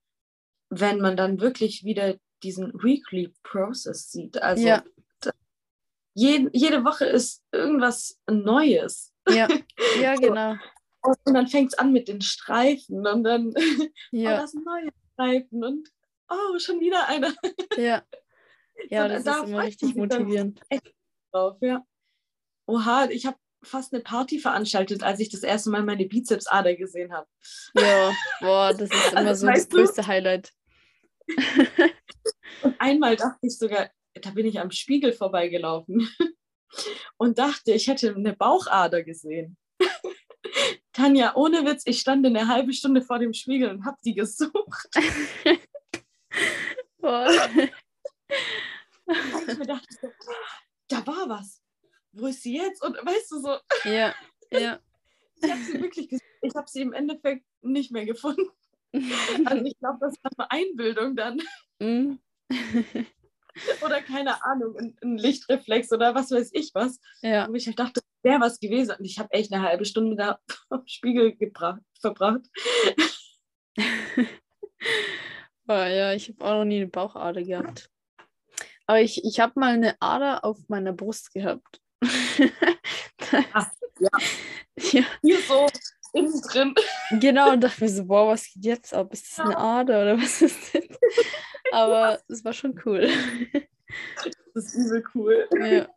wenn 0.69 0.99
man 0.99 1.15
dann 1.17 1.39
wirklich 1.39 1.83
wieder 1.83 2.15
diesen 2.43 2.73
Weekly 2.73 3.33
Process 3.43 4.11
sieht. 4.11 4.41
Also 4.41 4.67
Ja. 4.67 4.83
jede, 6.13 6.49
jede 6.53 6.83
Woche 6.83 7.05
ist 7.05 7.43
irgendwas 7.51 8.19
Neues. 8.29 9.13
Ja, 9.29 9.47
ja, 10.01 10.15
genau. 10.15 10.55
Und 11.01 11.33
dann 11.33 11.47
fängt 11.47 11.73
es 11.73 11.79
an 11.79 11.91
mit 11.93 12.07
den 12.07 12.21
Streifen 12.21 13.05
und 13.07 13.23
dann, 13.23 13.53
oh, 13.55 13.87
Ja, 14.11 14.37
das 14.37 14.51
sind 14.51 14.65
neue 14.65 14.89
Streifen 15.13 15.63
und 15.63 15.89
oh, 16.29 16.59
schon 16.59 16.79
wieder 16.79 17.07
einer 17.07 17.33
ja. 17.77 18.03
Ja, 18.89 19.03
So, 19.03 19.09
das 19.09 19.23
da 19.25 19.41
ist 19.41 19.49
immer 19.49 19.63
richtig 19.63 19.95
motivierend. 19.95 20.61
drauf, 21.31 21.57
ja. 21.61 21.85
Oha, 22.65 23.09
ich 23.09 23.25
habe 23.25 23.37
fast 23.64 23.94
eine 23.94 24.02
Party 24.03 24.40
veranstaltet, 24.40 25.03
als 25.03 25.19
ich 25.19 25.30
das 25.30 25.44
erste 25.44 25.69
Mal 25.69 25.84
meine 25.84 26.06
Bizepsader 26.06 26.76
gesehen 26.76 27.11
habe. 27.14 27.27
Ja, 27.76 28.14
boah, 28.41 28.73
das 28.73 28.90
ist 28.90 28.91
immer 29.11 29.27
Also, 29.30 29.41
so 29.41 29.48
das 29.48 29.56
weißt 29.56 29.73
du? 29.73 29.77
größte 29.77 30.07
Highlight. 30.07 30.53
Und 32.64 32.76
einmal 32.80 33.15
dachte 33.15 33.40
ich 33.41 33.57
sogar, 33.57 33.90
da 34.22 34.31
bin 34.31 34.45
ich 34.45 34.60
am 34.60 34.72
Spiegel 34.72 35.14
vorbeigelaufen 35.14 36.10
und 37.18 37.38
dachte, 37.38 37.72
ich 37.72 37.88
hätte 37.88 38.14
eine 38.15 38.34
Bauchader 38.34 39.03
gesehen. 39.03 39.57
Tanja, 40.91 41.36
ohne 41.36 41.65
Witz, 41.65 41.84
ich 41.86 41.99
stand 41.99 42.26
eine 42.26 42.48
halbe 42.48 42.73
Stunde 42.73 43.02
vor 43.02 43.19
dem 43.19 43.34
Spiegel 43.34 43.69
und 43.69 43.86
habe 43.86 43.98
die 44.03 44.14
gesucht. 44.15 44.90
Boah. 46.98 47.30
Und 49.06 49.49
ich 49.49 49.57
mir 49.57 49.65
dachte, 49.65 49.88
so, 50.02 50.10
da 50.90 51.06
war 51.07 51.30
was. 51.30 51.59
Wo 52.11 52.27
ist 52.27 52.44
sie 52.44 52.57
jetzt? 52.57 52.84
Und 52.84 52.95
weißt 52.95 53.31
du 53.31 53.40
so, 53.40 53.57
Ja, 53.84 54.14
ja. 54.52 54.80
ich 55.41 55.52
habe 55.52 55.61
sie 55.61 55.81
wirklich 55.81 56.10
gesucht. 56.10 56.26
Ich 56.41 56.56
habe 56.56 56.68
sie 56.69 56.81
im 56.81 56.94
Endeffekt 56.94 57.45
nicht 57.61 57.91
mehr 57.91 58.06
gefunden. 58.06 58.49
Also 59.45 59.64
ich 59.65 59.77
glaube, 59.77 59.99
das 60.02 60.15
war 60.23 60.31
eine 60.49 60.49
Einbildung 60.49 61.15
dann. 61.15 61.40
Mm. 61.77 62.18
Oder 63.86 64.02
keine 64.02 64.44
Ahnung, 64.44 64.76
ein, 64.77 64.98
ein 65.03 65.18
Lichtreflex 65.18 65.91
oder 65.91 66.15
was 66.15 66.31
weiß 66.31 66.49
ich 66.53 66.72
was. 66.73 66.99
Ja, 67.22 67.48
Wo 67.48 67.53
ich 67.53 67.68
halt 67.68 67.77
dachte, 67.77 68.02
wäre 68.23 68.41
was 68.41 68.60
gewesen. 68.60 68.95
Und 68.98 69.06
ich 69.06 69.19
habe 69.19 69.31
echt 69.31 69.53
eine 69.53 69.61
halbe 69.64 69.86
Stunde 69.86 70.15
da 70.15 70.40
am 70.69 70.88
Spiegel 70.88 71.36
gebracht, 71.36 71.81
verbracht. 71.99 72.48
boah, 75.65 75.86
ja, 75.88 76.14
ich 76.14 76.30
habe 76.30 76.45
auch 76.45 76.57
noch 76.60 76.65
nie 76.65 76.77
eine 76.77 76.88
Bauchader 76.88 77.44
gehabt. 77.44 77.91
Aber 78.86 79.02
ich, 79.02 79.23
ich 79.23 79.40
habe 79.40 79.60
mal 79.60 79.73
eine 79.73 80.02
Ader 80.02 80.44
auf 80.44 80.57
meiner 80.68 80.94
Brust 80.94 81.34
gehabt. 81.34 81.81
Ach, 83.53 83.69
ja. 83.99 84.09
ja, 84.91 85.03
Hier 85.21 85.39
so 85.47 85.67
innen 86.13 86.41
drin. 86.41 86.75
genau, 87.19 87.51
und 87.51 87.63
dachte 87.63 87.83
mir 87.83 87.89
so, 87.89 88.05
boah, 88.05 88.27
was 88.27 88.45
geht 88.53 88.65
jetzt 88.65 88.93
ab? 88.93 89.13
Ist 89.13 89.31
das 89.31 89.45
eine 89.45 89.57
Ader 89.57 90.01
oder 90.01 90.17
was 90.17 90.41
ist 90.41 90.73
das? 90.73 90.83
Aber 91.71 92.19
es 92.27 92.43
war 92.43 92.53
schon 92.53 92.79
cool. 92.85 93.09
Das 94.53 94.73
ist 94.73 94.75
übel 94.75 95.03
cool. 95.13 95.47
Ja. 95.59 95.87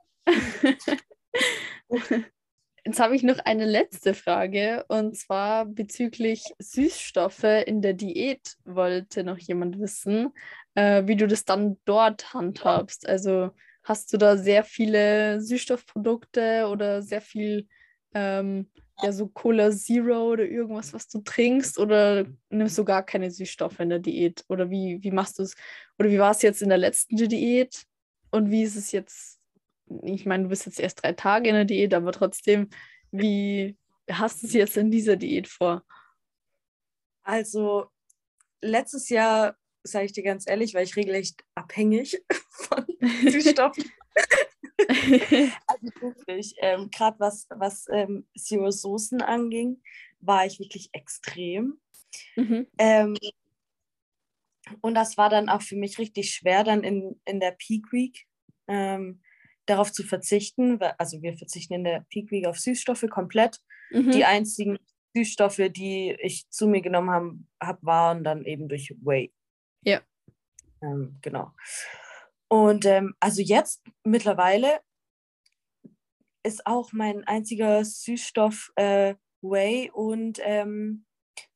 Jetzt 2.84 2.98
habe 2.98 3.14
ich 3.14 3.22
noch 3.22 3.38
eine 3.38 3.64
letzte 3.64 4.12
Frage 4.12 4.84
und 4.88 5.16
zwar 5.16 5.66
bezüglich 5.66 6.42
Süßstoffe 6.58 7.44
in 7.44 7.80
der 7.80 7.94
Diät 7.94 8.56
wollte 8.64 9.22
noch 9.22 9.38
jemand 9.38 9.78
wissen, 9.78 10.32
äh, 10.74 11.06
wie 11.06 11.14
du 11.14 11.28
das 11.28 11.44
dann 11.44 11.78
dort 11.84 12.34
handhabst. 12.34 13.08
Also 13.08 13.52
hast 13.82 14.12
du 14.12 14.16
da 14.16 14.36
sehr 14.36 14.64
viele 14.64 15.40
Süßstoffprodukte 15.40 16.68
oder 16.70 17.02
sehr 17.02 17.20
viel 17.20 17.66
ähm, 18.14 18.70
ja 19.02 19.12
so 19.12 19.26
Cola 19.28 19.70
Zero 19.70 20.32
oder 20.32 20.44
irgendwas, 20.44 20.92
was 20.92 21.08
du 21.08 21.20
trinkst 21.20 21.78
oder 21.78 22.26
nimmst 22.50 22.78
du 22.78 22.84
gar 22.84 23.02
keine 23.02 23.30
Süßstoffe 23.30 23.80
in 23.80 23.90
der 23.90 23.98
Diät 23.98 24.44
oder 24.48 24.70
wie, 24.70 24.98
wie 25.02 25.10
machst 25.10 25.38
du 25.38 25.42
es? 25.42 25.54
Oder 25.98 26.10
wie 26.10 26.18
war 26.18 26.30
es 26.30 26.42
jetzt 26.42 26.62
in 26.62 26.68
der 26.68 26.78
letzten 26.78 27.16
Diät 27.16 27.84
und 28.30 28.50
wie 28.50 28.62
ist 28.62 28.76
es 28.76 28.92
jetzt 28.92 29.42
ich 30.02 30.26
meine, 30.26 30.44
du 30.44 30.48
bist 30.48 30.66
jetzt 30.66 30.80
erst 30.80 31.02
drei 31.02 31.12
Tage 31.12 31.48
in 31.48 31.54
der 31.54 31.64
Diät, 31.64 31.94
aber 31.94 32.12
trotzdem, 32.12 32.70
wie 33.10 33.76
hast 34.10 34.42
du 34.42 34.46
es 34.46 34.52
jetzt 34.52 34.76
in 34.76 34.90
dieser 34.90 35.16
Diät 35.16 35.48
vor? 35.48 35.84
Also, 37.22 37.86
letztes 38.60 39.08
Jahr, 39.08 39.56
sage 39.84 40.06
ich 40.06 40.12
dir 40.12 40.22
ganz 40.22 40.48
ehrlich, 40.48 40.74
war 40.74 40.82
ich 40.82 40.96
regelrecht 40.96 41.44
abhängig 41.54 42.22
von 42.50 42.84
Süßstoffen. 43.28 43.84
also 45.66 45.86
wirklich, 46.00 46.54
ähm, 46.58 46.90
gerade 46.90 47.18
was, 47.20 47.46
was 47.50 47.86
ähm, 47.90 48.26
Zero 48.36 48.70
Soßen 48.70 49.22
anging, 49.22 49.80
war 50.20 50.46
ich 50.46 50.58
wirklich 50.58 50.90
extrem. 50.92 51.78
Mhm. 52.36 52.66
Ähm, 52.78 53.16
und 54.80 54.94
das 54.94 55.16
war 55.16 55.28
dann 55.28 55.48
auch 55.48 55.62
für 55.62 55.76
mich 55.76 55.98
richtig 55.98 56.30
schwer, 56.30 56.64
dann 56.64 56.84
in, 56.84 57.20
in 57.24 57.40
der 57.40 57.52
Peak 57.52 57.92
Week 57.92 58.26
ähm, 58.68 59.20
darauf 59.66 59.92
zu 59.92 60.02
verzichten. 60.02 60.78
Also 60.98 61.22
wir 61.22 61.36
verzichten 61.36 61.74
in 61.74 61.84
der 61.84 62.06
Peak 62.10 62.30
Week 62.30 62.46
auf 62.46 62.58
Süßstoffe 62.58 63.06
komplett. 63.10 63.58
Mhm. 63.90 64.10
Die 64.12 64.24
einzigen 64.24 64.78
Süßstoffe, 65.14 65.60
die 65.70 66.16
ich 66.20 66.48
zu 66.50 66.66
mir 66.66 66.80
genommen 66.80 67.10
habe, 67.10 67.38
hab, 67.60 67.82
waren 67.82 68.24
dann 68.24 68.44
eben 68.44 68.68
durch 68.68 68.94
Whey. 69.02 69.32
Ja. 69.84 70.00
Ähm, 70.82 71.18
genau. 71.22 71.52
Und 72.48 72.84
ähm, 72.84 73.14
also 73.20 73.40
jetzt 73.40 73.82
mittlerweile 74.04 74.80
ist 76.42 76.66
auch 76.66 76.92
mein 76.92 77.24
einziger 77.26 77.84
Süßstoff 77.84 78.72
äh, 78.76 79.14
Whey 79.42 79.90
und 79.92 80.38
ähm, 80.42 81.06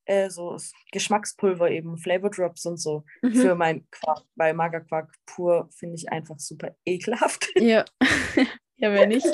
äh, 0.07 0.31
so 0.31 0.57
Geschmackspulver 0.93 1.71
eben, 1.71 1.99
Flavor 1.99 2.31
Drops 2.31 2.65
und 2.67 2.79
so 2.79 3.05
mhm. 3.23 3.35
für 3.35 3.55
mein 3.55 3.89
Quark, 3.91 4.25
weil 4.37 4.55
Magerquark 4.55 5.13
pur 5.27 5.69
finde 5.73 5.97
ich 5.97 6.11
einfach 6.11 6.39
super 6.39 6.75
ekelhaft. 6.85 7.49
Ja, 7.57 7.85
ja, 8.77 8.93
wenn 8.93 9.09
nicht. 9.09 9.27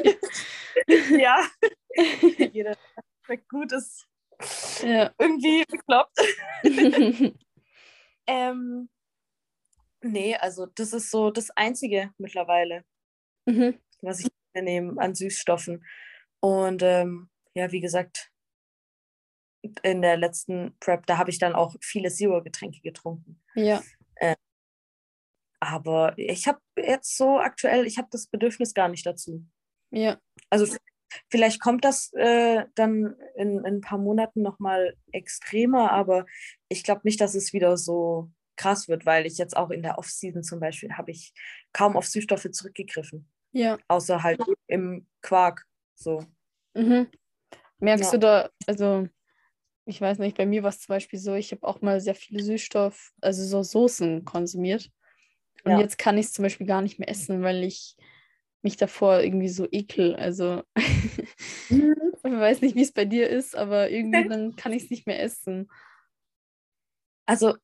ja, 1.10 1.46
jeder 2.52 2.76
schmeckt 3.24 3.48
gut 3.48 3.72
ist 3.72 4.06
ja. 4.82 5.12
irgendwie 5.18 5.64
bekloppt. 5.68 6.18
Ähm, 8.26 8.88
nee, 10.00 10.36
also 10.36 10.66
das 10.66 10.92
ist 10.92 11.10
so 11.10 11.30
das 11.30 11.50
Einzige 11.50 12.12
mittlerweile, 12.18 12.84
mhm. 13.46 13.78
was 14.00 14.20
ich 14.20 14.28
nehme 14.54 15.00
an 15.00 15.14
Süßstoffen. 15.14 15.84
Und 16.40 16.82
ähm, 16.82 17.30
ja, 17.54 17.70
wie 17.72 17.80
gesagt, 17.80 18.30
in 19.82 20.02
der 20.02 20.16
letzten 20.16 20.76
Prep, 20.80 21.06
da 21.06 21.18
habe 21.18 21.30
ich 21.30 21.38
dann 21.38 21.54
auch 21.54 21.76
viele 21.80 22.10
Zero-Getränke 22.10 22.80
getrunken. 22.80 23.40
Ja. 23.54 23.82
Äh, 24.16 24.34
aber 25.60 26.14
ich 26.18 26.48
habe 26.48 26.60
jetzt 26.76 27.16
so 27.16 27.38
aktuell, 27.38 27.86
ich 27.86 27.96
habe 27.96 28.08
das 28.10 28.26
Bedürfnis 28.26 28.74
gar 28.74 28.88
nicht 28.88 29.06
dazu. 29.06 29.46
Ja. 29.90 30.18
Also 30.50 30.76
vielleicht 31.28 31.60
kommt 31.60 31.84
das 31.84 32.12
äh, 32.14 32.64
dann 32.74 33.16
in, 33.36 33.58
in, 33.58 33.66
ein 33.66 33.80
paar 33.80 33.98
Monaten 33.98 34.42
nochmal 34.42 34.96
extremer, 35.12 35.92
aber 35.92 36.26
ich 36.68 36.84
glaube 36.84 37.02
nicht, 37.04 37.20
dass 37.20 37.34
es 37.34 37.52
wieder 37.52 37.76
so 37.76 38.30
krass 38.56 38.88
wird, 38.88 39.06
weil 39.06 39.26
ich 39.26 39.38
jetzt 39.38 39.56
auch 39.56 39.70
in 39.70 39.82
der 39.82 39.98
Off-Season 39.98 40.42
zum 40.42 40.60
Beispiel 40.60 40.92
habe 40.92 41.10
ich 41.10 41.32
kaum 41.72 41.96
auf 41.96 42.06
Süßstoffe 42.06 42.50
zurückgegriffen. 42.50 43.28
Ja. 43.52 43.78
Außer 43.88 44.22
halt 44.22 44.40
im 44.66 45.06
Quark. 45.20 45.66
So. 45.94 46.24
Mhm. 46.74 47.08
Merkst 47.78 48.12
ja. 48.12 48.18
du 48.18 48.18
da, 48.18 48.50
also 48.66 49.08
ich 49.84 50.00
weiß 50.00 50.18
nicht, 50.18 50.36
bei 50.36 50.46
mir 50.46 50.62
war 50.62 50.70
es 50.70 50.80
zum 50.80 50.94
Beispiel 50.94 51.18
so, 51.18 51.34
ich 51.34 51.50
habe 51.52 51.66
auch 51.66 51.80
mal 51.80 52.00
sehr 52.00 52.14
viele 52.14 52.42
Süßstoff, 52.42 53.12
also 53.20 53.44
so 53.44 53.62
Soßen 53.62 54.24
konsumiert. 54.24 54.90
Und 55.64 55.72
ja. 55.72 55.80
jetzt 55.80 55.98
kann 55.98 56.18
ich 56.18 56.26
es 56.26 56.32
zum 56.32 56.44
Beispiel 56.44 56.66
gar 56.66 56.82
nicht 56.82 56.98
mehr 56.98 57.08
essen, 57.08 57.42
weil 57.42 57.64
ich 57.64 57.96
mich 58.62 58.76
davor 58.76 59.20
irgendwie 59.20 59.48
so 59.48 59.66
ekel. 59.70 60.14
Also 60.16 60.62
mhm. 61.68 61.94
ich 62.16 62.22
weiß 62.22 62.60
nicht, 62.60 62.76
wie 62.76 62.82
es 62.82 62.92
bei 62.92 63.04
dir 63.04 63.28
ist, 63.28 63.56
aber 63.56 63.90
irgendwie 63.90 64.28
dann 64.28 64.56
kann 64.56 64.72
ich 64.72 64.84
es 64.84 64.90
nicht 64.90 65.06
mehr 65.06 65.22
essen. 65.22 65.70
Also 67.26 67.54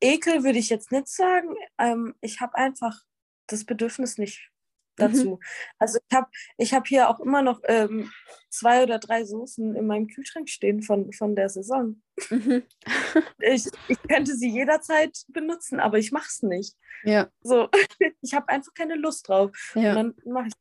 Ekel 0.00 0.44
würde 0.44 0.58
ich 0.58 0.68
jetzt 0.68 0.92
nicht 0.92 1.08
sagen. 1.08 1.54
Ähm, 1.78 2.14
ich 2.20 2.40
habe 2.40 2.54
einfach 2.56 3.02
das 3.46 3.64
Bedürfnis 3.64 4.18
nicht 4.18 4.50
dazu. 4.98 5.30
Mhm. 5.30 5.38
Also 5.78 5.98
ich 6.08 6.16
habe 6.16 6.28
ich 6.56 6.74
hab 6.74 6.86
hier 6.86 7.08
auch 7.08 7.20
immer 7.20 7.42
noch 7.42 7.60
ähm, 7.64 8.10
zwei 8.50 8.82
oder 8.82 8.98
drei 8.98 9.24
Soßen 9.24 9.74
in 9.74 9.86
meinem 9.86 10.08
Kühlschrank 10.08 10.48
stehen 10.48 10.82
von, 10.82 11.12
von 11.12 11.36
der 11.36 11.48
Saison. 11.48 12.02
Mhm. 12.30 12.62
ich, 13.38 13.66
ich 13.88 14.02
könnte 14.02 14.34
sie 14.34 14.50
jederzeit 14.50 15.24
benutzen, 15.28 15.80
aber 15.80 15.98
ich 15.98 16.12
mache 16.12 16.28
es 16.28 16.42
nicht. 16.42 16.76
Ja. 17.04 17.30
So, 17.40 17.68
ich 18.22 18.34
habe 18.34 18.48
einfach 18.48 18.74
keine 18.74 18.96
Lust 18.96 19.28
drauf. 19.28 19.50
Ja. 19.74 19.90
Und 19.90 19.96
dann 19.96 20.32
mache 20.32 20.48
ich 20.48 20.54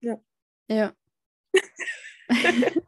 Ja. 0.00 0.20
Ja. 0.68 0.92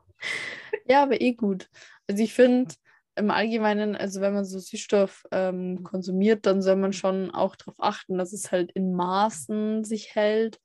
ja, 0.87 1.03
aber 1.03 1.21
eh 1.21 1.35
gut. 1.35 1.69
Also 2.07 2.23
ich 2.23 2.35
finde 2.35 2.75
im 3.17 3.31
Allgemeinen, 3.31 3.95
also 3.95 4.21
wenn 4.21 4.35
man 4.35 4.45
so 4.45 4.59
Süßstoff 4.59 5.25
ähm, 5.31 5.85
konsumiert, 5.85 6.47
dann 6.47 6.63
soll 6.63 6.77
man 6.77 6.93
schon 6.93 7.31
auch 7.31 7.57
darauf 7.57 7.77
achten, 7.79 8.19
dass 8.19 8.33
es 8.33 8.51
halt 8.51 8.73
in 8.73 8.93
Maßen 8.95 9.85
sich 9.85 10.15
hält 10.15 10.61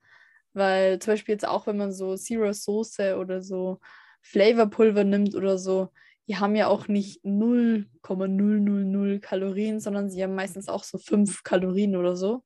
weil 0.54 1.00
zum 1.00 1.14
Beispiel 1.14 1.34
jetzt 1.34 1.48
auch, 1.48 1.68
wenn 1.68 1.78
man 1.78 1.92
so 1.92 2.16
Zero 2.16 2.52
Soße 2.52 3.18
oder 3.18 3.42
so 3.42 3.80
Flavorpulver 4.22 5.04
nimmt 5.04 5.36
oder 5.36 5.58
so, 5.58 5.90
die 6.28 6.38
haben 6.38 6.56
ja 6.56 6.68
auch 6.68 6.88
nicht 6.88 7.24
0,000 7.24 9.22
Kalorien, 9.22 9.80
sondern 9.80 10.10
sie 10.10 10.24
haben 10.24 10.36
meistens 10.36 10.70
auch 10.70 10.84
so 10.84 10.98
5 10.98 11.44
Kalorien 11.44 11.96
oder 11.96 12.16
so. 12.16 12.44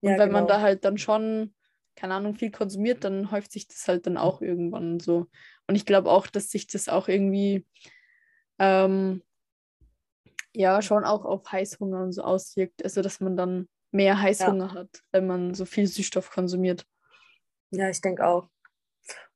Und 0.00 0.12
ja, 0.12 0.18
wenn 0.18 0.28
genau. 0.28 0.40
man 0.40 0.48
da 0.48 0.60
halt 0.60 0.84
dann 0.84 0.98
schon, 0.98 1.54
keine 1.96 2.14
Ahnung, 2.14 2.34
viel 2.34 2.50
konsumiert, 2.50 3.04
dann 3.04 3.30
häuft 3.30 3.52
sich 3.52 3.68
das 3.68 3.86
halt 3.88 4.06
dann 4.06 4.16
auch 4.16 4.40
irgendwann 4.40 5.00
so. 5.00 5.26
Und 5.66 5.74
ich 5.74 5.86
glaube 5.86 6.10
auch, 6.10 6.26
dass 6.26 6.50
sich 6.50 6.66
das 6.66 6.88
auch 6.88 7.08
irgendwie 7.08 7.66
ähm, 8.58 9.22
ja 10.54 10.80
schon 10.82 11.04
auch 11.04 11.24
auf 11.24 11.50
Heißhunger 11.50 12.02
und 12.02 12.12
so 12.12 12.22
auswirkt. 12.22 12.82
Also 12.84 13.02
dass 13.02 13.20
man 13.20 13.36
dann 13.36 13.68
mehr 13.92 14.20
Heißhunger 14.20 14.68
ja. 14.68 14.74
hat, 14.74 15.02
wenn 15.12 15.26
man 15.26 15.54
so 15.54 15.64
viel 15.64 15.86
Süßstoff 15.86 16.30
konsumiert. 16.30 16.86
Ja, 17.74 17.88
ich 17.88 18.00
denke 18.00 18.26
auch. 18.26 18.48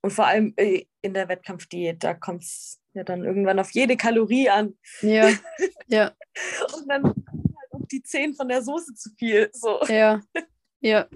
Und 0.01 0.13
vor 0.13 0.27
allem 0.27 0.55
äh, 0.57 0.85
in 1.03 1.15
der 1.15 1.29
Wettkampfdiät, 1.29 2.03
da 2.03 2.15
kommt 2.15 2.45
es 2.45 2.81
ja 2.95 3.05
dann 3.05 3.25
irgendwann 3.25 3.59
auf 3.59 3.73
jede 3.73 3.97
Kalorie 3.97 4.49
an. 4.49 4.79
Ja, 5.01 5.29
ja. 5.87 6.13
Und 6.77 6.89
dann 6.89 7.05
halt 7.05 7.73
auch 7.73 7.87
die 7.91 8.03
10 8.03 8.35
von 8.35 8.49
der 8.49 8.63
Soße 8.63 8.95
zu 8.95 9.11
viel. 9.19 9.51
So. 9.53 9.81
Ja, 9.89 10.21
ja. 10.81 11.09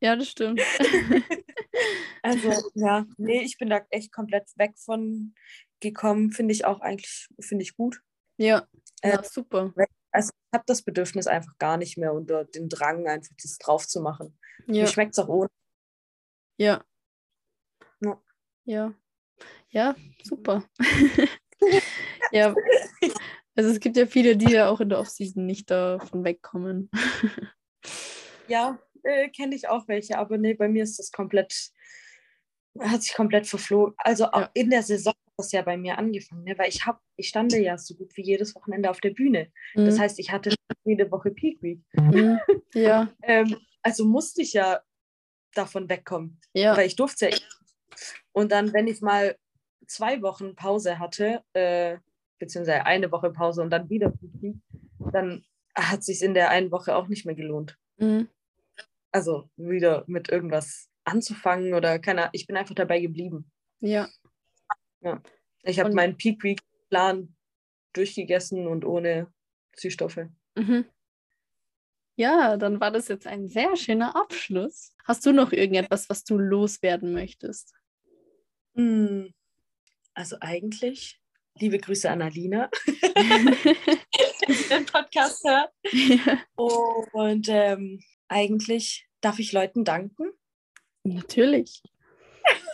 Ja, 0.00 0.14
das 0.14 0.28
stimmt. 0.28 0.60
also, 2.22 2.52
ja, 2.74 3.06
nee, 3.16 3.40
ich 3.40 3.56
bin 3.56 3.70
da 3.70 3.80
echt 3.90 4.12
komplett 4.12 4.44
weg 4.56 4.74
von 4.76 5.34
gekommen. 5.80 6.32
Finde 6.32 6.52
ich 6.52 6.66
auch 6.66 6.80
eigentlich, 6.80 7.28
finde 7.40 7.62
ich 7.62 7.76
gut. 7.76 8.02
Ja, 8.36 8.66
äh, 9.00 9.12
ja 9.12 9.24
super. 9.24 9.72
Also, 10.10 10.30
ich 10.30 10.54
habe 10.54 10.64
das 10.66 10.82
Bedürfnis 10.82 11.26
einfach 11.26 11.56
gar 11.58 11.78
nicht 11.78 11.96
mehr 11.96 12.12
unter 12.12 12.44
den 12.44 12.68
Drang, 12.68 13.08
einfach 13.08 13.34
das 13.42 13.56
drauf 13.56 13.86
zu 13.88 14.00
machen. 14.00 14.38
Ja. 14.66 14.82
Mir 14.82 14.86
schmeckt 14.86 15.12
es 15.12 15.18
auch 15.18 15.28
ohne. 15.28 15.48
Ja. 16.58 16.84
Ja. 18.00 18.22
Ja, 18.64 18.94
ja 19.70 19.94
super. 20.22 20.64
ja, 22.32 22.54
also 23.54 23.70
es 23.70 23.80
gibt 23.80 23.96
ja 23.96 24.06
viele, 24.06 24.36
die 24.36 24.52
ja 24.52 24.68
auch 24.68 24.80
in 24.80 24.88
der 24.88 24.98
Offseason 24.98 25.46
nicht 25.46 25.70
davon 25.70 26.24
wegkommen. 26.24 26.90
ja, 28.48 28.78
äh, 29.02 29.28
kenne 29.30 29.54
ich 29.54 29.68
auch 29.68 29.88
welche, 29.88 30.18
aber 30.18 30.38
nee, 30.38 30.54
bei 30.54 30.68
mir 30.68 30.82
ist 30.82 30.98
das 30.98 31.10
komplett, 31.10 31.70
hat 32.80 33.02
sich 33.02 33.14
komplett 33.14 33.46
verflogen. 33.46 33.94
Also 33.98 34.26
auch 34.26 34.42
ja. 34.42 34.50
in 34.54 34.70
der 34.70 34.82
Saison 34.82 35.12
hat 35.12 35.34
das 35.38 35.52
ja 35.52 35.62
bei 35.62 35.76
mir 35.76 35.96
angefangen, 35.96 36.44
ne? 36.44 36.58
weil 36.58 36.68
ich 36.68 36.84
habe, 36.86 36.98
ich 37.16 37.28
stand 37.28 37.52
ja 37.52 37.78
so 37.78 37.94
gut 37.94 38.16
wie 38.16 38.24
jedes 38.24 38.54
Wochenende 38.54 38.90
auf 38.90 39.00
der 39.00 39.10
Bühne. 39.10 39.50
Mhm. 39.74 39.86
Das 39.86 39.98
heißt, 39.98 40.18
ich 40.18 40.32
hatte 40.32 40.54
jede 40.84 41.10
Woche 41.10 41.30
Peak 41.30 41.62
Week. 41.62 41.80
Mhm. 41.94 42.38
Ja. 42.74 43.08
ähm, 43.22 43.56
also 43.82 44.04
musste 44.04 44.42
ich 44.42 44.52
ja 44.52 44.80
davon 45.56 45.88
wegkommen. 45.88 46.40
Ja. 46.52 46.76
Weil 46.76 46.86
ich 46.86 46.96
durfte 46.96 47.30
ja. 47.30 47.36
Und 48.32 48.52
dann, 48.52 48.72
wenn 48.72 48.86
ich 48.86 49.00
mal 49.00 49.36
zwei 49.86 50.20
Wochen 50.22 50.54
Pause 50.54 50.98
hatte, 50.98 51.42
äh, 51.54 51.98
beziehungsweise 52.38 52.84
eine 52.84 53.10
Woche 53.10 53.30
Pause 53.30 53.62
und 53.62 53.70
dann 53.70 53.88
wieder 53.88 54.12
dann 55.12 55.44
hat 55.74 56.02
sich 56.04 56.22
in 56.22 56.34
der 56.34 56.50
einen 56.50 56.70
Woche 56.70 56.96
auch 56.96 57.08
nicht 57.08 57.26
mehr 57.26 57.34
gelohnt. 57.34 57.78
Mhm. 57.98 58.28
Also 59.12 59.48
wieder 59.56 60.04
mit 60.06 60.28
irgendwas 60.28 60.88
anzufangen 61.04 61.74
oder 61.74 61.98
keine 61.98 62.28
ich 62.32 62.46
bin 62.46 62.56
einfach 62.56 62.74
dabei 62.74 63.00
geblieben. 63.00 63.50
Ja. 63.80 64.08
ja. 65.00 65.22
Ich 65.62 65.78
habe 65.80 65.92
meinen 65.92 66.16
Peak 66.16 66.42
Week 66.42 66.60
Plan 66.90 67.34
durchgegessen 67.92 68.66
und 68.66 68.84
ohne 68.84 69.32
Süßstoffe. 69.74 70.28
Mhm. 70.54 70.84
Ja, 72.16 72.56
dann 72.56 72.80
war 72.80 72.90
das 72.90 73.08
jetzt 73.08 73.26
ein 73.26 73.48
sehr 73.48 73.76
schöner 73.76 74.16
Abschluss. 74.16 74.94
Hast 75.04 75.26
du 75.26 75.32
noch 75.32 75.52
irgendetwas, 75.52 76.08
was 76.08 76.24
du 76.24 76.38
loswerden 76.38 77.12
möchtest? 77.12 77.74
Hm. 78.74 79.32
Also 80.14 80.36
eigentlich, 80.40 81.20
liebe 81.58 81.78
Grüße 81.78 82.10
an 82.10 82.22
Alina, 82.22 82.70
den 84.70 84.86
Podcast 84.86 85.44
hört. 85.44 85.70
Ja. 85.92 86.38
Und 87.12 87.48
ähm, 87.50 88.02
eigentlich 88.28 89.06
darf 89.20 89.38
ich 89.38 89.52
Leuten 89.52 89.84
danken. 89.84 90.30
Natürlich. 91.04 91.82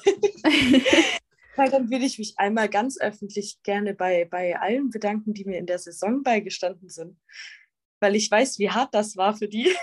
Weil 1.56 1.70
dann 1.70 1.90
würde 1.90 2.04
ich 2.04 2.18
mich 2.18 2.38
einmal 2.38 2.68
ganz 2.68 2.98
öffentlich 2.98 3.60
gerne 3.62 3.92
bei, 3.92 4.24
bei 4.24 4.58
allen 4.58 4.90
bedanken, 4.90 5.34
die 5.34 5.44
mir 5.44 5.58
in 5.58 5.66
der 5.66 5.78
Saison 5.78 6.22
beigestanden 6.22 6.88
sind. 6.88 7.18
Weil 8.02 8.16
ich 8.16 8.30
weiß, 8.30 8.58
wie 8.58 8.70
hart 8.70 8.94
das 8.94 9.16
war 9.16 9.34
für 9.36 9.48
die. 9.48 9.74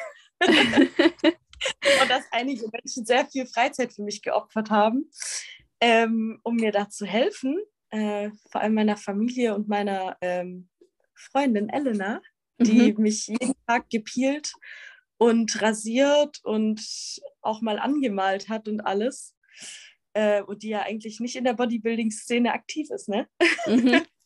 und 0.45 2.09
dass 2.09 2.23
einige 2.31 2.69
Menschen 2.71 3.05
sehr 3.05 3.25
viel 3.25 3.45
Freizeit 3.45 3.93
für 3.93 4.03
mich 4.03 4.21
geopfert 4.21 4.69
haben, 4.69 5.09
ähm, 5.79 6.39
um 6.43 6.55
mir 6.55 6.71
da 6.71 6.89
zu 6.89 7.05
helfen. 7.05 7.57
Äh, 7.89 8.29
vor 8.51 8.61
allem 8.61 8.75
meiner 8.75 8.97
Familie 8.97 9.55
und 9.55 9.67
meiner 9.67 10.17
ähm, 10.21 10.69
Freundin 11.15 11.69
Elena, 11.69 12.21
die 12.59 12.93
mhm. 12.93 13.01
mich 13.01 13.27
jeden 13.27 13.55
Tag 13.65 13.89
gepielt 13.89 14.53
und 15.17 15.61
rasiert 15.61 16.39
und 16.43 16.81
auch 17.41 17.61
mal 17.61 17.79
angemalt 17.79 18.49
hat 18.49 18.67
und 18.67 18.81
alles. 18.81 19.35
Äh, 20.13 20.41
und 20.41 20.63
die 20.63 20.69
ja 20.69 20.81
eigentlich 20.81 21.19
nicht 21.19 21.35
in 21.35 21.43
der 21.43 21.53
Bodybuilding-Szene 21.53 22.51
aktiv 22.51 22.89
ist, 22.89 23.09
ne? 23.09 23.27
Mhm. 23.65 24.01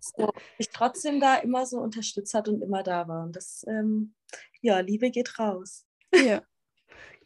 so, 0.00 0.32
ich 0.58 0.70
trotzdem 0.70 1.20
da 1.20 1.36
immer 1.36 1.66
so 1.66 1.78
unterstützt 1.78 2.34
hat 2.34 2.48
und 2.48 2.62
immer 2.62 2.82
da 2.82 3.08
war. 3.08 3.24
Und 3.24 3.36
das, 3.36 3.64
ähm, 3.68 4.14
ja, 4.60 4.80
Liebe 4.80 5.10
geht 5.10 5.38
raus. 5.38 5.86
Ja, 6.14 6.42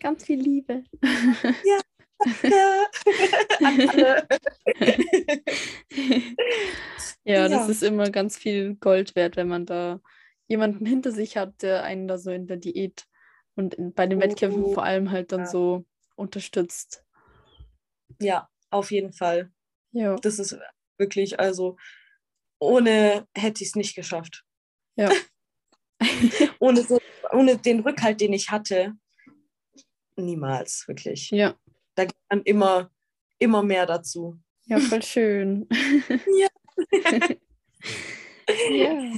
ganz 0.01 0.25
viel 0.25 0.41
Liebe. 0.41 0.85
Ja, 1.03 1.81
danke. 2.19 2.55
An 3.65 3.89
alle. 3.89 4.27
ja, 7.25 7.49
das 7.49 7.67
ja. 7.67 7.67
ist 7.67 7.83
immer 7.83 8.11
ganz 8.11 8.37
viel 8.37 8.77
Gold 8.77 9.17
wert, 9.17 9.37
wenn 9.37 9.49
man 9.49 9.67
da 9.67 10.01
jemanden 10.47 10.87
hinter 10.87 11.13
sich 11.13 11.37
hat, 11.37 11.63
der 11.63 11.85
einen 11.85 12.07
da 12.07 12.19
so 12.19 12.31
in 12.31 12.47
der 12.47 12.59
Diät 12.59 13.07
und 13.57 13.75
in, 13.75 13.95
bei 13.95 14.07
den 14.07 14.21
Wettkämpfen 14.21 14.73
vor 14.73 14.85
allem 14.85 15.11
halt 15.11 15.33
dann 15.33 15.41
ja. 15.41 15.47
so 15.47 15.87
unterstützt. 16.17 17.05
Ja, 18.21 18.49
auf 18.71 18.91
jeden 18.91 19.13
Fall. 19.13 19.51
Ja. 19.93 20.17
Das 20.17 20.39
ist 20.39 20.57
wirklich, 20.99 21.39
also 21.41 21.77
ohne 22.59 23.27
hätte 23.37 23.63
ich 23.63 23.71
es 23.71 23.77
nicht 23.77 23.95
geschafft. 23.95 24.45
Ja. 24.97 25.11
ohne, 26.59 26.83
so, 26.83 27.01
ohne 27.33 27.59
den 27.59 27.81
Rückhalt, 27.81 28.21
den 28.21 28.33
ich 28.33 28.51
hatte, 28.51 28.95
niemals, 30.17 30.87
wirklich. 30.87 31.31
Ja. 31.31 31.55
Da 31.95 32.05
geht 32.05 32.17
dann 32.29 32.43
immer, 32.43 32.91
immer 33.39 33.63
mehr 33.63 33.87
dazu. 33.87 34.39
Ja, 34.67 34.79
voll 34.79 35.03
schön. 35.03 35.69
ja. 36.39 36.49
ja. 38.71 39.13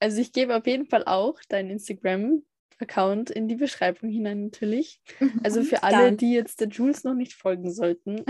Also 0.00 0.20
ich 0.20 0.32
gebe 0.32 0.56
auf 0.56 0.66
jeden 0.66 0.86
Fall 0.86 1.04
auch 1.04 1.40
deinen 1.48 1.70
Instagram-Account 1.70 3.30
in 3.30 3.48
die 3.48 3.56
Beschreibung 3.56 4.10
hinein 4.10 4.44
natürlich. 4.44 5.00
Also 5.42 5.62
für 5.62 5.82
alle, 5.82 6.12
die 6.12 6.32
jetzt 6.34 6.60
der 6.60 6.68
Jules 6.68 7.04
noch 7.04 7.14
nicht 7.14 7.34
folgen 7.34 7.72
sollten. 7.72 8.24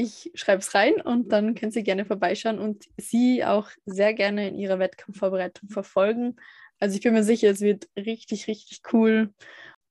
Ich 0.00 0.30
schreibe 0.34 0.60
es 0.60 0.74
rein 0.74 1.00
und 1.00 1.30
dann 1.30 1.54
können 1.54 1.72
Sie 1.72 1.82
gerne 1.82 2.06
vorbeischauen 2.06 2.58
und 2.58 2.88
sie 2.96 3.44
auch 3.44 3.68
sehr 3.84 4.14
gerne 4.14 4.48
in 4.48 4.54
ihrer 4.56 4.78
Wettkampfvorbereitung 4.78 5.68
verfolgen. 5.68 6.36
Also 6.78 6.96
ich 6.96 7.02
bin 7.02 7.12
mir 7.12 7.22
sicher, 7.22 7.50
es 7.50 7.60
wird 7.60 7.88
richtig, 7.96 8.48
richtig 8.48 8.80
cool. 8.92 9.34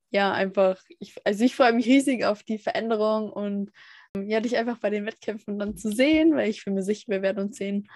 Ja, 0.09 0.33
einfach, 0.33 0.81
ich, 0.97 1.15
also 1.23 1.43
ich 1.45 1.55
freue 1.55 1.73
mich 1.73 1.85
riesig 1.85 2.25
auf 2.25 2.41
die 2.41 2.57
Veränderung 2.57 3.31
und 3.31 3.71
ja, 4.17 4.39
dich 4.39 4.57
einfach 4.57 4.79
bei 4.79 4.89
den 4.89 5.05
Wettkämpfen 5.05 5.59
dann 5.59 5.77
zu 5.77 5.91
sehen, 5.91 6.35
weil 6.35 6.49
ich 6.49 6.65
bin 6.65 6.73
mir 6.73 6.81
sicher, 6.81 7.11
wir 7.11 7.21
werden 7.21 7.45
uns 7.45 7.57
sehen. 7.57 7.87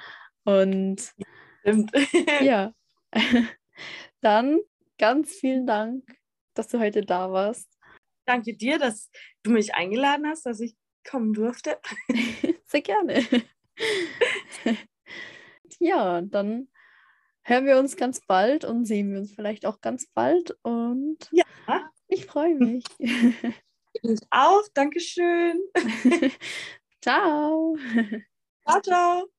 Und 0.44 1.12
Stimmt. 1.62 1.92
ja, 2.42 2.74
dann 4.22 4.60
ganz 5.00 5.34
vielen 5.34 5.66
Dank, 5.66 6.04
dass 6.54 6.68
du 6.68 6.80
heute 6.80 7.02
da 7.02 7.32
warst. 7.32 7.68
Danke 8.26 8.56
dir, 8.56 8.78
dass 8.78 9.10
du 9.42 9.52
mich 9.52 9.74
eingeladen 9.74 10.28
hast, 10.28 10.46
dass 10.46 10.60
ich 10.60 10.76
kommen 11.04 11.34
durfte. 11.34 11.78
Sehr 12.66 12.82
gerne. 12.82 13.26
ja, 15.80 16.22
dann 16.22 16.68
hören 17.44 17.66
wir 17.66 17.78
uns 17.78 17.98
ganz 17.98 18.22
bald 18.26 18.66
und 18.66 18.86
sehen 18.86 19.12
wir 19.12 19.20
uns 19.20 19.34
vielleicht 19.34 19.66
auch 19.66 19.82
ganz 19.82 20.08
bald. 20.14 20.58
Und 20.64 21.18
ja. 21.32 21.46
ich 22.08 22.26
freue 22.26 22.56
mich. 22.56 22.84
Ich 24.02 24.20
auch. 24.32 24.64
Dankeschön. 24.74 25.62
ciao. 27.02 27.78
Ciao, 28.66 28.82
ciao. 28.82 29.30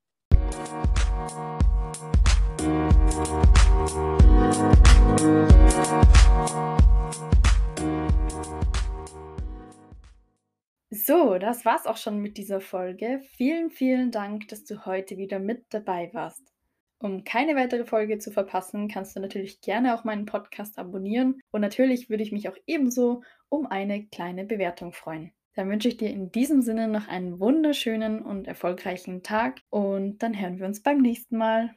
So, 10.95 11.37
das 11.37 11.65
war's 11.65 11.87
auch 11.87 11.97
schon 11.97 12.19
mit 12.19 12.37
dieser 12.37 12.61
Folge. 12.61 13.19
Vielen, 13.35 13.69
vielen 13.69 14.11
Dank, 14.11 14.47
dass 14.47 14.63
du 14.63 14.85
heute 14.85 15.17
wieder 15.17 15.39
mit 15.39 15.65
dabei 15.71 16.09
warst. 16.13 16.53
Um 16.99 17.25
keine 17.25 17.57
weitere 17.57 17.83
Folge 17.83 18.17
zu 18.17 18.31
verpassen, 18.31 18.87
kannst 18.87 19.13
du 19.13 19.19
natürlich 19.19 19.59
gerne 19.59 19.93
auch 19.93 20.05
meinen 20.05 20.25
Podcast 20.25 20.79
abonnieren 20.79 21.41
und 21.51 21.59
natürlich 21.59 22.09
würde 22.09 22.23
ich 22.23 22.31
mich 22.31 22.47
auch 22.47 22.55
ebenso 22.65 23.23
um 23.49 23.65
eine 23.65 24.05
kleine 24.05 24.45
Bewertung 24.45 24.93
freuen. 24.93 25.33
Dann 25.55 25.69
wünsche 25.69 25.89
ich 25.89 25.97
dir 25.97 26.09
in 26.09 26.31
diesem 26.31 26.61
Sinne 26.61 26.87
noch 26.87 27.09
einen 27.09 27.41
wunderschönen 27.41 28.21
und 28.21 28.47
erfolgreichen 28.47 29.21
Tag 29.21 29.59
und 29.69 30.19
dann 30.23 30.39
hören 30.39 30.59
wir 30.59 30.65
uns 30.65 30.81
beim 30.81 30.99
nächsten 30.99 31.37
Mal. 31.37 31.75